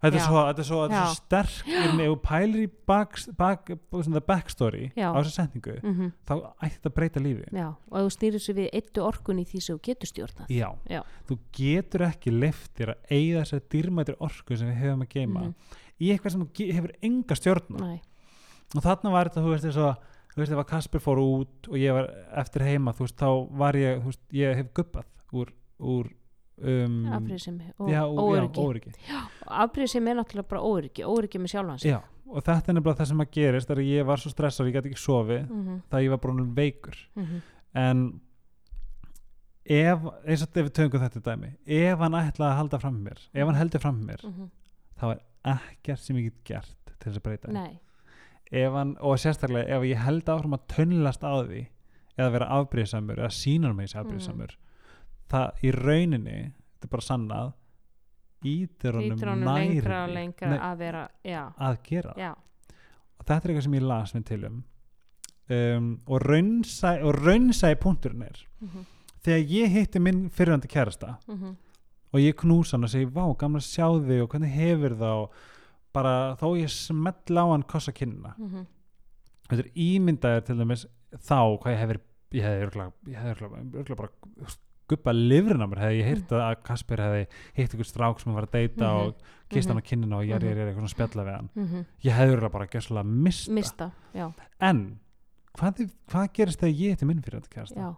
þetta 0.01 0.17
er 0.19 0.23
svo, 0.23 0.41
þetta 0.47 0.61
er 0.63 0.67
svo, 0.67 0.79
þetta 0.83 0.97
er 0.97 1.07
svo 1.07 1.17
sterk 1.17 1.69
ef 1.73 1.93
þú 1.97 2.15
pælir 2.21 2.63
í 2.63 2.69
bak, 2.87 3.15
bak, 3.37 3.71
backstory 4.27 4.91
Já. 4.95 5.09
á 5.09 5.17
þessu 5.17 5.33
setningu 5.35 5.77
mm 5.81 6.11
þá 6.27 6.33
ætti 6.61 6.75
þetta 6.77 6.89
að 6.91 6.95
breyta 6.99 7.23
lífi 7.23 7.47
já, 7.57 7.67
og 7.91 7.97
ef 7.97 8.05
þú 8.05 8.11
snýrir 8.17 8.43
svo 8.45 8.53
við 8.59 8.69
eittu 8.77 9.03
orkun 9.07 9.39
í 9.41 9.45
því 9.49 9.61
sem 9.65 9.77
þú 9.79 9.81
getur 9.89 10.11
stjórnað 10.11 10.51
Já. 10.53 10.69
Já. 10.89 11.01
þú 11.29 11.37
getur 11.59 12.05
ekki 12.11 12.31
liftir 12.35 12.93
að 12.93 13.15
eigða 13.17 13.41
þessar 13.45 13.63
dýrmættir 13.73 14.19
orku 14.19 14.57
sem 14.59 14.69
við 14.69 14.77
hefum 14.83 15.01
að 15.07 15.09
geima 15.15 15.39
Mhm. 15.47 15.55
í 15.99 16.11
eitthvað 16.13 16.31
sem 16.31 16.45
hefur 16.77 16.91
enga 17.01 17.35
stjórn 17.35 17.73
á. 17.73 17.79
Nei, 17.81 18.01
og 18.75 18.83
þarna 18.83 19.11
var 19.11 19.29
þetta, 19.29 19.41
þú 19.41 19.49
veist, 19.55 19.65
þess 19.65 19.77
að 19.81 19.95
þú 20.37 20.37
veist, 20.43 20.51
ef 20.53 20.59
að 20.61 20.67
Kasper 20.69 20.99
fór 21.01 21.17
út 21.23 21.67
og 21.71 21.77
ég 21.81 21.93
var 21.97 22.11
eftir 22.37 22.61
heima, 22.61 22.93
þú 22.93 23.07
veist, 23.07 23.17
þá 23.17 23.29
var 23.57 23.73
ég 23.73 24.01
þú 24.03 24.11
veist, 24.11 24.21
ég 24.37 24.55
hef 24.59 24.67
guppað 24.77 25.05
úr, 25.33 25.49
úr 25.81 26.11
um, 26.61 27.05
afbrýðsemi 27.17 27.71
og 27.77 27.89
óöryggi. 28.57 28.93
afbrýðsemi 29.47 30.09
er 30.11 30.15
náttúrulega 30.21 30.47
bara 30.49 30.61
óöryggi 30.61 31.03
óöryggi 31.05 31.41
með 31.43 31.53
sjálfans 31.53 31.85
já, 31.85 31.99
og 32.27 32.43
þetta 32.43 32.71
er 32.71 32.73
nefnilega 32.79 32.99
það 33.01 33.11
sem 33.11 33.21
að 33.25 33.31
gerist 33.37 33.67
þegar 33.67 33.83
ég 33.87 34.05
var 34.05 34.17
svo 34.23 34.31
stressað, 34.33 34.67
ég 34.71 34.73
gæti 34.77 34.91
ekki 34.91 35.03
sofið 35.03 35.43
mm 35.49 35.61
-hmm, 35.67 35.81
það 35.91 36.03
ég 36.03 36.09
var 36.09 36.17
bara 36.17 36.47
veikur. 36.61 36.97
Mm 37.15 37.41
en 37.77 38.21
ef, 39.67 39.99
eins 40.25 40.43
og 40.45 40.57
ef 40.57 40.65
við 40.67 40.73
töngum 40.73 41.01
þetta 41.03 41.21
dæmi 41.25 41.49
ef 41.65 41.99
hann 41.99 42.13
ætlaði 42.13 42.51
að 42.51 42.57
halda 42.61 42.79
fram 42.79 42.99
mér 43.03 43.19
ef 43.33 43.45
hann 43.49 43.55
heldur 43.59 43.79
fram 43.83 43.99
mér, 44.07 44.23
Mhm. 44.23 44.49
þá 44.99 45.03
er 45.11 45.19
ekkert 45.45 45.99
sem 45.99 46.15
ég 46.15 46.23
get 46.23 46.43
gert 46.45 46.93
til 46.99 47.11
þess 47.11 47.17
að 47.19 47.23
breyta 47.23 47.51
nei, 47.51 47.79
ef 48.51 48.71
hann, 48.73 48.95
og 48.99 49.17
sérstaklega 49.17 49.67
ef 49.69 49.83
ég 49.83 49.97
held 49.97 50.23
áfram 50.25 50.53
að 50.53 50.67
tönnlast 50.67 51.23
á 51.23 51.33
því 51.43 51.67
eða 52.17 52.31
vera 52.31 52.47
afbrýðsamur 52.57 53.17
eða 53.17 53.31
sínar 53.31 53.75
mig 53.75 53.87
þessi 53.87 53.99
afbrýðsamur 54.01 54.55
það 55.31 55.63
í 55.63 55.71
rauninni 55.75 56.37
þetta 56.41 56.87
er 56.87 56.93
bara 56.95 57.07
sannað 57.07 57.53
ítir 58.47 58.93
honum 58.93 59.43
lengra 59.43 60.03
og 60.05 60.13
lengra 60.13 60.49
nei, 60.51 60.59
að 60.59 60.77
vera, 60.77 61.07
já, 61.25 61.43
að 61.57 61.77
gera. 61.83 62.13
Já. 62.17 62.33
Og 63.17 63.25
þetta 63.25 63.39
er 63.39 63.49
eitthvað 63.51 63.63
sem 63.65 63.77
ég 63.79 63.87
las 63.87 64.13
mér 64.13 64.27
til 64.27 64.43
um, 65.49 65.87
og 66.07 66.21
raunsæ 66.21 66.91
og 67.03 67.17
raunsæ 67.23 67.73
punkturinn 67.81 68.27
er 68.27 68.45
mm 68.61 68.85
þegar 69.27 69.49
ég 69.51 69.71
hitti 69.73 69.99
minn 69.99 70.29
fyrirhandi 70.29 70.67
kærasta 70.71 71.17
-hmm. 71.27 71.55
og 72.13 72.19
ég 72.19 72.35
knúsa 72.35 72.77
hann 72.77 72.83
og 72.83 72.89
segi 72.89 73.05
vá, 73.05 73.37
gamla 73.37 73.59
að 73.59 73.67
sjá 73.67 73.87
þig 74.07 74.21
og 74.21 74.29
hvernig 74.29 74.51
hefur 74.51 74.93
og 75.03 75.31
bara 75.93 76.35
þó 76.35 76.55
ég 76.55 76.69
smell 76.69 77.37
á 77.37 77.43
hann 77.51 77.63
kossa 77.63 77.91
kynna 77.91 78.35
Mhm. 78.37 78.65
þetta 79.49 79.63
er 79.65 79.71
ímyndaður 79.75 80.45
til 80.45 80.57
dæmis 80.57 80.85
þá 81.11 81.59
hvað 81.59 81.73
ég 81.73 81.79
hefur 81.79 81.99
ég 82.31 82.43
hefði 82.43 82.65
örgulega 82.65 83.95
bara 83.95 84.09
guppa 84.87 85.11
livrin 85.13 85.61
á 85.63 85.67
mér 85.67 85.81
hefði 85.83 85.99
ég 86.01 86.05
heyrt 86.11 86.29
að 86.37 86.63
Kasper 86.63 86.97
hefði 87.03 87.25
hitt 87.57 87.73
ykkur 87.75 87.85
strák 87.89 88.19
sem 88.21 88.31
hann 88.31 88.39
var 88.41 88.47
að 88.47 88.55
deyta 88.57 88.87
Mhm. 88.87 89.07
og 89.07 89.15
kist 89.49 89.67
hann 89.67 89.77
Mhm. 89.77 89.83
á 89.83 89.89
kinnina 89.89 90.15
og 90.17 90.23
ég 90.25 90.35
er, 90.35 90.39
Mhm. 90.39 90.57
er 90.57 90.67
eitthvað 90.67 90.79
svona 90.79 90.95
spjalla 90.95 91.23
við 91.25 91.35
hann. 91.35 91.49
Mm 91.55 91.85
ég 92.03 92.11
hefði 92.13 92.51
bara 92.51 92.67
gæslega 92.67 93.03
mista. 93.05 93.51
mista, 93.51 93.91
en 94.61 94.99
hvað, 95.57 95.91
hvað 96.09 96.33
gerist 96.33 96.59
þegar 96.59 96.75
ég 96.79 96.89
hitti 96.95 97.05
minn 97.05 97.21
fyrir 97.21 97.41
þetta 97.41 97.49
kærasta? 97.55 97.75
Já. 97.75 97.95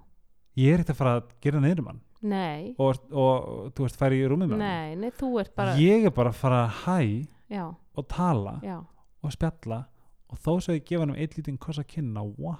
Ég 0.57 0.73
er 0.73 0.79
ekkert 0.79 0.89
að 0.89 0.95
fara 0.95 1.21
að 1.21 1.23
gera 1.41 1.59
niður 1.59 1.79
um 1.79 1.85
hann 1.85 2.01
nei, 2.21 2.75
og, 2.77 2.97
og, 3.11 3.15
og 3.15 3.73
þú 3.75 3.85
veist 3.85 3.97
færi 3.97 4.19
í 4.19 4.27
rúmið 4.27 4.49
með 4.51 4.57
nei, 4.57 4.95
nei, 4.95 5.09
þú 5.11 5.39
ert 5.39 5.55
bara 5.55 5.71
hann 5.71 5.79
ég 5.79 6.05
er 6.05 6.09
bara 6.11 6.29
að 6.31 6.35
fara 6.35 6.65
að 6.67 6.71
hæ 6.85 7.27
já, 7.49 7.75
og 7.95 8.07
tala 8.09 8.59
já, 8.61 8.85
og 9.23 9.31
spjalla 9.31 9.85
og 10.29 10.37
þó 10.37 10.59
svo 10.61 10.73
ég 10.75 10.83
gefa 10.85 10.99
hann 11.05 11.11
um 11.11 11.15
eitt 11.15 11.37
lítinn 11.37 11.57
kossa 11.57 11.83
kynna 11.83 12.21
what, 12.37 12.59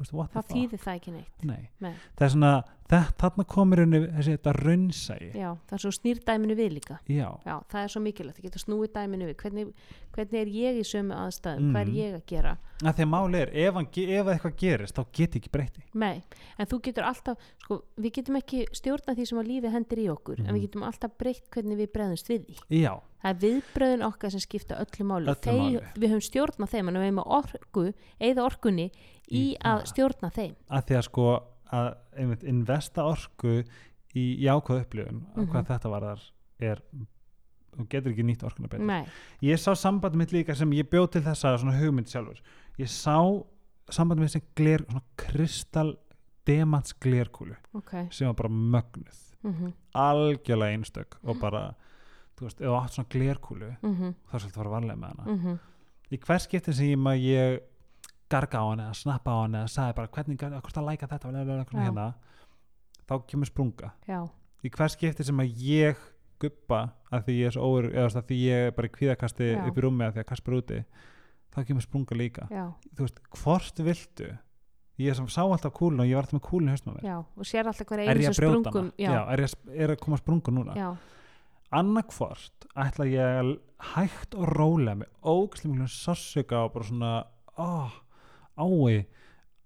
veist, 0.00 0.12
það 0.12 0.28
fuck 0.34 0.50
þýðir 0.54 0.80
það 0.84 0.94
ekki 1.00 1.12
neitt 1.14 1.44
Nei. 1.50 1.68
Nei. 1.80 1.92
það 2.18 2.24
er 2.26 2.32
svona, 2.34 2.52
þetta, 2.90 3.14
þarna 3.22 3.44
komur 3.54 3.82
henni 3.84 4.00
þessi 4.16 4.34
þetta 4.36 4.54
raunsæi 4.56 5.30
já, 5.36 5.50
það 5.68 5.76
er 5.76 5.82
svo 5.84 5.92
snýr 5.94 6.20
dæminu 6.26 6.56
við 6.58 6.72
líka 6.78 6.96
já, 7.06 7.28
já, 7.46 7.54
það 7.70 7.82
er 7.84 7.92
svo 7.94 8.02
mikilvægt, 8.04 8.36
það 8.40 8.48
getur 8.48 8.64
snúið 8.64 8.92
dæminu 8.96 9.28
við 9.30 9.36
hvernig, 9.44 9.72
hvernig 10.16 10.40
er 10.40 10.52
ég 10.56 10.80
í 10.80 10.84
sömu 10.90 11.14
aðstæðum 11.20 11.70
hvað 11.70 11.80
er 11.80 11.90
Mhm. 11.90 12.00
ég 12.00 12.14
að 12.18 12.26
gera 12.26 12.56
að 12.80 12.94
því 12.96 13.04
að 13.04 13.12
máli 13.14 13.40
er 13.44 13.50
ef, 13.54 13.74
hann, 13.74 13.86
ef 13.86 14.26
eitthvað 14.34 14.56
gerist 14.56 14.94
þá 14.96 15.04
get 15.12 15.34
ég 15.34 15.42
ekki 15.42 15.50
breyti 15.52 15.82
Nei, 15.94 16.22
en 16.58 16.66
þú 16.66 16.80
getur 16.82 17.04
alltaf, 17.04 17.36
sko, 17.62 17.82
við 18.00 18.12
getum 18.18 18.36
ekki 18.40 18.66
stjórna 18.72 19.14
því 19.14 19.26
sem 19.28 19.38
að 19.38 19.50
lífið 19.52 19.72
hendir 19.76 19.98
í 19.98 20.08
okkur, 20.08 20.38
en 20.40 20.46
Mhm. 20.46 20.54
við 20.56 20.62
getum 20.68 20.82
alltaf 20.88 21.10
breytt 21.18 21.50
hvernig 21.50 21.76
við 21.76 21.92
bregðumst 21.92 22.28
við 22.28 22.46
því. 22.46 22.56
já, 22.82 23.00
Það 23.20 23.30
er 23.30 23.38
viðbröðun 23.44 24.04
okkar 24.06 24.30
sem 24.30 24.40
skipta 24.40 24.78
öllu 24.80 25.04
máli. 25.04 25.34
Þeir, 25.44 25.60
máli. 25.60 25.80
Við 26.00 26.08
höfum 26.14 26.24
stjórna 26.24 26.66
þeim, 26.72 26.88
en 26.88 26.94
við 27.00 27.06
höfum 27.10 27.22
orku, 27.38 27.84
eða 28.20 28.44
orkunni 28.46 28.90
í 29.30 29.44
að 29.60 29.84
stjórna 29.92 30.30
þeim. 30.34 30.54
að 30.70 30.84
því 30.88 30.96
að 30.96 31.04
sko 31.10 31.26
að 31.70 31.88
einmitt 32.18 32.42
investa 32.50 33.04
orku 33.06 33.64
í 34.18 34.24
jákvæð 34.42 34.80
upplifun 34.82 35.20
mm 35.20 35.36
Mhm. 35.36 35.50
hvað 35.52 35.66
þetta 35.68 35.90
var 35.90 36.02
þar 36.02 36.20
er 36.60 36.80
þú 37.76 37.84
getur 37.88 38.10
ekki 38.10 38.24
nýtt 38.26 38.42
orkuna 38.42 38.68
betur 38.68 38.86
Nei, 38.86 39.04
ég 39.42 39.56
sá 39.62 39.70
samband 39.78 40.16
mitt 40.16 40.32
líka 40.32 40.56
sem 40.56 40.70
ég 40.72 40.88
bjóð 40.90 41.10
til 41.12 41.22
þessa 41.22 41.52
svona 41.58 41.78
hugmynd 41.78 42.08
sjálfur 42.10 42.40
ég 42.78 42.88
sá 42.90 43.14
samband 43.88 44.18
mitt 44.20 44.30
sem 44.32 44.42
gler 44.56 44.82
svona 44.82 45.02
kristall 45.16 45.94
demants 46.46 46.92
glerkúlu 46.98 47.54
ok. 47.74 48.08
sem 48.10 48.26
var 48.26 48.34
bara 48.34 48.48
mögnuð 48.48 49.20
Mm 49.44 49.72
algjörlega 49.94 50.74
einstök 50.74 51.16
og 51.24 51.38
bara 51.40 51.74
þú 52.40 52.48
veist, 52.48 52.62
þú 52.62 52.76
átt 52.78 52.96
svona 52.96 53.12
glerkúlu 53.14 53.74
-hmm. 53.82 54.14
þá 54.26 54.34
er 54.34 54.40
svolítið 54.40 54.56
að 54.56 54.62
fara 54.62 54.76
varlega 54.76 55.00
með 55.00 55.08
hana 55.08 55.24
Mm 55.26 55.58
í 56.10 56.18
hvers 56.18 56.46
skipti 56.48 56.74
sem 56.74 56.90
ég, 56.90 56.98
maður 56.98 57.26
ég 57.26 57.60
garga 58.30 58.62
á 58.62 58.64
hann 58.70 58.82
eða 58.84 58.98
snappa 58.98 59.34
á 59.34 59.38
hann 59.42 59.58
eða 59.60 59.70
sagði 59.70 59.96
bara 59.98 60.12
hvernig, 60.16 60.40
hvort 60.40 60.80
að 60.80 60.88
læka 60.88 61.10
þetta 61.10 61.32
lega, 61.34 61.58
Já. 61.64 61.78
hérna, 61.84 62.06
þá 63.06 63.14
kemur 63.30 63.50
sprunga 63.50 63.92
Já, 64.08 64.20
í 64.62 64.72
hvers 64.74 64.96
skipti 64.98 65.26
sem 65.26 65.42
að 65.42 65.64
ég 65.66 66.04
guppa 66.40 66.82
að 67.12 67.24
því 67.26 67.38
ég 67.38 67.50
er 67.50 67.56
svo 67.56 67.70
óur 67.70 67.90
eða 67.90 68.10
að 68.22 68.28
því 68.30 68.42
ég 68.42 68.68
er 68.68 68.76
bara 68.76 68.90
í 68.90 68.94
kvíðakasti 68.96 69.48
Já. 69.52 69.64
upp 69.66 69.80
í 69.80 69.84
rúmi 69.84 70.06
að 70.06 70.14
því 70.14 70.22
að 70.22 70.28
Kasper 70.30 70.52
er 70.52 70.62
úti 70.62 70.84
þá 71.50 71.58
kemur 71.66 71.84
sprunga 71.84 72.16
líka 72.18 72.46
já, 72.50 72.64
þú 72.94 73.06
veist, 73.06 73.20
hvort 73.42 73.82
viltu 73.86 74.30
ég 75.00 75.16
sem 75.16 75.30
sá 75.32 75.42
alltaf 75.42 75.72
kúlun 75.74 76.02
og 76.04 76.08
ég 76.08 76.18
var 76.18 76.26
alltaf 76.26 76.38
með 76.38 76.44
kúlun 76.46 76.70
í 76.70 76.74
hausnum 76.74 76.94
á 76.94 76.96
mér 76.96 77.08
já, 77.08 77.16
og 77.18 77.48
sér 77.48 77.70
alltaf 77.70 77.88
hverja 77.88 78.06
er 78.06 78.20
einu 78.20 78.28
sem 78.28 78.36
sprungum. 78.38 78.76
hana? 78.76 78.92
Já, 79.00 79.20
er, 79.34 79.42
ég, 79.42 79.54
er 79.74 79.94
að 79.94 80.02
koma 80.04 80.20
sprunga 80.20 80.54
núna 80.54 80.76
já, 80.78 80.88
annarkvort 81.76 82.66
ætla 82.84 83.06
ég 83.10 83.40
að 83.40 83.50
hægt 83.94 84.34
og 84.36 84.48
rólega 84.56 84.98
með 85.00 85.10
ógæslega 85.22 85.74
mjög 85.78 85.92
sársöka 85.94 86.64
og 86.66 86.72
bara 86.74 86.88
svona 86.88 87.12
oh, 87.60 87.92
ái 88.60 89.04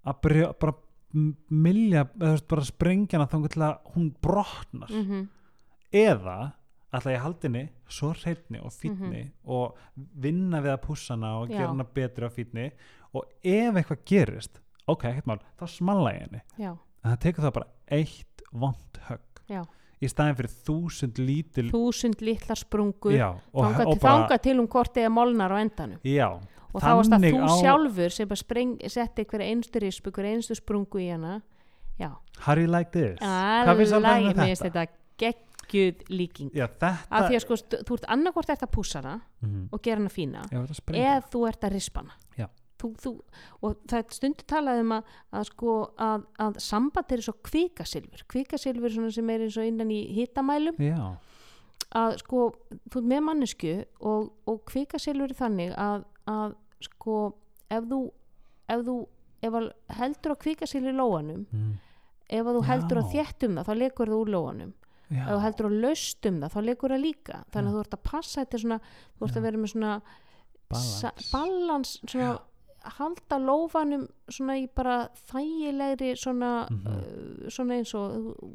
að 0.05 0.19
brjó, 0.21 0.51
bara 0.61 0.75
m- 1.15 1.35
milja 1.49 2.05
eða 2.19 2.37
bara 2.49 2.65
sprengja 2.67 3.17
hana 3.19 3.27
þá 3.31 3.49
til 3.55 3.65
að 3.69 3.89
hún 3.95 4.11
brotnar 4.21 4.91
mm 4.93 5.25
eða 5.95 6.51
ætla 6.95 7.11
ég 7.13 7.19
að 7.19 7.23
halda 7.23 7.47
henni 7.47 7.61
svo 7.91 8.09
hreitni 8.17 8.59
og 8.59 8.71
fítni 8.73 9.21
og 9.47 9.77
vinna 9.95 10.59
við 10.63 10.73
að 10.73 10.81
pússa 10.83 11.13
hana 11.13 11.29
og. 11.39 11.49
Já. 11.49 11.57
gera 11.59 11.69
hana 11.71 11.85
betri 11.95 12.27
á 12.27 12.31
fítni 12.33 12.65
og 13.15 13.29
ef 13.43 13.77
eitthvað 13.79 14.01
gerist 14.09 14.59
ok, 14.91 15.05
ekkert 15.07 15.29
mál, 15.29 15.39
þá 15.59 15.65
smalla 15.71 16.11
ég 16.17 16.25
henni 16.25 16.41
já, 16.59 16.71
en 16.73 17.11
það 17.13 17.21
tekur 17.23 17.45
það 17.47 17.53
bara 17.59 17.69
eitt 17.99 18.43
vond 18.51 18.99
högg 19.07 19.41
já. 19.53 19.61
Í 20.05 20.11
staðin 20.13 20.35
fyrir 20.39 20.53
þúsund 20.67 21.17
lítil 21.21 21.69
Þúsund 21.71 22.21
litlar 22.21 22.59
sprungur, 22.61 23.15
já, 23.17 23.29
og, 23.53 23.63
þangað 23.65 23.85
og 23.87 23.93
til, 23.93 24.01
bara 24.01 24.13
þangað 24.19 24.41
til 24.47 24.59
um 24.59 24.67
hvort 24.67 24.97
eða 25.01 25.09
molnar 25.15 25.51
á 25.51 25.57
endanum. 25.61 25.99
já, 26.05 26.27
og 26.75 26.81
þá 26.83 26.89
varst 26.99 27.11
það 27.15 27.27
þú 27.31 27.41
á- 27.45 27.59
sjálfur 27.61 28.11
sem 28.11 28.27
bara 28.27 28.89
setti 28.89 29.25
hverja 29.25 29.49
einstu 29.51 29.79
rispu, 29.79 30.11
hverja 30.11 30.35
einstu 30.35 30.55
sprungu 30.55 30.99
í 30.99 31.09
hana 31.11 31.41
já, 31.99 32.11
how 32.45 32.55
do 32.55 32.61
you 32.61 32.67
like 32.71 32.91
this? 32.91 33.19
Hvað 33.19 33.77
finnst 33.77 33.93
um 33.95 34.03
mér 34.03 34.35
finnst 34.35 34.61
þetta? 34.67 34.87
geggjuð 35.17 36.01
líking 36.11 36.49
já, 36.53 36.67
þetta 36.67 36.89
af 37.09 37.29
því 37.29 37.35
að 37.37 37.41
sko, 37.45 37.55
þú 37.87 37.95
ert 37.97 38.05
annarkvort 38.11 38.49
ert 38.51 38.61
að 38.67 38.71
pússa 38.75 38.99
hana 39.01 39.21
Mhm. 39.41 39.69
og 39.71 39.81
gera 39.81 39.97
hana 40.01 40.09
fína 40.09 40.43
eða 40.51 41.23
þú 41.31 41.47
ert 41.47 41.61
að 41.63 41.71
rispa 41.73 42.01
hana 42.03 42.11
Já. 42.37 42.47
Þú, 42.81 42.91
þú, 43.01 43.13
og 43.61 43.77
það 43.89 43.99
er 43.99 44.17
stundu 44.17 44.47
talað 44.49 44.81
um 44.83 44.93
að, 44.97 45.13
að 45.31 45.47
sko 45.51 45.75
að, 46.07 46.27
að 46.45 46.59
samband 46.65 47.15
er 47.15 47.23
svo 47.25 47.35
kvikasilfur 47.45 48.93
svona 48.93 49.13
sem 49.15 49.31
er 49.33 49.45
eins 49.45 49.57
og 49.61 49.69
innan 49.69 49.93
í 49.93 50.01
hitamælum 50.17 50.79
já, 50.83 50.99
að 51.95 52.17
sko, 52.23 52.45
þú 52.91 53.01
ert 53.01 53.09
með 53.13 53.25
mannesku 53.29 53.73
og, 53.99 54.29
og 54.49 54.61
kvikasilfur 54.71 55.33
er 55.33 55.39
þannig 55.39 55.75
að, 55.79 56.07
að 56.31 56.55
sko 56.89 57.19
ef 57.71 57.89
þú, 57.91 58.01
ef 58.75 58.87
þú 58.89 58.97
ef 59.45 59.59
heldur 59.99 60.35
á 60.35 60.37
kvikasilfur 60.41 60.91
í 60.93 60.97
lóanum 60.97 61.45
mm. 61.45 61.71
ef 62.33 62.49
þú 62.49 62.65
heldur 62.69 63.01
á 63.01 63.03
Já. 63.05 63.11
þéttum 63.13 63.59
það 63.59 63.69
þá 63.69 63.73
legur 63.81 64.11
það 64.11 64.21
úr 64.23 64.33
lóanum 64.33 64.73
já. 65.09 65.21
ef 65.21 65.31
þú 65.31 65.39
heldur 65.45 65.69
á 65.69 65.71
laustum 65.85 66.41
það 66.43 66.55
þá 66.55 66.59
legur 66.69 66.95
það 66.95 67.03
líka 67.05 67.41
þannig 67.53 67.69
að 67.71 67.75
þú 67.75 67.83
ert 67.85 67.97
að 67.97 68.05
passa 68.09 68.43
þetta 68.43 68.61
svona 68.63 68.79
þú 68.85 69.27
ert 69.29 69.39
að 69.39 69.47
vera 69.47 69.61
með 69.63 69.73
svona 69.75 69.95
Balance. 70.65 70.99
sa- 70.99 71.13
balans 71.31 71.91
svona 72.07 72.31
halda 72.97 73.37
lófanum 73.39 74.07
svona 74.29 74.55
í 74.61 74.67
bara 74.75 75.09
þægilegri 75.31 76.15
svona, 76.15 76.67
Mhm. 76.69 76.87
uh, 76.87 77.49
svona 77.49 77.73
eins 77.79 77.93
og 77.95 78.15
uh, 78.15 78.49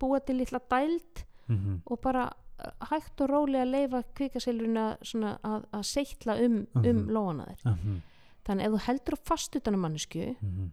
búa 0.00 0.20
til 0.24 0.36
litla 0.38 0.58
dæld 0.70 1.24
Mhm. 1.48 1.82
og 1.86 2.00
bara 2.00 2.24
uh, 2.60 2.86
hægt 2.90 3.20
og 3.20 3.28
rólega 3.30 3.64
leifa 3.70 4.02
kvikasilfurina 4.14 4.96
svona 5.02 5.38
að, 5.42 5.64
að 5.72 5.82
seitla 5.84 6.38
um, 6.44 6.66
um 6.74 6.82
Mhm. 6.82 7.10
lóana 7.10 7.46
þér 7.56 7.74
Mhm. 7.76 8.00
þannig 8.44 8.64
ef 8.66 8.72
þú 8.72 8.80
heldur 8.86 9.14
á 9.14 9.18
fast 9.24 9.56
utan 9.56 9.74
á 9.74 9.78
mannesku 9.78 10.36
Mhm. 10.40 10.70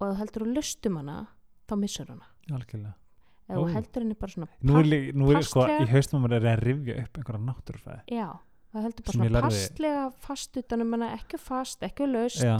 og 0.00 0.08
ef 0.08 0.14
þú 0.14 0.18
heldur 0.18 0.42
á 0.42 0.54
lustum 0.54 0.96
hana 0.96 1.26
þá 1.68 1.76
missur 1.78 2.06
hana 2.08 2.26
algjörlega 2.50 2.94
ef 3.48 3.56
þú 3.56 3.72
heldur 3.74 4.02
henni 4.02 4.14
bara 4.14 4.32
svona 4.32 4.48
nú 4.62 4.78
er, 4.80 5.12
nú 5.14 5.30
er 5.36 5.42
sko, 5.42 5.60
í 5.66 5.86
haustum 5.88 6.20
að 6.22 6.28
maður 6.28 6.36
er 6.44 6.56
að 6.56 6.62
rifja 6.64 7.02
upp 7.02 7.18
einhverja 7.18 7.46
náttúrufæði 7.48 8.00
Já, 8.12 8.38
það 8.72 8.82
heldur 8.82 9.04
bara 9.06 9.12
ég 9.12 9.30
svona 9.30 9.42
passlega 9.42 10.12
fast 10.20 10.56
utan 10.56 10.82
um 10.84 10.92
hana, 10.92 11.12
ekki 11.16 11.38
fast, 11.40 11.80
ekki 11.82 12.06
laust, 12.10 12.42
já, 12.44 12.58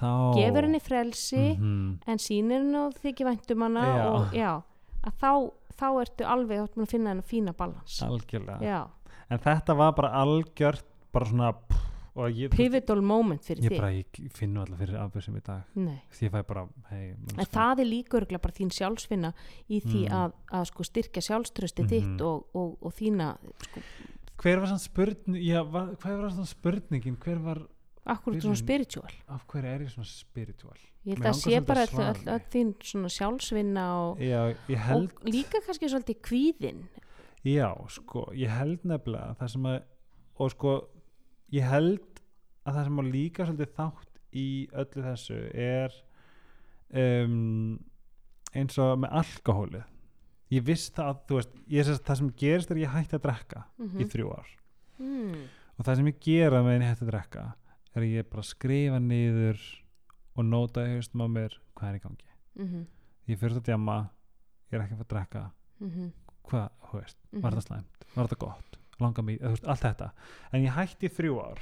þá 0.00 0.08
gefur 0.34 0.62
henni 0.68 0.80
frelsi, 0.80 1.44
Mhm. 1.58 1.98
en 2.06 2.18
sýnir 2.18 2.58
henni 2.62 2.76
og 2.86 2.94
þykir 2.94 3.26
væntum 3.30 3.62
hana 3.62 3.84
Já. 3.86 4.08
og 4.10 4.32
já, 4.34 4.62
að 5.04 5.12
þá, 5.20 5.52
þá 5.78 5.86
ertu 6.02 6.24
alveg 6.26 6.58
átt 6.64 6.74
með 6.76 6.82
að 6.86 6.90
finna 6.90 7.10
henni 7.14 7.22
fína 7.22 7.52
balans. 7.56 8.00
algjörlega 8.02 8.88
en 9.30 9.38
þetta 9.38 9.76
var 9.76 9.92
bara 9.92 10.10
algjört 10.22 10.84
bara 11.12 11.24
svona 11.26 11.54
ég, 12.30 12.50
pivotal 12.50 13.00
moment 13.02 13.40
fyrir 13.42 13.70
ég 13.70 13.76
bara 13.78 13.90
ég 13.90 14.04
finn 14.32 14.52
nú 14.54 14.60
alltaf 14.60 14.78
fyrir 14.78 14.98
afbjörsum 15.00 15.36
í 15.36 15.42
dag 15.42 15.62
Nei, 15.74 16.00
því 16.12 16.28
ég 16.28 16.30
fæ 16.30 16.42
bara 16.46 16.68
hei, 16.90 17.10
en 17.38 17.46
það 17.46 17.80
er 17.80 17.84
líka 17.86 18.18
örgulega 18.20 18.42
bara 18.42 18.52
þín 18.54 18.70
sjálfsvinna 18.70 19.32
í 19.70 19.80
því 19.82 20.08
Mm. 20.08 20.12
að, 20.12 20.32
að 20.52 20.64
sko 20.66 20.82
styrkja 20.84 21.22
sjálfströsti 21.22 21.82
Mhm. 21.82 21.88
þitt 21.90 22.20
og, 22.22 22.46
og, 22.54 22.76
og 22.82 22.92
þína, 22.94 23.36
sko, 23.62 23.80
hver 24.44 24.60
var 24.60 24.68
sann 24.72 24.82
spurning 24.82 25.40
já, 25.40 25.62
var, 25.64 25.94
hver 26.02 26.18
var 26.20 26.34
sann 26.34 26.48
spurningin 26.48 27.16
hver 27.16 27.38
var, 27.44 27.62
akkur 28.04 28.34
Byrjun. 28.34 28.42
svona 28.42 28.60
spiritual. 28.60 29.14
af 29.28 29.46
hverju 29.48 29.70
er 29.70 29.86
ég 29.86 29.94
svona 29.94 30.10
spiritual 30.10 30.82
Ég 31.04 31.20
held 31.20 31.28
að 31.28 31.36
sé 31.36 31.58
bara 31.60 31.82
að 31.84 32.28
öll 32.32 32.44
þín 32.52 32.68
svona 32.80 33.10
sjálfsvinna 33.12 33.82
og, 34.00 34.20
já, 34.24 34.54
held 34.86 35.10
og 35.12 35.26
líka 35.28 35.60
kannski 35.66 35.90
svolítið 35.92 36.16
kvíðin. 36.24 36.78
Já, 37.44 37.68
sko, 37.92 38.30
ég 38.32 38.48
held 38.48 38.86
nefnilega 38.88 39.34
það 39.36 39.50
sem 39.52 39.66
að, 39.68 39.76
og 40.40 40.54
sko 40.54 40.72
ég 41.52 41.68
held 41.68 42.22
að 42.64 42.78
það 42.78 42.86
sem 42.88 43.02
að 43.02 43.10
líka 43.12 43.48
svolítið 43.50 43.74
þátt 43.76 44.22
í 44.32 44.46
öllu 44.72 45.04
þessu 45.04 45.40
er 45.52 45.98
um, 47.02 47.76
eins 48.56 48.80
og 48.80 48.96
með 49.04 49.18
alkohólið 49.20 49.84
ég 50.50 50.62
viss 50.64 50.90
það 50.90 51.08
að, 51.10 51.20
þú 51.28 51.34
veist 51.38 51.54
ég, 51.68 51.84
það 52.04 52.16
sem 52.20 52.30
gerist 52.36 52.70
er 52.70 52.76
að 52.76 52.82
ég 52.84 52.92
hætti 52.94 53.16
að 53.16 53.22
drekka 53.28 53.64
í 54.00 54.04
þrjú 54.04 54.32
ár 54.38 54.50
Mm. 55.00 55.48
og 55.78 55.84
það 55.84 55.96
sem 55.96 56.06
ég 56.06 56.18
gera 56.22 56.62
með 56.62 56.72
henni 56.76 56.86
hætti 56.86 57.02
að 57.04 57.10
drekka 57.10 57.44
er 57.96 58.02
að 58.02 58.12
ég 58.14 58.28
bara 58.30 58.42
skrifa 58.46 58.98
niður 59.02 59.58
og 60.36 60.44
nóta 60.44 60.84
í 60.86 60.92
haustum 60.94 61.24
á 61.24 61.28
mér 61.28 61.56
hvað 61.74 61.88
er 61.88 61.96
í 61.98 62.02
gangi 62.04 62.30
Mhm. 62.54 62.86
ég 63.28 63.38
fyrir 63.38 63.56
að 63.58 63.64
djama, 63.64 64.10
ég 64.70 64.78
er 64.78 64.84
ekki 64.84 64.94
að 64.94 64.98
fara 64.98 65.04
að 65.04 65.14
drekka 65.14 65.50
Mhm. 65.80 66.12
hvað, 66.46 66.70
þú 66.86 67.00
veist, 67.00 67.16
Mhm. 67.32 67.40
var 67.42 67.50
það 67.52 67.66
slæmt 67.66 68.04
var 68.14 68.26
það 68.28 68.38
gott, 68.38 68.76
langa 69.00 69.22
mér, 69.22 69.38
þú 69.40 69.50
veist, 69.50 69.66
allt 69.68 69.80
þetta 69.80 70.10
en 70.52 70.62
ég 70.62 70.70
hætti 70.72 71.08
í 71.08 71.10
þrjú 71.10 71.34
ár 71.42 71.58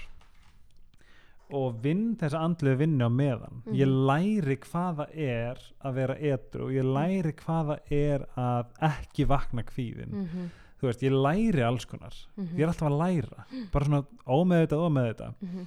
og 1.53 1.83
vinn 1.85 2.17
þessa 2.17 2.41
andlu 2.41 2.75
vinnu 2.77 3.05
á 3.05 3.11
meðan, 3.13 3.63
ég 3.73 3.87
Mhm. 3.87 4.07
læri 4.09 4.57
hvað 4.57 4.97
það 4.97 5.17
er 5.19 5.59
að 5.85 5.95
vera 5.95 6.15
edru 6.17 6.65
og 6.65 6.73
ég 6.73 6.85
læri 6.85 7.33
hvað 7.33 7.67
það 7.67 7.79
er 7.91 8.27
að 8.37 8.67
ekki 8.81 9.27
vakna 9.27 9.63
kvíðin 9.63 10.11
Mhm. 10.13 10.51
þú 10.81 10.89
veist, 10.89 11.03
ég 11.03 11.13
læri 11.13 11.63
alls 11.63 11.85
konar 11.85 12.15
Mhm. 12.37 12.57
ég 12.57 12.61
er 12.63 12.69
alltaf 12.69 12.89
að 12.89 12.99
læra, 12.99 13.45
bara 13.73 13.85
svona 13.85 14.07
ómeð 14.27 14.67
þetta, 14.67 14.79
ómeð 14.79 15.15
þetta 15.15 15.35
Mhm. 15.43 15.67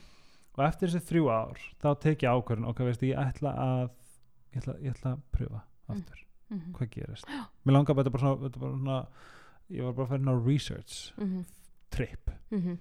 og 0.58 0.66
eftir 0.66 0.88
þessi 0.90 1.02
þrjú 1.10 1.30
ár, 1.32 1.58
þá 1.82 2.00
tek 2.00 2.20
ég 2.20 2.30
ákvörðin 2.30 2.68
og 2.68 2.76
hvað 2.76 2.86
veist, 2.86 3.02
ég 3.02 3.18
ætla 3.18 3.56
að 3.58 3.90
ég 4.54 4.62
ætla, 4.64 4.82
ég 4.82 4.94
ætla 4.96 5.16
að 5.16 5.22
pröfa 5.32 5.62
aftur 5.90 6.18
Mhm. 6.52 6.74
hvað 6.74 6.90
gerist 6.90 7.26
mér 7.66 7.72
langar 7.74 7.96
bara, 7.96 8.04
þetta 8.04 8.12
bara 8.12 8.24
svona, 8.24 8.40
bara 8.60 8.72
svona 8.72 9.08
ég 9.72 9.84
var 9.84 9.94
bara 9.94 10.08
að 10.08 10.12
færa 10.12 10.24
ná 10.24 10.46
research 10.46 11.12
Mhm. 11.18 11.46
trip 11.92 12.30
Mhm. 12.52 12.78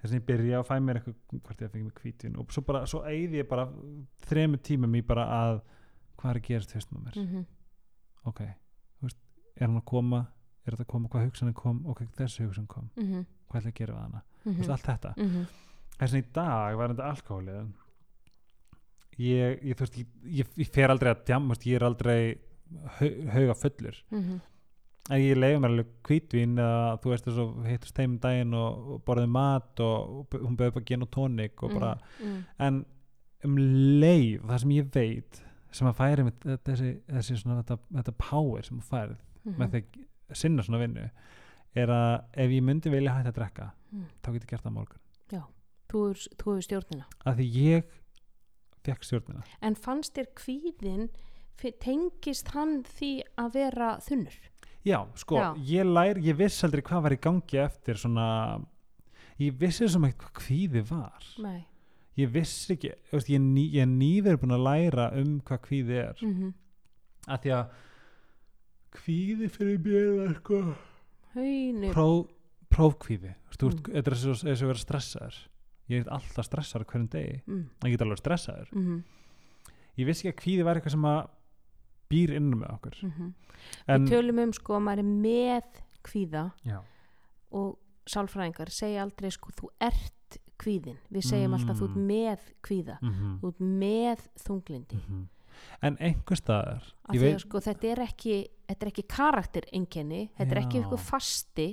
Þess 0.00 0.12
að 0.12 0.18
ég 0.18 0.26
byrja 0.26 0.58
að 0.60 0.66
fæ 0.68 0.74
mér 0.80 1.00
eitthvað 1.00 1.40
hvort 1.42 1.60
ég 1.64 1.70
fengi 1.72 1.84
mig 1.84 1.94
kvítin 1.94 2.36
og 2.38 2.52
svo 2.54 2.62
bara, 2.62 2.84
svo 2.86 3.00
eigði 3.04 3.40
ég 3.42 3.48
bara 3.48 3.66
þremur 4.28 4.60
tímum 4.62 4.94
í 4.94 5.02
bara 5.06 5.24
að 5.26 5.60
hvað 6.18 6.30
er 6.30 6.40
að 6.40 6.46
gerast 6.48 6.72
fyrst 6.72 6.92
með 6.92 7.04
mér? 7.08 7.16
Mhm. 7.24 7.46
ok, 8.26 8.40
þú 9.00 9.02
veist, 9.08 9.18
er 9.56 9.66
hann 9.66 9.80
að 9.80 9.84
koma? 9.84 10.26
Er 10.66 10.72
þetta 10.76 10.84
að 10.84 10.92
koma, 10.92 11.08
hvað 11.08 11.24
hugsanin 11.30 11.54
kom? 11.54 11.86
Ok, 11.86 12.00
þessi 12.16 12.44
hugsan 12.46 12.66
kom, 12.68 12.90
Mhm. 12.96 13.24
hvað 13.48 13.60
ætla 13.60 13.70
ég 13.70 13.74
að 13.74 13.78
gera 13.78 13.94
við 13.94 14.00
hana? 14.02 14.22
Þú 14.44 14.50
Mhm. 14.50 14.58
veist, 14.58 14.70
allt 14.70 14.82
þetta, 14.86 15.16
Mhm. 15.16 15.46
þess 15.98 16.12
að 16.14 16.18
í 16.22 16.32
dag 16.32 16.76
var 16.76 16.88
þetta 16.88 17.10
alkohólið 17.12 17.72
ég, 19.18 19.62
ég, 19.64 19.74
þú 19.74 19.84
veist, 19.84 19.96
ég, 20.24 20.46
ég, 20.58 20.68
fer 20.72 20.88
aldrei 20.90 21.12
að 21.14 21.24
djama, 21.26 21.46
þú 21.46 21.54
veist, 21.56 21.66
ég 21.66 21.76
er 21.80 21.86
aldrei 21.88 22.38
hau- 22.98 23.30
hauga 23.34 23.54
fullur 23.54 24.02
Mhm. 25.08 25.14
en 25.14 25.20
ég 25.22 25.36
leiði 25.38 25.58
mér 25.60 25.70
alveg 25.72 25.86
hvítvín 26.04 26.54
eða 26.58 27.00
þú 27.00 27.10
veist 27.10 27.24
þess 27.24 27.38
að 27.42 27.66
hittast 27.70 27.94
þeim 27.96 28.10
um 28.10 28.18
daginn 28.18 28.54
og, 28.54 28.88
og 28.94 29.04
borðið 29.04 29.28
mat 29.28 29.80
og, 29.80 30.10
og 30.20 30.26
hún 30.44 30.56
bauði 30.56 30.74
bara 30.74 30.84
gin 30.84 31.02
og 31.02 31.10
tónik 31.10 31.62
og 31.62 31.72
bara, 31.78 31.98
Mhm. 32.20 32.44
en 32.58 32.84
um 33.44 33.56
leið 33.56 34.40
það 34.42 34.58
sem 34.60 34.70
ég 34.70 34.90
veit 34.94 35.42
sem 35.70 35.86
að 35.88 35.96
færi 35.96 36.24
með 36.24 36.58
þessi, 36.64 37.00
þessi 37.08 37.36
svona 37.42 37.62
þetta, 37.62 37.78
þetta 37.94 38.14
power 38.18 38.62
sem 38.62 38.80
þú 38.80 38.88
færið 38.88 39.16
Mhm. 39.44 39.56
með 39.58 39.70
því 39.70 39.82
að 40.30 40.36
sinna 40.36 40.62
svona 40.62 40.78
vinnu 40.86 41.10
er 41.76 41.86
að 41.88 42.24
ef 42.34 42.50
ég 42.50 42.62
myndi 42.62 42.90
vilja 42.90 43.12
hætta 43.14 43.30
að 43.32 43.34
drekka 43.34 43.70
Mm. 43.92 44.04
þá 44.22 44.32
get 44.32 44.42
ég 44.42 44.46
gert 44.48 44.62
það 44.64 44.72
morgun 44.72 44.98
þú 45.88 46.00
hefur 46.08 46.28
þú 46.36 46.44
hefur 46.52 46.62
stjórnina 46.62 47.04
af 47.24 47.36
því 47.38 47.46
ég 47.54 47.84
fekk 48.84 49.04
stjórnina 49.04 49.42
en 49.62 49.74
fannst 49.74 50.12
þér 50.14 50.26
kvíðin 50.36 51.08
tengist 51.80 52.48
hann 52.54 52.82
því 52.84 53.22
að 53.38 53.52
vera 53.54 53.96
þunnur 54.04 54.36
já, 54.88 55.00
sko, 55.20 55.36
Já. 55.36 55.48
ég 55.68 55.84
lær 55.88 56.20
ég 56.24 56.36
viss 56.38 56.64
aldrei 56.64 56.82
hvað 56.82 57.02
var 57.06 57.14
í 57.16 57.20
gangi 57.20 57.58
eftir 57.64 57.94
svona 58.00 58.26
ég 59.38 59.56
vissi 59.60 59.88
sem 59.88 60.02
eitthvað 60.08 60.32
hvað 60.32 60.38
kvíði 60.42 60.82
var 60.88 61.28
nei 61.44 61.64
ég 62.18 62.32
vissi 62.34 62.74
ekki, 62.74 62.92
veist, 63.12 63.28
ég, 63.30 63.36
er 63.38 63.44
ný, 63.44 63.66
ég 63.76 63.82
er 63.84 63.92
nýverið 63.92 64.40
búin 64.42 64.56
að 64.56 64.64
læra 64.66 65.04
um 65.20 65.36
hvað 65.40 65.60
kvíði 65.68 66.00
er 66.08 66.16
Mhm. 66.24 66.54
af 67.28 67.42
því 67.44 67.52
að 67.58 67.68
kvíði 68.98 69.48
fyrir 69.52 69.78
mér 69.84 70.08
var 70.18 70.34
sko 70.40 70.60
Haunir. 71.34 71.92
Pró, 71.94 72.26
prófkvíði 72.72 73.34
Þú 73.58 73.68
veist, 73.68 73.78
Mm. 73.80 73.94
þetta 73.94 74.06
er 74.06 74.14
eins 74.14 74.62
og 74.62 74.62
og 74.62 74.68
vera 74.68 74.82
stressaður 74.84 75.36
ég 75.90 76.00
er 76.00 76.10
alltaf 76.12 76.46
stressaður 76.46 76.84
hverjum 76.86 77.08
degi 77.10 77.40
Mm. 77.46 77.68
en 77.82 77.90
ég 77.90 77.98
get 77.98 78.00
alveg 78.06 78.18
stressaður 78.22 78.72
Mhm. 78.72 79.02
ég 79.98 80.06
vissi 80.06 80.28
ekki 80.28 80.32
að 80.34 80.42
kvíði 80.42 80.64
var 80.64 80.76
eitthvað 80.76 80.90
sem 80.90 81.02
að 81.02 81.28
býr 82.10 82.30
innum 82.38 82.60
með 82.62 82.70
okkur. 82.76 82.94
Mhm. 83.02 83.32
en, 83.88 84.06
við 84.06 84.10
tölum 84.12 84.38
um 84.44 84.52
sko 84.52 84.74
að 84.78 84.82
maður 84.86 84.98
er 84.98 85.10
með 85.26 85.82
kvíða 86.04 86.52
já, 86.64 86.78
og 87.52 87.78
sálfræðingar 88.08 88.70
segja 88.72 89.02
aldrei 89.04 89.30
sko 89.30 89.50
þú 89.52 89.68
ert 89.80 90.38
kvíðin 90.58 90.96
við 91.12 91.22
segjum 91.28 91.54
alltaf 91.54 91.76
þú 91.78 91.84
ert 91.88 91.96
Mm. 91.96 92.06
með 92.06 92.38
kvíða. 92.62 92.98
Mm 93.02 93.40
þú 93.40 93.48
ert 93.48 93.60
með 93.60 94.18
þunglindi 94.46 95.00
en 95.82 95.96
einhver 96.00 96.36
staðar 96.38 96.82
veit, 97.12 97.40
sko 97.40 97.58
þetta 97.60 97.84
er 97.92 97.98
ekki 98.06 98.48
þetta 98.68 98.82
er 98.86 98.90
ekki 98.92 99.04
karaktereinkenni 99.08 100.30
þetta 100.38 100.50
er 100.54 100.60
ekki 100.62 100.78
eitthvað 100.82 100.98
fasti 101.00 101.68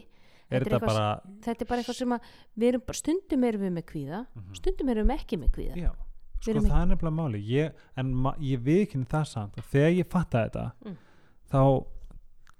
er 0.50 0.62
þetta 0.64 0.78
eitthvað 0.78 0.88
bara 0.88 1.22
þetta 1.42 1.62
er 1.62 1.70
bara 1.70 1.82
eitthvað 1.82 1.96
sem 2.00 2.10
að 2.16 2.22
við 2.58 2.68
erum 2.70 2.94
stundum 2.94 3.44
erum 3.44 3.62
við 3.62 3.74
með 3.78 3.86
kvíða 3.92 4.20
Mhm. 4.36 4.56
stundum 4.56 4.90
erum 4.90 5.08
við 5.08 5.20
ekki 5.20 5.38
með 5.40 5.52
kvíða. 5.56 5.76
Já, 5.76 5.92
sko 6.40 6.54
það 6.60 6.82
er 6.82 6.86
nefnilega 6.92 7.16
máli 7.16 7.42
ég, 7.50 7.72
en 7.98 8.14
ma, 8.14 8.34
ég 8.40 8.60
viðkynni 8.66 9.06
það 9.08 9.26
samt 9.28 9.56
þegar 9.72 9.92
ég 9.98 10.08
fatta 10.10 10.44
þetta 10.48 10.72
Mm. 10.86 10.98
þá 11.52 11.86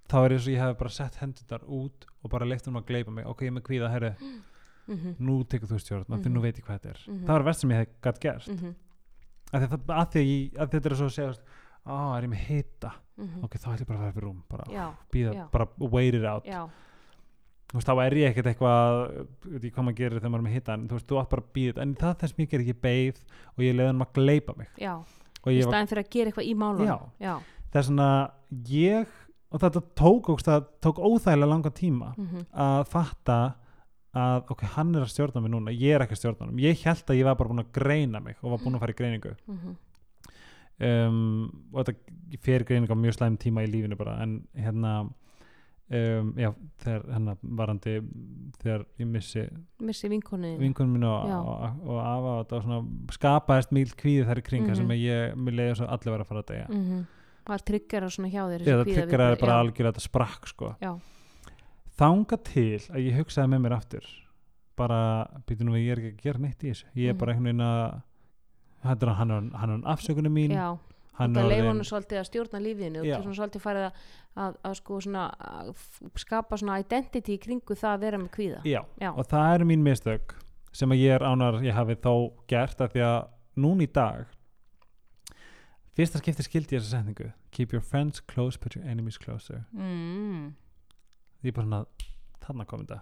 þá 0.10 0.16
er 0.26 0.30
eins 0.36 0.48
og 0.48 0.54
ég 0.54 0.60
hef 0.62 0.78
bara 0.78 0.90
sett 0.90 1.16
hendurnar 1.16 1.64
út 1.68 2.06
og 2.24 2.30
bara 2.32 2.46
leitt 2.46 2.68
um 2.68 2.76
að 2.78 2.86
gleypa 2.86 3.12
mig. 3.12 3.26
Ok, 3.26 3.42
ég 3.42 3.48
er 3.48 3.56
með 3.60 3.64
kvíða, 3.70 3.90
herru, 3.90 4.12
mm 4.22 5.16
nú 5.20 5.40
tekur 5.50 5.66
þú 5.68 5.80
stjórn 5.82 6.06
því 6.06 6.20
Mhm. 6.30 6.34
nú 6.36 6.42
veit 6.42 6.58
ég 6.60 6.64
hvað 6.66 6.78
þetta 6.80 6.90
er. 6.90 7.00
Mhm. 7.08 7.24
það 7.26 7.34
var 7.34 7.44
verst 7.44 7.60
sem 7.62 7.70
ég 7.72 7.76
hef 7.78 7.88
gætt 8.04 8.20
gert. 8.22 8.48
-hmm. 8.48 8.76
af 9.54 9.62
því, 9.62 9.66
að 9.66 9.70
það, 9.70 9.80
að 9.88 10.14
ég, 10.22 10.54
að 10.60 10.70
þetta 10.70 10.86
er 10.92 10.96
svo 10.96 11.06
að 11.06 11.16
segja 11.16 11.34
á, 11.86 12.18
er 12.18 12.24
ég 12.24 12.30
með 12.30 12.44
hita? 12.46 12.92
Mhm, 13.18 13.44
ok, 13.44 13.54
þá 13.58 13.68
ætlum 13.74 13.80
ég 13.82 13.88
bara 13.88 13.98
að 14.00 14.02
fara 14.04 14.12
fyrir 14.14 14.24
rúm 14.28 14.44
bara, 14.50 14.64
býða, 15.12 15.52
bara 15.52 15.68
wait 15.80 16.14
it 16.14 16.24
out. 16.26 16.46
Já, 16.46 16.70
þú 17.72 17.80
veist, 17.80 17.90
þá 17.90 18.02
er 18.06 18.16
ég 18.20 18.32
ekkert 18.32 18.50
eitthvað 18.52 19.02
ég 19.58 19.68
hvað 19.74 19.88
maður 19.88 19.98
gerir 20.00 20.20
þegar 20.20 20.32
maður 20.32 20.42
er 20.42 20.48
með 20.48 20.56
hita 20.60 20.78
en 20.78 20.88
þú 20.90 20.98
veist, 21.00 21.08
þú 21.10 21.20
átt 21.22 21.34
bara 21.34 21.46
að 21.46 21.52
býða, 21.58 21.84
en 21.84 21.94
það 22.00 22.16
þess 22.22 22.38
mér 22.38 22.50
gerir 22.52 22.66
ekki 22.66 22.84
beið 22.86 23.22
og 23.52 23.66
ég 23.66 23.76
leiði 23.76 23.90
hann 23.90 24.06
að 24.06 24.16
gleypa 24.20 24.56
mig. 24.60 24.72
Já. 24.82 24.94
Og 25.46 25.52
í 25.52 25.60
staðin 25.62 25.92
fyrir 25.92 26.06
að 26.06 26.12
gera 26.16 26.32
eitthvað 26.32 26.50
í 26.50 26.56
málunum. 26.58 26.90
Já. 26.90 26.98
já, 27.22 27.36
það 27.74 27.82
er 27.82 27.88
svona 27.90 28.10
ég, 28.72 29.20
og 29.52 29.62
þetta 29.64 29.84
tók 30.02 30.32
tók 30.84 31.02
óþægilega 31.02 31.52
langan 31.52 31.76
tíma 31.76 32.14
mhm, 32.16 32.48
að 32.66 32.82
fatta 32.92 33.40
að 34.16 34.54
ok, 34.54 34.64
hann 34.78 34.94
er 34.96 35.04
að 35.04 35.12
stjórna 35.12 35.42
mig 35.44 35.52
núna, 35.52 35.74
ég 35.76 35.96
er 35.96 36.06
ekki 36.06 36.16
að 36.16 36.22
stjórna 36.22 36.48
hann 36.48 36.62
ég 36.64 36.86
held 36.88 37.10
að 37.12 37.20
ég 37.20 37.28
var 37.28 37.36
bara 37.36 37.52
búin 37.52 37.64
að 37.66 37.74
greina 37.76 38.22
mig 38.24 38.38
og 38.40 38.54
var 38.54 38.62
búin 38.64 38.78
að 38.78 38.86
fara 38.86 38.96
í 38.96 39.00
greiningu. 39.02 39.34
Mhm, 39.52 39.76
um, 40.88 41.20
og 41.74 41.84
þetta 41.84 42.40
fer 42.46 42.66
greining 42.68 42.92
á 42.92 42.98
mjög 42.98 43.18
slæm 43.20 43.38
tíma 43.42 43.66
í 43.66 43.72
lífinu 43.72 44.00
bara 44.00 44.18
en 44.24 44.40
hérna 44.56 44.96
um, 45.92 46.34
já, 46.38 46.50
þegar 46.82 47.04
hérna 47.14 47.38
varandi 47.42 47.96
þegar 48.62 48.86
ég 49.00 49.08
missi 49.08 49.44
missi 49.86 50.10
vinkonuðin 50.10 50.60
vinkunum 50.60 50.94
mínu 50.98 51.08
og, 51.12 51.34
og, 51.36 51.82
og 51.86 52.00
afa 52.02 52.32
og 52.32 52.40
þetta 52.46 52.56
var 52.56 52.64
svona 52.66 53.12
skapaðist 53.18 53.72
mýl 53.76 53.92
kvíði 53.96 54.26
þar 54.26 54.42
í 54.42 54.46
kringa 54.48 54.72
Mhm. 54.72 54.76
sem 54.76 54.90
ég, 54.98 55.36
mér 55.36 55.54
leiði 55.60 55.76
svo 55.78 55.86
allir 55.88 56.12
vera 56.16 56.24
að 56.24 56.28
fara 56.28 56.42
að 56.42 56.48
deyja. 56.54 56.68
Mhm, 56.70 57.06
var 57.48 57.60
tryggjara 57.60 58.10
svona 58.10 58.30
hjá 58.34 58.42
þér 58.50 58.60
Já, 58.60 58.66
það 58.66 58.86
kvíðaviðbrögð, 58.86 58.96
tryggeraði 58.96 59.40
bara 59.40 59.54
já, 59.54 59.60
algjörlega 59.62 59.94
þetta 59.94 60.08
sprakk 60.10 60.48
sko. 60.48 60.76
já, 60.82 60.92
þanga 62.00 62.38
til 62.44 62.80
að 62.90 63.06
ég 63.06 63.20
hugsaði 63.20 63.52
með 63.54 63.62
mér 63.66 63.76
aftur 63.78 64.06
bara, 64.76 65.00
býtum 65.48 65.70
nú 65.70 65.78
við, 65.78 65.86
ég 65.86 65.92
er 65.94 66.00
ekki 66.02 66.12
að 66.18 66.24
gera 66.26 66.40
neitt 66.44 66.64
í 66.66 66.72
þessu. 66.74 66.86
Ég 66.96 67.10
er 67.10 67.14
Mhm. 67.14 67.20
bara 67.20 67.32
einhvern 67.32 67.46
veginn 67.46 67.62
að 67.62 68.02
hann 69.16 69.32
er, 69.32 69.58
hann 69.58 69.84
afsökunum 69.84 70.34
mín. 70.34 70.52
Já 70.52 70.78
hann 71.20 71.34
það 71.36 71.42
er 71.46 71.50
orðinn- 71.52 71.68
honum 71.72 71.88
svolítið 71.90 72.20
að 72.22 72.28
stjórna 72.30 72.60
lífiðinu 72.66 73.02
og 73.04 73.24
svona 73.24 73.36
svolítið 73.40 73.64
farið 73.66 73.86
að, 73.88 74.00
að, 74.46 74.56
að 74.70 74.74
sko 74.82 75.00
svona 75.06 75.26
að 75.40 75.70
skapa 76.24 76.58
svona 76.62 76.80
identity 76.84 77.36
í 77.38 77.42
kringu 77.46 77.76
það 77.80 77.94
að 77.94 78.04
vera 78.06 78.18
með 78.24 78.32
kvíða. 78.36 78.62
Já, 78.68 78.82
Já. 79.02 79.12
og 79.16 79.26
það 79.32 79.54
eru 79.56 79.66
mín 79.72 79.84
mistök 79.86 80.36
sem 80.76 80.92
ég 80.98 81.16
er 81.16 81.24
ánar 81.24 81.62
ég 81.64 81.74
hafi 81.78 81.96
þó 82.04 82.14
gert 82.52 82.82
af 82.84 82.92
því 82.92 83.06
að 83.08 83.20
núna 83.64 83.84
í 83.88 83.92
dag 83.96 84.26
fyrsta 85.96 86.20
skipti 86.20 86.44
skildi 86.44 86.76
ég 86.76 86.82
þessa 86.84 86.98
setningu. 87.00 87.30
Keep 87.56 87.72
your 87.72 87.82
friends 87.84 88.20
close 88.20 88.58
but 88.60 88.76
your 88.76 88.86
enemies 88.86 89.18
closer. 89.18 89.64
Mm. 89.74 90.54
ég 91.46 91.52
er 91.54 91.56
bara 91.56 91.68
svona, 91.68 91.86
þarna 92.44 92.66
kom 92.68 92.84
þetta. 92.84 93.00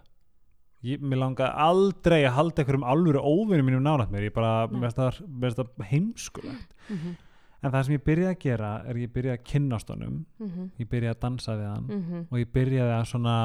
Ég, 0.84 1.00
mér 1.02 1.22
langaði 1.22 1.54
aldrei 1.64 2.20
að 2.28 2.34
halda 2.38 2.62
einhverjum 2.62 2.84
alvöru 2.92 3.22
óvinnum 3.24 3.70
mínum 3.70 3.86
nánat 3.86 4.12
mér. 4.12 4.26
Ég 4.28 4.34
bara, 4.36 4.68
mér 4.68 4.92
finnst 4.92 5.00
það- 5.00 5.56
það 5.58 5.86
heimskulegt. 5.94 6.74
Mm 6.90 7.16
en 7.64 7.72
það 7.72 7.86
sem 7.86 7.96
ég 7.96 8.04
byrjaði 8.04 8.36
að 8.36 8.42
gera 8.44 8.72
er 8.86 9.00
ég 9.00 9.14
byrjaði 9.14 9.40
að 9.40 9.46
kynnast 9.52 9.94
honum. 9.94 10.26
-hmm. 10.40 10.72
ég 10.80 10.90
byrjaði 10.90 11.16
að 11.16 11.22
dansa 11.22 11.56
við 11.56 11.70
hann. 11.70 11.88
Mm 11.88 12.26
og 12.30 12.38
ég 12.40 12.52
byrjaði 12.54 12.94
að 12.98 13.06
svona 13.12 13.38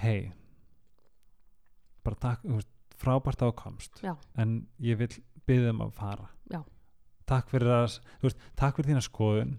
hei 0.00 0.32
bara 2.04 2.16
takk, 2.16 2.44
frábært 3.00 3.42
á 3.44 3.48
komst 3.56 4.00
Já. 4.02 4.16
en 4.36 4.66
ég 4.80 4.98
vil 5.00 5.10
byggja 5.46 5.74
um 5.74 5.84
að 5.86 5.92
fara. 5.96 6.30
Já. 6.52 6.62
takk 7.26 7.50
fyrir 7.52 7.70
að 7.70 8.00
veist, 8.22 8.40
takk 8.56 8.76
fyrir 8.76 8.90
þína 8.90 9.04
skoðun. 9.06 9.58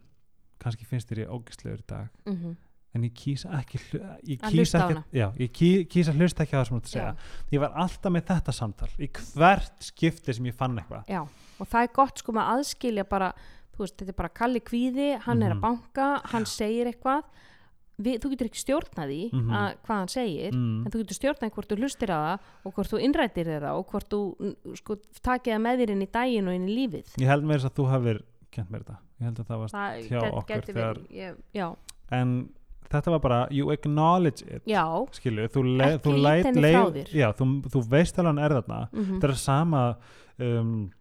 Kannski 0.62 0.86
finnst 0.86 1.10
þér 1.10 1.24
ég 1.24 1.32
ógislegur 1.32 1.80
í 1.80 1.88
dag. 1.88 2.10
-hmm. 2.26 2.56
en 2.94 3.04
ég 3.04 3.14
kýsa 3.14 3.50
ekki 3.60 3.80
ég 4.28 4.42
Að 4.44 4.52
kýsa 4.52 4.90
ekki, 4.90 5.04
já, 5.12 5.32
ég 5.40 5.52
ký, 5.52 5.86
kýsa 5.86 6.12
hlusta 6.12 6.44
ekki 6.44 6.56
á 6.56 6.60
það 6.60 6.66
sem 6.68 6.76
þú 6.76 6.80
ert 6.80 6.86
að 6.86 6.92
segja. 6.92 7.16
Ég 7.52 7.60
var 7.60 7.72
alltaf 7.76 8.12
með 8.12 8.26
þetta 8.26 8.52
samtal 8.52 8.90
í 9.00 9.08
hvert 9.08 9.78
skipti 9.80 10.34
sem 10.34 10.46
ég 10.46 10.54
fann 10.56 10.78
eitthvað 10.78 11.06
og 11.62 11.70
það 11.70 11.86
er 11.88 11.94
gott 11.96 12.18
sko 12.24 12.34
með 12.36 12.50
aðskilja 12.56 13.06
bara, 13.10 13.32
veist, 13.78 13.96
þetta 13.98 14.10
er 14.14 14.20
bara 14.20 14.30
kalli 14.42 14.60
kvíði, 14.62 15.08
hann 15.26 15.42
er 15.46 15.54
að 15.54 15.60
Mhm. 15.60 15.62
banka, 15.62 16.10
hann 16.34 16.46
segir 16.46 16.90
eitthvað, 16.92 17.24
við, 18.02 18.18
þú 18.24 18.30
getur 18.34 18.48
ekki 18.50 18.62
stjórnað 18.66 19.10
því 19.12 19.22
Mhm. 19.32 19.50
að, 19.54 19.76
hvað 19.86 19.98
hann 20.02 20.08
segir, 20.08 20.52
mm. 20.54 20.86
en 20.86 20.92
þú 20.92 20.98
getur 21.04 21.18
stjórnað 21.20 21.52
hvort 21.54 21.70
þú 21.70 21.78
hlustir 21.78 22.10
á 22.10 22.18
það 22.22 22.40
og 22.66 22.74
hvort 22.74 22.90
þú 22.92 23.02
innrættir 23.06 23.46
það 23.46 23.72
og 23.78 23.86
hvort 23.92 24.10
þú 24.10 24.22
mm, 24.40 24.76
sko, 24.78 24.96
takið 25.22 25.54
það 25.54 25.62
með 25.62 25.78
þér 25.82 25.90
inn 25.96 26.02
í 26.02 26.12
daginn 26.12 26.48
og 26.48 26.54
inn 26.56 26.68
í 26.70 26.76
lífið. 26.80 27.08
ég 27.22 27.28
held 27.28 27.44
með 27.44 27.56
þess 27.60 27.70
að 27.70 27.76
þú 27.78 27.86
hafir 27.90 28.22
kent 28.52 28.72
mér 28.72 28.82
þetta 28.84 28.98
ég 29.22 29.26
held 29.26 29.38
að 29.40 29.46
það 29.48 29.60
var 29.60 29.70
Það 29.70 30.10
hjá 30.10 30.22
get- 30.22 30.34
okkur 30.34 30.62
þegar- 30.66 30.98
verið, 30.98 31.36
ég, 31.54 31.76
en 32.12 32.50
þetta 32.92 33.12
var 33.12 33.20
bara 33.20 33.48
you 33.52 33.72
acknowledge 33.72 34.42
it 34.48 34.66
já, 34.66 34.84
skilju, 35.12 35.48
þú, 35.48 35.78
le, 35.78 35.98
þú, 36.00 36.22
leit, 36.22 36.46
þér. 36.46 37.08
já, 37.14 37.32
þú, 37.34 37.62
þú 37.70 37.88
veist 37.88 38.16
alveg 38.18 38.26
hann 38.36 38.40
er 38.40 38.50
þarna 38.62 38.90
mm 38.92 39.20
þetta 39.20 39.30
er 39.30 39.36
sama 39.36 39.98
um, 40.40 40.92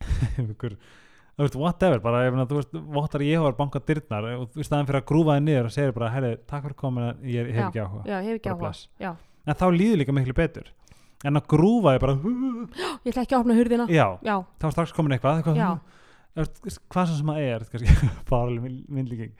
veist, 1.44 1.56
whatever 1.60 2.00
bara, 2.04 2.22
ef 2.26 2.36
þú 2.48 2.58
veist, 2.60 2.76
vottar 2.96 3.24
ég 3.26 3.42
var 3.44 3.56
bankað 3.58 3.84
dyrnar 3.90 4.28
og 4.36 4.46
þú 4.52 4.60
veist, 4.60 4.68
staðan 4.70 4.88
fyrir 4.88 5.00
að 5.02 5.08
grúfa 5.10 5.36
þið 5.36 5.44
niður 5.48 5.68
og 5.68 5.74
segir 5.76 5.92
bara, 5.96 6.10
herri, 6.14 6.30
takk 6.48 6.64
fyrir 6.66 6.78
komin 6.80 7.10
ég 7.28 7.50
hef 7.50 7.60
Já. 7.60 7.66
ekki 7.68 7.82
áhuga. 7.84 8.02
já, 8.08 8.16
hef 8.24 8.38
ekki 8.38 8.52
áhuga, 8.54 8.72
já, 9.04 9.10
en 9.46 9.58
þá 9.60 9.66
líður 9.76 10.00
líka 10.02 10.16
miklu 10.16 10.36
betur. 10.38 10.72
En 11.24 11.38
að 11.40 11.46
grúfa 11.48 11.94
þið 11.96 12.00
bara 12.04 12.16
ég 13.06 13.12
ætla 13.12 13.22
ekki 13.26 13.36
að 13.36 13.42
opna 13.42 13.58
hurðina, 13.58 13.86
já, 13.92 14.06
já, 14.24 14.34
þá 14.60 14.66
er 14.68 14.74
strax 14.76 14.96
komin 14.96 15.16
eitthvað, 15.16 15.42
eitthvað 15.42 15.60
Já. 15.60 15.68
Þú- 16.36 16.72
hvað 16.92 17.12
sem 17.16 17.30
það 17.32 17.38
er 17.48 17.62
farlega 18.28 18.72
myndlíking. 18.96 19.30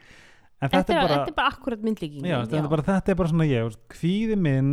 En 0.57 0.71
þetta, 0.73 0.79
þetta 0.79 0.93
er 0.97 1.03
bara 1.11 1.33
bara 1.37 1.51
akkurat 1.53 1.83
myndlíking, 1.85 2.23
Já, 2.25 2.39
þetta, 2.41 2.61
er 2.63 2.71
bara, 2.71 2.85
svona 3.29 3.45
ég 3.45 3.75
kvíði 3.93 4.37
minn 4.41 4.71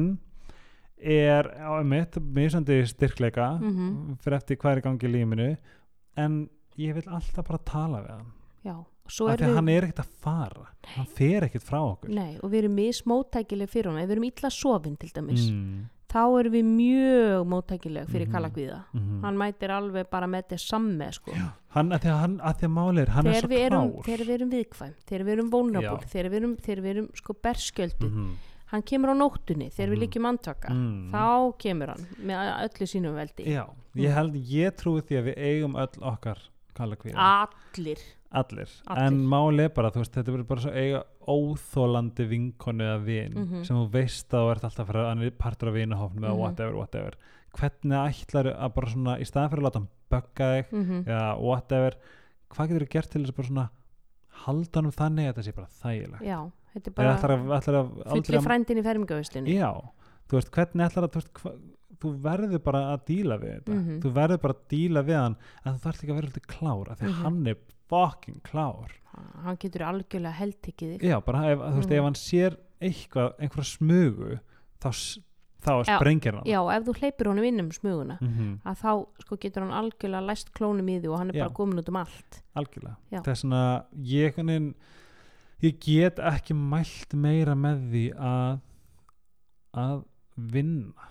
er 1.05 1.45
á 1.61 1.83
mitt 1.85 2.17
misandi 2.35 2.81
styrkleika 2.89 3.59
Mhm. 3.61 4.17
fyrir 4.23 4.37
eftir 4.41 4.57
hvað 4.57 4.73
er 4.77 4.81
í 4.81 4.85
gangi 4.89 5.09
í 5.09 5.13
lífinu 5.13 5.57
en 6.17 6.49
ég 6.79 6.95
vil 6.95 7.05
alltaf 7.09 7.45
bara 7.47 7.59
tala 7.59 8.03
við 8.03 8.11
hann. 8.11 8.33
Já, 8.65 8.85
svo 9.09 9.29
af 9.29 9.35
er 9.35 9.45
því 9.45 9.51
að 9.51 9.55
hann 9.55 9.69
er 9.69 9.83
ekkert 9.83 10.05
að 10.05 10.15
fara. 10.25 10.67
Hann 10.97 11.07
fer 11.07 11.41
ekkert 11.43 11.63
frá 11.63 11.81
okkur. 11.81 12.09
Nei, 12.09 12.39
og 12.43 12.51
við 12.51 12.65
erum 12.65 12.75
mismóttækileg 12.77 13.69
fyrir 13.69 13.87
honum, 13.91 14.01
ef 14.03 14.09
við 14.09 14.13
erum 14.17 14.25
illa 14.31 14.51
sofin 14.51 14.97
til 14.99 15.11
dæmis, 15.11 15.51
mm, 15.51 15.85
þá 16.09 16.41
erum 16.41 16.53
við 16.53 16.65
mjög 16.65 17.47
móttækileg 17.51 18.07
fyrir 18.09 18.27
Mhm. 18.27 18.33
kalla 18.33 18.49
kvíða 18.51 18.85
mm 18.95 19.23
hann 19.25 19.37
mætir 19.37 19.71
alveg 19.71 20.11
bara 20.11 20.27
með 20.27 20.43
þetta 20.45 20.59
samme 20.61 21.13
sko. 21.13 21.33
hann, 21.69 21.91
að 21.91 22.01
því 22.01 22.09
að, 22.11 22.19
hann, 22.21 22.39
að 22.39 22.57
því 22.61 22.65
að 22.65 22.73
máli 22.73 22.99
er 23.01 23.09
hann 23.09 23.27
er 23.27 23.33
þegar, 23.33 23.41
svo 23.41 23.49
við 23.49 23.67
erum, 23.67 23.93
klár. 23.93 24.05
þegar 24.05 24.27
við 24.27 24.35
erum 24.39 24.51
viðkvæm 24.51 24.95
þegar 25.09 25.25
við 25.25 25.33
erum 25.33 25.51
Já. 25.83 25.99
þegar 26.13 26.31
við 26.31 26.35
erum, 26.41 26.57
þegar 26.57 26.83
við 26.83 26.91
erum 26.95 27.09
sko 27.15 27.33
berskjöldu, 27.43 28.09
Mhm, 28.11 28.31
hann 28.75 28.83
kemur 28.91 29.13
á 29.13 29.17
nóttunni 29.17 29.71
þegar 29.71 29.91
við 29.93 29.97
Mhm. 29.97 30.03
líkjum 30.05 30.27
andtaka 30.33 30.69
mm. 30.75 31.13
þá 31.15 31.59
kemur 31.65 31.89
hann 31.95 32.07
með 32.19 32.51
öllu 32.67 32.87
sínum 32.91 33.15
veldi 33.17 33.47
já, 33.47 33.65
ég 33.95 34.11
Mm. 34.11 34.15
held, 34.19 34.35
ég 34.35 34.77
trúi 34.77 35.01
því 35.07 35.19
að 35.21 35.25
við 35.31 35.37
eigum 35.39 35.77
öll 35.79 36.03
okkar 36.13 36.39
kalla 36.75 36.97
kvíða 36.97 37.15
allir 37.15 37.99
allir. 38.35 38.69
Allir. 38.91 39.07
en 39.07 39.19
máli 39.31 39.63
er 39.63 39.69
bara, 39.71 39.91
þú 39.95 40.01
veist, 40.03 40.13
þetta 40.17 40.33
verður 40.35 40.49
bara 40.49 40.61
svo 40.61 40.73
eiga 40.75 41.05
óþólandi 41.29 42.25
vinkonu 42.29 42.83
eða 42.83 43.05
vin 43.05 43.33
Mhm. 43.35 43.65
sem 43.65 43.77
þú 43.77 43.91
veist 43.93 44.29
að 44.35 44.43
þú 44.43 44.51
ert 44.51 44.65
alltaf 44.65 44.91
er 44.91 45.31
partur 45.31 45.69
af 45.69 45.75
vinahofnum 45.75 46.25
eða 46.25 46.35
Mhm. 46.35 46.39
whatever, 46.39 46.75
whatever 46.77 47.13
hvernig 47.55 47.95
ætlar 48.11 48.51
að 48.59 48.75
bara 48.75 48.87
svona 48.91 49.19
í 49.21 49.25
staðan 49.25 49.51
fyrir 49.51 49.63
að 49.63 49.69
láta 49.71 49.79
hann 49.79 49.89
bögga 50.11 50.47
þig 50.51 50.67
mm 50.73 51.05
eða 51.07 51.41
whatever, 51.41 51.93
hvað 52.51 52.69
getur 52.69 52.87
þú 52.87 52.91
gert 52.91 53.11
til 53.11 53.23
þess 53.23 53.31
að 53.31 53.37
bara 53.37 53.49
svona 53.49 53.71
halda 54.45 54.83
hann 54.83 54.91
þannig 54.91 55.29
að 55.29 55.35
þetta 55.35 55.45
sé 55.45 55.55
bara 55.55 55.69
þægilegt 55.83 56.23
já, 56.27 56.51
þetta 56.75 56.91
er 56.91 56.95
bara 56.99 57.15
ætlar 57.17 57.35
að, 57.37 57.45
ætlar 57.59 57.79
að 57.81 57.93
fulli 58.11 58.39
að, 58.41 58.45
frændin 58.49 58.79
í 58.81 58.85
fermingavislunni 58.89 59.55
já, 59.59 59.71
þú 60.29 60.39
veist, 60.41 60.51
hvernig 60.55 60.87
ætlar 60.89 61.07
að 61.09 61.15
þú, 61.15 61.21
veist, 61.23 61.33
hva, 61.41 61.55
þú 62.05 62.11
verður 62.25 62.63
bara 62.65 62.81
að 62.95 63.05
díla 63.09 63.39
við 63.41 63.53
þetta 63.55 63.75
Mhm. 63.79 64.01
þú 64.03 64.13
verður 64.19 64.41
bara 64.43 64.55
að 64.55 64.65
díla 64.75 65.03
við 65.07 65.19
hann 65.23 65.37
en 65.65 65.73
þú 65.75 65.81
þarf 65.87 66.03
líka 66.03 66.13
að 66.13 66.19
vera 66.21 66.29
alltaf 66.29 66.47
klár 66.55 66.91
af 66.91 66.99
því 66.99 67.05
að 67.07 67.15
Mhm. 67.15 67.23
hann 67.23 67.47
er 67.47 67.57
fucking 67.89 68.41
klár 68.43 68.91
hann 69.45 69.57
getur 69.57 69.83
algjörlega 69.87 70.33
heldtekið 70.35 70.99
þig 70.99 71.03
Já, 71.09 71.21
bara 71.25 71.45
ef, 71.53 71.59
þú 71.59 71.75
veist, 71.79 71.89
Mhm. 71.89 71.99
ef 71.99 72.03
hann 72.05 72.15
sér 72.15 72.57
eitthvað, 72.83 73.33
einhverja 73.39 73.79
smugu 73.79 74.41
þá, 74.81 74.91
þá 75.65 75.73
sprengir 75.87 76.35
hann 76.35 76.45
já, 76.45 76.61
ef 76.77 76.83
þú 76.85 76.95
hleypir 76.99 77.27
honum 77.31 77.45
inn 77.45 77.61
um 77.61 77.71
smuguna 77.71 78.19
mm 78.21 78.61
að 78.67 78.77
þá 78.83 79.07
sko 79.23 79.37
getur 79.39 79.63
hann 79.65 79.73
algjörlega 79.85 80.27
læst 80.27 80.51
klónum 80.53 80.89
í 80.91 81.01
því 81.01 81.09
og 81.13 81.19
hann 81.19 81.31
er 81.31 81.35
Já. 81.39 81.45
bara 81.45 81.55
komin 81.55 81.79
út 81.79 81.89
um 81.89 81.97
allt 81.97 82.43
algjörlega 82.57 82.97
Já. 83.13 83.23
þess 83.23 83.45
að 83.45 83.85
ég 84.03 84.35
veginn 84.37 84.75
ég 85.65 85.79
get 85.85 86.19
ekki 86.33 86.55
mælt 86.57 87.15
meira 87.17 87.55
með 87.59 87.85
því 87.93 88.05
að 88.19 88.59
að 89.75 90.03
vinna 90.55 91.11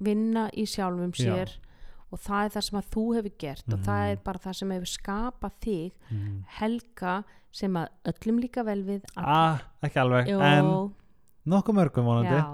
vinna 0.00 0.46
í 0.56 0.64
sjálfum 0.68 1.12
Já. 1.14 1.24
sér 1.26 1.56
og 2.10 2.18
það 2.24 2.44
er 2.46 2.54
það 2.54 2.64
sem 2.66 2.78
að 2.80 2.86
þú 2.94 3.02
hefur 3.16 3.34
gert 3.38 3.74
og 3.74 3.82
það 3.86 4.00
Mhm. 4.00 4.12
er 4.12 4.22
bara 4.24 4.38
það 4.44 4.54
sem 4.60 4.70
hefur 4.74 4.90
skapað 4.90 5.52
þig 5.66 5.92
mm. 6.10 6.38
helga 6.60 7.12
sem 7.52 7.76
að 7.76 7.88
öllum 8.12 8.40
líka 8.40 8.64
vel 8.64 8.80
við 8.86 9.04
ah, 9.16 9.60
ekki 9.82 10.00
alveg, 10.00 10.30
Jó, 10.30 10.40
en 10.40 10.70
nokkuð 11.50 11.74
mörgum 11.78 12.04
vonandi 12.06 12.34
já, 12.34 12.46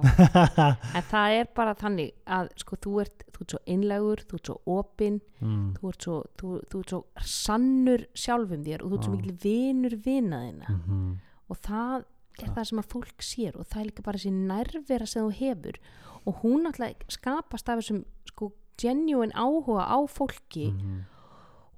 en 0.96 1.06
það 1.10 1.36
er 1.40 1.48
bara 1.56 1.74
þannig 1.74 2.12
að 2.26 2.50
sko 2.56 2.76
þú 2.76 2.92
ert, 3.02 3.24
þú 3.32 3.40
ert 3.44 3.54
svo 3.54 3.60
einlegur 3.66 4.22
þú 4.28 4.38
ert 4.38 4.50
svo 4.50 4.58
opinn, 4.76 5.20
mm. 5.40 5.66
þú 5.78 5.92
þú, 6.02 6.50
þú 6.70 6.80
ert 6.80 6.92
svo 6.94 7.00
sannur 7.20 8.06
sjálfum 8.16 8.64
þér 8.64 8.84
og 8.84 8.90
þú 8.92 8.98
ert 8.98 9.08
svo 9.08 9.14
Já. 9.14 9.16
mikil 9.16 9.38
vinur 9.46 9.96
vinaðina 10.04 10.76
mm 10.76 11.14
og 11.48 11.58
það 11.62 12.06
er 12.42 12.52
það 12.52 12.68
sem 12.68 12.80
að 12.82 12.88
fólk 12.92 13.24
sér 13.24 13.56
og 13.56 13.68
það 13.70 13.80
er 13.80 13.88
líka 13.90 14.06
bara 14.06 14.20
þessi 14.20 14.32
nærvera 14.34 15.08
sem 15.08 15.26
þú 15.26 15.36
hefur. 15.40 15.78
Og 16.26 16.40
hún 16.42 16.68
alltaf 16.68 17.04
skapast 17.14 17.68
af 17.70 17.80
þessum 17.80 18.02
sko 18.28 18.50
genuine 18.80 19.32
áhuga 19.32 19.86
á 19.88 19.98
fólki 20.08 20.72
-hmm. 20.72 21.04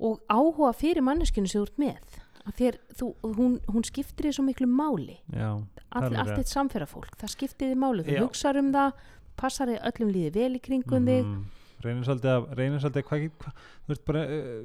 og 0.01 0.21
áhuga 0.29 0.73
fyrir 0.73 1.03
manneskinu 1.03 1.47
sem 1.47 1.63
þú 1.63 1.67
ert 1.67 1.79
með. 1.79 2.07
Að 2.49 2.55
þér, 2.59 2.79
þú, 2.97 3.07
hún, 3.37 3.61
hún 3.69 3.85
skiptir 3.85 4.27
þér 4.27 4.33
svo 4.33 4.45
miklu 4.45 4.67
máli. 4.67 5.21
Já, 5.33 5.63
All, 5.91 6.17
allt 6.17 6.39
eitt 6.39 6.49
samferðafólk, 6.49 7.17
það 7.21 7.29
skiptir 7.29 7.69
þið 7.69 7.79
máli. 7.79 8.05
Þú 8.05 8.15
Já. 8.15 8.21
hugsar 8.25 8.57
um 8.57 8.73
það, 8.73 8.93
passar 9.37 9.69
þið 9.69 9.81
öllum 9.91 10.13
líði 10.13 10.31
vel 10.35 10.57
í 10.57 10.61
kringum 10.61 11.07
þig. 11.07 11.25
Mhm. 11.25 11.45
reynir 11.85 12.05
svolítið 12.05 12.31
að 12.35 12.55
reynir 12.59 12.81
svolítið 12.81 13.05
hvað 13.07 13.21
get, 13.21 13.39
hva, 13.39 13.53
þú 13.85 13.89
veist 13.89 14.05
bara 14.05 14.23
uh, 14.27 14.63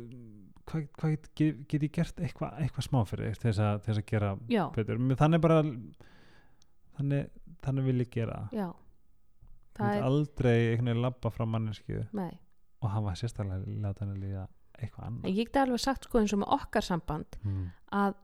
hvað, 0.69 0.88
hvað 0.99 1.14
get, 1.14 1.30
get, 1.68 1.84
ég 1.84 1.94
gert 1.94 2.23
eitthvað 2.23 2.64
eitthva 2.64 2.85
smá 2.85 2.99
fyrir 3.10 3.38
til 3.38 3.49
þess 3.49 3.64
að, 3.64 3.84
til 3.84 3.91
þess 3.91 4.03
að 4.03 4.10
gera 4.14 4.31
já, 4.52 4.64
betur, 4.76 5.03
þannig 5.19 5.44
bara 5.44 5.60
þannig, 6.98 7.30
þannig 7.65 7.88
vil 7.90 8.03
ég 8.03 8.11
gera. 8.14 8.40
Já. 8.53 8.68
Það 9.73 9.95
er, 9.95 10.03
aldrei 10.06 10.57
einhvern 10.57 10.91
veginn 10.91 11.02
labba 11.02 11.31
frá 11.34 11.45
mannesku 11.49 12.03
nei. 12.14 12.34
og 12.84 12.91
hafa 12.94 13.15
sérstaklega 13.18 13.77
láta 13.81 14.06
henni 14.06 14.19
líða 14.22 14.44
eitthvað 14.77 15.07
annað. 15.07 15.31
Ég 15.31 15.49
get 15.49 15.61
alveg 15.64 15.81
sagt 15.81 16.06
sko 16.07 16.22
eins 16.22 16.35
og 16.35 16.44
með 16.44 16.53
okkar 16.60 16.85
samband 16.85 17.38
mm. 17.41 17.64
að, 17.98 18.19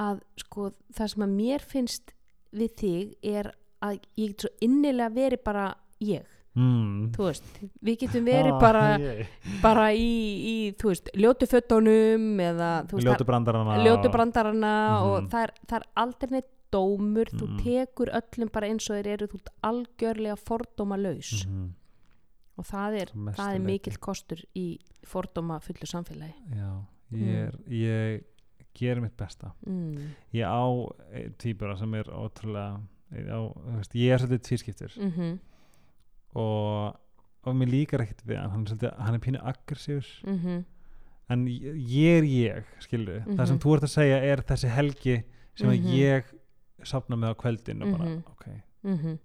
að 0.00 0.22
sko 0.40 0.70
það 0.96 1.12
sem 1.12 1.26
að 1.26 1.34
mér 1.36 1.66
finnst 1.74 2.14
við 2.56 2.76
þig 2.80 3.32
er 3.36 3.50
að 3.84 4.00
ég 4.16 4.32
get 4.32 4.46
svo 4.46 4.52
innilega 4.64 5.12
verið 5.16 5.44
bara 5.44 5.66
ég, 6.04 6.39
Mm. 6.60 7.10
þú 7.16 7.24
veist 7.30 7.44
við 7.88 7.98
getum 8.04 8.24
verið 8.28 8.52
Ah, 8.52 8.60
bara, 8.60 8.84
ég- 9.00 9.26
bara 9.62 9.86
í, 9.96 10.12
í 10.52 10.56
veist, 10.82 11.08
ljótu 11.16 11.48
fötunum 11.48 12.26
eða 12.44 12.70
veist, 12.90 13.06
ljótu 13.08 13.24
brandarana 13.24 13.78
ljótu 13.86 14.10
brandarana 14.12 14.72
og 15.06 15.22
Mhm. 15.22 15.28
það 15.32 15.42
er, 15.46 15.52
það 15.66 15.76
er 15.80 15.86
aldrei 16.04 16.30
neitt 16.36 16.50
dómur, 16.70 17.26
þú 17.34 17.46
Mhm. 17.48 17.58
tekur 17.64 18.10
öllum 18.14 18.52
bara 18.52 18.68
eins 18.68 18.90
og 18.90 18.96
þeir 19.00 19.06
eru, 19.16 19.26
þú 19.26 19.40
algjörlega 19.64 20.36
fordóma 20.38 20.96
laus 21.00 21.46
mm 21.48 21.68
og 22.60 22.66
það 22.66 22.94
er, 23.00 23.08
það 23.32 23.54
er 23.54 23.60
mikill 23.64 23.96
kostur 23.98 24.36
í 24.54 24.78
fordóma 25.06 25.56
fullu 25.64 25.86
samfélagi. 25.88 26.34
Já, 26.52 26.84
ég, 27.10 27.46
er, 27.46 27.54
ég 27.72 28.24
ger 28.74 29.00
mitt 29.00 29.16
besta. 29.16 29.52
Mm. 29.66 30.10
ég 30.34 30.44
á 30.44 30.60
týpura 31.38 31.78
sem 31.78 31.94
er 31.94 32.04
ótrúlega 32.04 32.82
á, 33.10 33.40
ég 33.94 34.12
er 34.12 34.18
svolítið 34.18 34.42
tvískiptur. 34.44 34.92
Mm 34.98 35.38
og, 36.34 36.96
og 37.44 37.54
mér 37.56 37.70
líkar 37.72 38.00
ekkert 38.04 38.22
við 38.26 38.36
hann. 38.40 38.50
Hann 38.50 38.66
er, 38.82 38.94
hann 38.98 39.14
er 39.14 39.18
pínu 39.18 39.40
aggressífur. 39.42 40.06
-hmm. 40.24 40.64
en 41.30 41.46
ég 41.46 42.18
er 42.18 42.22
ég 42.24 42.64
skilur 42.80 43.20
það 43.24 43.46
sem 43.46 43.56
Mhm. 43.56 43.62
þú 43.62 43.74
ert 43.76 43.82
að 43.82 43.94
segja 43.94 44.16
er 44.22 44.36
þessi 44.42 44.68
helgi 44.68 45.22
sem 45.54 45.68
Mhm. 45.68 45.76
að 45.76 45.92
ég 45.94 46.24
safna 46.82 47.16
með 47.16 47.30
á 47.30 47.34
kveldin 47.36 47.82
og 47.82 47.98
bara, 47.98 48.04
Mhm. 48.10 48.22
ok, 48.30 48.46
Mm 48.84 49.18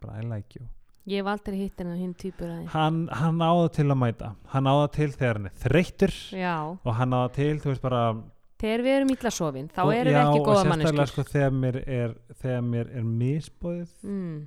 bara 0.00 0.18
I 0.18 0.22
like 0.36 0.54
you. 0.60 0.66
Ég 1.06 1.16
hef 1.24 1.26
aldrei 1.26 1.56
hitt 1.56 1.78
hennar 1.78 1.96
hinn 1.96 2.14
týpur 2.14 2.66
hann, 2.66 3.08
hann 3.08 3.38
á 3.40 3.50
það 3.54 3.72
til 3.72 3.84
að 3.86 3.96
mæta. 3.98 4.34
Hann 4.46 4.64
á 4.66 4.72
það 4.86 4.92
til 4.92 5.08
þegar 5.12 5.32
hann 5.36 5.46
er 5.46 5.50
þreyttur. 5.56 6.14
Já, 6.38 6.78
og 6.84 6.94
hann 6.94 7.10
á 7.10 7.28
það 7.28 7.32
til, 7.32 7.58
þú 7.60 7.64
veist 7.64 7.80
bara 7.82 8.14
þegar 8.58 8.80
við 8.82 8.96
erum 8.98 9.10
illa 9.10 9.30
sofin 9.30 9.68
þá 9.68 9.78
og, 9.84 9.92
erum 9.94 10.12
við 10.12 10.12
já, 10.12 10.26
ekki 10.28 10.40
og 10.40 10.46
góða 10.46 10.64
sérstaklega 10.64 10.92
manneskjur. 10.92 11.06
sko, 11.06 11.22
þegar 11.22 11.50
mér 11.50 11.76
er 11.88 12.14
þegar 12.34 12.62
mér 12.62 12.96
er 12.96 13.02
misbóðið 13.02 13.88
mm. 14.04 14.46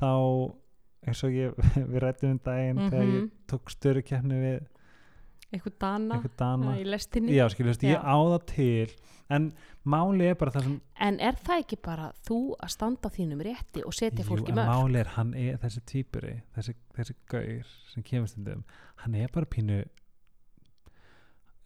þá 0.00 0.54
eins 1.06 1.22
og 1.24 1.30
ég, 1.36 1.54
við 1.92 2.00
rættum 2.02 2.30
um 2.36 2.40
daginn 2.44 2.80
þegar 2.88 3.04
ég 3.06 3.20
Mhm. 3.20 3.30
tók 3.50 3.70
störu 3.70 4.02
keppni 4.02 4.40
við 4.42 4.66
eitthvað 5.54 5.76
dana. 5.78 6.14
Einhver 6.16 6.32
dana. 6.36 6.72
Í 6.76 6.84
lestinni. 6.84 7.32
Já, 7.36 7.46
skilur, 7.48 7.70
veist, 7.70 7.84
ég 7.86 7.94
Já. 7.94 8.02
á 8.02 8.16
það 8.18 8.46
til 8.50 8.96
en 9.30 9.52
máli 9.86 10.26
er 10.30 10.34
bara 10.38 10.50
það 10.50 10.62
sem 10.66 10.80
en 11.06 11.20
er 11.20 11.34
það 11.46 11.62
ekki 11.62 11.76
bara 11.82 12.12
þú 12.26 12.38
að 12.62 12.70
standa 12.74 13.08
á 13.08 13.14
þínum 13.14 13.40
rétti 13.46 13.82
og 13.86 13.94
setja 13.94 14.24
fólki 14.26 14.52
mörg 14.54 14.68
máli 14.70 14.98
er, 15.00 15.06
hann 15.16 15.32
er 15.34 15.56
þessi 15.62 15.80
týpuri 15.86 16.34
þessi, 16.54 16.74
þessi 16.94 17.14
gaur 17.30 17.64
sem 17.92 18.02
kemur 18.06 18.28
stundum 18.30 18.64
hann 19.02 19.14
er 19.18 19.28
bara 19.34 19.46
pínu 19.46 19.80
ég 19.82 19.88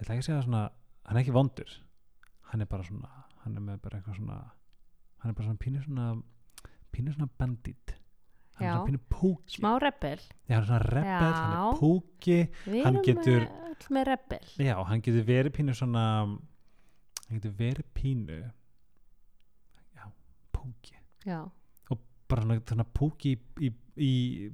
ætla 0.00 0.14
ekki 0.14 0.22
að 0.24 0.28
segja 0.28 0.44
svona 0.46 0.62
hann 1.06 1.16
er 1.16 1.22
ekki 1.24 1.34
vondur. 1.36 1.70
Hann 2.50 2.60
er 2.64 2.66
bara 2.70 2.82
svona, 2.86 3.10
hann 3.44 3.56
er 3.58 3.76
bara 3.82 3.98
eitthvað 4.00 4.16
svona 4.20 4.38
hann 5.20 5.30
er 5.30 5.36
bara 5.36 5.48
svona 5.50 5.60
pínu 5.64 5.84
svona 5.84 6.06
pínu 6.94 7.14
svona 7.14 7.28
bandit 7.38 7.94
hann 8.68 8.80
er 8.82 8.86
pínu 8.90 9.00
púki. 9.08 9.56
Smá 9.56 9.72
Já, 10.48 10.54
hann 10.54 10.62
er 10.62 10.68
svona 10.68 10.82
rebel, 10.90 11.32
hann 11.32 11.52
er 11.72 11.78
púki 11.80 12.38
við 12.66 12.84
Hann 12.84 12.96
erum 12.96 13.04
getur- 13.06 13.46
með, 13.46 13.68
öll 13.70 13.94
með 13.96 14.04
rebel. 14.10 14.46
Já, 14.66 14.74
hann 14.90 15.00
getur 15.06 15.24
verið 15.30 15.52
pínu 15.56 15.74
svona 15.80 16.04
hann 16.26 17.38
getur 17.40 17.54
verið 17.60 17.86
pínu 17.94 18.40
já, 19.96 20.04
púki. 20.52 20.96
Já. 21.26 21.40
bara 22.30 22.42
svona, 22.42 22.60
svona 22.68 22.84
púki 22.94 23.32
í, 23.34 23.66
í, 23.66 23.72
í 23.96 24.50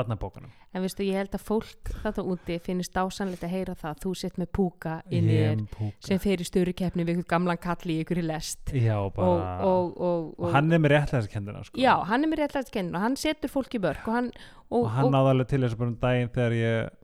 barnabókanum 0.00 0.50
en 0.74 0.84
veistu 0.84 1.06
ég 1.06 1.20
held 1.20 1.36
að 1.36 1.44
fólk 1.46 1.92
þetta 2.02 2.24
úti 2.32 2.58
finnist 2.64 2.94
dásanlegt 2.96 3.44
að 3.46 3.54
heyra 3.54 3.74
það. 3.78 3.90
Að 3.90 4.04
þú 4.04 4.12
sett 4.20 4.40
með 4.40 4.50
púka 4.56 4.96
inn 5.10 5.28
í 5.30 5.38
þér 5.38 5.60
með 5.60 5.94
sem 6.06 6.20
fer 6.22 6.42
í 6.42 6.46
störu 6.48 6.74
keppni 6.76 7.04
við 7.04 7.16
einhvern 7.16 7.30
gamlan 7.34 7.60
kall 7.60 7.90
í 7.90 7.98
ykkur 8.04 8.22
í 8.22 8.26
lest. 8.26 8.72
Já, 8.74 8.96
og, 8.98 9.12
bara 9.16 9.56
og, 9.66 9.92
og, 9.98 10.30
og 10.38 10.54
hann 10.54 10.72
er 10.72 10.82
með 10.82 10.94
réttlega 10.96 11.32
kendina 11.32 11.64
sko. 11.66 11.80
já, 11.80 11.92
hann 12.10 12.24
er 12.24 12.32
mér 12.32 12.44
réttlega 12.44 12.70
skennur 12.70 13.00
og 13.00 13.06
hann 13.06 13.18
setur 13.20 13.52
fólk 13.52 13.76
í 13.76 13.82
börk 13.82 14.08
og 14.08 14.16
hann 14.16 14.30
og, 14.70 14.84
og 14.84 14.90
hann 14.94 15.12
náði 15.14 15.34
alveg 15.34 15.50
til 15.50 15.62
þessu 15.64 15.80
bara 15.80 15.92
um 15.92 15.98
daginn 16.04 16.32
þegar 16.36 16.56
ég 16.58 16.96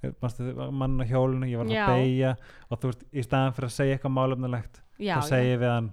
mann 0.00 1.00
á 1.00 1.04
hjólinu, 1.04 1.48
ég 1.48 1.60
var 1.60 1.68
að 1.68 1.94
beigja 1.94 2.34
og 2.68 2.80
þú 2.80 2.92
veist, 2.92 3.02
í 3.12 3.24
staðan 3.24 3.56
fyrir 3.56 3.68
að 3.68 3.74
segja 3.76 3.96
eitthvað 3.96 4.14
málefnilegt 4.16 4.80
þá 5.00 5.20
segi 5.28 5.50
ég 5.50 5.60
við 5.60 5.72
hann 5.74 5.90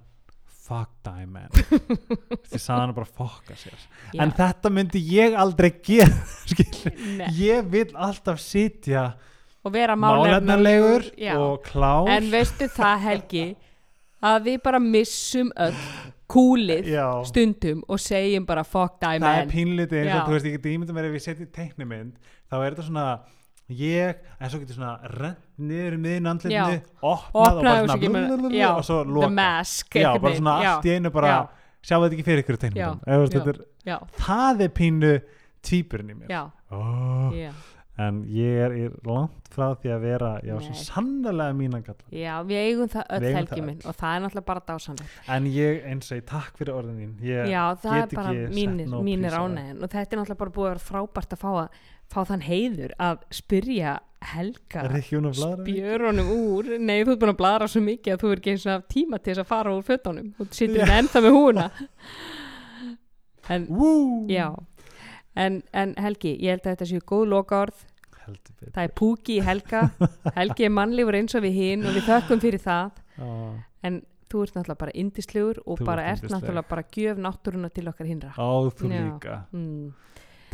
fuck 0.68 0.90
die 1.06 1.24
man. 1.28 1.48
Því 2.50 2.60
sagði 2.60 2.80
hann 2.82 2.94
bara 2.96 3.08
fokka 3.08 3.56
sér. 3.58 3.78
Já, 4.12 4.20
en 4.24 4.34
þetta 4.36 4.72
myndi 4.74 5.02
ég 5.12 5.36
aldrei 5.38 5.70
gera 5.84 6.18
ég 7.38 7.72
vil 7.72 7.88
alltaf 7.94 8.42
sitja 8.42 9.10
og 9.64 9.74
vera 9.74 9.96
já. 11.16 11.34
og 11.36 11.64
klár. 11.66 12.10
En 12.14 12.28
veistu 12.32 12.68
það 12.72 13.02
Helgi 13.06 13.48
að 14.28 14.46
við 14.48 14.62
bara 14.64 14.80
missum 14.82 15.50
öll 15.56 15.74
kúlið 16.28 16.90
já, 16.92 17.06
stundum 17.28 17.80
og 17.88 18.00
segjum 18.02 18.44
bara 18.48 18.64
fuck 18.66 18.98
die 19.00 19.16
það 19.16 19.38
er 19.38 19.46
man. 19.46 19.52
pínlítið 19.52 20.02
eins 20.02 20.14
og 20.18 20.26
þú 20.26 20.34
veist, 20.34 20.48
ég 20.48 20.56
geti 20.58 20.74
ímyndum 20.76 20.98
mér 20.98 21.08
ef 21.08 21.16
ég 21.16 21.24
setja 21.24 21.48
teiknumynd 21.56 22.18
þá 22.50 22.56
er 22.58 22.66
þetta 22.66 22.86
svona 22.88 23.06
ég, 23.68 24.20
en 24.40 24.50
svo 24.50 24.60
getur 24.62 24.78
svona 24.78 24.96
rent 25.12 25.40
niður 25.60 25.96
í 25.96 26.00
miðin 26.02 26.30
andlitinu, 26.32 26.82
opnað 27.02 27.34
og 27.34 27.62
bara 27.62 27.74
svona 27.84 27.98
kemur- 28.02 28.28
blablabla 28.28 28.60
já, 28.60 28.68
og 28.72 28.84
svo 28.88 29.00
loka. 29.04 29.30
Mask 29.38 29.98
já, 30.00 30.10
bara 30.18 30.34
svona 30.34 30.54
veginn. 30.58 30.70
allt 30.72 30.84
í 30.88 30.94
einu 30.96 31.10
bara 31.14 31.32
já, 31.32 31.40
sjáu 31.82 32.04
þetta 32.04 32.18
ekki 32.18 32.28
fyrir 32.28 32.44
ykkur 32.44 32.58
Já, 32.74 32.88
já. 33.06 33.58
já, 33.84 33.98
það 34.16 34.60
er 34.60 34.68
pínu 34.68 35.12
tvíburinn 35.62 36.14
í 36.14 36.14
mér. 36.14 36.28
Já, 36.32 36.42
oh. 36.70 37.34
já, 37.34 37.52
en 37.98 38.22
ég 38.30 38.60
er, 38.62 38.74
er 38.86 38.96
langt 39.06 39.48
frá 39.50 39.72
því 39.74 39.90
að 39.90 40.04
vera 40.06 40.30
já, 40.46 40.54
svo 40.62 40.74
sannlega 40.86 41.54
mínan 41.58 41.82
galla 41.82 42.12
já, 42.14 42.34
við 42.46 42.60
eigum 42.62 42.90
það 42.92 43.08
öll 43.16 43.24
eigum 43.24 43.38
Helgi 43.38 43.54
það 43.56 43.64
minn 43.66 43.80
og 43.82 43.96
það 43.98 44.14
er 44.14 44.22
náttúrulega 44.24 44.48
bara 44.50 44.62
dásanlegt 44.68 45.30
en 45.34 45.48
ég 45.50 45.88
eins 45.90 46.12
og 46.12 46.20
ég 46.20 46.26
takk 46.30 46.60
fyrir 46.60 46.76
orðin 46.76 47.00
þín. 47.00 47.14
Ég, 47.26 47.50
já, 47.50 47.62
það 47.82 47.98
er 47.98 48.14
bara 48.14 48.34
mínir, 49.02 49.38
ánægin 49.38 49.82
og 49.82 49.90
þetta 49.90 50.04
er 50.06 50.20
náttúrulega 50.22 50.42
bara 50.44 50.54
búið 50.58 50.68
að 50.68 50.74
vera 50.74 50.84
frábært 50.86 51.34
að 51.34 51.42
fá, 51.42 51.50
að, 51.64 51.82
fá 52.12 52.20
þann 52.28 52.44
heiður 52.46 52.94
að 52.98 53.24
spyrja 53.34 53.98
Helga 54.32 54.82
spjörunum 54.98 56.30
úr? 56.34 56.72
Nei 56.82 57.04
þú 57.04 57.12
ert 57.12 57.20
búin 57.22 57.30
að 57.30 57.38
bladra 57.38 57.68
svo 57.70 57.82
mikið 57.84 58.16
að 58.16 58.24
þú 58.24 58.32
er 58.32 58.40
ekki 58.40 58.54
eins 58.54 58.64
og 58.66 58.88
tíma 58.90 59.20
til 59.22 59.30
þess 59.30 59.44
að 59.44 59.50
fara 59.52 59.74
úr 59.76 59.86
fötunum. 59.86 60.32
Og 60.38 60.48
þú 60.50 60.56
hérna 60.74 60.98
ennþá 60.98 61.22
með 61.22 61.36
húna 61.36 61.68
en 63.54 63.68
en, 65.38 65.62
en 65.72 65.94
Helgi, 66.02 66.34
ég 66.42 66.56
held 66.56 66.66
að 66.66 66.74
þetta 66.74 66.88
séu 66.90 67.04
góð 67.06 67.30
betur. 68.58 68.72
Það 68.74 68.82
er 68.82 68.94
púki 68.98 69.38
í 69.38 69.44
Helga. 69.44 69.84
Helgi 70.38 70.66
er 70.66 70.74
mannlegur 70.74 71.16
eins 71.16 71.36
og 71.38 71.44
við 71.46 71.58
hinn 71.62 71.86
og 71.86 71.96
við 71.96 72.08
þökkum 72.10 72.42
fyrir 72.42 72.64
það. 72.64 73.04
Ah. 73.18 73.54
en 73.82 74.02
þú 74.30 74.42
ert 74.44 74.54
náttúrulega 74.54 74.78
bara 74.78 74.92
indislegur 75.00 75.58
og 75.64 75.80
Þú 75.80 75.86
bara 75.88 76.04
ert 76.12 76.26
náttúrulega 76.30 76.68
bara 76.68 76.84
gjöf 76.94 77.22
náttúruna 77.24 77.70
til 77.72 77.88
okkar 77.90 78.06
hinra. 78.06 78.34
Á 78.36 78.50
þú 78.76 78.90
Já. 78.92 79.00
líka. 79.06 79.38
Mm. 79.52 79.94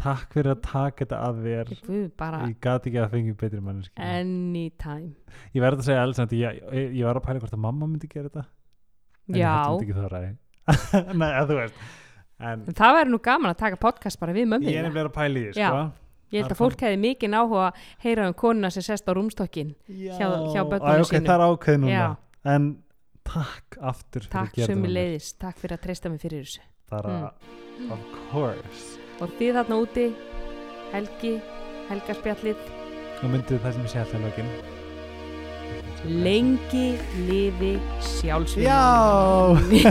Takk 0.05 0.37
fyrir 0.37 0.53
að 0.55 0.61
taka 0.67 1.05
þetta 1.05 1.19
að 1.29 1.41
þér 1.47 1.73
ég 1.75 2.59
gati 2.67 2.91
ekki 2.93 3.01
að 3.03 3.11
fengi 3.17 3.35
betri 3.41 3.63
manneski 3.65 4.05
anytime 4.05 5.13
ég 5.57 5.65
verði 5.65 5.83
að 5.85 5.89
segja 5.89 6.05
alls 6.05 6.23
að 6.25 6.37
ég, 6.39 6.63
ég, 6.79 6.95
ég 7.01 7.09
var 7.09 7.21
að 7.21 7.27
pæla 7.29 7.43
hvort 7.45 7.57
að 7.59 7.65
mamma 7.65 7.89
myndi 7.91 8.11
gera 8.13 8.29
þetta 8.31 8.45
en 8.45 9.39
ég 9.39 9.45
já, 9.45 9.53
hún 9.65 9.79
myndi 9.81 9.89
ekki 9.89 9.99
þóra 10.01 10.23
nei, 11.21 11.29
að 11.33 11.51
þú 11.51 11.59
veist 11.61 11.83
en 12.45 12.65
en 12.69 12.79
það 12.81 12.97
væri 12.99 13.13
nú 13.15 13.21
gaman 13.25 13.53
að 13.53 13.61
taka 13.65 13.81
podcast 13.81 14.21
bara 14.21 14.35
við 14.37 14.49
mömmu 14.53 14.71
ég 14.73 14.81
er 14.81 14.89
nefnilega 14.89 15.11
að 15.13 15.17
pæla 15.19 15.45
því 15.45 15.53
sko. 15.59 15.85
Ég 16.35 16.41
held 16.43 16.49
Það 16.51 16.55
að 16.57 16.59
fólk 16.59 16.81
hefði 16.83 16.97
mikið 16.99 17.35
áhuga 17.39 17.65
að 17.69 17.83
heyra 18.03 18.25
um 18.27 18.35
konuna 18.35 18.71
sem 18.75 18.83
sest 18.83 19.07
á 19.07 19.13
rúmstokkin. 19.15 19.69
Já. 19.87 20.17
hjá 20.19 20.65
börnunum 20.67 20.97
Æ, 20.99 21.05
ok, 21.05 21.13
sínum. 21.13 21.29
það 21.29 21.45
er 21.45 22.57
en 22.57 22.67
takk 23.25 23.79
aftur 23.93 24.27
fyrir 24.27 24.33
Takk 24.35 24.51
að 24.51 24.59
gera 24.59 24.67
sömu 24.67 24.75
þetta 24.75 24.81
með 24.81 24.89
mér. 24.89 24.97
leiðis, 24.99 25.31
takk 25.45 25.63
fyrir 25.63 25.79
að 25.79 25.85
treysta 25.87 26.11
mig 26.11 26.21
fyrir 26.25 26.43
þessu. 26.49 26.61
bara, 26.91 27.35
Mm. 27.75 27.91
of 27.91 28.01
course 28.33 29.04
Og 29.23 29.35
þið 29.39 29.59
þarna 29.59 29.81
úti, 29.85 30.07
Helgi, 30.95 31.35
Helgaspjallið, 31.91 32.71
og 33.25 33.31
myndið 33.33 33.63
það 33.63 33.77
sem 33.77 33.85
ég 33.85 33.93
sé 33.93 34.01
alltaf 34.03 34.19
í 34.19 34.25
lokin. 34.25 34.49
Lengi 36.25 36.87
lifi 37.29 37.73
sjálfsvíð. 38.05 38.67
Já! 38.67 38.83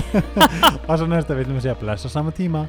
Og 0.90 0.94
svo 1.00 1.10
næsta 1.10 1.34
viljum 1.40 1.58
við 1.58 1.66
segja 1.66 1.80
bless 1.82 2.06
á 2.06 2.10
sama 2.20 2.36
tíma. 2.36 2.68